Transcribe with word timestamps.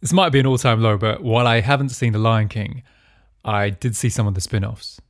This 0.00 0.12
might 0.12 0.28
be 0.30 0.38
an 0.40 0.46
all 0.46 0.58
time 0.58 0.82
low, 0.82 0.98
but 0.98 1.22
while 1.22 1.46
I 1.46 1.60
haven't 1.60 1.88
seen 1.88 2.12
The 2.12 2.18
Lion 2.18 2.48
King, 2.48 2.82
I 3.44 3.70
did 3.70 3.96
see 3.96 4.10
some 4.10 4.26
of 4.26 4.34
the 4.34 4.40
spin 4.40 4.64
offs. 4.64 5.00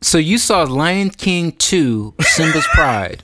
So 0.00 0.16
you 0.18 0.38
saw 0.38 0.62
Lion 0.62 1.10
King 1.10 1.52
2, 1.52 2.14
Simba's 2.20 2.66
Pride. 2.72 3.22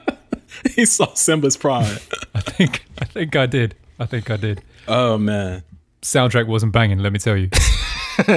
he 0.74 0.86
saw 0.86 1.12
Simba's 1.14 1.56
Pride. 1.56 2.00
I 2.34 2.40
think 2.40 2.84
I 3.00 3.04
think 3.04 3.36
I 3.36 3.46
did. 3.46 3.76
I 4.00 4.06
think 4.06 4.30
I 4.30 4.36
did. 4.36 4.62
Oh 4.88 5.18
man. 5.18 5.62
Soundtrack 6.02 6.46
wasn't 6.48 6.72
banging, 6.72 6.98
let 6.98 7.12
me 7.12 7.18
tell 7.18 7.36
you. 7.36 7.48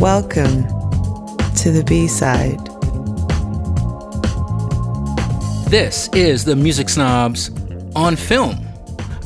Welcome 0.00 0.64
to 1.56 1.70
the 1.70 1.84
B 1.86 2.08
side. 2.08 2.65
This 5.76 6.08
is 6.14 6.42
the 6.42 6.56
Music 6.56 6.88
Snobs 6.88 7.50
on 7.94 8.16
film. 8.16 8.66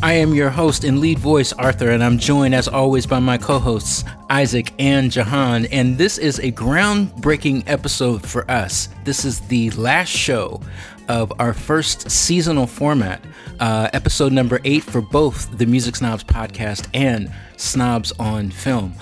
I 0.03 0.15
am 0.15 0.35
your 0.35 0.51
host 0.51 0.83
and 0.83 0.99
lead 0.99 1.21
voice, 1.21 1.53
Arthur, 1.53 1.91
and 1.91 2.03
I'm 2.03 2.19
joined 2.19 2.57
as 2.57 2.67
always 2.67 3.07
by 3.07 3.21
my 3.21 3.39
co 3.39 3.61
hosts, 3.61 4.03
Isaac 4.29 4.73
and 4.81 5.13
Jahan. 5.13 5.67
And 5.67 5.97
this 5.97 6.19
is 6.19 6.41
a 6.41 6.51
groundbreaking 6.51 7.63
episode 7.69 8.27
for 8.27 8.51
us. 8.51 8.89
This 9.05 9.25
is 9.25 9.39
the 9.43 9.71
last 9.71 10.09
show 10.09 10.61
of 11.07 11.33
our 11.39 11.55
first 11.55 12.11
seasonal 12.11 12.67
format, 12.67 13.25
uh, 13.61 13.89
episode 13.93 14.33
number 14.33 14.59
eight 14.65 14.83
for 14.83 15.01
both 15.01 15.57
the 15.57 15.67
Music 15.67 15.95
Snobs 15.95 16.25
podcast 16.25 16.89
and 16.95 17.33
Snobs 17.59 18.11
on 18.19 18.51
Film. 18.51 18.93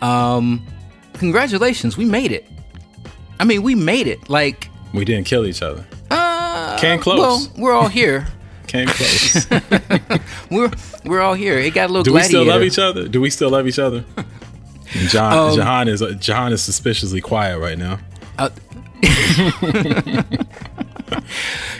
Um, 0.00 0.64
congratulations, 1.12 1.98
we 1.98 2.06
made 2.06 2.32
it. 2.32 2.48
I 3.38 3.44
mean, 3.44 3.62
we 3.62 3.74
made 3.74 4.06
it. 4.06 4.30
Like, 4.30 4.70
We 4.94 5.04
didn't 5.04 5.26
kill 5.26 5.44
each 5.44 5.60
other. 5.60 5.84
Uh, 6.74 6.80
Came 6.80 7.00
close. 7.00 7.18
Well, 7.48 7.52
we're 7.56 7.72
all 7.72 7.88
here. 7.88 8.26
Came 8.66 8.88
close. 8.88 9.46
we're 10.50 10.70
we're 11.04 11.20
all 11.20 11.34
here. 11.34 11.58
It 11.58 11.74
got 11.74 11.90
a 11.90 11.92
little. 11.92 12.02
Do 12.04 12.14
we 12.14 12.22
still 12.22 12.44
love 12.44 12.62
each 12.62 12.78
other? 12.78 13.06
Do 13.08 13.20
we 13.20 13.30
still 13.30 13.50
love 13.50 13.66
each 13.66 13.78
other? 13.78 14.04
John, 15.08 15.50
Um, 15.50 15.56
Jahan 15.56 15.88
is 15.88 16.02
Jahan 16.18 16.52
is 16.52 16.62
suspiciously 16.62 17.20
quiet 17.20 17.58
right 17.58 17.78
now. 17.78 17.98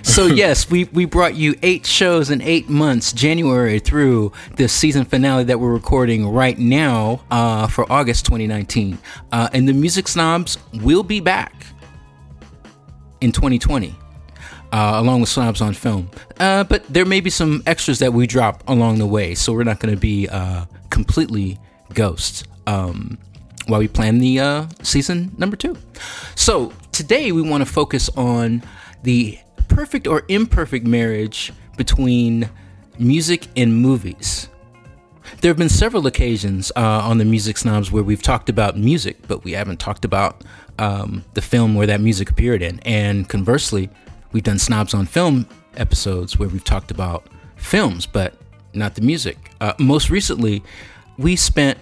So 0.03 0.27
yes, 0.27 0.70
we 0.70 0.84
we 0.84 1.06
brought 1.06 1.34
you 1.34 1.55
eight 1.62 1.86
shows 1.86 2.31
in 2.31 2.41
eight 2.42 2.69
months, 2.69 3.12
January 3.12 3.79
through 3.79 4.33
the 4.56 4.69
season 4.69 5.05
finale 5.05 5.45
that 5.45 5.58
we're 5.58 5.73
recording 5.73 6.29
right 6.29 6.58
now 6.58 7.23
uh, 7.31 7.67
for 7.67 7.91
August 7.91 8.27
2019. 8.27 8.98
Uh, 9.33 9.48
and 9.53 9.67
the 9.67 9.73
Music 9.73 10.06
Snobs 10.06 10.58
will 10.75 11.03
be 11.03 11.20
back 11.20 11.67
in 13.20 13.33
2020. 13.33 13.95
Uh, 14.75 14.94
along 14.98 15.20
with 15.20 15.28
Snobs 15.28 15.61
on 15.61 15.72
Film. 15.72 16.11
Uh, 16.41 16.64
but 16.64 16.83
there 16.92 17.05
may 17.05 17.20
be 17.20 17.30
some 17.30 17.62
extras 17.64 18.00
that 18.00 18.12
we 18.12 18.27
drop 18.27 18.64
along 18.67 18.98
the 18.98 19.06
way, 19.06 19.33
so 19.36 19.53
we're 19.53 19.62
not 19.62 19.78
going 19.78 19.94
to 19.94 20.00
be 20.00 20.28
uh, 20.28 20.64
completely 20.91 21.61
ghosts 21.92 22.42
um, 22.67 23.17
while 23.69 23.78
we 23.78 23.86
plan 23.86 24.19
the 24.19 24.41
uh, 24.41 24.67
season 24.83 25.33
number 25.39 25.55
two. 25.55 25.77
So 26.34 26.72
today 26.91 27.30
we 27.30 27.41
want 27.41 27.64
to 27.64 27.72
focus 27.72 28.11
on 28.17 28.64
the 29.05 29.39
perfect 29.69 30.08
or 30.08 30.25
imperfect 30.27 30.84
marriage 30.84 31.52
between 31.77 32.50
music 32.98 33.47
and 33.56 33.77
movies. 33.77 34.48
There 35.41 35.50
have 35.50 35.56
been 35.56 35.69
several 35.69 36.08
occasions 36.08 36.72
uh, 36.75 36.80
on 36.80 37.19
the 37.19 37.25
Music 37.25 37.58
Snobs 37.58 37.92
where 37.92 38.02
we've 38.02 38.22
talked 38.22 38.48
about 38.48 38.77
music, 38.77 39.28
but 39.28 39.45
we 39.45 39.52
haven't 39.52 39.78
talked 39.78 40.05
about 40.05 40.42
um, 40.80 41.25
the 41.34 41.42
film 41.42 41.77
where 41.77 41.86
that 41.86 42.00
music 42.00 42.28
appeared 42.28 42.61
in. 42.61 42.80
And 42.80 43.28
conversely, 43.28 43.89
we've 44.35 44.43
done 44.43 44.59
Snobs 44.59 44.93
on 44.93 45.07
Film 45.07 45.47
episodes 45.77 46.39
where 46.39 46.49
we've 46.49 46.65
talked 46.65 46.91
about 46.91 47.29
films, 47.57 48.05
but 48.05 48.35
not 48.75 48.97
the 48.97 49.01
music. 49.01 49.53
Uh, 49.61 49.73
most 49.79 50.11
recently, 50.11 50.63
we 51.17 51.37
spent 51.37 51.79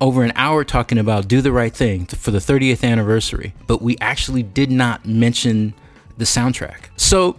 over 0.00 0.24
an 0.24 0.32
hour 0.34 0.64
talking 0.64 0.98
about 0.98 1.28
Do 1.28 1.40
the 1.40 1.52
Right 1.52 1.74
Thing 1.74 2.04
for 2.04 2.32
the 2.32 2.38
30th 2.38 2.84
anniversary, 2.84 3.54
but 3.66 3.80
we 3.80 3.96
actually 4.00 4.42
did 4.42 4.70
not 4.70 5.06
mention 5.06 5.72
the 6.18 6.24
soundtrack. 6.24 6.88
So 6.96 7.36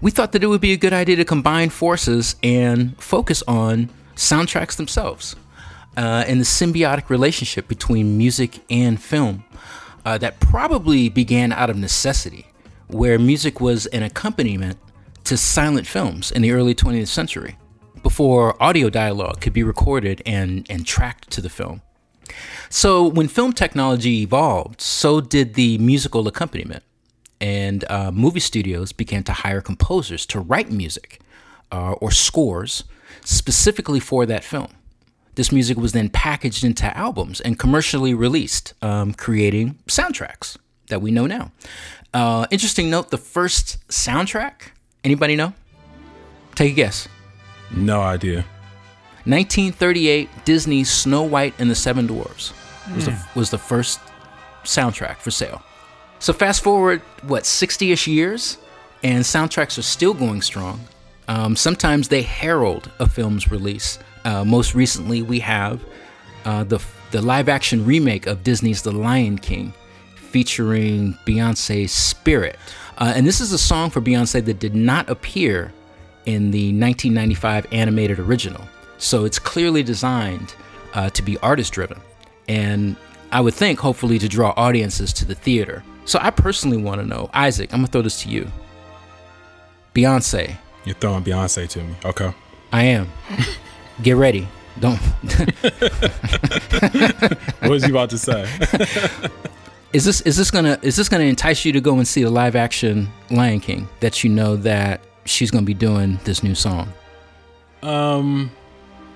we 0.00 0.12
thought 0.12 0.32
that 0.32 0.44
it 0.44 0.46
would 0.46 0.60
be 0.60 0.72
a 0.72 0.76
good 0.76 0.92
idea 0.92 1.16
to 1.16 1.24
combine 1.24 1.70
forces 1.70 2.36
and 2.42 2.96
focus 3.02 3.42
on 3.48 3.90
soundtracks 4.14 4.76
themselves 4.76 5.34
uh, 5.96 6.24
and 6.26 6.40
the 6.40 6.44
symbiotic 6.44 7.10
relationship 7.10 7.66
between 7.66 8.16
music 8.16 8.60
and 8.70 9.02
film 9.02 9.44
uh, 10.04 10.16
that 10.18 10.38
probably 10.38 11.08
began 11.08 11.52
out 11.52 11.68
of 11.68 11.76
necessity, 11.76 12.46
where 12.88 13.18
music 13.18 13.60
was 13.60 13.86
an 13.86 14.02
accompaniment 14.02 14.78
to 15.24 15.36
silent 15.36 15.86
films 15.86 16.30
in 16.30 16.42
the 16.42 16.52
early 16.52 16.74
20th 16.74 17.08
century 17.08 17.56
before 18.02 18.60
audio 18.62 18.88
dialogue 18.88 19.40
could 19.40 19.52
be 19.52 19.62
recorded 19.62 20.22
and, 20.24 20.66
and 20.70 20.86
tracked 20.86 21.30
to 21.30 21.40
the 21.40 21.50
film. 21.50 21.82
So, 22.70 23.06
when 23.06 23.28
film 23.28 23.52
technology 23.52 24.22
evolved, 24.22 24.80
so 24.80 25.20
did 25.20 25.54
the 25.54 25.78
musical 25.78 26.28
accompaniment 26.28 26.82
and 27.40 27.84
uh, 27.90 28.10
movie 28.10 28.40
studios 28.40 28.92
began 28.92 29.22
to 29.24 29.32
hire 29.32 29.60
composers 29.60 30.26
to 30.26 30.40
write 30.40 30.70
music 30.70 31.20
uh, 31.72 31.92
or 31.92 32.10
scores 32.10 32.84
specifically 33.24 34.00
for 34.00 34.26
that 34.26 34.44
film. 34.44 34.68
This 35.34 35.52
music 35.52 35.78
was 35.78 35.92
then 35.92 36.08
packaged 36.08 36.64
into 36.64 36.94
albums 36.96 37.40
and 37.40 37.58
commercially 37.58 38.12
released, 38.12 38.74
um, 38.82 39.14
creating 39.14 39.78
soundtracks 39.86 40.56
that 40.88 41.00
we 41.00 41.10
know 41.10 41.26
now. 41.26 41.52
Uh, 42.12 42.46
interesting 42.50 42.90
note: 42.90 43.10
the 43.10 43.18
first 43.18 43.86
soundtrack. 43.88 44.72
Anybody 45.04 45.36
know? 45.36 45.52
Take 46.54 46.72
a 46.72 46.74
guess. 46.74 47.08
No 47.70 48.00
idea. 48.00 48.44
1938, 49.24 50.28
Disney's 50.44 50.90
Snow 50.90 51.22
White 51.22 51.54
and 51.58 51.70
the 51.70 51.74
Seven 51.74 52.06
Dwarfs 52.06 52.52
was, 52.94 53.04
the, 53.04 53.26
was 53.34 53.50
the 53.50 53.58
first 53.58 54.00
soundtrack 54.64 55.18
for 55.18 55.30
sale. 55.30 55.62
So 56.18 56.32
fast 56.32 56.62
forward, 56.62 57.00
what, 57.22 57.44
60 57.44 57.92
ish 57.92 58.06
years, 58.06 58.58
and 59.02 59.22
soundtracks 59.22 59.78
are 59.78 59.82
still 59.82 60.14
going 60.14 60.42
strong. 60.42 60.80
Um, 61.28 61.56
sometimes 61.56 62.08
they 62.08 62.22
herald 62.22 62.90
a 62.98 63.08
film's 63.08 63.50
release. 63.50 63.98
Uh, 64.24 64.44
most 64.44 64.74
recently, 64.74 65.20
we 65.20 65.40
have 65.40 65.84
uh, 66.44 66.64
the, 66.64 66.82
the 67.10 67.20
live 67.20 67.48
action 67.48 67.84
remake 67.84 68.26
of 68.26 68.42
Disney's 68.42 68.82
The 68.82 68.92
Lion 68.92 69.38
King 69.38 69.74
featuring 70.38 71.18
Beyonce's 71.26 71.90
Spirit. 71.90 72.56
Uh, 72.96 73.12
and 73.16 73.26
this 73.26 73.40
is 73.40 73.50
a 73.50 73.58
song 73.58 73.90
for 73.90 74.00
Beyonce 74.00 74.44
that 74.44 74.60
did 74.60 74.72
not 74.72 75.10
appear 75.10 75.72
in 76.26 76.52
the 76.52 76.68
1995 76.68 77.66
animated 77.72 78.20
original. 78.20 78.62
So 78.98 79.24
it's 79.24 79.40
clearly 79.40 79.82
designed 79.82 80.54
uh, 80.94 81.10
to 81.10 81.22
be 81.22 81.38
artist 81.38 81.72
driven. 81.72 82.00
And 82.46 82.94
I 83.32 83.40
would 83.40 83.54
think, 83.54 83.80
hopefully, 83.80 84.20
to 84.20 84.28
draw 84.28 84.54
audiences 84.56 85.12
to 85.14 85.24
the 85.24 85.34
theater. 85.34 85.82
So 86.04 86.20
I 86.22 86.30
personally 86.30 86.76
want 86.76 87.00
to 87.00 87.06
know, 87.06 87.30
Isaac, 87.34 87.72
I'm 87.72 87.80
going 87.80 87.86
to 87.86 87.92
throw 87.92 88.02
this 88.02 88.22
to 88.22 88.28
you. 88.28 88.46
Beyonce, 89.92 90.56
You're 90.84 90.94
throwing 90.94 91.24
Beyonce 91.24 91.68
to 91.70 91.82
me. 91.82 91.96
Okay. 92.04 92.32
I 92.72 92.84
am. 92.84 93.08
Get 94.02 94.14
ready. 94.14 94.46
Don't. 94.78 95.00
What 97.60 97.70
was 97.70 97.82
you 97.82 97.90
about 97.90 98.10
to 98.10 98.18
say? 98.18 98.48
is 99.92 100.04
this 100.04 100.20
is 100.22 100.36
this 100.36 100.50
gonna 100.50 100.78
is 100.82 100.96
this 100.96 101.08
gonna 101.08 101.24
entice 101.24 101.64
you 101.64 101.72
to 101.72 101.80
go 101.80 101.94
and 101.96 102.06
see 102.06 102.22
the 102.22 102.30
live 102.30 102.56
action 102.56 103.08
Lion 103.30 103.60
King 103.60 103.88
that 104.00 104.22
you 104.22 104.30
know 104.30 104.56
that 104.56 105.00
she's 105.24 105.50
gonna 105.50 105.66
be 105.66 105.74
doing 105.74 106.18
this 106.24 106.42
new 106.42 106.54
song? 106.54 106.92
Um, 107.82 108.50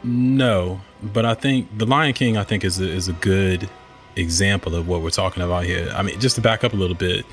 no, 0.04 0.80
but 1.02 1.24
I 1.24 1.34
think 1.34 1.66
the 1.78 1.86
Lion 1.86 2.12
King, 2.12 2.36
I 2.36 2.44
think, 2.44 2.64
is 2.64 2.80
a, 2.80 2.88
is 2.88 3.08
a 3.08 3.12
good 3.14 3.68
example 4.16 4.74
of 4.74 4.88
what 4.88 5.02
we're 5.02 5.10
talking 5.10 5.42
about 5.42 5.64
here. 5.64 5.90
I 5.94 6.02
mean, 6.02 6.18
just 6.20 6.36
to 6.36 6.40
back 6.40 6.64
up 6.64 6.72
a 6.72 6.76
little 6.76 6.96
bit, 6.96 7.24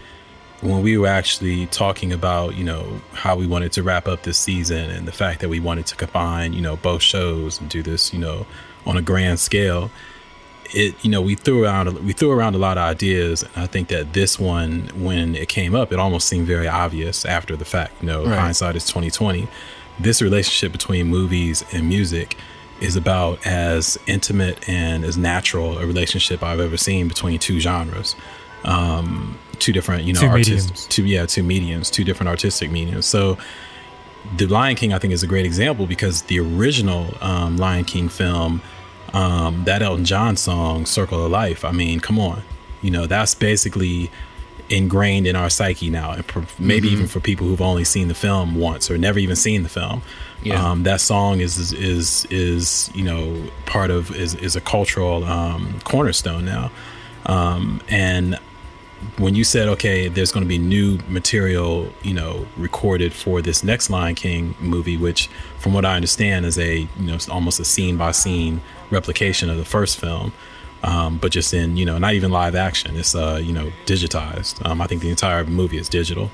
when 0.61 0.81
we 0.81 0.97
were 0.97 1.07
actually 1.07 1.67
talking 1.67 2.11
about, 2.11 2.55
you 2.55 2.63
know, 2.63 3.01
how 3.13 3.35
we 3.35 3.47
wanted 3.47 3.71
to 3.73 3.83
wrap 3.83 4.07
up 4.07 4.23
this 4.23 4.37
season 4.37 4.89
and 4.89 5.07
the 5.07 5.11
fact 5.11 5.39
that 5.41 5.49
we 5.49 5.59
wanted 5.59 5.85
to 5.87 5.95
combine, 5.95 6.53
you 6.53 6.61
know, 6.61 6.75
both 6.77 7.01
shows 7.01 7.59
and 7.59 7.69
do 7.69 7.81
this, 7.81 8.13
you 8.13 8.19
know, 8.19 8.45
on 8.85 8.97
a 8.97 9.01
grand 9.01 9.39
scale, 9.39 9.89
it, 10.73 10.95
you 11.03 11.09
know, 11.11 11.21
we 11.21 11.35
threw 11.35 11.63
around 11.63 11.91
we 12.05 12.13
threw 12.13 12.31
around 12.31 12.55
a 12.55 12.57
lot 12.59 12.77
of 12.77 12.83
ideas, 12.83 13.43
and 13.43 13.51
I 13.63 13.65
think 13.67 13.87
that 13.89 14.13
this 14.13 14.39
one, 14.39 14.89
when 14.95 15.35
it 15.35 15.49
came 15.49 15.73
up, 15.75 15.91
it 15.91 15.99
almost 15.99 16.27
seemed 16.27 16.47
very 16.47 16.67
obvious 16.67 17.25
after 17.25 17.55
the 17.55 17.65
fact. 17.65 17.93
You 18.01 18.07
know, 18.07 18.25
Right. 18.25 18.37
hindsight 18.39 18.75
is 18.75 18.85
twenty 18.87 19.09
twenty. 19.09 19.47
This 19.99 20.21
relationship 20.21 20.71
between 20.71 21.07
movies 21.07 21.63
and 21.73 21.87
music 21.89 22.37
is 22.81 22.95
about 22.95 23.45
as 23.45 23.97
intimate 24.07 24.57
and 24.69 25.03
as 25.03 25.17
natural 25.17 25.77
a 25.79 25.85
relationship 25.85 26.41
I've 26.41 26.61
ever 26.61 26.77
seen 26.77 27.07
between 27.09 27.37
two 27.39 27.59
genres, 27.59 28.15
um, 28.63 29.37
two 29.59 29.73
different, 29.73 30.03
you 30.05 30.13
know, 30.13 30.21
Two 30.21 30.27
artis- 30.27 30.47
mediums. 30.49 30.85
two 30.87 31.05
yeah, 31.05 31.25
two 31.25 31.43
mediums, 31.43 31.89
two 31.89 32.03
different 32.05 32.29
artistic 32.29 32.71
mediums. 32.71 33.05
So 33.05 33.37
the 34.37 34.45
Lion 34.47 34.75
King, 34.75 34.93
I 34.93 34.99
think, 34.99 35.13
is 35.13 35.23
a 35.23 35.27
great 35.27 35.45
example 35.45 35.85
because 35.87 36.23
the 36.23 36.39
original 36.39 37.13
um, 37.21 37.57
Lion 37.57 37.85
King 37.85 38.07
film, 38.09 38.61
um, 39.13 39.63
that 39.65 39.81
Elton 39.81 40.05
John 40.05 40.35
song, 40.37 40.85
"Circle 40.85 41.25
of 41.25 41.31
Life." 41.31 41.63
I 41.65 41.71
mean, 41.71 41.99
come 41.99 42.19
on, 42.19 42.43
you 42.81 42.91
know, 42.91 43.05
that's 43.07 43.35
basically 43.35 44.09
ingrained 44.69 45.25
in 45.25 45.35
our 45.35 45.49
psyche 45.49 45.89
now, 45.89 46.11
and 46.11 46.23
maybe 46.59 46.87
Mm-hmm. 46.87 46.93
even 46.95 47.07
for 47.07 47.19
people 47.19 47.47
who've 47.47 47.61
only 47.61 47.83
seen 47.83 48.07
the 48.07 48.13
film 48.13 48.55
once 48.55 48.91
or 48.91 48.97
never 48.97 49.17
even 49.19 49.35
seen 49.35 49.63
the 49.63 49.69
film. 49.69 50.01
Yeah. 50.43 50.63
Um, 50.71 50.83
that 50.83 51.01
song 51.01 51.39
is 51.41 51.57
is 51.57 51.73
is, 51.73 52.25
is 52.29 52.91
you 52.93 53.03
know 53.03 53.49
part 53.65 53.89
of 53.91 54.15
is 54.15 54.35
is 54.35 54.55
a 54.55 54.61
cultural 54.61 55.23
um, 55.25 55.79
cornerstone 55.83 56.45
now, 56.45 56.71
um, 57.25 57.81
and 57.89 58.37
when 59.17 59.35
you 59.35 59.43
said 59.43 59.67
okay 59.67 60.07
there's 60.07 60.31
going 60.31 60.43
to 60.43 60.47
be 60.47 60.57
new 60.57 60.97
material 61.07 61.91
you 62.01 62.13
know 62.13 62.45
recorded 62.57 63.13
for 63.13 63.41
this 63.41 63.63
next 63.63 63.89
lion 63.89 64.15
king 64.15 64.55
movie 64.59 64.97
which 64.97 65.29
from 65.57 65.73
what 65.73 65.85
i 65.85 65.95
understand 65.95 66.45
is 66.45 66.57
a 66.57 66.79
you 66.79 67.05
know 67.05 67.17
almost 67.29 67.59
a 67.59 67.65
scene 67.65 67.97
by 67.97 68.11
scene 68.11 68.61
replication 68.91 69.49
of 69.49 69.57
the 69.57 69.65
first 69.65 69.99
film 69.99 70.31
um, 70.81 71.17
but 71.17 71.31
just 71.31 71.53
in 71.53 71.77
you 71.77 71.85
know 71.85 71.97
not 71.97 72.13
even 72.13 72.31
live 72.31 72.55
action 72.55 72.95
it's 72.95 73.15
uh 73.15 73.39
you 73.41 73.53
know 73.53 73.71
digitized 73.85 74.65
um, 74.65 74.81
i 74.81 74.87
think 74.87 75.01
the 75.01 75.09
entire 75.09 75.43
movie 75.45 75.77
is 75.77 75.89
digital 75.89 76.31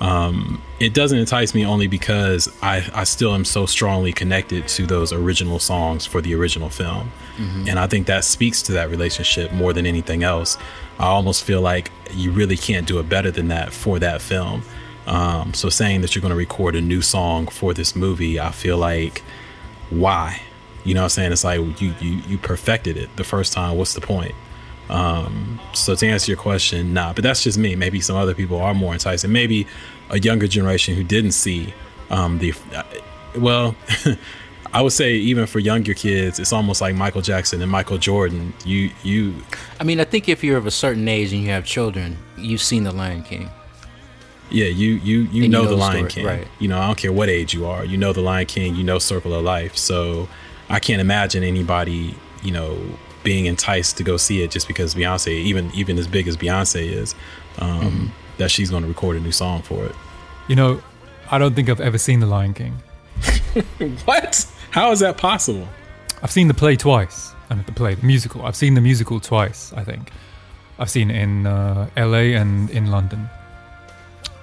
um, 0.00 0.62
it 0.78 0.94
doesn't 0.94 1.18
entice 1.18 1.54
me 1.54 1.64
only 1.64 1.86
because 1.86 2.48
I, 2.62 2.88
I 2.94 3.04
still 3.04 3.34
am 3.34 3.44
so 3.44 3.66
strongly 3.66 4.12
connected 4.12 4.66
to 4.68 4.86
those 4.86 5.12
original 5.12 5.58
songs 5.58 6.06
for 6.06 6.22
the 6.22 6.34
original 6.34 6.70
film. 6.70 7.12
And 7.68 7.78
I 7.78 7.86
think 7.86 8.06
that 8.06 8.24
speaks 8.24 8.62
to 8.62 8.72
that 8.72 8.88
relationship 8.88 9.52
more 9.52 9.72
than 9.72 9.84
anything 9.86 10.22
else. 10.24 10.56
I 11.00 11.06
almost 11.06 11.44
feel 11.44 11.62
like 11.62 11.90
you 12.12 12.30
really 12.30 12.58
can't 12.58 12.86
do 12.86 12.98
it 12.98 13.08
better 13.08 13.30
than 13.30 13.48
that 13.48 13.72
for 13.72 13.98
that 13.98 14.20
film. 14.20 14.62
Um, 15.06 15.54
so 15.54 15.70
saying 15.70 16.02
that 16.02 16.14
you're 16.14 16.20
going 16.20 16.30
to 16.30 16.36
record 16.36 16.76
a 16.76 16.80
new 16.82 17.00
song 17.00 17.46
for 17.46 17.72
this 17.72 17.96
movie, 17.96 18.38
I 18.38 18.50
feel 18.50 18.76
like, 18.76 19.22
why? 19.88 20.42
You 20.84 20.92
know 20.92 21.00
what 21.00 21.04
I'm 21.04 21.10
saying? 21.10 21.32
It's 21.32 21.42
like 21.42 21.80
you, 21.80 21.94
you, 22.00 22.20
you 22.28 22.36
perfected 22.36 22.98
it 22.98 23.16
the 23.16 23.24
first 23.24 23.54
time. 23.54 23.78
What's 23.78 23.94
the 23.94 24.02
point? 24.02 24.34
Um, 24.90 25.58
so 25.72 25.94
to 25.94 26.06
answer 26.06 26.30
your 26.30 26.38
question, 26.38 26.92
nah, 26.92 27.14
but 27.14 27.24
that's 27.24 27.42
just 27.42 27.56
me. 27.56 27.76
Maybe 27.76 28.02
some 28.02 28.16
other 28.16 28.34
people 28.34 28.60
are 28.60 28.74
more 28.74 28.92
enticed, 28.92 29.24
and 29.24 29.32
maybe 29.32 29.66
a 30.10 30.18
younger 30.18 30.48
generation 30.48 30.94
who 30.96 31.04
didn't 31.04 31.32
see 31.32 31.72
um, 32.10 32.38
the. 32.38 32.52
Uh, 32.74 32.82
well, 33.36 33.74
I 34.72 34.82
would 34.82 34.92
say 34.92 35.14
even 35.14 35.46
for 35.46 35.58
younger 35.58 35.94
kids, 35.94 36.38
it's 36.38 36.52
almost 36.52 36.80
like 36.80 36.94
Michael 36.94 37.22
Jackson 37.22 37.60
and 37.62 37.70
Michael 37.70 37.98
Jordan. 37.98 38.52
You 38.64 38.90
you 39.02 39.34
I 39.80 39.84
mean, 39.84 39.98
I 40.00 40.04
think 40.04 40.28
if 40.28 40.44
you're 40.44 40.56
of 40.58 40.66
a 40.66 40.70
certain 40.70 41.08
age 41.08 41.32
and 41.32 41.42
you 41.42 41.48
have 41.50 41.64
children, 41.64 42.16
you've 42.38 42.62
seen 42.62 42.84
The 42.84 42.92
Lion 42.92 43.22
King. 43.22 43.50
yeah 44.50 44.66
you 44.66 44.92
you 44.94 45.20
you 45.22 45.24
And 45.24 45.34
you 45.34 45.48
know, 45.48 45.62
know 45.62 45.70
the 45.70 45.76
the 45.76 45.80
Lion 45.80 45.96
story, 46.10 46.10
King. 46.10 46.26
right. 46.26 46.48
You 46.60 46.68
know 46.68 46.78
I 46.78 46.86
don't 46.86 46.98
care 46.98 47.12
what 47.12 47.28
age 47.28 47.52
you 47.54 47.66
are. 47.66 47.84
You 47.84 47.96
know 47.96 48.12
the 48.12 48.20
Lion 48.20 48.46
King. 48.46 48.76
You 48.76 48.84
know 48.84 48.98
Circle 48.98 49.34
of 49.34 49.42
Life. 49.44 49.76
So 49.76 50.28
I 50.68 50.78
can't 50.78 51.00
imagine 51.00 51.42
anybody 51.42 52.14
you 52.42 52.52
know 52.52 52.78
being 53.24 53.46
enticed 53.46 53.96
to 53.98 54.02
go 54.04 54.16
see 54.16 54.42
it 54.42 54.50
just 54.52 54.66
because 54.68 54.94
Beyonce, 54.94 55.28
even 55.32 55.70
even 55.74 55.98
as 55.98 56.06
big 56.06 56.28
as 56.28 56.36
Beyonce 56.36 56.86
is, 56.86 57.14
um, 57.58 57.80
Mm-hmm. 57.80 58.06
that 58.38 58.50
she's 58.52 58.70
going 58.70 58.82
to 58.82 58.88
record 58.88 59.16
a 59.16 59.20
new 59.20 59.32
song 59.32 59.62
for 59.62 59.84
it. 59.84 59.94
You 60.48 60.54
know, 60.56 60.80
I 61.30 61.38
don't 61.38 61.54
think 61.54 61.68
I've 61.68 61.80
ever 61.80 61.98
seen 61.98 62.20
The 62.20 62.26
Lion 62.26 62.54
King. 62.54 62.76
What? 64.04 64.46
How 64.70 64.92
is 64.92 65.00
that 65.00 65.16
possible? 65.16 65.68
I've 66.22 66.30
seen 66.30 66.48
the 66.48 66.54
play 66.54 66.76
twice. 66.76 67.32
I 67.48 67.54
mean, 67.54 67.64
the 67.66 67.72
play, 67.72 67.94
the 67.94 68.06
musical. 68.06 68.44
I've 68.44 68.56
seen 68.56 68.74
the 68.74 68.80
musical 68.80 69.18
twice. 69.18 69.72
I 69.72 69.82
think 69.82 70.10
I've 70.78 70.90
seen 70.90 71.10
it 71.10 71.16
in 71.16 71.46
uh, 71.46 71.88
L.A. 71.96 72.34
and 72.34 72.70
in 72.70 72.86
London. 72.86 73.28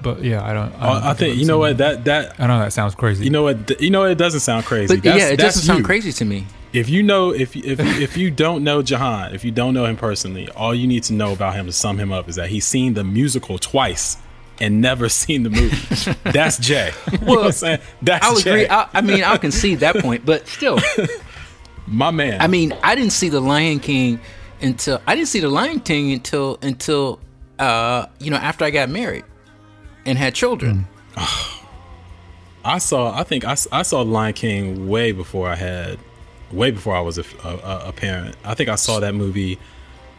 But 0.02 0.24
yeah, 0.24 0.44
I 0.46 0.54
don't. 0.54 0.74
I, 0.76 0.94
don't 0.94 1.04
I, 1.04 1.10
I 1.12 1.14
think 1.14 1.38
you 1.38 1.46
know 1.46 1.58
what 1.60 1.72
it. 1.72 1.78
that 1.78 2.06
that 2.06 2.40
I 2.40 2.48
know 2.48 2.60
that 2.60 2.74
sounds 2.74 2.94
crazy. 2.94 3.24
you 3.24 3.30
know 3.30 3.44
what 3.44 3.68
th- 3.68 3.82
you 3.82 3.90
know 3.90 4.04
it 4.04 4.16
doesn't 4.16 4.42
sound 4.42 4.66
crazy. 4.66 4.96
But 4.96 5.04
That's- 5.04 5.22
yeah, 5.22 5.30
it 5.34 5.38
that's 5.38 5.56
doesn't 5.56 5.68
sound 5.68 5.86
crazy 5.86 6.12
to 6.12 6.26
me. 6.26 6.46
If 6.74 6.90
you 6.90 7.02
know 7.02 7.34
if 7.34 7.56
if 7.56 7.80
if 7.80 8.18
you 8.18 8.30
don't 8.30 8.64
know 8.64 8.82
Jahan, 8.84 9.34
if 9.34 9.44
you 9.46 9.52
don't 9.52 9.74
know 9.74 9.86
him 9.86 9.96
personally, 9.96 10.50
all 10.50 10.76
you 10.76 10.86
need 10.86 11.04
to 11.04 11.14
know 11.14 11.32
about 11.34 11.56
him 11.56 11.66
to 11.66 11.72
sum 11.72 11.98
him 11.98 12.12
up 12.12 12.28
is 12.28 12.36
that 12.36 12.50
he's 12.50 12.68
seen 12.68 12.94
the 12.94 13.04
musical 13.04 13.58
twice 13.58 14.18
and 14.60 14.82
never 14.82 15.10
seen 15.22 15.44
the 15.44 15.50
movie. 15.50 16.14
That's 16.32 16.58
Jay. 16.58 16.92
you 17.12 17.18
know 17.20 17.26
what 17.26 17.46
I'm 17.46 17.52
saying? 17.52 17.80
That's 18.02 18.26
I'll 18.26 18.36
Jay. 18.38 18.66
agree. 18.66 18.70
I, 18.70 18.90
I 18.94 19.02
mean, 19.02 19.24
I'll 19.24 19.38
concede 19.40 19.80
that 19.80 19.98
point, 19.98 20.26
but 20.26 20.48
still, 20.48 20.80
My 21.88 22.12
man. 22.12 22.42
I 22.42 22.48
mean, 22.48 22.74
I 22.84 22.96
didn't 22.96 23.14
see 23.14 23.30
The 23.30 23.40
Lion 23.40 23.80
King 23.80 24.20
until 24.62 25.02
I 25.08 25.16
didn't 25.16 25.30
see 25.30 25.40
The 25.40 25.50
Lion 25.50 25.80
King 25.80 26.12
until 26.12 26.60
until 26.62 27.20
uh, 27.58 28.08
you 28.20 28.30
know 28.30 28.38
after 28.38 28.66
I 28.66 28.72
got 28.72 28.90
married 28.90 29.24
and 30.06 30.18
had 30.18 30.36
children. 30.36 30.88
I 32.66 32.80
saw. 32.80 33.18
I 33.18 33.24
think 33.24 33.46
I, 33.46 33.56
I 33.72 33.84
saw 33.84 34.02
Lion 34.02 34.34
King 34.34 34.90
way 34.90 35.14
before 35.14 35.48
I 35.48 35.56
had, 35.56 35.98
way 36.52 36.72
before 36.72 36.94
I 36.96 37.00
was 37.00 37.18
a, 37.18 37.24
a, 37.46 37.88
a 37.88 37.94
parent. 37.94 38.36
I 38.44 38.54
think 38.56 38.70
I 38.70 38.76
saw 38.76 39.00
that 39.00 39.16
movie. 39.16 39.58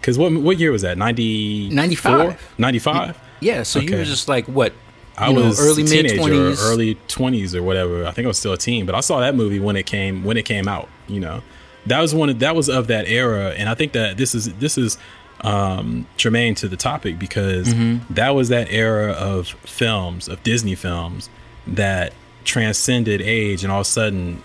Cause 0.01 0.17
what 0.17 0.33
what 0.33 0.59
year 0.59 0.73
was 0.73 0.83
that? 0.83 0.97
90, 0.97 1.71
95. 1.71 2.55
95? 2.57 3.19
Yeah, 3.41 3.63
so 3.63 3.79
you 3.81 3.89
Okay. 3.89 3.99
were 3.99 4.05
just 4.05 4.29
like 4.29 4.47
what? 4.47 4.73
I 5.17 5.29
you 5.31 5.35
know, 5.37 5.47
was 5.47 5.61
early 5.61 5.83
mid 5.83 6.15
twenties. 6.17 6.63
early 6.63 6.95
twenties 7.09 7.55
or 7.55 7.63
whatever. 7.63 8.07
I 8.07 8.13
think 8.13 8.25
I 8.27 8.29
was 8.29 8.39
still 8.39 8.53
a 8.53 8.59
teen, 8.59 8.87
but 8.87 8.95
I 8.95 9.01
saw 9.01 9.21
that 9.21 9.35
movie 9.35 9.59
when 9.61 9.77
it 9.77 9.85
came 9.87 10.23
when 10.25 10.37
it 10.37 10.45
came 10.45 10.69
out. 10.69 10.89
You 11.09 11.21
know, 11.21 11.43
that 11.87 12.01
was 12.01 12.15
one 12.15 12.29
of 12.31 12.39
that 12.39 12.55
was 12.55 12.69
of 12.69 12.87
that 12.87 13.09
era, 13.09 13.51
and 13.57 13.69
I 13.69 13.75
think 13.75 13.93
that 13.93 14.17
this 14.17 14.35
is 14.35 14.53
this 14.55 14.79
is 14.79 14.97
um, 15.43 16.07
germane 16.17 16.55
to 16.57 16.69
the 16.69 16.77
topic 16.77 17.19
because 17.19 17.69
Mm-hmm. 17.69 18.15
that 18.15 18.31
was 18.31 18.49
that 18.49 18.69
era 18.71 19.13
of 19.13 19.49
films 19.65 20.29
of 20.29 20.43
Disney 20.43 20.75
films 20.75 21.29
that 21.67 22.13
transcended 22.45 23.21
age, 23.21 23.63
and 23.65 23.73
all 23.73 23.81
of 23.81 23.87
a 23.87 23.91
sudden, 23.91 24.43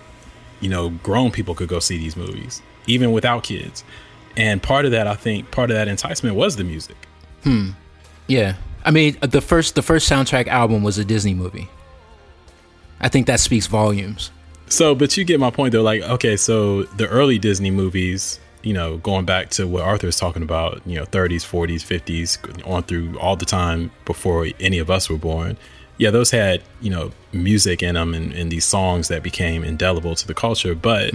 you 0.60 0.68
know, 0.68 0.90
grown 0.90 1.30
people 1.30 1.54
could 1.54 1.68
go 1.68 1.78
see 1.78 1.98
these 1.98 2.16
movies 2.16 2.62
even 2.86 3.12
without 3.12 3.42
kids. 3.44 3.82
And 4.36 4.62
part 4.62 4.84
of 4.84 4.90
that, 4.90 5.06
I 5.06 5.14
think, 5.14 5.50
part 5.50 5.70
of 5.70 5.76
that 5.76 5.88
enticement 5.88 6.34
was 6.36 6.56
the 6.56 6.64
music. 6.64 6.96
Hmm. 7.44 7.70
Yeah, 8.26 8.56
I 8.84 8.90
mean 8.90 9.16
the 9.20 9.40
first 9.40 9.74
the 9.74 9.82
first 9.82 10.10
soundtrack 10.10 10.46
album 10.46 10.82
was 10.82 10.98
a 10.98 11.04
Disney 11.04 11.34
movie. 11.34 11.68
I 13.00 13.08
think 13.08 13.26
that 13.26 13.40
speaks 13.40 13.66
volumes. 13.66 14.30
So, 14.68 14.94
but 14.94 15.16
you 15.16 15.24
get 15.24 15.40
my 15.40 15.50
point 15.50 15.72
though. 15.72 15.82
Like, 15.82 16.02
okay, 16.02 16.36
so 16.36 16.84
the 16.84 17.06
early 17.08 17.38
Disney 17.38 17.70
movies, 17.70 18.40
you 18.62 18.72
know, 18.72 18.96
going 18.98 19.24
back 19.24 19.50
to 19.50 19.66
what 19.66 19.82
Arthur 19.82 20.08
is 20.08 20.16
talking 20.16 20.42
about, 20.42 20.80
you 20.86 20.96
know, 20.96 21.04
30s, 21.04 21.42
40s, 21.42 21.82
50s, 21.84 22.66
on 22.66 22.82
through 22.82 23.18
all 23.18 23.36
the 23.36 23.44
time 23.44 23.90
before 24.04 24.48
any 24.60 24.78
of 24.78 24.90
us 24.90 25.10
were 25.10 25.18
born. 25.18 25.56
Yeah, 25.96 26.10
those 26.10 26.30
had 26.32 26.62
you 26.80 26.90
know 26.90 27.12
music 27.32 27.82
in 27.82 27.94
them 27.94 28.14
and, 28.14 28.32
and 28.32 28.50
these 28.50 28.64
songs 28.64 29.08
that 29.08 29.22
became 29.22 29.62
indelible 29.62 30.14
to 30.16 30.26
the 30.26 30.34
culture. 30.34 30.74
But 30.74 31.14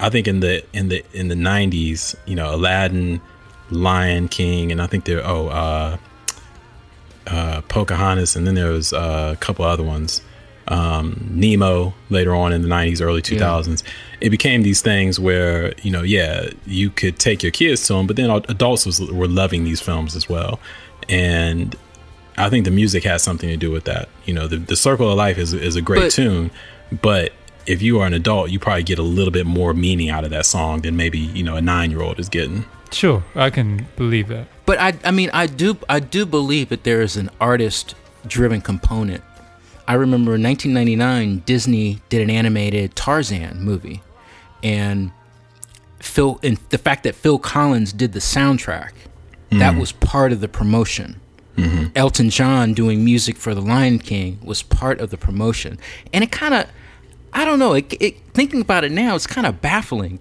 I 0.00 0.08
think 0.08 0.26
in 0.26 0.40
the 0.40 0.64
in 0.72 0.88
the 0.88 1.04
in 1.12 1.28
the 1.28 1.34
90s, 1.34 2.14
you 2.26 2.34
know, 2.34 2.54
Aladdin, 2.54 3.20
Lion 3.70 4.28
King, 4.28 4.72
and 4.72 4.80
I 4.80 4.86
think 4.86 5.04
there 5.04 5.26
oh 5.26 5.48
uh, 5.48 5.98
uh, 7.26 7.60
Pocahontas, 7.62 8.36
and 8.36 8.46
then 8.46 8.54
there 8.54 8.70
was 8.70 8.92
uh, 8.92 9.30
a 9.34 9.36
couple 9.36 9.64
other 9.64 9.82
ones 9.82 10.22
um, 10.68 11.26
Nemo 11.30 11.94
later 12.10 12.34
on 12.34 12.52
in 12.52 12.62
the 12.62 12.68
90s, 12.68 13.00
early 13.00 13.22
2000s. 13.22 13.82
It 14.20 14.30
became 14.30 14.62
these 14.62 14.80
things 14.80 15.20
where, 15.20 15.74
you 15.82 15.90
know, 15.90 16.02
yeah, 16.02 16.48
you 16.66 16.90
could 16.90 17.18
take 17.18 17.42
your 17.42 17.52
kids 17.52 17.86
to 17.88 17.94
them, 17.94 18.06
but 18.06 18.16
then 18.16 18.30
adults 18.30 18.86
was, 18.86 19.00
were 19.00 19.28
loving 19.28 19.64
these 19.64 19.80
films 19.80 20.16
as 20.16 20.28
well. 20.28 20.58
And 21.08 21.76
I 22.38 22.48
think 22.48 22.64
the 22.64 22.70
music 22.70 23.04
has 23.04 23.22
something 23.22 23.48
to 23.48 23.56
do 23.56 23.70
with 23.70 23.84
that. 23.84 24.08
You 24.24 24.34
know, 24.34 24.46
the, 24.46 24.56
the 24.56 24.76
Circle 24.76 25.10
of 25.10 25.16
Life 25.16 25.38
is, 25.38 25.52
is 25.52 25.76
a 25.76 25.82
great 25.82 26.00
But- 26.00 26.12
tune, 26.12 26.50
but 27.02 27.32
if 27.66 27.80
you 27.80 28.00
are 28.00 28.06
an 28.06 28.12
adult, 28.14 28.50
you 28.50 28.58
probably 28.58 28.82
get 28.82 28.98
a 28.98 29.02
little 29.02 29.32
bit 29.32 29.46
more 29.46 29.72
meaning 29.72 30.10
out 30.10 30.24
of 30.24 30.30
that 30.30 30.46
song 30.46 30.82
than 30.82 30.96
maybe, 30.96 31.18
you 31.18 31.42
know, 31.42 31.56
a 31.56 31.62
nine 31.62 31.90
year 31.90 32.02
old 32.02 32.18
is 32.18 32.28
getting. 32.28 32.64
Sure, 32.92 33.24
I 33.34 33.50
can 33.50 33.86
believe 33.96 34.28
that. 34.28 34.46
But 34.66 34.80
I, 34.80 34.94
I 35.04 35.10
mean, 35.10 35.30
I 35.32 35.46
do, 35.46 35.76
I 35.88 36.00
do 36.00 36.24
believe 36.24 36.70
that 36.70 36.84
there 36.84 37.02
is 37.02 37.16
an 37.16 37.30
artist-driven 37.40 38.62
component. 38.62 39.22
I 39.86 39.94
remember 39.94 40.34
in 40.34 40.42
1999, 40.42 41.42
Disney 41.44 42.00
did 42.08 42.22
an 42.22 42.30
animated 42.30 42.96
Tarzan 42.96 43.60
movie, 43.62 44.02
and 44.62 45.12
Phil, 46.00 46.40
and 46.42 46.58
the 46.70 46.78
fact 46.78 47.02
that 47.02 47.14
Phil 47.14 47.38
Collins 47.38 47.92
did 47.92 48.12
the 48.12 48.20
soundtrack, 48.20 48.92
that 49.50 49.72
mm-hmm. 49.72 49.78
was 49.78 49.92
part 49.92 50.32
of 50.32 50.40
the 50.40 50.48
promotion. 50.48 51.20
Mm-hmm. 51.56 51.88
Elton 51.94 52.30
John 52.30 52.74
doing 52.74 53.04
music 53.04 53.36
for 53.36 53.54
The 53.54 53.60
Lion 53.60 53.98
King 53.98 54.38
was 54.42 54.62
part 54.62 55.00
of 55.00 55.10
the 55.10 55.18
promotion, 55.18 55.78
and 56.12 56.24
it 56.24 56.32
kind 56.32 56.54
of, 56.54 56.66
I 57.32 57.44
don't 57.44 57.58
know, 57.58 57.74
it, 57.74 57.92
it, 58.00 58.18
thinking 58.32 58.62
about 58.62 58.84
it 58.84 58.92
now, 58.92 59.14
it's 59.14 59.26
kind 59.26 59.46
of 59.46 59.60
baffling. 59.60 60.18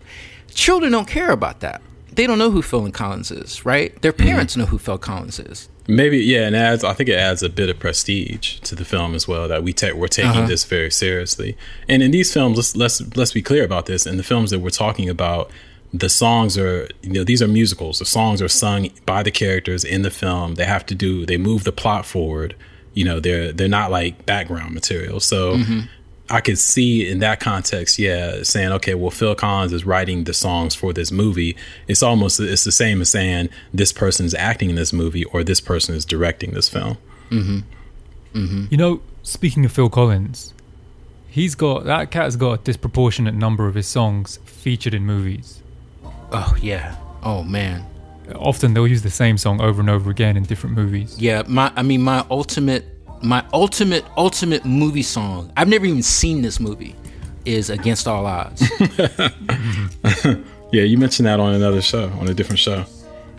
Children 0.53 0.91
don't 0.91 1.07
care 1.07 1.31
about 1.31 1.61
that. 1.61 1.81
They 2.15 2.27
don't 2.27 2.37
know 2.39 2.51
who 2.51 2.61
Phil 2.61 2.85
and 2.85 2.93
Collins 2.93 3.31
is, 3.31 3.65
right? 3.65 3.99
Their 4.01 4.13
parents 4.13 4.55
know 4.57 4.65
who 4.65 4.77
Phil 4.77 4.97
Collins 4.97 5.39
is. 5.39 5.69
Maybe 5.87 6.19
yeah, 6.19 6.47
and 6.47 6.55
adds. 6.55 6.83
I 6.83 6.93
think 6.93 7.09
it 7.09 7.17
adds 7.17 7.43
a 7.43 7.49
bit 7.49 7.69
of 7.69 7.77
prestige 7.79 8.59
to 8.61 8.75
the 8.75 8.85
film 8.85 9.15
as 9.15 9.27
well. 9.27 9.47
That 9.49 9.63
we 9.63 9.73
take 9.73 9.95
we're 9.95 10.07
taking 10.07 10.31
Uh-huh. 10.31 10.47
this 10.47 10.63
very 10.63 10.89
seriously. 10.91 11.57
And 11.89 12.01
in 12.01 12.11
these 12.11 12.31
films, 12.33 12.55
let's 12.57 12.75
let's 12.75 13.15
let's 13.17 13.33
be 13.33 13.41
clear 13.41 13.65
about 13.65 13.85
this. 13.85 14.05
In 14.05 14.15
the 14.17 14.23
films 14.23 14.51
that 14.51 14.59
we're 14.59 14.69
talking 14.69 15.09
about, 15.09 15.51
the 15.93 16.07
songs 16.09 16.57
are 16.57 16.87
you 17.01 17.11
know 17.11 17.23
these 17.25 17.41
are 17.41 17.49
musicals. 17.49 17.99
The 17.99 18.05
songs 18.05 18.41
are 18.41 18.47
sung 18.47 18.89
by 19.05 19.23
the 19.23 19.31
characters 19.31 19.83
in 19.83 20.03
the 20.03 20.11
film. 20.11 20.55
They 20.55 20.65
have 20.65 20.85
to 20.85 20.95
do 20.95 21.25
they 21.25 21.37
move 21.37 21.65
the 21.65 21.73
plot 21.73 22.05
forward. 22.05 22.55
You 22.93 23.03
know 23.03 23.19
they're 23.19 23.51
they're 23.51 23.67
not 23.67 23.91
like 23.91 24.25
background 24.25 24.73
material. 24.73 25.19
So 25.19 25.57
I 26.29 26.39
could 26.41 26.57
see 26.57 27.09
in 27.09 27.19
that 27.19 27.39
context, 27.39 27.99
yeah, 27.99 28.43
saying, 28.43 28.71
okay, 28.73 28.93
well, 28.93 29.11
Phil 29.11 29.35
Collins 29.35 29.73
is 29.73 29.85
writing 29.85 30.23
the 30.23 30.33
songs 30.33 30.73
for 30.73 30.93
this 30.93 31.11
movie. 31.11 31.55
It's 31.87 32.01
almost 32.01 32.39
it's 32.39 32.63
the 32.63 32.71
same 32.71 33.01
as 33.01 33.09
saying 33.09 33.49
this 33.73 33.91
person 33.91 34.25
is 34.25 34.33
acting 34.33 34.69
in 34.69 34.75
this 34.75 34.93
movie 34.93 35.25
or 35.25 35.43
this 35.43 35.59
person 35.59 35.95
is 35.95 36.05
directing 36.05 36.51
this 36.51 36.69
film. 36.69 36.97
Mm-hmm. 37.29 37.59
Mm-hmm. 38.33 38.65
You 38.71 38.77
know, 38.77 39.01
speaking 39.21 39.65
of 39.65 39.71
Phil 39.71 39.89
Collins, 39.89 40.53
he's 41.27 41.55
got 41.55 41.85
that 41.85 42.09
cat's 42.09 42.35
got 42.35 42.59
a 42.59 42.63
disproportionate 42.63 43.35
number 43.35 43.67
of 43.67 43.75
his 43.75 43.87
songs 43.87 44.39
featured 44.45 44.93
in 44.93 45.05
movies. 45.05 45.61
Oh 46.31 46.55
yeah. 46.61 46.95
Oh 47.21 47.43
man. 47.43 47.85
Often 48.35 48.73
they'll 48.73 48.87
use 48.87 49.01
the 49.01 49.09
same 49.09 49.37
song 49.37 49.61
over 49.61 49.81
and 49.81 49.89
over 49.89 50.09
again 50.09 50.37
in 50.37 50.43
different 50.43 50.75
movies. 50.75 51.19
Yeah, 51.19 51.43
my 51.47 51.71
I 51.75 51.83
mean 51.83 52.01
my 52.01 52.25
ultimate 52.31 52.85
my 53.23 53.43
ultimate 53.53 54.05
ultimate 54.17 54.65
movie 54.65 55.01
song. 55.03 55.51
I've 55.57 55.67
never 55.69 55.85
even 55.85 56.03
seen 56.03 56.41
this 56.41 56.59
movie. 56.59 56.95
Is 57.45 57.69
Against 57.69 58.07
All 58.07 58.25
Odds. 58.25 58.63
Yeah, 60.73 60.81
you 60.81 60.97
mentioned 60.97 61.27
that 61.27 61.39
on 61.39 61.53
another 61.53 61.83
show, 61.83 62.09
on 62.19 62.27
a 62.29 62.33
different 62.33 62.57
show. 62.57 62.83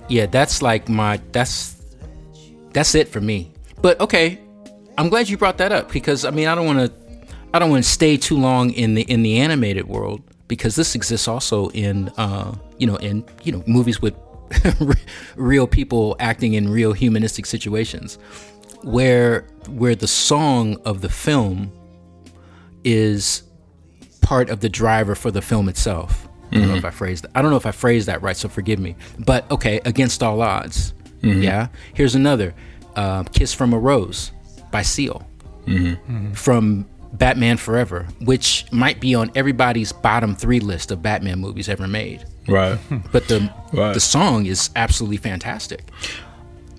yeah, 0.08 0.26
that's 0.26 0.62
like 0.62 0.88
my 0.88 1.20
that's 1.32 1.74
that's 2.72 2.94
it 2.94 3.08
for 3.08 3.20
me. 3.20 3.50
But 3.82 4.00
okay, 4.00 4.38
I'm 4.96 5.08
glad 5.08 5.28
you 5.28 5.36
brought 5.36 5.58
that 5.58 5.72
up 5.72 5.90
because 5.90 6.24
I 6.24 6.30
mean 6.30 6.46
I 6.46 6.54
don't 6.54 6.64
want 6.64 6.78
to 6.78 6.92
I 7.52 7.58
don't 7.58 7.70
want 7.70 7.82
to 7.82 7.90
stay 7.90 8.16
too 8.16 8.36
long 8.38 8.70
in 8.70 8.94
the 8.94 9.02
in 9.02 9.24
the 9.24 9.38
animated 9.40 9.88
world 9.88 10.22
because 10.46 10.76
this 10.76 10.94
exists 10.94 11.26
also 11.26 11.70
in 11.70 12.08
uh 12.10 12.54
you 12.78 12.86
know 12.86 12.96
in 12.96 13.24
you 13.42 13.50
know 13.50 13.64
movies 13.66 14.00
with 14.00 14.14
real 15.36 15.66
people 15.66 16.14
acting 16.20 16.54
in 16.54 16.70
real 16.70 16.92
humanistic 16.92 17.46
situations 17.46 18.16
where 18.84 19.44
where 19.68 19.94
the 19.94 20.06
song 20.06 20.76
of 20.84 21.00
the 21.00 21.08
film 21.08 21.72
is 22.84 23.42
part 24.20 24.50
of 24.50 24.60
the 24.60 24.68
driver 24.68 25.14
for 25.14 25.30
the 25.30 25.42
film 25.42 25.68
itself. 25.68 26.28
I 26.50 26.56
don't 26.56 26.62
know 26.62 26.68
mm-hmm. 26.68 26.78
if 26.78 26.84
I 26.84 26.90
phrased 26.90 27.24
that. 27.24 27.30
I 27.34 27.42
don't 27.42 27.50
know 27.50 27.56
if 27.56 27.66
I 27.66 27.72
phrased 27.72 28.06
that 28.06 28.22
right, 28.22 28.36
so 28.36 28.48
forgive 28.48 28.78
me. 28.78 28.94
But 29.18 29.50
okay, 29.50 29.80
against 29.84 30.22
all 30.22 30.40
odds. 30.40 30.94
Mm-hmm. 31.20 31.42
Yeah. 31.42 31.68
Here's 31.94 32.14
another, 32.14 32.54
uh, 32.96 33.24
"Kiss 33.24 33.52
from 33.52 33.72
a 33.72 33.78
Rose" 33.78 34.30
by 34.70 34.82
Seal 34.82 35.26
mm-hmm. 35.66 36.32
from 36.32 36.86
Batman 37.14 37.56
Forever, 37.56 38.06
which 38.20 38.66
might 38.72 39.00
be 39.00 39.14
on 39.14 39.30
everybody's 39.34 39.92
bottom 39.92 40.34
three 40.34 40.60
list 40.60 40.90
of 40.90 41.02
Batman 41.02 41.40
movies 41.40 41.68
ever 41.68 41.88
made. 41.88 42.24
Right. 42.46 42.78
But 43.10 43.28
the 43.28 43.52
Right. 43.72 43.94
the 43.94 44.00
song 44.00 44.46
is 44.46 44.70
absolutely 44.76 45.16
fantastic. 45.16 45.90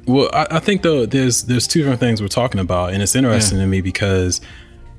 Well, 0.06 0.30
I, 0.34 0.48
I 0.52 0.60
think 0.60 0.82
though 0.82 1.06
there's 1.06 1.44
there's 1.44 1.68
two 1.68 1.80
different 1.80 2.00
things 2.00 2.22
we're 2.22 2.28
talking 2.28 2.60
about, 2.60 2.94
and 2.94 3.02
it's 3.02 3.16
interesting 3.16 3.60
to 3.60 3.68
me 3.68 3.82
because 3.82 4.42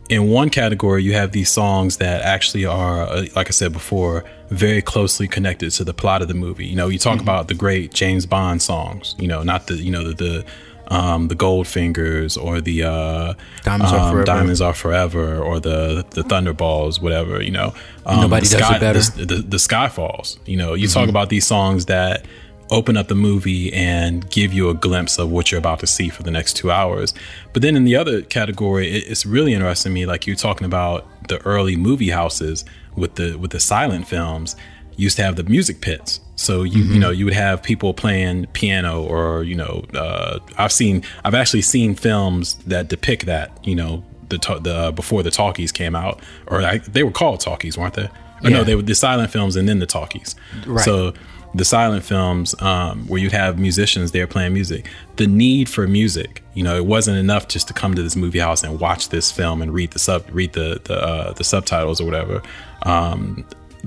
in 0.09 0.29
one 0.29 0.51
category 0.51 1.03
you 1.03 1.13
have 1.15 1.33
these 1.33 1.51
songs 1.51 1.97
that 1.99 2.23
actually 2.23 2.65
are, 2.65 3.03
uh, 3.03 3.27
like 3.35 3.49
I 3.49 3.51
said 3.51 3.73
before, 3.73 4.25
very 4.51 4.83
closely 4.83 5.27
connected 5.27 5.71
to 5.73 5.85
the 5.85 5.95
plot 5.95 6.23
of 6.23 6.29
the 6.29 6.35
movie. 6.35 6.67
You 6.67 6.77
know, 6.77 6.89
you 6.89 6.99
talk 6.99 7.21
about 7.21 7.49
the 7.49 7.55
great 7.55 7.93
James 7.93 8.27
Bond 8.27 8.63
songs. 8.63 9.15
You 9.19 9.29
know, 9.29 9.43
not 9.43 9.67
the 9.67 9.75
you 9.75 9.91
know 9.91 10.05
the 10.05 10.15
the 10.15 10.45
um, 10.89 11.29
the 11.29 11.35
Goldfingers 11.35 12.41
or 12.41 12.61
the 12.61 12.85
uh, 12.85 13.35
Diamonds 13.63 13.93
Are 13.93 14.01
um, 14.01 14.11
Forever. 14.13 14.25
Diamonds 14.25 14.61
Are 14.61 14.75
Forever 14.75 15.39
or 15.39 15.59
the 15.61 16.05
the 16.11 16.23
Thunderballs, 16.23 17.01
whatever. 17.01 17.43
You 17.43 17.51
know, 17.51 17.75
um, 18.05 18.21
Nobody 18.23 18.47
the 18.47 18.59
does 18.59 18.71
it 18.71 18.81
better. 18.81 19.01
The, 19.01 19.27
the, 19.27 19.43
the 19.43 19.57
Skyfalls. 19.57 20.39
You 20.47 20.57
know, 20.57 20.75
you 20.75 20.89
talk 20.89 21.09
about 21.09 21.29
these 21.29 21.47
songs 21.47 21.87
that 21.87 22.27
open 22.71 22.97
up 22.97 23.09
the 23.09 23.15
movie 23.15 23.73
and 23.73 24.29
give 24.31 24.53
you 24.53 24.69
a 24.69 24.75
glimpse 24.75 25.19
of 25.19 25.31
what 25.31 25.51
you're 25.51 25.59
about 25.59 25.79
to 25.81 25.87
see 25.87 26.09
for 26.09 26.23
the 26.23 26.31
next 26.31 26.55
two 26.57 26.71
hours. 26.71 27.15
But 27.53 27.63
then 27.63 27.77
in 27.77 27.85
the 27.85 27.97
other 27.97 28.23
category, 28.23 28.91
it, 28.91 29.09
it's 29.09 29.25
really 29.25 29.55
interesting 29.55 29.91
to 29.91 29.95
me. 29.95 30.07
Like 30.07 30.27
you're 30.27 30.37
talking 30.37 30.65
about 30.65 31.07
the 31.29 31.39
early 31.47 31.77
movie 31.77 32.11
houses 32.11 32.65
with 32.97 33.15
the 33.17 33.37
with 33.37 33.51
the 33.53 33.61
silent 33.61 34.09
films 34.09 34.57
used 34.97 35.17
to 35.17 35.23
have 35.23 35.37
the 35.37 35.45
music 35.45 35.81
pits. 35.81 36.21
So 36.37 36.63
you 36.65 36.83
you 36.83 36.99
know 36.99 37.11
you 37.11 37.25
would 37.25 37.35
have 37.35 37.63
people 37.63 37.95
playing 37.95 38.47
piano 38.53 39.03
or 39.03 39.43
you 39.45 39.55
know 39.55 39.85
uh, 39.95 40.39
I've 40.59 40.73
seen 40.73 41.03
I've 41.25 41.35
actually 41.35 41.63
seen 41.63 41.95
films 41.95 42.57
that 42.67 42.89
depict 42.89 43.27
that 43.27 43.59
you 43.65 43.75
know 43.75 44.03
the 44.29 44.39
the 44.61 44.75
uh, 44.75 44.91
before 44.93 45.23
the 45.23 45.31
talkies 45.31 45.71
came 45.73 45.95
out 45.95 46.21
or 46.49 46.63
I, 46.63 46.79
they 46.79 47.05
were 47.05 47.11
called 47.13 47.41
talkies 47.41 47.79
weren't 47.79 47.95
they? 47.95 48.05
Or 48.43 48.51
Yeah. 48.51 48.59
no, 48.59 48.65
they 48.65 48.75
were 48.75 48.83
the 48.83 48.95
silent 48.95 49.31
films 49.31 49.57
and 49.57 49.67
then 49.69 49.79
the 49.79 49.87
talkies. 49.87 50.35
Right. 50.67 50.85
So 50.85 51.15
the 51.57 51.65
silent 51.65 52.05
films 52.05 52.55
um, 52.61 53.07
where 53.09 53.21
you'd 53.21 53.33
have 53.33 53.59
musicians 53.59 54.13
there 54.13 54.27
playing 54.27 54.53
music. 54.53 54.91
The 55.17 55.27
need 55.27 55.69
for 55.69 55.87
music 55.87 56.43
you 56.57 56.63
know 56.63 56.75
it 56.75 56.87
wasn't 56.87 57.19
enough 57.19 57.49
just 57.49 57.69
to 57.69 57.75
come 57.75 57.95
to 57.95 58.03
this 58.03 58.17
movie 58.17 58.39
house 58.39 58.65
and 58.65 58.81
watch 58.81 59.11
this 59.11 59.31
film 59.31 59.61
and 59.61 59.73
read 59.73 59.91
the 59.91 59.99
sub 59.99 60.25
read 60.33 60.55
the 60.55 60.81
the, 60.85 60.95
uh, 60.95 61.33
the 61.35 61.45
subtitles 61.45 62.01
or 62.01 62.05
whatever. 62.05 62.43
Um, 62.83 63.45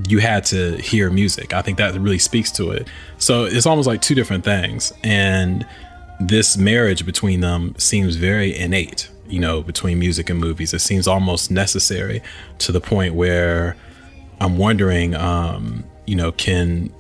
you 0.08 0.20
had 0.20 0.46
to 0.46 0.78
hear 0.78 1.10
music. 1.10 1.54
I 1.54 1.62
think 1.62 1.78
that 1.80 1.94
really 1.96 2.20
speaks 2.20 2.52
to 2.54 2.72
it. 2.72 2.88
So 3.18 3.44
it's 3.44 3.66
almost 3.66 3.88
like 3.88 4.02
two 4.02 4.16
different 4.16 4.46
things. 4.46 4.94
And 5.04 5.68
this 6.22 6.58
marriage 6.58 7.06
between 7.06 7.42
them 7.42 7.76
seems 7.78 8.16
very 8.16 8.56
innate 8.56 9.10
you 9.28 9.40
know 9.40 9.62
between 9.62 10.00
music 10.00 10.30
and 10.30 10.40
movies. 10.40 10.74
It 10.74 10.80
seems 10.80 11.08
almost 11.08 11.52
necessary 11.52 12.22
to 12.60 12.72
the 12.72 12.82
point 12.82 13.16
where 13.16 13.76
i'm 14.42 14.58
wondering 14.58 15.16
um, 15.16 15.84
you 16.08 16.16
know 16.16 16.32
can 16.32 16.94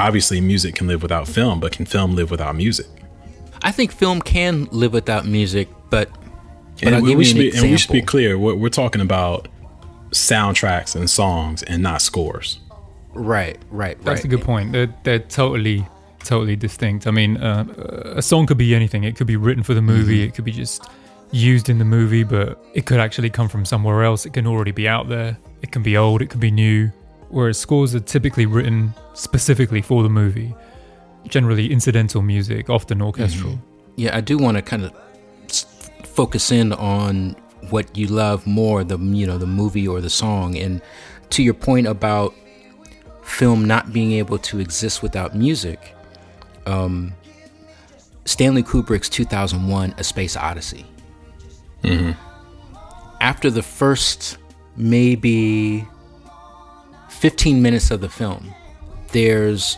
obviously 0.00 0.40
music 0.40 0.74
can 0.74 0.86
live 0.86 1.02
without 1.02 1.28
film 1.28 1.60
but 1.60 1.72
can 1.72 1.86
film 1.86 2.14
live 2.14 2.30
without 2.30 2.56
music 2.56 2.86
I 3.62 3.72
think 3.72 3.92
film 3.92 4.22
can 4.22 4.68
live 4.70 4.94
without 4.94 5.26
music, 5.26 5.68
but 5.90 6.08
but 6.10 6.86
and 6.86 6.94
I'll 6.94 7.02
we, 7.02 7.08
give 7.10 7.18
we 7.18 7.24
you 7.24 7.28
should 7.28 7.36
an 7.36 7.42
be, 7.42 7.56
and 7.58 7.70
we 7.70 7.76
should 7.76 7.92
be 7.92 8.00
clear 8.00 8.38
we're, 8.38 8.54
we're 8.54 8.70
talking 8.70 9.02
about 9.02 9.48
soundtracks 10.12 10.96
and 10.96 11.10
songs 11.10 11.62
and 11.62 11.82
not 11.82 12.00
scores 12.00 12.60
Right, 13.12 13.58
right, 13.70 13.96
That's 14.02 14.20
right. 14.20 14.24
a 14.24 14.28
good 14.28 14.42
point. 14.42 14.72
They're, 14.72 14.94
they're 15.02 15.18
totally, 15.18 15.86
totally 16.20 16.56
distinct. 16.56 17.06
I 17.06 17.10
mean, 17.10 17.36
uh, 17.38 17.64
a 18.16 18.22
song 18.22 18.46
could 18.46 18.58
be 18.58 18.74
anything. 18.74 19.04
It 19.04 19.16
could 19.16 19.26
be 19.26 19.36
written 19.36 19.62
for 19.62 19.74
the 19.74 19.82
movie. 19.82 20.22
It 20.22 20.34
could 20.34 20.44
be 20.44 20.52
just 20.52 20.88
used 21.32 21.68
in 21.68 21.78
the 21.78 21.84
movie, 21.84 22.22
but 22.22 22.62
it 22.74 22.86
could 22.86 23.00
actually 23.00 23.30
come 23.30 23.48
from 23.48 23.64
somewhere 23.64 24.04
else. 24.04 24.26
It 24.26 24.32
can 24.32 24.46
already 24.46 24.70
be 24.72 24.86
out 24.88 25.08
there. 25.08 25.36
It 25.62 25.72
can 25.72 25.82
be 25.82 25.96
old. 25.96 26.22
It 26.22 26.30
can 26.30 26.40
be 26.40 26.50
new. 26.50 26.90
Whereas 27.30 27.58
scores 27.58 27.94
are 27.94 28.00
typically 28.00 28.44
written 28.44 28.92
specifically 29.14 29.82
for 29.82 30.02
the 30.02 30.08
movie. 30.08 30.54
Generally 31.28 31.72
incidental 31.72 32.22
music, 32.22 32.68
often 32.68 33.00
orchestral. 33.00 33.58
Yeah, 33.96 34.16
I 34.16 34.20
do 34.20 34.36
want 34.36 34.56
to 34.56 34.62
kind 34.62 34.84
of 34.84 34.92
focus 36.04 36.50
in 36.50 36.72
on 36.72 37.36
what 37.70 37.96
you 37.96 38.06
love 38.08 38.46
more, 38.46 38.82
the 38.82 38.98
you 38.98 39.26
know 39.26 39.38
the 39.38 39.46
movie 39.46 39.86
or 39.86 40.00
the 40.00 40.10
song, 40.10 40.56
and 40.56 40.82
to 41.30 41.42
your 41.42 41.54
point 41.54 41.86
about 41.86 42.34
film 43.22 43.64
not 43.64 43.92
being 43.92 44.12
able 44.12 44.38
to 44.38 44.58
exist 44.58 45.02
without 45.02 45.36
music. 45.36 45.94
Um, 46.66 47.14
Stanley 48.24 48.62
Kubrick's 48.62 49.08
2001: 49.08 49.94
A 49.98 50.04
Space 50.04 50.36
Odyssey. 50.36 50.86
After 53.20 53.50
the 53.50 53.62
first 53.62 54.38
maybe 54.76 55.86
15 57.20 57.60
minutes 57.60 57.90
of 57.90 58.00
the 58.00 58.08
film, 58.08 58.54
there's 59.12 59.76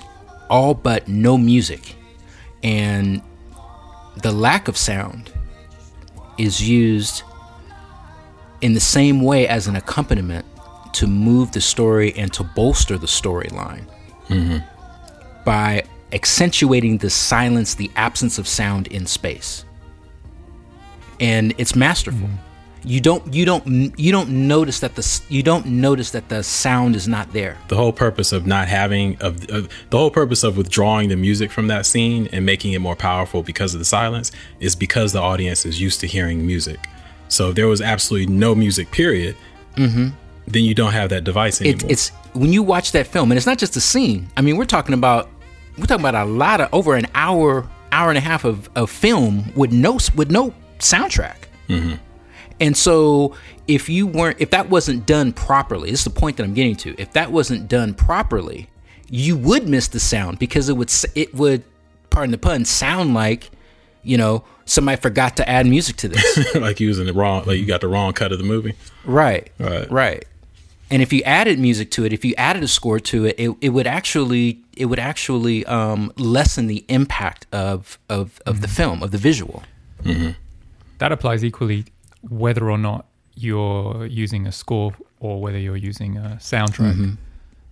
all 0.48 0.74
but 0.74 1.08
no 1.08 1.36
music, 1.36 1.96
and 2.62 3.20
the 4.22 4.30
lack 4.30 4.68
of 4.68 4.76
sound 4.76 5.32
is 6.38 6.66
used 6.66 7.24
in 8.60 8.74
the 8.74 8.80
same 8.80 9.22
way 9.22 9.48
as 9.48 9.66
an 9.66 9.74
accompaniment 9.74 10.46
to 10.92 11.08
move 11.08 11.50
the 11.50 11.60
story 11.60 12.14
and 12.16 12.32
to 12.32 12.44
bolster 12.44 12.96
the 12.96 13.08
storyline 13.08 13.86
mm-hmm. 14.28 14.58
by 15.44 15.82
accentuating 16.12 16.98
the 16.98 17.10
silence, 17.10 17.74
the 17.74 17.90
absence 17.96 18.38
of 18.38 18.46
sound 18.46 18.86
in 18.86 19.04
space. 19.04 19.64
And 21.18 21.54
it's 21.58 21.74
masterful. 21.74 22.28
Mm-hmm. 22.28 22.51
You 22.84 23.00
don't 23.00 23.32
you 23.32 23.44
don't 23.44 23.98
you 23.98 24.10
don't 24.10 24.28
notice 24.28 24.80
that 24.80 24.94
the 24.96 25.20
you 25.28 25.42
don't 25.42 25.66
notice 25.66 26.10
that 26.10 26.28
the 26.28 26.42
sound 26.42 26.96
is 26.96 27.06
not 27.06 27.32
there. 27.32 27.56
the 27.68 27.76
whole 27.76 27.92
purpose 27.92 28.32
of 28.32 28.46
not 28.46 28.66
having 28.68 29.16
of, 29.20 29.48
of 29.50 29.68
the 29.90 29.98
whole 29.98 30.10
purpose 30.10 30.42
of 30.42 30.56
withdrawing 30.56 31.08
the 31.08 31.16
music 31.16 31.50
from 31.50 31.68
that 31.68 31.86
scene 31.86 32.28
and 32.32 32.44
making 32.44 32.72
it 32.72 32.80
more 32.80 32.96
powerful 32.96 33.42
because 33.42 33.72
of 33.74 33.78
the 33.78 33.84
silence 33.84 34.32
is 34.60 34.74
because 34.74 35.12
the 35.12 35.20
audience 35.20 35.64
is 35.64 35.80
used 35.80 36.00
to 36.00 36.06
hearing 36.06 36.44
music 36.46 36.80
so 37.28 37.50
if 37.50 37.54
there 37.54 37.68
was 37.68 37.80
absolutely 37.80 38.32
no 38.34 38.54
music 38.54 38.90
period 38.90 39.36
then 39.76 40.64
you 40.64 40.74
don't 40.74 40.92
have 40.92 41.08
that 41.10 41.24
device 41.24 41.60
anymore 41.60 41.78
Mm-hmm. 41.78 41.90
It's 41.90 42.08
it's 42.08 42.16
when 42.34 42.52
you 42.52 42.62
watch 42.62 42.92
that 42.92 43.06
film, 43.06 43.30
and 43.30 43.36
it's 43.38 43.46
not 43.46 43.58
just 43.58 43.76
a 43.76 43.80
scene. 43.80 44.28
I 44.36 44.40
mean, 44.42 44.56
we're 44.56 44.64
talking 44.64 44.94
about 44.94 45.28
we're 45.78 45.86
talking 45.86 46.04
about 46.04 46.14
a 46.26 46.28
lot 46.28 46.60
of 46.60 46.68
over 46.72 46.96
an 46.96 47.06
hour, 47.14 47.68
hour 47.92 48.08
and 48.08 48.18
a 48.18 48.20
half 48.20 48.44
of, 48.44 48.68
of 48.74 48.90
film 48.90 49.52
with 49.54 49.72
no 49.72 49.98
with 50.16 50.30
no 50.30 50.52
soundtrack. 50.78 51.36
And 52.62 52.76
so, 52.76 53.34
if 53.66 53.88
you 53.88 54.06
weren't, 54.06 54.40
if 54.40 54.50
that 54.50 54.70
wasn't 54.70 55.04
done 55.04 55.32
properly, 55.32 55.90
this 55.90 56.00
is 56.00 56.04
the 56.04 56.18
point 56.18 56.36
that 56.36 56.44
I'm 56.44 56.54
getting 56.54 56.76
to. 56.76 56.94
If 56.96 57.12
that 57.14 57.32
wasn't 57.32 57.66
done 57.66 57.92
properly, 57.92 58.68
you 59.10 59.36
would 59.36 59.68
miss 59.68 59.88
the 59.88 59.98
sound 59.98 60.38
because 60.38 60.68
it 60.68 60.76
would 60.76 60.92
it 61.16 61.34
would, 61.34 61.64
pardon 62.10 62.30
the 62.30 62.38
pun, 62.38 62.64
sound 62.64 63.14
like 63.14 63.50
you 64.04 64.16
know, 64.16 64.44
somebody 64.64 65.00
forgot 65.00 65.36
to 65.36 65.48
add 65.48 65.66
music 65.66 65.96
to 65.96 66.08
this. 66.08 66.54
like 66.54 66.80
you 66.80 66.88
was 66.88 66.98
in 66.98 67.06
the 67.06 67.12
wrong, 67.12 67.44
like 67.46 67.58
you 67.58 67.66
got 67.66 67.80
the 67.80 67.88
wrong 67.88 68.12
cut 68.12 68.32
of 68.32 68.38
the 68.38 68.44
movie. 68.44 68.74
right. 69.04 69.50
Right. 69.58 69.90
Right. 69.90 70.24
And 70.90 71.00
if 71.00 71.12
you 71.12 71.22
added 71.22 71.58
music 71.58 71.90
to 71.92 72.04
it, 72.04 72.12
if 72.12 72.24
you 72.24 72.34
added 72.36 72.62
a 72.62 72.68
score 72.68 73.00
to 73.00 73.24
it, 73.24 73.36
it, 73.38 73.56
it 73.60 73.68
would 73.70 73.86
actually 73.86 74.60
it 74.76 74.86
would 74.86 74.98
actually 74.98 75.64
um, 75.66 76.12
lessen 76.16 76.68
the 76.68 76.84
impact 76.88 77.46
of 77.50 77.98
of, 78.08 78.40
of 78.46 78.60
the 78.60 78.68
film 78.68 79.02
of 79.02 79.10
the 79.10 79.18
visual. 79.18 79.64
That 80.98 81.10
applies 81.10 81.44
equally 81.44 81.86
whether 82.28 82.70
or 82.70 82.78
not 82.78 83.06
you're 83.34 84.06
using 84.06 84.46
a 84.46 84.52
score 84.52 84.94
or 85.20 85.40
whether 85.40 85.58
you're 85.58 85.76
using 85.76 86.16
a 86.16 86.38
soundtrack 86.40 86.94
mm-hmm. 86.94 87.12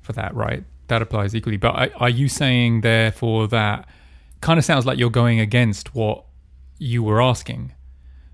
for 0.02 0.12
that, 0.12 0.34
right? 0.34 0.64
That 0.88 1.02
applies 1.02 1.34
equally. 1.34 1.56
But 1.56 1.74
are- 1.74 2.02
are 2.02 2.10
you 2.10 2.28
saying, 2.28 2.80
therefore, 2.80 3.46
that 3.48 3.88
kind 4.40 4.58
of 4.58 4.64
sounds 4.64 4.86
like 4.86 4.98
you're 4.98 5.10
going 5.10 5.40
against 5.40 5.94
what 5.94 6.24
you 6.78 7.02
were 7.02 7.20
asking, 7.20 7.72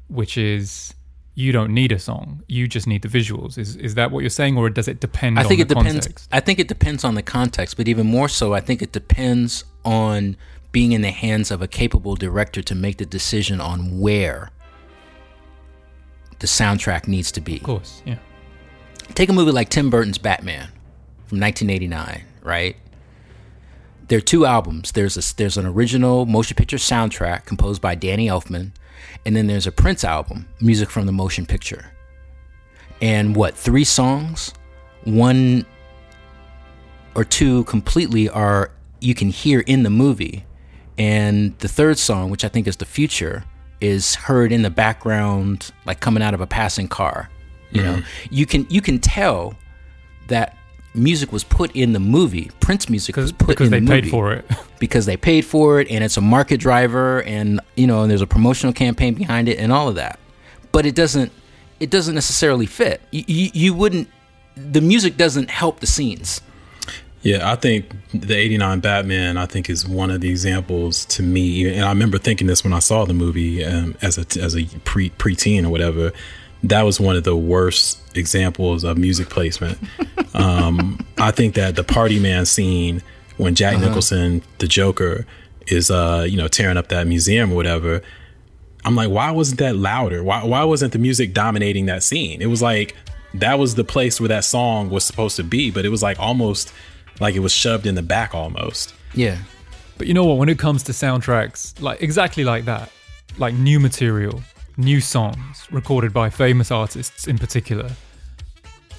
which 0.08 0.38
is 0.38 0.94
you 1.34 1.52
don't 1.52 1.72
need 1.72 1.92
a 1.92 1.98
song, 1.98 2.42
you 2.48 2.66
just 2.66 2.86
need 2.86 3.02
the 3.02 3.08
visuals. 3.08 3.58
Is 3.58 3.76
is 3.76 3.94
that 3.94 4.10
what 4.10 4.20
you're 4.20 4.30
saying, 4.30 4.56
or 4.56 4.70
does 4.70 4.88
it 4.88 5.00
depend 5.00 5.38
I 5.38 5.42
on 5.42 5.48
think 5.48 5.58
the 5.58 5.62
it 5.62 5.68
depends. 5.68 6.06
context? 6.06 6.28
I 6.32 6.40
think 6.40 6.58
it 6.58 6.68
depends 6.68 7.04
on 7.04 7.14
the 7.14 7.22
context, 7.22 7.76
but 7.76 7.88
even 7.88 8.06
more 8.06 8.28
so, 8.28 8.54
I 8.54 8.60
think 8.60 8.80
it 8.80 8.92
depends 8.92 9.64
on 9.84 10.36
being 10.72 10.92
in 10.92 11.02
the 11.02 11.10
hands 11.10 11.50
of 11.50 11.60
a 11.60 11.68
capable 11.68 12.16
director 12.16 12.62
to 12.62 12.74
make 12.74 12.96
the 12.96 13.06
decision 13.06 13.60
on 13.60 14.00
where 14.00 14.50
the 16.38 16.46
soundtrack 16.46 17.08
needs 17.08 17.32
to 17.32 17.40
be. 17.40 17.56
Of 17.56 17.62
course, 17.62 18.02
yeah. 18.04 18.18
Take 19.14 19.28
a 19.28 19.32
movie 19.32 19.52
like 19.52 19.68
Tim 19.68 19.90
Burton's 19.90 20.18
Batman 20.18 20.68
from 21.26 21.40
1989, 21.40 22.24
right? 22.42 22.76
There 24.08 24.18
are 24.18 24.22
two 24.22 24.46
albums. 24.46 24.92
There's 24.92 25.16
a, 25.16 25.36
there's 25.36 25.56
an 25.56 25.66
original 25.66 26.26
motion 26.26 26.54
picture 26.56 26.76
soundtrack 26.76 27.44
composed 27.44 27.80
by 27.80 27.94
Danny 27.94 28.28
Elfman, 28.28 28.72
and 29.24 29.34
then 29.34 29.46
there's 29.46 29.66
a 29.66 29.72
Prince 29.72 30.04
album, 30.04 30.48
music 30.60 30.90
from 30.90 31.06
the 31.06 31.12
motion 31.12 31.46
picture. 31.46 31.92
And 33.00 33.36
what, 33.36 33.54
three 33.54 33.84
songs? 33.84 34.52
One 35.04 35.66
or 37.14 37.24
two 37.24 37.64
completely 37.64 38.28
are 38.28 38.70
you 39.00 39.14
can 39.14 39.30
hear 39.30 39.60
in 39.60 39.82
the 39.82 39.90
movie. 39.90 40.44
And 40.98 41.58
the 41.58 41.68
third 41.68 41.98
song, 41.98 42.30
which 42.30 42.44
I 42.44 42.48
think 42.48 42.66
is 42.66 42.76
The 42.76 42.86
Future, 42.86 43.44
is 43.80 44.14
heard 44.14 44.52
in 44.52 44.62
the 44.62 44.70
background 44.70 45.72
like 45.84 46.00
coming 46.00 46.22
out 46.22 46.34
of 46.34 46.40
a 46.40 46.46
passing 46.46 46.88
car. 46.88 47.28
You 47.70 47.82
know, 47.82 47.94
mm-hmm. 47.96 48.34
you 48.34 48.46
can 48.46 48.66
you 48.70 48.80
can 48.80 48.98
tell 48.98 49.54
that 50.28 50.56
music 50.94 51.32
was 51.32 51.44
put 51.44 51.74
in 51.76 51.92
the 51.92 52.00
movie. 52.00 52.50
Prince 52.60 52.88
music 52.88 53.16
was 53.16 53.32
put 53.32 53.48
because 53.48 53.66
in 53.66 53.70
they 53.70 53.80
the 53.80 53.86
paid 53.86 54.04
movie 54.04 54.10
for 54.10 54.32
it. 54.32 54.50
because 54.78 55.06
they 55.06 55.16
paid 55.16 55.44
for 55.44 55.80
it 55.80 55.90
and 55.90 56.02
it's 56.02 56.16
a 56.16 56.20
market 56.20 56.58
driver 56.58 57.22
and 57.22 57.60
you 57.76 57.86
know 57.86 58.02
and 58.02 58.10
there's 58.10 58.22
a 58.22 58.26
promotional 58.26 58.72
campaign 58.72 59.14
behind 59.14 59.48
it 59.48 59.58
and 59.58 59.72
all 59.72 59.88
of 59.88 59.94
that 59.94 60.18
but 60.72 60.86
it 60.86 60.94
doesn't 60.94 61.32
it 61.80 61.90
doesn't 61.90 62.14
necessarily 62.14 62.66
fit 62.66 63.00
you, 63.10 63.24
you, 63.26 63.50
you 63.52 63.74
wouldn't 63.74 64.08
the 64.56 64.80
music 64.80 65.16
doesn't 65.16 65.50
help 65.50 65.80
the 65.80 65.86
scenes 65.86 66.40
Yeah, 67.26 67.50
I 67.50 67.56
think 67.56 67.86
the 68.14 68.36
'89 68.36 68.78
Batman, 68.78 69.36
I 69.36 69.46
think, 69.46 69.68
is 69.68 69.84
one 69.84 70.12
of 70.12 70.20
the 70.20 70.30
examples 70.30 71.04
to 71.06 71.24
me. 71.24 71.68
And 71.68 71.84
I 71.84 71.88
remember 71.88 72.18
thinking 72.18 72.46
this 72.46 72.62
when 72.62 72.72
I 72.72 72.78
saw 72.78 73.04
the 73.04 73.14
movie 73.14 73.64
um, 73.64 73.96
as 74.00 74.16
a 74.16 74.40
as 74.40 74.56
a 74.56 74.64
pre 74.84 75.10
preteen 75.10 75.64
or 75.64 75.70
whatever. 75.70 76.12
That 76.62 76.82
was 76.82 77.00
one 77.00 77.16
of 77.16 77.24
the 77.24 77.36
worst 77.36 78.00
examples 78.16 78.84
of 78.84 78.96
music 78.96 79.28
placement. 79.28 79.76
um, 80.34 81.04
I 81.18 81.32
think 81.32 81.56
that 81.56 81.74
the 81.74 81.82
Party 81.82 82.20
Man 82.20 82.46
scene 82.46 83.02
when 83.38 83.56
Jack 83.56 83.80
Nicholson, 83.80 84.42
the 84.58 84.68
Joker, 84.68 85.26
is 85.66 85.90
uh 85.90 86.24
you 86.28 86.36
know 86.36 86.46
tearing 86.46 86.76
up 86.76 86.90
that 86.90 87.08
museum 87.08 87.50
or 87.50 87.56
whatever. 87.56 88.02
I'm 88.84 88.94
like, 88.94 89.10
why 89.10 89.32
wasn't 89.32 89.58
that 89.58 89.74
louder? 89.74 90.22
Why 90.22 90.44
why 90.44 90.62
wasn't 90.62 90.92
the 90.92 91.00
music 91.00 91.34
dominating 91.34 91.86
that 91.86 92.04
scene? 92.04 92.40
It 92.40 92.46
was 92.46 92.62
like 92.62 92.94
that 93.34 93.58
was 93.58 93.74
the 93.74 93.82
place 93.82 94.20
where 94.20 94.28
that 94.28 94.44
song 94.44 94.90
was 94.90 95.02
supposed 95.02 95.34
to 95.38 95.42
be, 95.42 95.72
but 95.72 95.84
it 95.84 95.88
was 95.88 96.04
like 96.04 96.20
almost 96.20 96.72
like 97.20 97.34
it 97.34 97.40
was 97.40 97.52
shoved 97.52 97.86
in 97.86 97.94
the 97.94 98.02
back 98.02 98.34
almost. 98.34 98.94
yeah 99.14 99.38
But 99.98 100.06
you 100.06 100.14
know 100.14 100.24
what? 100.24 100.36
When 100.38 100.48
it 100.48 100.58
comes 100.58 100.82
to 100.84 100.92
soundtracks, 100.92 101.80
like 101.80 102.02
exactly 102.02 102.44
like 102.44 102.64
that, 102.66 102.90
like 103.38 103.54
new 103.54 103.80
material, 103.80 104.42
new 104.76 105.00
songs 105.00 105.66
recorded 105.70 106.12
by 106.12 106.28
famous 106.30 106.70
artists 106.70 107.26
in 107.26 107.38
particular, 107.38 107.90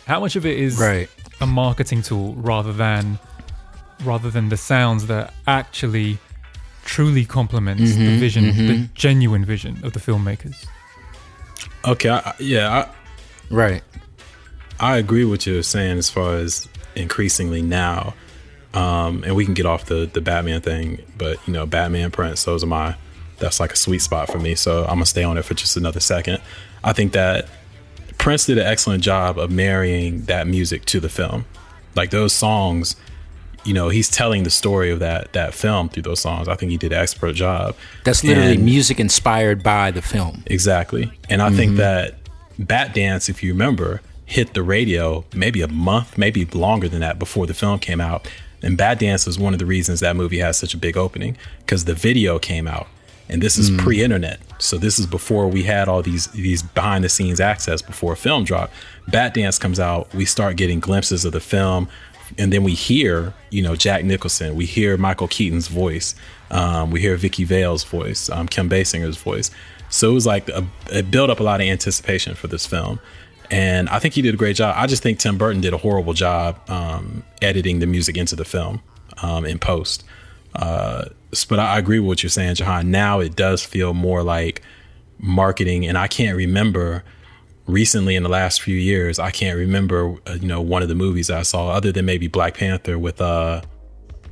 how 0.07 0.19
much 0.19 0.35
of 0.35 0.45
it 0.45 0.57
is 0.57 0.77
Right. 0.79 1.09
a 1.41 1.45
marketing 1.45 2.01
tool 2.01 2.33
rather 2.35 2.73
than 2.73 3.19
rather 4.03 4.29
than 4.31 4.49
the 4.49 4.57
sounds 4.57 5.07
that 5.07 5.33
actually 5.47 6.17
truly 6.85 7.25
complements 7.25 7.91
Mm-hmm, 7.91 8.05
the 8.05 8.17
vision, 8.19 8.43
the 8.67 8.89
genuine 8.93 9.43
vision 9.45 9.79
of 9.83 9.93
the 9.93 9.99
filmmakers? 9.99 10.65
Okay, 11.85 12.09
I, 12.09 12.17
I- 12.19 12.35
yeah, 12.39 12.89
right 13.49 13.83
I, 14.79 14.93
I 14.93 14.97
agree 14.97 15.25
with 15.25 15.45
you're 15.47 15.63
saying 15.63 15.97
as 15.97 16.09
far 16.09 16.35
as 16.37 16.67
increasingly 16.97 17.61
now, 17.61 18.13
um, 18.73 19.23
and 19.23 19.35
we 19.35 19.45
can 19.45 19.53
get 19.53 19.65
off 19.65 19.85
the 19.85 20.09
the 20.11 20.21
Batman 20.21 20.61
thing, 20.61 21.01
but 21.17 21.37
you 21.47 21.53
know, 21.53 21.65
Batman 21.65 22.11
Prince, 22.11 22.43
those 22.43 22.63
are 22.63 22.67
my 22.67 22.95
that's 23.39 23.59
like 23.59 23.71
a 23.71 23.75
sweet 23.77 23.99
spot 23.99 24.29
for 24.31 24.39
me. 24.39 24.55
So 24.55 24.83
I'm 24.83 24.95
gonna 24.95 25.05
stay 25.05 25.23
on 25.23 25.37
it 25.37 25.43
for 25.45 25.53
just 25.53 25.77
another 25.77 25.99
second. 25.99 26.41
I 26.83 26.93
think 26.93 27.13
that 27.13 27.47
Prince 28.17 28.45
did 28.45 28.57
an 28.57 28.65
excellent 28.65 29.03
job 29.03 29.37
of 29.37 29.51
marrying 29.51 30.23
that 30.25 30.47
music 30.47 30.85
to 30.85 30.99
the 30.99 31.09
film. 31.09 31.45
Like 31.95 32.09
those 32.11 32.33
songs, 32.33 32.95
you 33.63 33.73
know, 33.73 33.89
he's 33.89 34.09
telling 34.09 34.43
the 34.43 34.49
story 34.49 34.89
of 34.91 34.99
that 34.99 35.33
that 35.33 35.53
film 35.53 35.89
through 35.89 36.03
those 36.03 36.19
songs. 36.19 36.47
I 36.47 36.55
think 36.55 36.71
he 36.71 36.77
did 36.77 36.91
an 36.93 36.99
expert 36.99 37.33
job. 37.33 37.75
that's 38.03 38.23
literally 38.23 38.53
And- 38.55 38.65
music 38.65 38.99
inspired 38.99 39.61
by 39.63 39.91
the 39.91 40.01
film 40.01 40.43
Exactly. 40.47 41.11
And 41.29 41.41
I 41.41 41.49
think 41.51 41.77
that 41.77 42.15
Bat 42.59 42.95
Dance, 42.95 43.29
if 43.29 43.43
you 43.43 43.53
remember, 43.53 44.01
hit 44.27 44.53
the 44.53 44.61
radio 44.61 45.25
maybe 45.33 45.61
a 45.61 45.67
month, 45.67 46.17
maybe 46.17 46.45
longer 46.45 46.87
than 46.87 46.99
that 46.99 47.17
before 47.17 47.47
the 47.47 47.55
film 47.55 47.79
came 47.79 47.99
out. 47.99 48.29
And 48.61 48.77
Bat 48.77 48.99
Dance 48.99 49.25
was 49.25 49.39
one 49.39 49.53
of 49.53 49.59
the 49.59 49.65
reasons 49.65 50.01
that 50.01 50.15
movie 50.15 50.39
has 50.39 50.57
such 50.57 50.73
a 50.73 50.77
big 50.77 50.97
opening 50.97 51.37
because 51.59 51.85
the 51.85 51.95
video 51.95 52.37
came 52.37 52.67
out. 52.67 52.87
And 53.29 53.41
this 53.41 53.57
is 53.57 53.69
pre-internet. 53.81 54.39
So 54.57 54.77
this 54.77 54.99
is 54.99 55.05
before 55.05 55.49
we 55.49 55.63
had 55.63 55.89
all 55.89 56.01
these 56.01 56.27
these 56.27 56.63
behind 56.63 57.03
the 57.03 57.09
scenes 57.09 57.41
access 57.41 57.81
before 57.81 58.13
a 58.13 58.17
film 58.17 58.45
dropped. 58.45 58.73
Bat 59.09 59.33
Dance 59.33 59.59
comes 59.59 59.79
out, 59.79 60.13
we 60.13 60.23
start 60.23 60.55
getting 60.55 60.79
glimpses 60.79 61.25
of 61.25 61.33
the 61.33 61.41
film 61.41 61.89
and 62.37 62.51
then 62.51 62.63
we 62.63 62.73
hear, 62.73 63.33
you 63.49 63.61
know, 63.61 63.75
Jack 63.75 64.03
Nicholson, 64.03 64.55
we 64.55 64.65
hear 64.65 64.97
Michael 64.97 65.27
Keaton's 65.27 65.67
voice, 65.67 66.15
um, 66.51 66.91
we 66.91 66.99
hear 67.01 67.15
Vicki 67.15 67.43
Vale's 67.43 67.83
voice, 67.83 68.29
um, 68.29 68.47
Kim 68.47 68.69
Basinger's 68.69 69.17
voice. 69.17 69.51
So 69.89 70.11
it 70.11 70.13
was 70.13 70.25
like 70.25 70.49
a, 70.49 70.65
it 70.91 71.09
built 71.09 71.29
up 71.29 71.39
a 71.39 71.43
lot 71.43 71.61
of 71.61 71.67
anticipation 71.67 72.35
for 72.35 72.47
this 72.47 72.65
film, 72.65 72.99
and 73.49 73.89
I 73.89 73.99
think 73.99 74.13
he 74.13 74.21
did 74.21 74.33
a 74.33 74.37
great 74.37 74.55
job. 74.55 74.75
I 74.77 74.87
just 74.87 75.03
think 75.03 75.19
Tim 75.19 75.37
Burton 75.37 75.61
did 75.61 75.73
a 75.73 75.77
horrible 75.77 76.13
job 76.13 76.59
um, 76.69 77.23
editing 77.41 77.79
the 77.79 77.87
music 77.87 78.17
into 78.17 78.35
the 78.35 78.45
film 78.45 78.81
um, 79.21 79.45
in 79.45 79.59
post. 79.59 80.03
Uh, 80.55 81.05
but 81.49 81.59
I, 81.59 81.77
agree 81.77 81.99
with 81.99 82.07
what 82.07 82.23
you're 82.23 82.29
saying, 82.29 82.55
Jahan. 82.55 82.89
Now 82.89 83.19
it 83.19 83.35
does 83.35 83.63
feel 83.63 83.93
more 83.93 84.23
like 84.23 84.61
marketing, 85.19 85.85
and 85.85 85.97
I 85.97 86.07
can't 86.07 86.35
remember 86.35 87.03
recently 87.67 88.15
in 88.15 88.23
the 88.23 88.29
last 88.29 88.61
few 88.61 88.75
years, 88.75 89.19
I 89.19 89.29
can't 89.29 89.57
remember, 89.57 90.15
uh, 90.25 90.37
you 90.39 90.47
know, 90.47 90.61
one 90.61 90.81
of 90.81 90.87
the 90.87 90.95
movies 90.95 91.29
I 91.29 91.41
saw 91.41 91.69
other 91.69 91.91
than 91.91 92.05
maybe 92.05 92.27
Black 92.27 92.55
Panther 92.55 92.97
with 92.97 93.21
uh, 93.21 93.61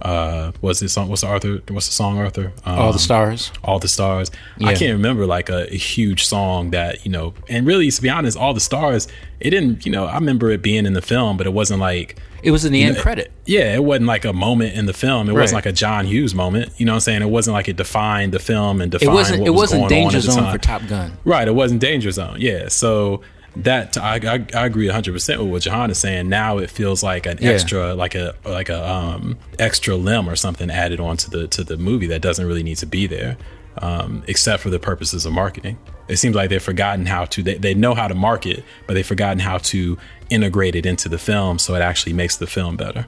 uh, 0.05 0.51
what's 0.61 0.79
this 0.79 0.93
song? 0.93 1.09
What's 1.09 1.21
the 1.21 1.27
Arthur? 1.27 1.61
What's 1.69 1.87
the 1.87 1.93
song, 1.93 2.19
Arthur? 2.19 2.53
Um, 2.63 2.77
all 2.79 2.93
the 2.93 2.99
stars 2.99 3.51
all 3.63 3.79
the 3.79 3.87
stars. 3.87 4.29
I 4.63 4.75
can't 4.75 4.93
remember 4.93 5.25
like 5.25 5.49
a, 5.49 5.71
a 5.73 5.77
huge 5.77 6.25
song 6.25 6.69
that 6.71 7.05
you 7.05 7.11
know. 7.11 7.33
And 7.49 7.65
really, 7.65 7.89
to 7.89 8.01
be 8.01 8.09
honest, 8.09 8.37
all 8.37 8.53
the 8.53 8.59
stars. 8.59 9.07
It 9.39 9.49
didn't. 9.49 9.85
You 9.85 9.91
know, 9.91 10.05
I 10.05 10.15
remember 10.15 10.49
it 10.51 10.61
being 10.61 10.85
in 10.85 10.93
the 10.93 11.01
film, 11.01 11.35
but 11.37 11.45
it 11.45 11.53
wasn't 11.53 11.79
like. 11.81 12.17
it 12.41 12.51
was 12.51 12.63
in 12.63 12.71
the 12.71 12.83
end 12.83 12.95
know, 12.95 13.01
credit 13.01 13.31
Yeah, 13.45 13.73
it 13.75 13.83
wasn't 13.83 14.05
like 14.05 14.23
a 14.25 14.31
moment 14.31 14.75
in 14.75 14.85
the 14.85 14.93
film. 14.93 15.27
It 15.27 15.33
Right. 15.33 15.41
wasn't 15.41 15.57
like 15.57 15.65
a 15.65 15.73
John 15.73 16.05
Hughes 16.05 16.33
moment. 16.33 16.71
You 16.77 16.85
know 16.85 16.93
what 16.93 16.97
I'm 16.97 17.01
saying? 17.01 17.21
It 17.21 17.29
wasn't 17.29 17.53
like 17.53 17.67
it 17.67 17.75
defined 17.75 18.31
the 18.33 18.39
film 18.39 18.79
and 18.81 18.91
defined 18.91 19.09
it 19.09 19.13
wasn't 19.13 19.39
what 19.41 19.47
it 19.47 19.51
was 19.51 19.59
wasn't 19.61 19.81
going 19.81 19.89
danger 19.89 20.17
on 20.17 20.21
at 20.21 20.25
the 20.25 20.31
zone 20.31 20.51
for 20.53 20.57
top 20.59 20.87
gun 20.87 21.17
Right, 21.25 21.47
it 21.47 21.55
wasn't 21.55 21.81
danger 21.81 22.11
zone. 22.11 22.37
Yeah, 22.39 22.69
so 22.69 23.21
that 23.57 23.97
I, 23.97 24.15
I, 24.15 24.45
I 24.53 24.65
agree 24.65 24.87
100 24.87 25.13
percent 25.13 25.41
with 25.41 25.49
what 25.49 25.61
Jahan 25.61 25.89
is 25.91 25.97
saying. 25.97 26.27
Now 26.29 26.57
it 26.57 26.69
feels 26.69 27.01
like 27.03 27.25
an 27.25 27.37
Yeah. 27.41 27.51
extra, 27.51 27.93
like 27.95 28.15
a 28.15 28.35
like 28.45 28.69
a 28.69 28.87
um 28.89 29.37
extra 29.59 29.95
limb 29.95 30.27
or 30.29 30.35
something 30.35 30.69
added 30.69 30.99
onto 30.99 31.29
the 31.29 31.47
to 31.49 31.63
the 31.63 31.77
movie 31.77 32.07
that 32.07 32.21
doesn't 32.21 32.45
really 32.45 32.63
need 32.63 32.77
to 32.77 32.85
be 32.85 33.07
there, 33.07 33.37
um, 33.81 34.23
except 34.27 34.61
for 34.63 34.69
the 34.69 34.79
purposes 34.79 35.25
of 35.25 35.33
marketing. 35.33 35.77
It 36.07 36.17
seems 36.17 36.35
like 36.35 36.49
they've 36.49 36.61
forgotten 36.61 37.05
how 37.07 37.25
to. 37.25 37.41
They, 37.41 37.55
they 37.57 37.73
know 37.73 37.95
how 37.95 38.07
to 38.07 38.13
market, 38.13 38.63
but 38.87 38.93
they've 38.93 39.05
forgotten 39.07 39.39
how 39.39 39.57
to 39.57 39.97
integrate 40.29 40.75
it 40.75 40.85
into 40.85 41.07
the 41.09 41.17
film 41.17 41.57
so 41.59 41.73
it 41.75 41.81
actually 41.81 42.13
makes 42.13 42.37
the 42.37 42.47
film 42.47 42.75
better. 42.77 43.07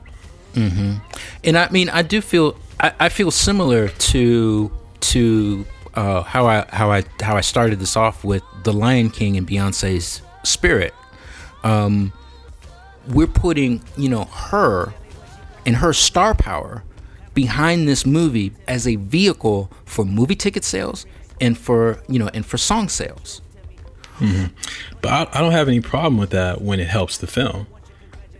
and 0.55 1.57
I 1.57 1.69
mean, 1.69 1.89
I 1.89 2.01
do 2.01 2.21
feel 2.21 2.57
I, 2.79 2.91
I 2.99 3.09
feel 3.09 3.31
similar 3.31 3.89
to 3.89 4.71
to 5.01 5.65
uh, 5.93 6.21
how 6.23 6.47
I 6.47 6.65
how 6.69 6.91
I 6.91 7.03
how 7.21 7.35
I 7.37 7.41
started 7.41 7.79
this 7.79 7.95
off 7.95 8.23
with 8.23 8.43
the 8.63 8.73
Lion 8.73 9.09
King 9.09 9.37
and 9.37 9.47
Beyonce's 9.47 10.21
Spirit. 10.47 10.93
Um, 11.63 12.13
we're 13.07 13.27
putting 13.27 13.81
you 13.95 14.09
know 14.09 14.25
her 14.25 14.93
and 15.65 15.77
her 15.77 15.93
star 15.93 16.33
power 16.33 16.83
behind 17.33 17.87
this 17.87 18.05
movie 18.05 18.51
as 18.67 18.87
a 18.87 18.95
vehicle 18.95 19.71
for 19.85 20.03
movie 20.05 20.35
ticket 20.35 20.63
sales 20.63 21.05
and 21.39 21.57
for 21.57 22.01
you 22.07 22.19
know 22.19 22.29
and 22.33 22.45
for 22.45 22.57
song 22.57 22.89
sales. 22.89 23.41
But 25.01 25.11
I, 25.11 25.37
I 25.37 25.41
don't 25.41 25.51
have 25.51 25.67
any 25.67 25.79
problem 25.79 26.17
with 26.17 26.31
that 26.31 26.61
when 26.61 26.79
it 26.79 26.87
helps 26.87 27.17
the 27.17 27.27
film. 27.27 27.67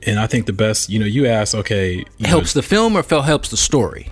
And 0.06 0.20
I 0.20 0.28
think 0.28 0.46
the 0.46 0.54
best, 0.54 0.90
you 0.90 1.00
know, 1.00 1.06
you 1.06 1.28
ask, 1.28 1.54
okay, 1.54 1.96
you 1.96 2.06
know, 2.20 2.30
Helps 2.30 2.54
the 2.54 2.62
film 2.64 2.96
or 2.98 3.04
helps 3.04 3.50
the 3.50 3.58
story. 3.58 4.12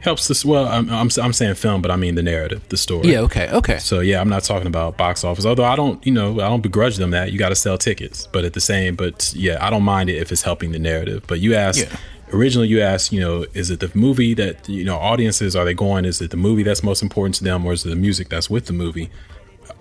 Helps 0.00 0.28
this. 0.28 0.44
Well, 0.44 0.66
I'm, 0.66 0.88
I'm 0.90 1.08
I'm 1.20 1.32
saying 1.32 1.54
film, 1.54 1.82
but 1.82 1.90
I 1.90 1.96
mean 1.96 2.14
the 2.14 2.22
narrative, 2.22 2.62
the 2.68 2.76
story. 2.76 3.12
Yeah. 3.12 3.20
Okay. 3.20 3.48
Okay. 3.50 3.78
So 3.78 4.00
yeah, 4.00 4.20
I'm 4.20 4.28
not 4.28 4.44
talking 4.44 4.66
about 4.66 4.96
box 4.96 5.24
office. 5.24 5.44
Although 5.44 5.64
I 5.64 5.76
don't, 5.76 6.04
you 6.06 6.12
know, 6.12 6.34
I 6.34 6.48
don't 6.48 6.62
begrudge 6.62 6.96
them 6.96 7.10
that 7.10 7.32
you 7.32 7.38
got 7.38 7.50
to 7.50 7.56
sell 7.56 7.78
tickets. 7.78 8.28
But 8.32 8.44
at 8.44 8.52
the 8.52 8.60
same, 8.60 8.96
but 8.96 9.32
yeah, 9.34 9.64
I 9.64 9.70
don't 9.70 9.82
mind 9.82 10.10
it 10.10 10.16
if 10.16 10.32
it's 10.32 10.42
helping 10.42 10.72
the 10.72 10.78
narrative. 10.78 11.24
But 11.26 11.40
you 11.40 11.54
asked 11.54 11.80
Yeah. 11.80 11.96
originally, 12.32 12.68
you 12.68 12.80
asked, 12.80 13.12
you 13.12 13.20
know, 13.20 13.46
is 13.54 13.70
it 13.70 13.80
the 13.80 13.90
movie 13.94 14.34
that 14.34 14.68
you 14.68 14.84
know 14.84 14.96
audiences 14.96 15.56
are 15.56 15.64
they 15.64 15.74
going? 15.74 16.04
Is 16.04 16.20
it 16.20 16.30
the 16.30 16.36
movie 16.36 16.62
that's 16.62 16.82
most 16.82 17.02
important 17.02 17.34
to 17.36 17.44
them, 17.44 17.66
or 17.66 17.72
is 17.72 17.84
it 17.84 17.90
the 17.90 17.96
music 17.96 18.28
that's 18.28 18.50
with 18.50 18.66
the 18.66 18.72
movie? 18.72 19.10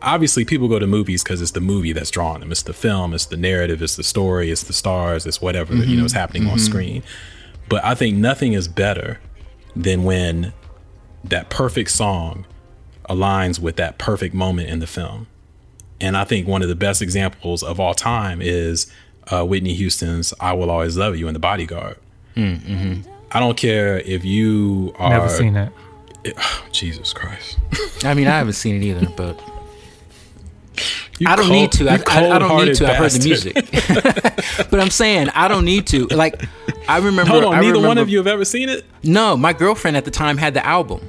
Obviously, 0.02 0.46
people 0.46 0.68
go 0.68 0.80
to 0.80 0.88
movies 0.88 1.24
because 1.24 1.42
it's 1.42 1.52
the 1.52 1.62
movie 1.62 1.94
that's 1.94 2.10
drawing 2.10 2.40
them. 2.40 2.52
It's 2.52 2.64
the 2.64 2.74
film, 2.74 3.14
it's 3.14 3.28
the 3.28 3.38
narrative, 3.38 3.82
it's 3.82 3.96
the 3.96 4.04
story, 4.04 4.52
it's 4.52 4.64
the 4.64 4.74
stars, 4.74 5.26
it's 5.26 5.42
whatever 5.42 5.74
you 5.74 5.82
know 5.82 5.86
mm-hmm, 5.86 6.06
is 6.06 6.14
happening 6.14 6.44
on 6.48 6.58
mm-hmm. 6.58 6.66
screen. 6.66 7.04
But 7.70 7.84
I 7.84 7.96
think 7.96 8.18
nothing 8.18 8.54
is 8.54 8.68
better 8.68 9.20
than 9.76 10.04
when 10.04 10.54
that 11.24 11.50
perfect 11.50 11.92
song 11.92 12.46
aligns 13.10 13.60
with 13.60 13.76
that 13.76 13.98
perfect 13.98 14.34
moment 14.34 14.70
in 14.70 14.80
the 14.80 14.88
film. 14.88 15.28
And 16.02 16.18
I 16.18 16.24
think 16.24 16.48
one 16.48 16.62
of 16.62 16.68
the 16.70 16.76
best 16.76 17.02
examples 17.02 17.64
of 17.64 17.80
all 17.80 17.94
time 17.94 18.42
is 18.42 18.92
uh, 19.32 19.46
Whitney 19.46 19.74
Houston's 19.76 20.34
"I 20.40 20.54
Will 20.54 20.70
Always 20.70 20.98
Love 20.98 21.16
You" 21.18 21.28
in 21.28 21.34
The 21.34 21.40
Bodyguard. 21.40 21.98
I 22.38 23.40
don't 23.40 23.58
care 23.58 24.00
if 24.00 24.24
you 24.26 24.94
are 24.98 25.10
Never 25.10 25.30
seen 25.30 25.56
it. 25.56 25.72
Jesus 26.72 27.14
Christ. 27.14 27.58
I 28.04 28.14
mean, 28.14 28.28
I 28.28 28.38
haven't 28.38 28.54
seen 28.54 28.76
it 28.82 28.84
either, 28.86 29.08
but 29.16 29.40
You 31.20 31.28
I 31.30 31.36
don't 31.36 31.46
cold- 31.48 31.52
need 31.52 31.72
to. 31.74 31.88
I, 31.88 31.94
I, 31.94 32.36
I 32.36 32.40
don't 32.40 32.66
need 32.66 32.76
cold-hearted 32.76 32.76
to. 32.76 32.92
I've 32.92 32.98
heard 32.98 33.12
the 33.12 33.26
music, 33.28 34.68
but 34.70 34.80
I'm 34.80 34.90
saying 34.90 35.30
I 35.30 35.48
don't 35.48 35.64
need 35.66 35.88
to. 35.88 36.08
Like, 36.08 36.44
I 36.88 36.98
remember. 36.98 37.32
Hold 37.32 37.46
on, 37.46 37.56
I 37.56 37.62
neither 37.62 37.80
one 37.80 37.98
of 37.98 38.10
you 38.10 38.18
have 38.20 38.28
ever 38.28 38.46
seen 38.46 38.70
it. 38.70 38.86
No, 39.04 39.36
my 39.38 39.54
girlfriend 39.54 39.98
at 39.98 40.06
the 40.06 40.12
time 40.12 40.38
had 40.38 40.54
the 40.54 40.66
album. 40.66 41.02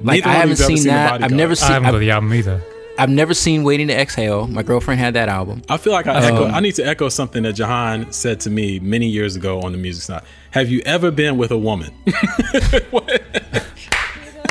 Like 0.00 0.24
Neither 0.24 0.28
I 0.28 0.32
haven't 0.32 0.56
seen 0.56 0.76
seen 0.78 0.86
that. 0.88 1.12
I've 1.14 1.20
Bodyguard. 1.20 1.32
never 1.38 1.52
I 1.52 1.54
seen. 1.54 1.72
haven't 1.72 1.94
I've, 1.94 2.00
the 2.00 2.10
album 2.10 2.34
either. 2.34 2.62
I've 2.98 3.10
never 3.10 3.34
seen 3.34 3.64
Waiting 3.64 3.88
to 3.88 3.94
Exhale. 3.98 4.46
My 4.46 4.62
girlfriend 4.62 5.00
had 5.00 5.14
that 5.14 5.28
album. 5.28 5.62
I 5.68 5.76
feel 5.78 5.92
like 5.92 6.06
I 6.06 6.24
echo. 6.26 6.46
Um, 6.46 6.54
I 6.54 6.60
need 6.60 6.74
to 6.76 6.86
echo 6.86 7.08
something 7.08 7.42
that 7.44 7.54
Jahan 7.54 8.12
said 8.12 8.40
to 8.40 8.50
me 8.50 8.78
many 8.80 9.06
years 9.08 9.34
ago 9.36 9.60
on 9.62 9.72
the 9.72 9.78
music 9.78 10.02
side. 10.02 10.22
Have 10.50 10.68
you 10.68 10.82
ever 10.84 11.10
been 11.10 11.38
with 11.38 11.50
a 11.52 11.58
woman? 11.58 11.92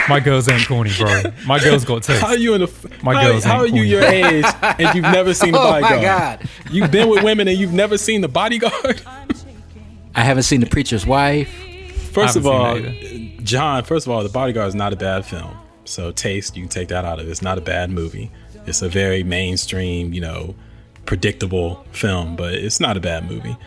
My 0.09 0.19
girls 0.19 0.49
ain't 0.49 0.67
corny, 0.67 0.91
bro. 0.97 1.23
My 1.45 1.59
girls 1.59 1.85
got 1.85 2.03
taste. 2.03 2.21
How 2.21 2.27
are 2.29 2.37
you 2.37 2.53
in 2.55 2.61
the? 2.61 2.89
My 3.03 3.13
how, 3.13 3.27
girls 3.29 3.43
How 3.45 3.59
are 3.59 3.65
ain't 3.67 3.75
you 3.75 3.83
corny. 3.83 3.89
your 3.89 4.03
age 4.03 4.45
and 4.61 4.95
you've 4.95 5.03
never 5.03 5.33
seen 5.33 5.53
the 5.53 5.59
Oh 5.59 5.71
my 5.71 5.79
bodyguard? 5.81 6.39
God. 6.41 6.49
You've 6.71 6.91
been 6.91 7.07
with 7.09 7.23
women 7.23 7.47
and 7.47 7.57
you've 7.57 7.71
never 7.71 7.97
seen 7.97 8.19
the 8.21 8.27
bodyguard. 8.27 9.01
I 10.15 10.23
haven't 10.23 10.43
seen 10.43 10.59
The 10.59 10.67
Preacher's 10.67 11.05
Wife. 11.05 11.49
First 12.11 12.35
of 12.35 12.45
all, 12.45 12.79
John. 13.41 13.83
First 13.83 14.05
of 14.05 14.11
all, 14.11 14.23
the 14.23 14.29
bodyguard 14.29 14.67
is 14.67 14.75
not 14.75 14.93
a 14.93 14.95
bad 14.95 15.25
film. 15.25 15.57
So 15.85 16.11
taste, 16.11 16.55
you 16.55 16.63
can 16.63 16.69
take 16.69 16.89
that 16.89 17.05
out 17.05 17.19
of 17.19 17.27
it. 17.27 17.31
It's 17.31 17.41
not 17.41 17.57
a 17.57 17.61
bad 17.61 17.89
movie. 17.89 18.31
It's 18.65 18.81
a 18.81 18.89
very 18.89 19.23
mainstream, 19.23 20.13
you 20.13 20.21
know, 20.21 20.55
predictable 21.05 21.83
film, 21.91 22.35
but 22.35 22.53
it's 22.53 22.79
not 22.79 22.95
a 22.95 22.99
bad 22.99 23.29
movie. 23.29 23.57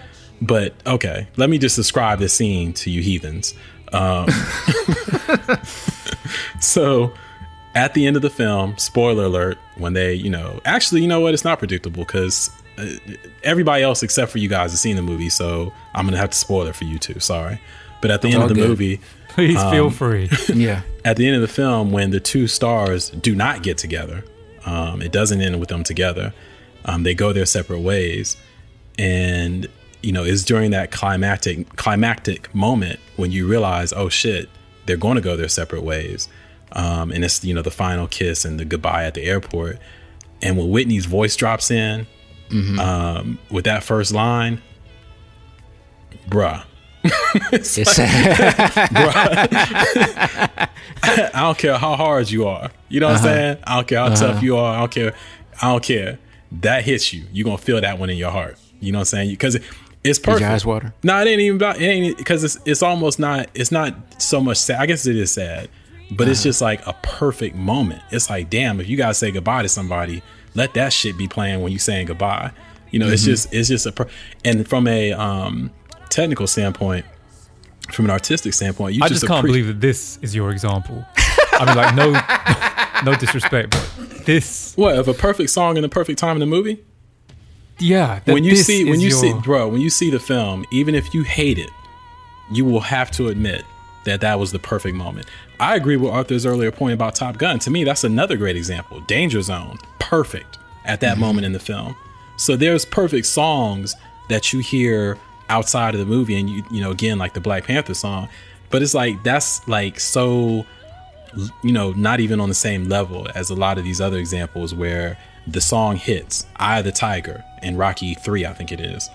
But 0.41 0.75
okay, 0.87 1.27
let 1.37 1.51
me 1.51 1.59
just 1.59 1.77
describe 1.77 2.21
the 2.21 2.29
scene 2.29 2.73
to 2.75 2.91
you 2.91 3.03
heathens. 3.03 3.55
Um, 3.93 4.29
so 6.61 7.13
at 7.75 7.95
the 7.95 8.07
end 8.07 8.17
of 8.17 8.23
the 8.23 8.31
film, 8.31 8.79
spoiler 8.79 9.25
alert, 9.25 9.59
when 9.77 9.93
they, 9.93 10.15
you 10.15 10.31
know, 10.31 10.61
actually, 10.65 11.03
you 11.03 11.09
know 11.09 11.21
what? 11.21 11.35
It's 11.35 11.45
not 11.45 11.59
predictable 11.59 12.05
because 12.05 12.51
everybody 13.43 13.83
else 13.83 14.03
except 14.03 14.31
for 14.31 14.39
you 14.39 14.49
guys 14.49 14.71
has 14.73 14.81
seen 14.81 14.97
the 14.97 15.03
movie. 15.03 15.29
So 15.31 15.73
I'm 15.95 16.05
going 16.05 16.13
to 16.13 16.19
have 16.21 16.31
to 16.31 16.39
spoil 16.39 16.67
it 16.67 16.77
for 16.77 16.85
you 16.85 16.99
too. 16.99 17.21
Sorry. 17.21 17.61
But 18.03 18.11
at 18.11 18.23
the 18.23 18.29
end 18.29 18.37
all 18.37 18.43
of 18.45 18.49
the 18.51 18.55
good. 18.55 18.69
movie, 18.69 19.01
Please 19.31 19.57
Um, 19.57 19.71
feel 19.73 19.91
free. 19.91 20.31
Yeah. 20.55 20.83
at 21.05 21.17
the 21.17 21.27
end 21.27 21.37
of 21.37 21.43
the 21.43 21.49
film, 21.49 21.93
when 21.93 22.11
the 22.11 22.21
two 22.21 22.47
stars 22.47 23.11
do 23.11 23.35
not 23.35 23.63
get 23.63 23.79
together, 23.79 24.25
um, 24.65 25.03
it 25.03 25.13
doesn't 25.13 25.41
end 25.41 25.61
with 25.61 25.69
them 25.69 25.83
together. 25.85 26.33
Um, 26.85 27.03
they 27.03 27.15
go 27.15 27.33
their 27.33 27.47
separate 27.47 27.81
ways, 27.81 28.37
and 28.99 29.67
you 30.03 30.13
know, 30.13 30.25
it's 30.25 30.43
during 30.45 30.71
that 30.71 30.91
climactic 30.91 31.75
climactic 31.77 32.55
moment 32.55 33.01
when 33.17 33.33
you 33.33 33.47
realize, 33.49 33.93
oh 33.93 34.09
shit, 34.09 34.49
they're 34.87 34.97
going 34.97 35.17
to 35.17 35.21
go 35.21 35.37
their 35.37 35.49
separate 35.49 35.83
ways, 35.83 36.29
um, 36.73 37.11
and 37.11 37.25
it's 37.25 37.45
you 37.45 37.55
know 37.55 37.63
the 37.63 37.71
final 37.71 38.07
kiss 38.07 38.45
and 38.45 38.59
the 38.61 38.65
goodbye 38.65 39.05
at 39.05 39.15
the 39.15 39.23
airport, 39.25 39.79
and 40.43 40.57
when 40.57 40.71
Whitney's 40.71 41.07
voice 41.07 41.35
drops 41.37 41.71
in 41.71 42.07
um, 42.51 43.39
with 43.51 43.65
that 43.65 43.83
first 43.85 44.13
line, 44.13 44.61
bruh. 46.29 46.65
It's, 47.53 47.79
I 51.03 51.31
don't 51.35 51.59
care 51.59 51.77
how 51.79 51.97
hard 51.97 52.31
you 52.31 52.47
are. 52.49 52.71
You 52.89 53.01
know 53.01 53.09
what 53.09 53.17
Uh-huh. 53.17 53.29
I'm 53.29 53.35
saying? 53.35 53.59
I 53.65 53.77
don't 53.77 53.89
care 53.89 53.99
how 54.01 54.15
tough 54.15 54.43
you 54.43 54.57
are. 54.57 54.77
I 54.77 54.81
don't 54.81 54.91
care. 54.93 55.15
I 55.63 55.71
don't 55.73 55.83
care. 55.83 56.19
That 56.63 56.85
hits 56.85 57.13
you. 57.13 57.25
You're 57.33 57.45
gonna 57.45 57.59
feel 57.59 57.81
that 57.81 57.99
one 57.99 58.11
in 58.11 58.17
your 58.17 58.31
heart. 58.31 58.59
You 58.81 58.93
know 58.93 58.99
what 58.99 59.03
I'm 59.03 59.07
saying? 59.07 59.31
Because 59.31 59.59
it's 60.05 60.19
perfect. 60.19 60.65
water? 60.65 60.95
No, 61.03 61.21
it 61.21 61.27
ain't 61.29 61.41
even 61.41 61.57
about. 61.57 61.81
It 61.81 61.85
ain't 61.87 62.17
because 62.19 62.45
it's 62.45 62.59
it's 62.65 62.83
almost 62.83 63.19
not. 63.19 63.49
It's 63.55 63.73
not 63.73 63.95
so 64.23 64.41
much 64.41 64.59
sad. 64.59 64.81
I 64.81 64.87
guess 64.87 65.07
it 65.07 65.17
is 65.17 65.33
sad, 65.33 65.69
but 66.11 66.23
Uh-huh. 66.25 66.31
it's 66.33 66.43
just 66.43 66.61
like 66.61 66.87
a 66.87 66.93
perfect 67.03 67.57
moment. 67.57 68.03
It's 68.11 68.31
like, 68.31 68.51
damn, 68.51 68.81
if 68.81 68.89
you 68.89 68.97
gotta 68.97 69.15
say 69.15 69.31
goodbye 69.31 69.63
to 69.63 69.69
somebody, 69.69 70.23
let 70.57 70.75
that 70.75 70.93
shit 70.93 71.17
be 71.17 71.29
playing 71.29 71.63
when 71.63 71.71
you're 71.73 71.79
saying 71.79 72.07
goodbye. 72.07 72.51
You 72.91 72.99
know, 72.99 73.09
it's 73.09 73.23
Mm-hmm. 73.23 73.31
just 73.31 73.55
it's 73.55 73.69
just 73.69 73.87
a. 73.87 73.93
Per- 73.93 74.09
and 74.45 74.67
from 74.69 74.87
a 74.89 75.13
um 75.13 75.71
technical 76.09 76.47
standpoint, 76.47 77.05
from 77.93 78.05
an 78.07 78.11
artistic 78.11 78.55
standpoint, 78.55 78.95
you 78.95 79.03
I 79.05 79.09
just 79.09 79.27
can't 79.27 79.45
appre- 79.45 79.49
believe 79.49 79.67
that 79.67 79.81
this 79.81 80.19
is 80.23 80.35
your 80.35 80.51
example. 80.51 81.05
I 81.59 81.65
mean, 81.67 81.77
like, 81.77 81.95
no, 81.95 83.11
no 83.13 83.17
disrespect, 83.19 83.71
but 83.71 84.25
this, 84.27 84.75
what 84.77 84.97
of 84.99 85.09
a 85.09 85.15
perfect 85.15 85.51
song 85.51 85.77
and 85.77 85.85
a 85.87 85.89
perfect 85.89 86.19
time 86.19 86.37
in 86.37 86.41
the 86.41 86.47
movie. 86.47 86.85
yeah. 87.79 88.21
when 88.25 88.45
you 88.45 88.57
see 88.57 88.89
when 88.89 89.01
you 89.01 89.11
see 89.11 89.33
bro 89.45 89.69
when 89.69 89.81
you 89.81 89.91
see 89.91 90.11
the 90.11 90.19
film 90.19 90.65
even 90.71 90.95
if 90.95 91.13
you 91.15 91.23
hate 91.23 91.59
it 91.59 91.69
you 92.51 92.65
will 92.65 92.81
have 92.81 93.11
to 93.11 93.29
admit 93.29 93.63
that 94.07 94.23
that 94.23 94.39
was 94.39 94.53
the 94.53 94.59
perfect 94.59 94.97
moment. 94.97 95.27
I 95.61 95.77
agree 95.77 95.97
with 95.97 96.11
arthur's 96.11 96.47
earlier 96.47 96.73
point 96.73 96.95
about 96.95 97.15
top 97.15 97.39
gun. 97.39 97.59
To 97.61 97.71
me 97.71 97.85
that's 97.85 98.05
another 98.05 98.37
great 98.37 98.57
example. 98.57 99.01
Danger 99.01 99.43
zone 99.43 99.79
perfect 99.99 100.59
at 100.85 101.01
that 101.01 101.13
mm-hmm. 101.13 101.21
moment 101.21 101.47
in 101.47 101.53
the 101.53 101.61
film. 101.61 101.95
So 102.39 102.57
there's 102.57 102.85
perfect 102.85 103.27
songs 103.27 103.95
that 104.29 104.53
you 104.53 104.61
hear 104.61 105.19
outside 105.49 105.95
of 105.95 106.01
the 106.01 106.07
movie 106.07 106.37
and 106.41 106.51
you 106.51 106.65
you 106.71 106.81
know 106.81 106.91
again 106.91 107.19
like 107.19 107.35
the 107.35 107.41
black 107.41 107.65
panther 107.65 107.95
song. 107.95 108.29
But 108.71 108.83
it's 108.83 108.95
like 108.95 109.23
that's 109.23 109.67
like 109.69 110.01
so 110.01 110.67
you 111.63 111.73
know, 111.73 111.93
not 111.93 112.21
even 112.21 112.41
on 112.41 112.49
the 112.49 112.55
same 112.55 112.89
level 112.89 113.29
as 113.35 113.51
a 113.51 113.55
lot 113.55 113.79
of 113.79 113.85
these 113.85 114.01
other 114.01 114.19
examples 114.19 114.75
where 114.75 115.19
the 115.47 115.61
song 115.61 115.97
hits, 115.97 116.47
Eye 116.57 116.79
of 116.79 116.85
the 116.85 116.93
Tiger 116.93 117.45
in 117.63 117.77
Rocky 117.77 118.15
3, 118.15 118.47
I 118.47 118.53
think 118.53 118.73
it 118.73 118.81
is, 118.81 119.09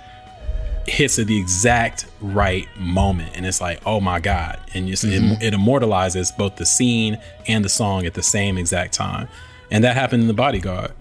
hits 0.88 1.20
at 1.20 1.28
the 1.28 1.38
exact 1.38 2.08
right 2.22 2.67
moment. 2.78 3.32
And 3.36 3.46
it's 3.46 3.62
like, 3.62 3.82
oh 3.86 4.00
my 4.00 4.20
God. 4.20 4.60
And 4.74 4.88
just, 4.88 5.04
it, 5.04 5.22
mm-hmm. 5.22 5.41
it 5.41 5.54
immortalizes 5.54 6.32
both 6.38 6.56
the 6.56 6.65
scene 6.65 7.17
and 7.48 7.63
the 7.63 7.70
song 7.70 8.06
at 8.06 8.13
the 8.13 8.24
same 8.24 8.58
exact 8.58 8.94
time. 8.94 9.28
And 9.70 9.84
that 9.84 9.96
happened 9.96 10.22
in 10.24 10.28
The 10.28 10.34
Bodyguard. 10.34 10.91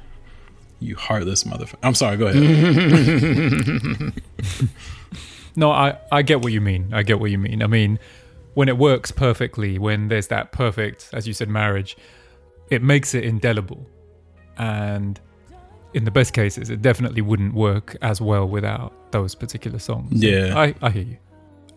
You 0.79 0.97
heartless 0.97 1.45
motherfucker. 1.45 1.79
I'm 1.83 1.95
sorry, 1.95 2.16
go 2.16 2.27
ahead. 2.29 4.12
No, 5.57 5.71
I, 5.71 5.99
I 6.12 6.23
get 6.23 6.40
what 6.40 6.53
you 6.53 6.61
mean. 6.61 6.90
I 6.93 7.03
get 7.03 7.21
what 7.21 7.31
you 7.31 7.38
mean. 7.38 7.62
I 7.62 7.66
mean, 7.66 7.99
when 8.55 8.69
it 8.69 8.79
works 8.79 9.11
perfectly, 9.11 9.79
when 9.79 10.09
there's 10.09 10.29
that 10.29 10.53
perfect, 10.53 11.11
as 11.12 11.27
you 11.27 11.35
said, 11.35 11.49
marriage, 11.49 11.97
it 12.71 12.83
makes 12.83 13.14
it 13.14 13.25
indelible. 13.25 13.87
And 14.57 15.21
in 15.94 16.05
the 16.05 16.11
best 16.11 16.33
cases, 16.33 16.70
it 16.70 16.83
definitely 16.83 17.22
wouldn't 17.22 17.55
work 17.55 17.96
as 18.03 18.20
well 18.20 18.46
without 18.46 19.12
those 19.12 19.35
particular 19.35 19.79
songs. 19.79 20.22
Yeah. 20.22 20.57
I, 20.57 20.74
I 20.83 20.90
hear 20.90 21.03
you. 21.03 21.18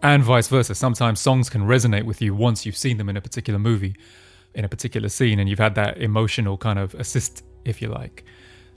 And 0.02 0.24
vice 0.24 0.48
versa. 0.48 0.76
Sometimes 0.76 1.20
songs 1.20 1.50
can 1.50 1.62
resonate 1.64 2.04
with 2.04 2.22
you 2.22 2.36
once 2.36 2.66
you've 2.66 2.78
seen 2.78 2.98
them 2.98 3.10
in 3.10 3.18
a 3.18 3.22
particular 3.22 3.60
movie, 3.60 3.96
in 4.54 4.66
a 4.66 4.70
particular 4.70 5.10
scene, 5.10 5.40
and 5.40 5.50
you've 5.50 5.60
had 5.60 5.76
that 5.76 5.98
emotional 5.98 6.58
kind 6.58 6.78
of 6.78 6.94
assist, 6.96 7.44
if 7.66 7.82
you 7.82 7.88
like. 7.88 8.26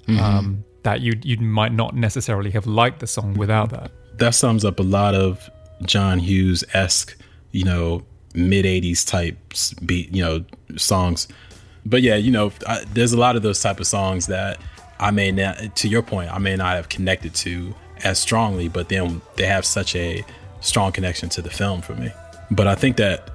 Um, 0.09 0.64
that 0.85 1.01
you 1.01 1.14
you 1.25 1.37
might 1.38 1.72
not 1.72 1.96
necessarily 1.96 2.53
have 2.53 2.64
liked 2.64 3.01
the 3.01 3.09
song 3.09 3.35
without 3.35 3.70
that. 3.70 3.90
that 4.18 4.37
sums 4.37 4.64
up 4.64 4.79
a 4.79 4.85
lot 4.85 5.16
of 5.16 5.51
John 5.83 6.20
Hughes 6.20 6.62
esque, 6.75 7.18
you 7.51 7.64
know, 7.64 8.05
mid 8.33 8.64
'80s 8.64 9.05
type 9.05 9.37
beat, 9.85 10.14
you 10.14 10.22
know, 10.22 10.44
songs. 10.77 11.27
But 11.85 12.03
yeah, 12.03 12.14
you 12.14 12.31
know, 12.31 12.53
I, 12.68 12.85
there's 12.94 13.12
a 13.12 13.18
lot 13.18 13.35
of 13.35 13.42
those 13.42 13.61
type 13.61 13.81
of 13.81 13.88
songs 13.88 14.27
that 14.29 14.61
I 14.99 15.11
may 15.11 15.33
not, 15.33 15.77
to 15.77 15.89
your 15.89 16.03
point, 16.03 16.33
I 16.33 16.39
may 16.39 16.57
not 16.57 16.77
have 16.77 16.89
connected 16.89 17.35
to 17.37 17.75
as 18.05 18.19
strongly, 18.19 18.69
but 18.69 18.89
then 18.89 19.21
they 19.37 19.47
have 19.47 19.65
such 19.65 19.95
a 19.97 20.25
strong 20.61 20.93
connection 20.93 21.29
to 21.31 21.43
the 21.43 21.51
film 21.51 21.83
for 21.83 21.95
me. 21.95 22.11
But 22.51 22.67
I 22.67 22.75
think 22.75 22.97
that 22.97 23.31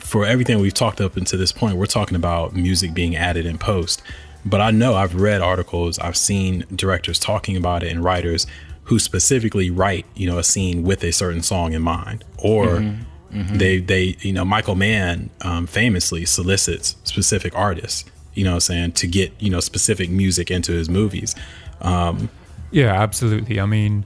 for 0.00 0.24
everything 0.24 0.60
we've 0.60 0.74
talked 0.74 1.00
up 1.00 1.16
until 1.16 1.38
this 1.38 1.52
point, 1.52 1.76
we're 1.76 1.86
talking 1.86 2.16
about 2.16 2.54
music 2.54 2.94
being 2.94 3.16
added 3.16 3.46
in 3.46 3.58
post. 3.58 4.02
But 4.44 4.60
I 4.60 4.70
know 4.70 4.94
I've 4.94 5.14
read 5.14 5.40
articles, 5.40 5.98
I've 5.98 6.16
seen 6.16 6.64
directors 6.74 7.18
talking 7.18 7.56
about 7.56 7.82
it 7.82 7.90
and 7.90 8.04
writers 8.04 8.46
who 8.84 9.00
specifically 9.00 9.70
write, 9.70 10.06
you 10.14 10.28
know, 10.28 10.38
a 10.38 10.44
scene 10.44 10.84
with 10.84 11.02
a 11.02 11.12
certain 11.12 11.42
song 11.42 11.72
in 11.72 11.82
mind. 11.82 12.24
Or 12.38 12.66
mm-hmm. 12.76 13.02
Mm-hmm. 13.36 13.56
they 13.58 13.78
they 13.78 14.16
you 14.20 14.32
know, 14.32 14.44
Michael 14.44 14.76
Mann 14.76 15.30
um, 15.40 15.66
famously 15.66 16.24
solicits 16.24 16.96
specific 17.02 17.54
artists, 17.56 18.04
you 18.36 18.44
know 18.44 18.50
what 18.50 18.56
I'm 18.56 18.60
saying, 18.60 18.92
to 18.92 19.06
get, 19.08 19.32
you 19.40 19.50
know, 19.50 19.60
specific 19.60 20.10
music 20.10 20.50
into 20.50 20.72
his 20.72 20.88
movies. 20.88 21.34
Um, 21.80 22.28
yeah, 22.70 22.92
absolutely. 23.02 23.58
I 23.58 23.66
mean, 23.66 24.04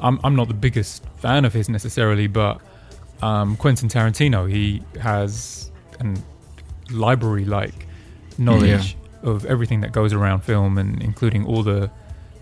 I'm 0.00 0.18
I'm 0.24 0.34
not 0.34 0.48
the 0.48 0.54
biggest 0.54 1.04
fan 1.18 1.44
of 1.44 1.52
his 1.52 1.68
necessarily, 1.68 2.26
but 2.26 2.60
um, 3.22 3.56
Quentin 3.56 3.88
Tarantino, 3.88 4.50
he 4.50 4.82
has 5.00 5.70
a 6.00 6.16
library 6.90 7.44
like 7.44 7.86
knowledge 8.38 8.96
yeah. 9.22 9.30
of 9.30 9.44
everything 9.44 9.82
that 9.82 9.92
goes 9.92 10.12
around 10.12 10.40
film, 10.40 10.78
and 10.78 11.02
including 11.02 11.44
all 11.46 11.62
the 11.62 11.90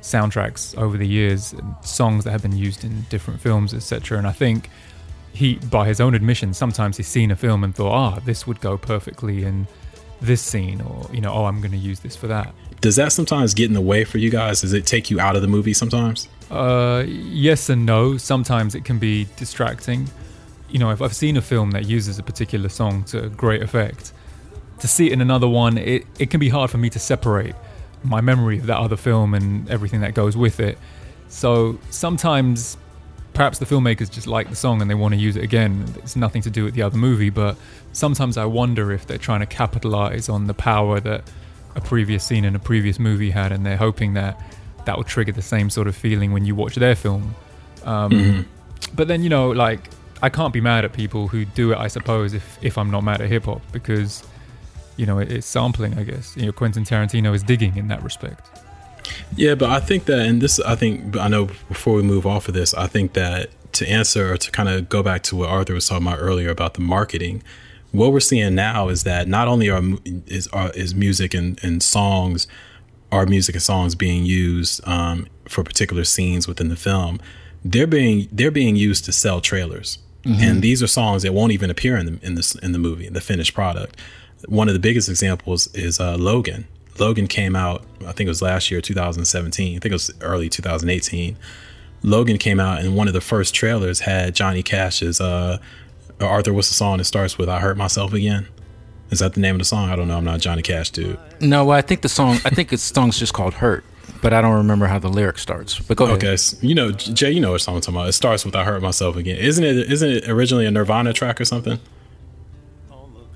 soundtracks 0.03 0.77
over 0.79 0.97
the 0.97 1.07
years 1.07 1.53
and 1.53 1.75
songs 1.83 2.23
that 2.25 2.31
have 2.31 2.43
been 2.43 2.57
used 2.57 2.85
in 2.85 3.05
different 3.11 3.41
films, 3.41 3.75
etc. 3.75 4.19
And 4.19 4.27
I 4.27 4.33
think 4.33 4.71
he, 5.33 5.57
by 5.57 5.89
his 5.89 6.01
own 6.01 6.15
admission, 6.15 6.55
sometimes 6.55 6.97
he's 6.97 7.09
seen 7.09 7.33
a 7.33 7.37
film 7.37 7.65
and 7.65 7.75
thought, 7.75 7.93
ah, 7.93 8.21
this 8.21 8.47
would 8.47 8.61
go 8.61 8.79
perfectly 8.79 9.43
in 9.43 9.67
this 10.21 10.41
scene, 10.41 10.81
or 10.81 11.09
you 11.13 11.21
know, 11.21 11.33
oh, 11.33 11.45
I'm 11.45 11.61
going 11.61 11.73
to 11.73 11.77
use 11.77 12.01
this 12.01 12.17
for 12.17 12.27
that. 12.29 12.55
Does 12.81 12.97
that 12.97 13.13
sometimes 13.13 13.55
get 13.55 13.67
in 13.67 13.73
the 13.73 13.81
way 13.81 14.05
for 14.05 14.19
you 14.19 14.31
guys? 14.31 14.61
Does 14.61 14.73
it 14.73 14.87
take 14.87 15.11
you 15.11 15.21
out 15.21 15.37
of 15.37 15.43
the 15.43 15.49
movie 15.49 15.73
sometimes? 15.73 16.29
Uh, 16.51 17.05
yes 17.07 17.69
and 17.69 17.87
no. 17.87 18.17
Sometimes 18.17 18.75
it 18.75 18.85
can 18.85 18.99
be 18.99 19.27
distracting. 19.37 20.09
You 20.69 20.79
know, 20.79 20.91
if 20.91 21.01
I've 21.01 21.15
seen 21.15 21.37
a 21.37 21.43
film 21.43 21.71
that 21.73 21.87
uses 21.87 22.19
a 22.19 22.23
particular 22.23 22.69
song 22.69 23.05
to 23.05 23.29
great 23.31 23.63
effect, 23.63 24.13
to 24.81 24.89
see 24.89 25.07
it 25.07 25.13
in 25.13 25.21
another 25.21 25.49
one, 25.49 25.79
it, 25.79 26.07
it 26.19 26.31
can 26.31 26.41
be 26.41 26.49
hard 26.49 26.71
for 26.71 26.79
me 26.79 26.91
to 26.91 26.99
separate 26.99 27.55
my 28.03 28.21
memory 28.21 28.59
of 28.59 28.67
that 28.67 28.79
other 28.79 28.97
film 28.97 29.35
and 29.35 29.69
everything 29.71 30.01
that 30.03 30.15
goes 30.15 30.37
with 30.37 30.61
it. 30.61 30.79
So 31.29 31.79
sometimes 31.91 32.77
perhaps 33.37 33.59
the 33.59 33.67
filmmakers 33.67 34.11
just 34.11 34.27
like 34.27 34.49
the 34.49 34.57
song 34.57 34.81
and 34.81 34.91
they 34.91 34.95
want 34.95 35.13
to 35.13 35.21
use 35.21 35.37
it 35.37 35.45
again. 35.45 35.85
It's 35.97 36.17
nothing 36.17 36.41
to 36.43 36.51
do 36.51 36.65
with 36.65 36.73
the 36.73 36.81
other 36.81 36.97
movie, 36.97 37.29
but 37.29 37.59
sometimes 37.93 38.39
I 38.39 38.47
wonder 38.47 38.93
if 38.93 39.07
they're 39.07 39.19
trying 39.19 39.41
to 39.41 39.47
capitalize 39.47 40.31
on 40.31 40.47
the 40.47 40.55
power 40.55 41.01
that 41.01 41.31
a 41.75 41.83
previous 41.83 42.25
scene 42.25 42.47
in 42.47 42.57
a 42.57 42.59
previous 42.59 42.99
movie 42.99 43.31
had, 43.31 43.53
and 43.53 43.65
they're 43.65 43.77
hoping 43.77 44.15
that 44.15 44.41
that 44.87 44.97
will 44.97 45.05
trigger 45.05 45.33
the 45.33 45.43
same 45.43 45.69
sort 45.69 45.87
of 45.87 45.95
feeling 45.95 46.33
when 46.33 46.47
you 46.47 46.55
watch 46.55 46.77
their 46.77 46.95
film. 46.95 47.35
Um, 47.85 48.11
mm-hmm. 48.11 48.43
But 48.95 49.07
then, 49.07 49.23
you 49.23 49.29
know, 49.29 49.51
like 49.51 49.91
I 50.23 50.31
can't 50.31 50.55
be 50.55 50.63
mad 50.63 50.87
at 50.87 50.95
people 50.95 51.29
who 51.29 51.45
do 51.45 51.73
it. 51.73 51.79
I 51.79 51.89
suppose 51.89 52.33
if 52.33 52.59
if 52.63 52.79
I'm 52.79 52.91
not 52.91 53.05
mad 53.05 53.21
at 53.21 53.29
hip 53.29 53.45
hop 53.45 53.61
because 53.71 54.25
you 54.97 55.05
know, 55.05 55.19
it's 55.19 55.47
sampling, 55.47 55.99
I 55.99 56.05
guess. 56.05 56.35
You 56.39 56.47
know, 56.47 56.53
Quentin 56.53 56.85
Tarantino 56.85 57.35
is 57.35 57.43
digging 57.43 57.77
in 57.77 57.89
that 57.89 58.03
respect. 58.03 58.49
Yeah, 59.37 59.55
but 59.55 59.71
I 59.71 59.81
think 59.81 60.05
that, 60.07 60.21
and 60.21 60.41
this, 60.41 60.61
I 60.61 60.75
think, 60.75 61.17
I 61.17 61.29
know 61.29 61.47
before 61.69 61.95
we 61.95 62.03
move 62.03 62.27
off 62.27 62.49
of 62.49 62.55
this, 62.55 62.75
I 62.75 62.87
think 62.87 63.13
that 63.15 63.51
to 63.73 63.89
answer 63.89 64.33
or 64.33 64.37
to 64.37 64.51
kind 64.51 64.69
of 64.69 64.89
go 64.89 65.03
back 65.03 65.23
to 65.25 65.37
what 65.37 65.49
Arthur 65.49 65.75
was 65.75 65.89
talking 65.89 66.07
about 66.07 66.19
earlier 66.21 66.51
about 66.51 66.75
the 66.75 66.81
marketing, 66.81 67.43
what 67.93 68.13
we're 68.13 68.21
seeing 68.21 68.55
now 68.55 68.89
is 68.89 69.05
that 69.05 69.29
not 69.29 69.49
only 69.49 69.71
are 69.71 69.83
is 70.27 70.49
are, 70.49 70.71
is 70.71 70.95
music 70.95 71.35
and, 71.35 71.63
and 71.63 71.83
songs, 71.83 72.47
are 73.13 73.27
music 73.27 73.55
and 73.55 73.63
songs 73.63 73.95
being 73.95 74.25
used 74.25 74.87
um, 74.87 75.27
for 75.49 75.63
particular 75.63 76.05
scenes 76.05 76.49
within 76.49 76.69
the 76.69 76.77
film, 76.77 77.21
they're 77.65 77.87
being 77.87 78.29
they're 78.33 78.51
being 78.51 78.77
used 78.77 79.05
to 79.05 79.13
sell 79.13 79.41
trailers, 79.41 79.99
mm-hmm. 80.25 80.43
and 80.43 80.63
these 80.63 80.83
are 80.83 80.87
songs 80.87 81.23
that 81.23 81.33
won't 81.33 81.53
even 81.53 81.71
appear 81.71 81.97
in 81.97 82.07
the 82.07 82.27
in 82.27 82.35
this 82.35 82.55
in 82.57 82.73
the 82.73 82.79
movie, 82.79 83.09
the 83.09 83.21
finished 83.21 83.55
product 83.55 84.01
one 84.49 84.69
of 84.69 84.75
the 84.75 84.81
biggest 84.81 85.09
examples 85.09 85.67
is 85.75 86.01
uh, 86.01 86.17
Logan. 86.17 86.67
Logan 86.99 87.27
came 87.27 87.57
out, 87.57 87.83
I 88.01 88.13
think 88.13 88.27
it 88.27 88.29
was 88.29 88.43
last 88.43 88.71
year, 88.71 88.81
2017. 88.81 89.77
I 89.77 89.79
think 89.79 89.91
it 89.91 89.93
was 89.93 90.11
early 90.21 90.49
2018. 90.49 91.37
Logan 92.03 92.39
came 92.39 92.61
out, 92.61 92.81
and 92.81 92.97
one 92.97 93.09
of 93.09 93.15
the 93.15 93.21
first 93.21 93.55
trailers 93.55 94.01
had 94.01 94.35
Johnny 94.35 94.63
Cash's 94.63 95.21
uh, 95.21 95.59
Arthur. 96.21 96.53
What's 96.53 96.69
the 96.69 96.75
song 96.75 96.99
that 96.99 97.05
starts 97.05 97.39
with 97.39 97.49
"I 97.49 97.61
Hurt 97.61 97.77
Myself 97.77 98.13
Again"? 98.13 98.47
Is 99.11 99.21
that 99.21 99.35
the 99.35 99.41
name 99.41 99.57
of 99.57 99.61
the 99.61 99.65
song? 99.65 99.91
I 99.91 99.97
don't 99.97 100.09
know. 100.09 100.17
I'm 100.17 100.25
not 100.25 100.41
Johnny 100.41 100.63
Cash 100.63 100.91
dude. 100.91 101.19
No, 101.41 101.65
well, 101.65 101.77
I 101.77 101.83
think 101.83 102.03
the 102.03 102.09
song. 102.09 102.39
I 102.45 102.51
think 102.51 102.69
the 102.69 102.79
song's 102.79 103.19
just 103.19 103.33
called 103.33 103.55
"Hurt," 103.55 103.85
but 104.23 104.33
I 104.33 104.41
don't 104.41 104.55
remember 104.55 104.87
how 104.87 104.99
the 104.99 105.09
lyric 105.09 105.39
starts. 105.39 105.79
But 105.79 105.97
go 105.97 106.05
ahead. 106.05 106.19
Okay, 106.19 106.37
so, 106.37 106.57
you 106.61 106.75
know, 106.75 106.93
Jay, 106.93 107.31
you 107.31 107.41
know 107.41 107.53
what 107.53 107.61
song 107.61 107.77
I'm 107.77 107.81
talking 107.81 107.97
about. 107.97 108.09
It 108.09 108.13
starts 108.13 108.45
with 108.45 108.55
"I 108.55 108.65
Hurt 108.65 108.83
Myself 108.83 109.17
Again." 109.17 109.39
Isn't 109.39 109.65
it? 109.65 109.91
Isn't 109.91 110.11
it 110.11 110.29
originally 110.29 110.67
a 110.67 110.71
Nirvana 110.71 111.13
track 111.13 111.41
or 111.41 111.45
something? 111.45 111.81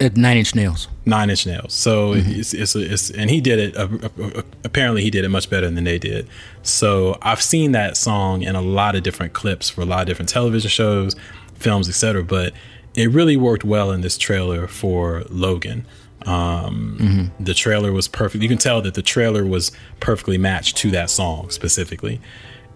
At 0.00 0.16
Nine 0.16 0.38
Inch 0.38 0.54
Nails. 0.54 0.88
Nine 1.04 1.28
Inch 1.28 1.46
Nails. 1.46 1.74
So 1.74 2.14
mm-hmm. 2.14 2.30
it's, 2.30 2.54
it's, 2.54 2.74
it's, 2.74 3.10
and 3.10 3.28
he 3.28 3.40
did 3.40 3.58
it. 3.58 3.76
Uh, 3.76 4.42
apparently, 4.64 5.02
he 5.02 5.10
did 5.10 5.24
it 5.24 5.28
much 5.28 5.50
better 5.50 5.68
than 5.70 5.84
they 5.84 5.98
did. 5.98 6.26
So 6.62 7.18
I've 7.20 7.42
seen 7.42 7.72
that 7.72 7.98
song 7.98 8.42
in 8.42 8.56
a 8.56 8.62
lot 8.62 8.96
of 8.96 9.02
different 9.02 9.34
clips 9.34 9.68
for 9.68 9.82
a 9.82 9.84
lot 9.84 10.00
of 10.00 10.06
different 10.06 10.30
television 10.30 10.70
shows, 10.70 11.14
films, 11.54 11.88
etc. 11.88 12.24
But 12.24 12.54
it 12.94 13.10
really 13.10 13.36
worked 13.36 13.62
well 13.64 13.92
in 13.92 14.00
this 14.00 14.16
trailer 14.16 14.66
for 14.66 15.24
Logan. 15.28 15.84
Um, 16.26 16.98
mm-hmm. 17.00 17.44
The 17.44 17.54
trailer 17.54 17.92
was 17.92 18.08
perfect. 18.08 18.42
You 18.42 18.48
can 18.48 18.58
tell 18.58 18.80
that 18.82 18.94
the 18.94 19.02
trailer 19.02 19.44
was 19.44 19.70
perfectly 20.00 20.38
matched 20.38 20.76
to 20.78 20.90
that 20.92 21.10
song 21.10 21.50
specifically. 21.50 22.20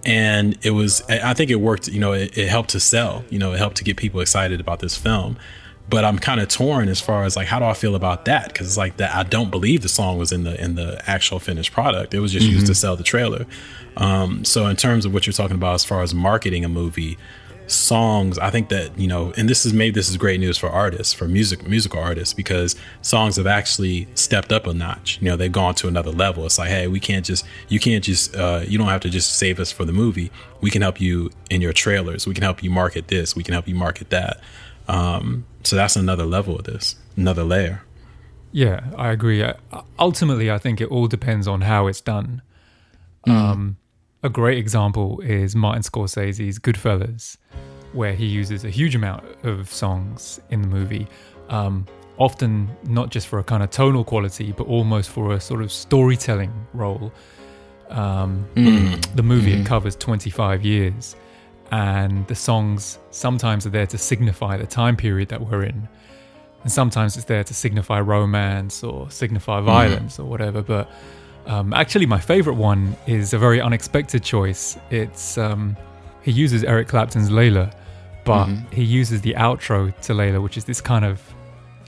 And 0.07 0.59
it 0.63 0.73
was, 0.73 1.03
I 1.09 1.33
think 1.33 1.51
it 1.51 1.57
worked, 1.57 1.89
you 1.89 1.99
know, 1.99 2.13
it, 2.13 2.37
it 2.37 2.49
helped 2.49 2.71
to 2.71 2.81
sell, 2.81 3.25
you 3.31 3.39
know, 3.39 3.55
it 3.55 3.59
helped 3.59 3.77
to 3.79 3.85
get 3.85 3.97
people 3.97 4.21
excited 4.21 4.61
about 4.61 4.81
this 4.81 4.99
film 4.99 5.39
but 5.89 6.05
I'm 6.05 6.19
kind 6.19 6.41
of 6.41 6.49
torn 6.49 6.89
as 6.89 7.01
far 7.01 7.25
as 7.25 7.37
like 7.37 7.47
how 7.47 7.59
do 7.59 7.65
I 7.67 7.75
feel 7.75 7.95
about 7.95 8.25
that 8.25 8.49
because 8.49 8.67
it's 8.67 8.77
like 8.77 8.97
that 8.97 9.15
I 9.15 9.23
don't 9.23 9.51
believe 9.51 9.83
the 9.83 9.89
song 9.89 10.19
was 10.19 10.33
in 10.33 10.45
the 10.45 10.61
in 10.63 10.75
the 10.75 11.03
actual 11.07 11.39
finished 11.39 11.73
product. 11.73 12.15
It 12.15 12.21
was 12.21 12.33
just 12.33 12.47
mm-hmm. 12.47 12.55
used 12.55 12.67
to 12.67 12.73
mm-hmm. 12.73 12.79
sell 12.79 12.97
the 12.97 13.05
trailer. 13.05 13.47
Um, 13.97 14.45
so 14.45 14.67
in 14.67 14.77
terms 14.77 15.05
of 15.05 15.13
what 15.13 15.27
you're 15.27 15.35
talking 15.35 15.57
about 15.57 15.75
as 15.75 15.85
far 15.85 16.03
as 16.03 16.15
marketing 16.15 16.65
a 16.65 16.69
movie, 16.69 17.17
songs, 17.67 18.39
I 18.39 18.51
think 18.51 18.69
that 18.71 18.99
you 18.99 19.07
know, 19.07 19.33
and 19.37 19.49
this 19.49 19.65
is 19.65 19.73
maybe 19.73 19.93
this 19.93 20.09
is 20.09 20.17
great 20.17 20.41
news 20.41 20.59
for 20.59 20.69
artists, 20.69 21.13
for 21.13 21.29
music 21.29 21.67
musical 21.67 22.01
artists 22.01 22.35
because 22.35 22.77
songs 23.03 23.37
have 23.37 23.47
actually 23.47 24.09
stepped 24.15 24.53
up 24.53 24.67
a 24.67 24.75
notch. 24.75 25.19
You 25.21 25.29
know, 25.29 25.37
they've 25.37 25.53
gone 25.53 25.75
to 25.77 25.89
another 25.89 26.11
level. 26.11 26.47
It's 26.47 26.59
like, 26.59 26.71
hey, 26.71 26.87
we 26.89 27.01
can't 27.01 27.25
just 27.25 27.45
you 27.69 27.79
can't 27.79 28.05
just 28.05 28.35
uh, 28.35 28.63
you 28.67 28.79
don't 28.79 28.89
have 28.89 29.03
to 29.03 29.11
just 29.11 29.35
save 29.39 29.61
us 29.61 29.71
for 29.71 29.85
the 29.85 29.93
movie. 29.93 30.31
We 30.61 30.71
can 30.71 30.83
help 30.83 31.01
you 31.01 31.31
in 31.51 31.61
your 31.61 31.73
trailers. 31.73 32.27
We 32.27 32.35
can 32.35 32.43
help 32.43 32.63
you 32.63 32.71
market 32.71 33.09
this. 33.09 33.37
We 33.37 33.43
can 33.43 33.53
help 33.53 33.69
you 33.69 33.75
market 33.75 34.11
that. 34.11 34.41
Um, 34.89 35.47
so 35.65 35.77
that's 35.77 35.97
another 35.97 36.25
level 36.25 36.57
of 36.57 36.65
this, 36.65 36.97
another 37.17 37.45
layer. 37.45 37.83
Yeah, 38.53 38.85
I 38.97 39.11
agree. 39.11 39.43
Uh, 39.43 39.55
ultimately, 39.99 40.51
I 40.51 40.59
think 40.59 40.81
it 40.81 40.89
all 40.89 41.09
depends 41.09 41.49
on 41.49 41.63
how 41.63 41.89
it's 41.89 42.01
done. 42.01 42.43
Mm. 43.27 43.33
Um, 43.33 43.77
a 44.23 44.29
great 44.29 44.59
example 44.59 45.21
is 45.21 45.57
Martin 45.57 45.83
Scorsese's 45.83 46.59
Goodfellas, 46.59 47.37
where 47.93 48.15
he 48.15 48.27
uses 48.27 48.65
a 48.65 48.71
huge 48.71 48.95
amount 48.95 49.25
of 49.45 49.71
songs 49.73 50.41
in 50.51 50.63
the 50.63 50.69
movie. 50.69 51.09
Um, 51.49 51.87
often 52.19 52.69
not 52.85 53.11
just 53.11 53.27
for 53.27 53.39
a 53.39 53.45
kind 53.45 53.63
of 53.63 53.71
tonal 53.71 54.05
quality, 54.05 54.53
but 54.53 54.67
almost 54.67 55.11
for 55.11 55.33
a 55.33 55.41
sort 55.41 55.61
of 55.63 55.73
storytelling 55.73 56.53
role. 56.73 57.13
Um, 57.91 58.47
mm. 58.55 59.15
The 59.17 59.23
movie 59.23 59.57
mm. 59.57 59.61
it 59.61 59.67
covers 59.67 59.97
25 59.97 60.65
years, 60.65 61.17
and 61.71 62.27
the 62.27 62.35
songs 62.35 62.99
sometimes 63.11 63.67
are 63.67 63.71
there 63.71 63.87
to 63.87 63.99
signify 63.99 64.57
the 64.57 64.67
time 64.67 64.97
period 64.97 65.29
that 65.29 65.41
we're 65.41 65.65
in 65.65 65.89
and 66.63 66.73
sometimes 66.73 67.17
it's 67.17 67.27
there 67.27 67.45
to 67.45 67.55
signify 67.55 68.01
romance 68.01 68.83
or 68.83 69.11
signify 69.11 69.59
mm-hmm. 69.59 69.67
violence 69.67 70.17
mm. 70.17 70.21
or 70.21 70.25
whatever 70.25 70.63
but 70.63 70.91
um, 71.47 71.73
actually 71.75 72.07
my 72.07 72.19
favorite 72.19 72.55
one 72.55 72.97
is 73.07 73.35
a 73.35 73.39
very 73.39 73.61
unexpected 73.61 74.23
choice 74.23 74.77
it's 74.91 75.39
um, 75.39 75.77
he 76.23 76.33
uses 76.33 76.65
eric 76.65 76.89
clapton's 76.89 77.31
layla 77.31 77.73
but 78.25 78.47
mm-hmm. 78.47 78.75
he 78.75 78.83
uses 78.83 79.21
the 79.21 79.35
outro 79.35 79.97
to 80.01 80.13
layla 80.13 80.43
which 80.43 80.57
is 80.57 80.65
this 80.65 80.81
kind 80.81 81.05
of 81.05 81.23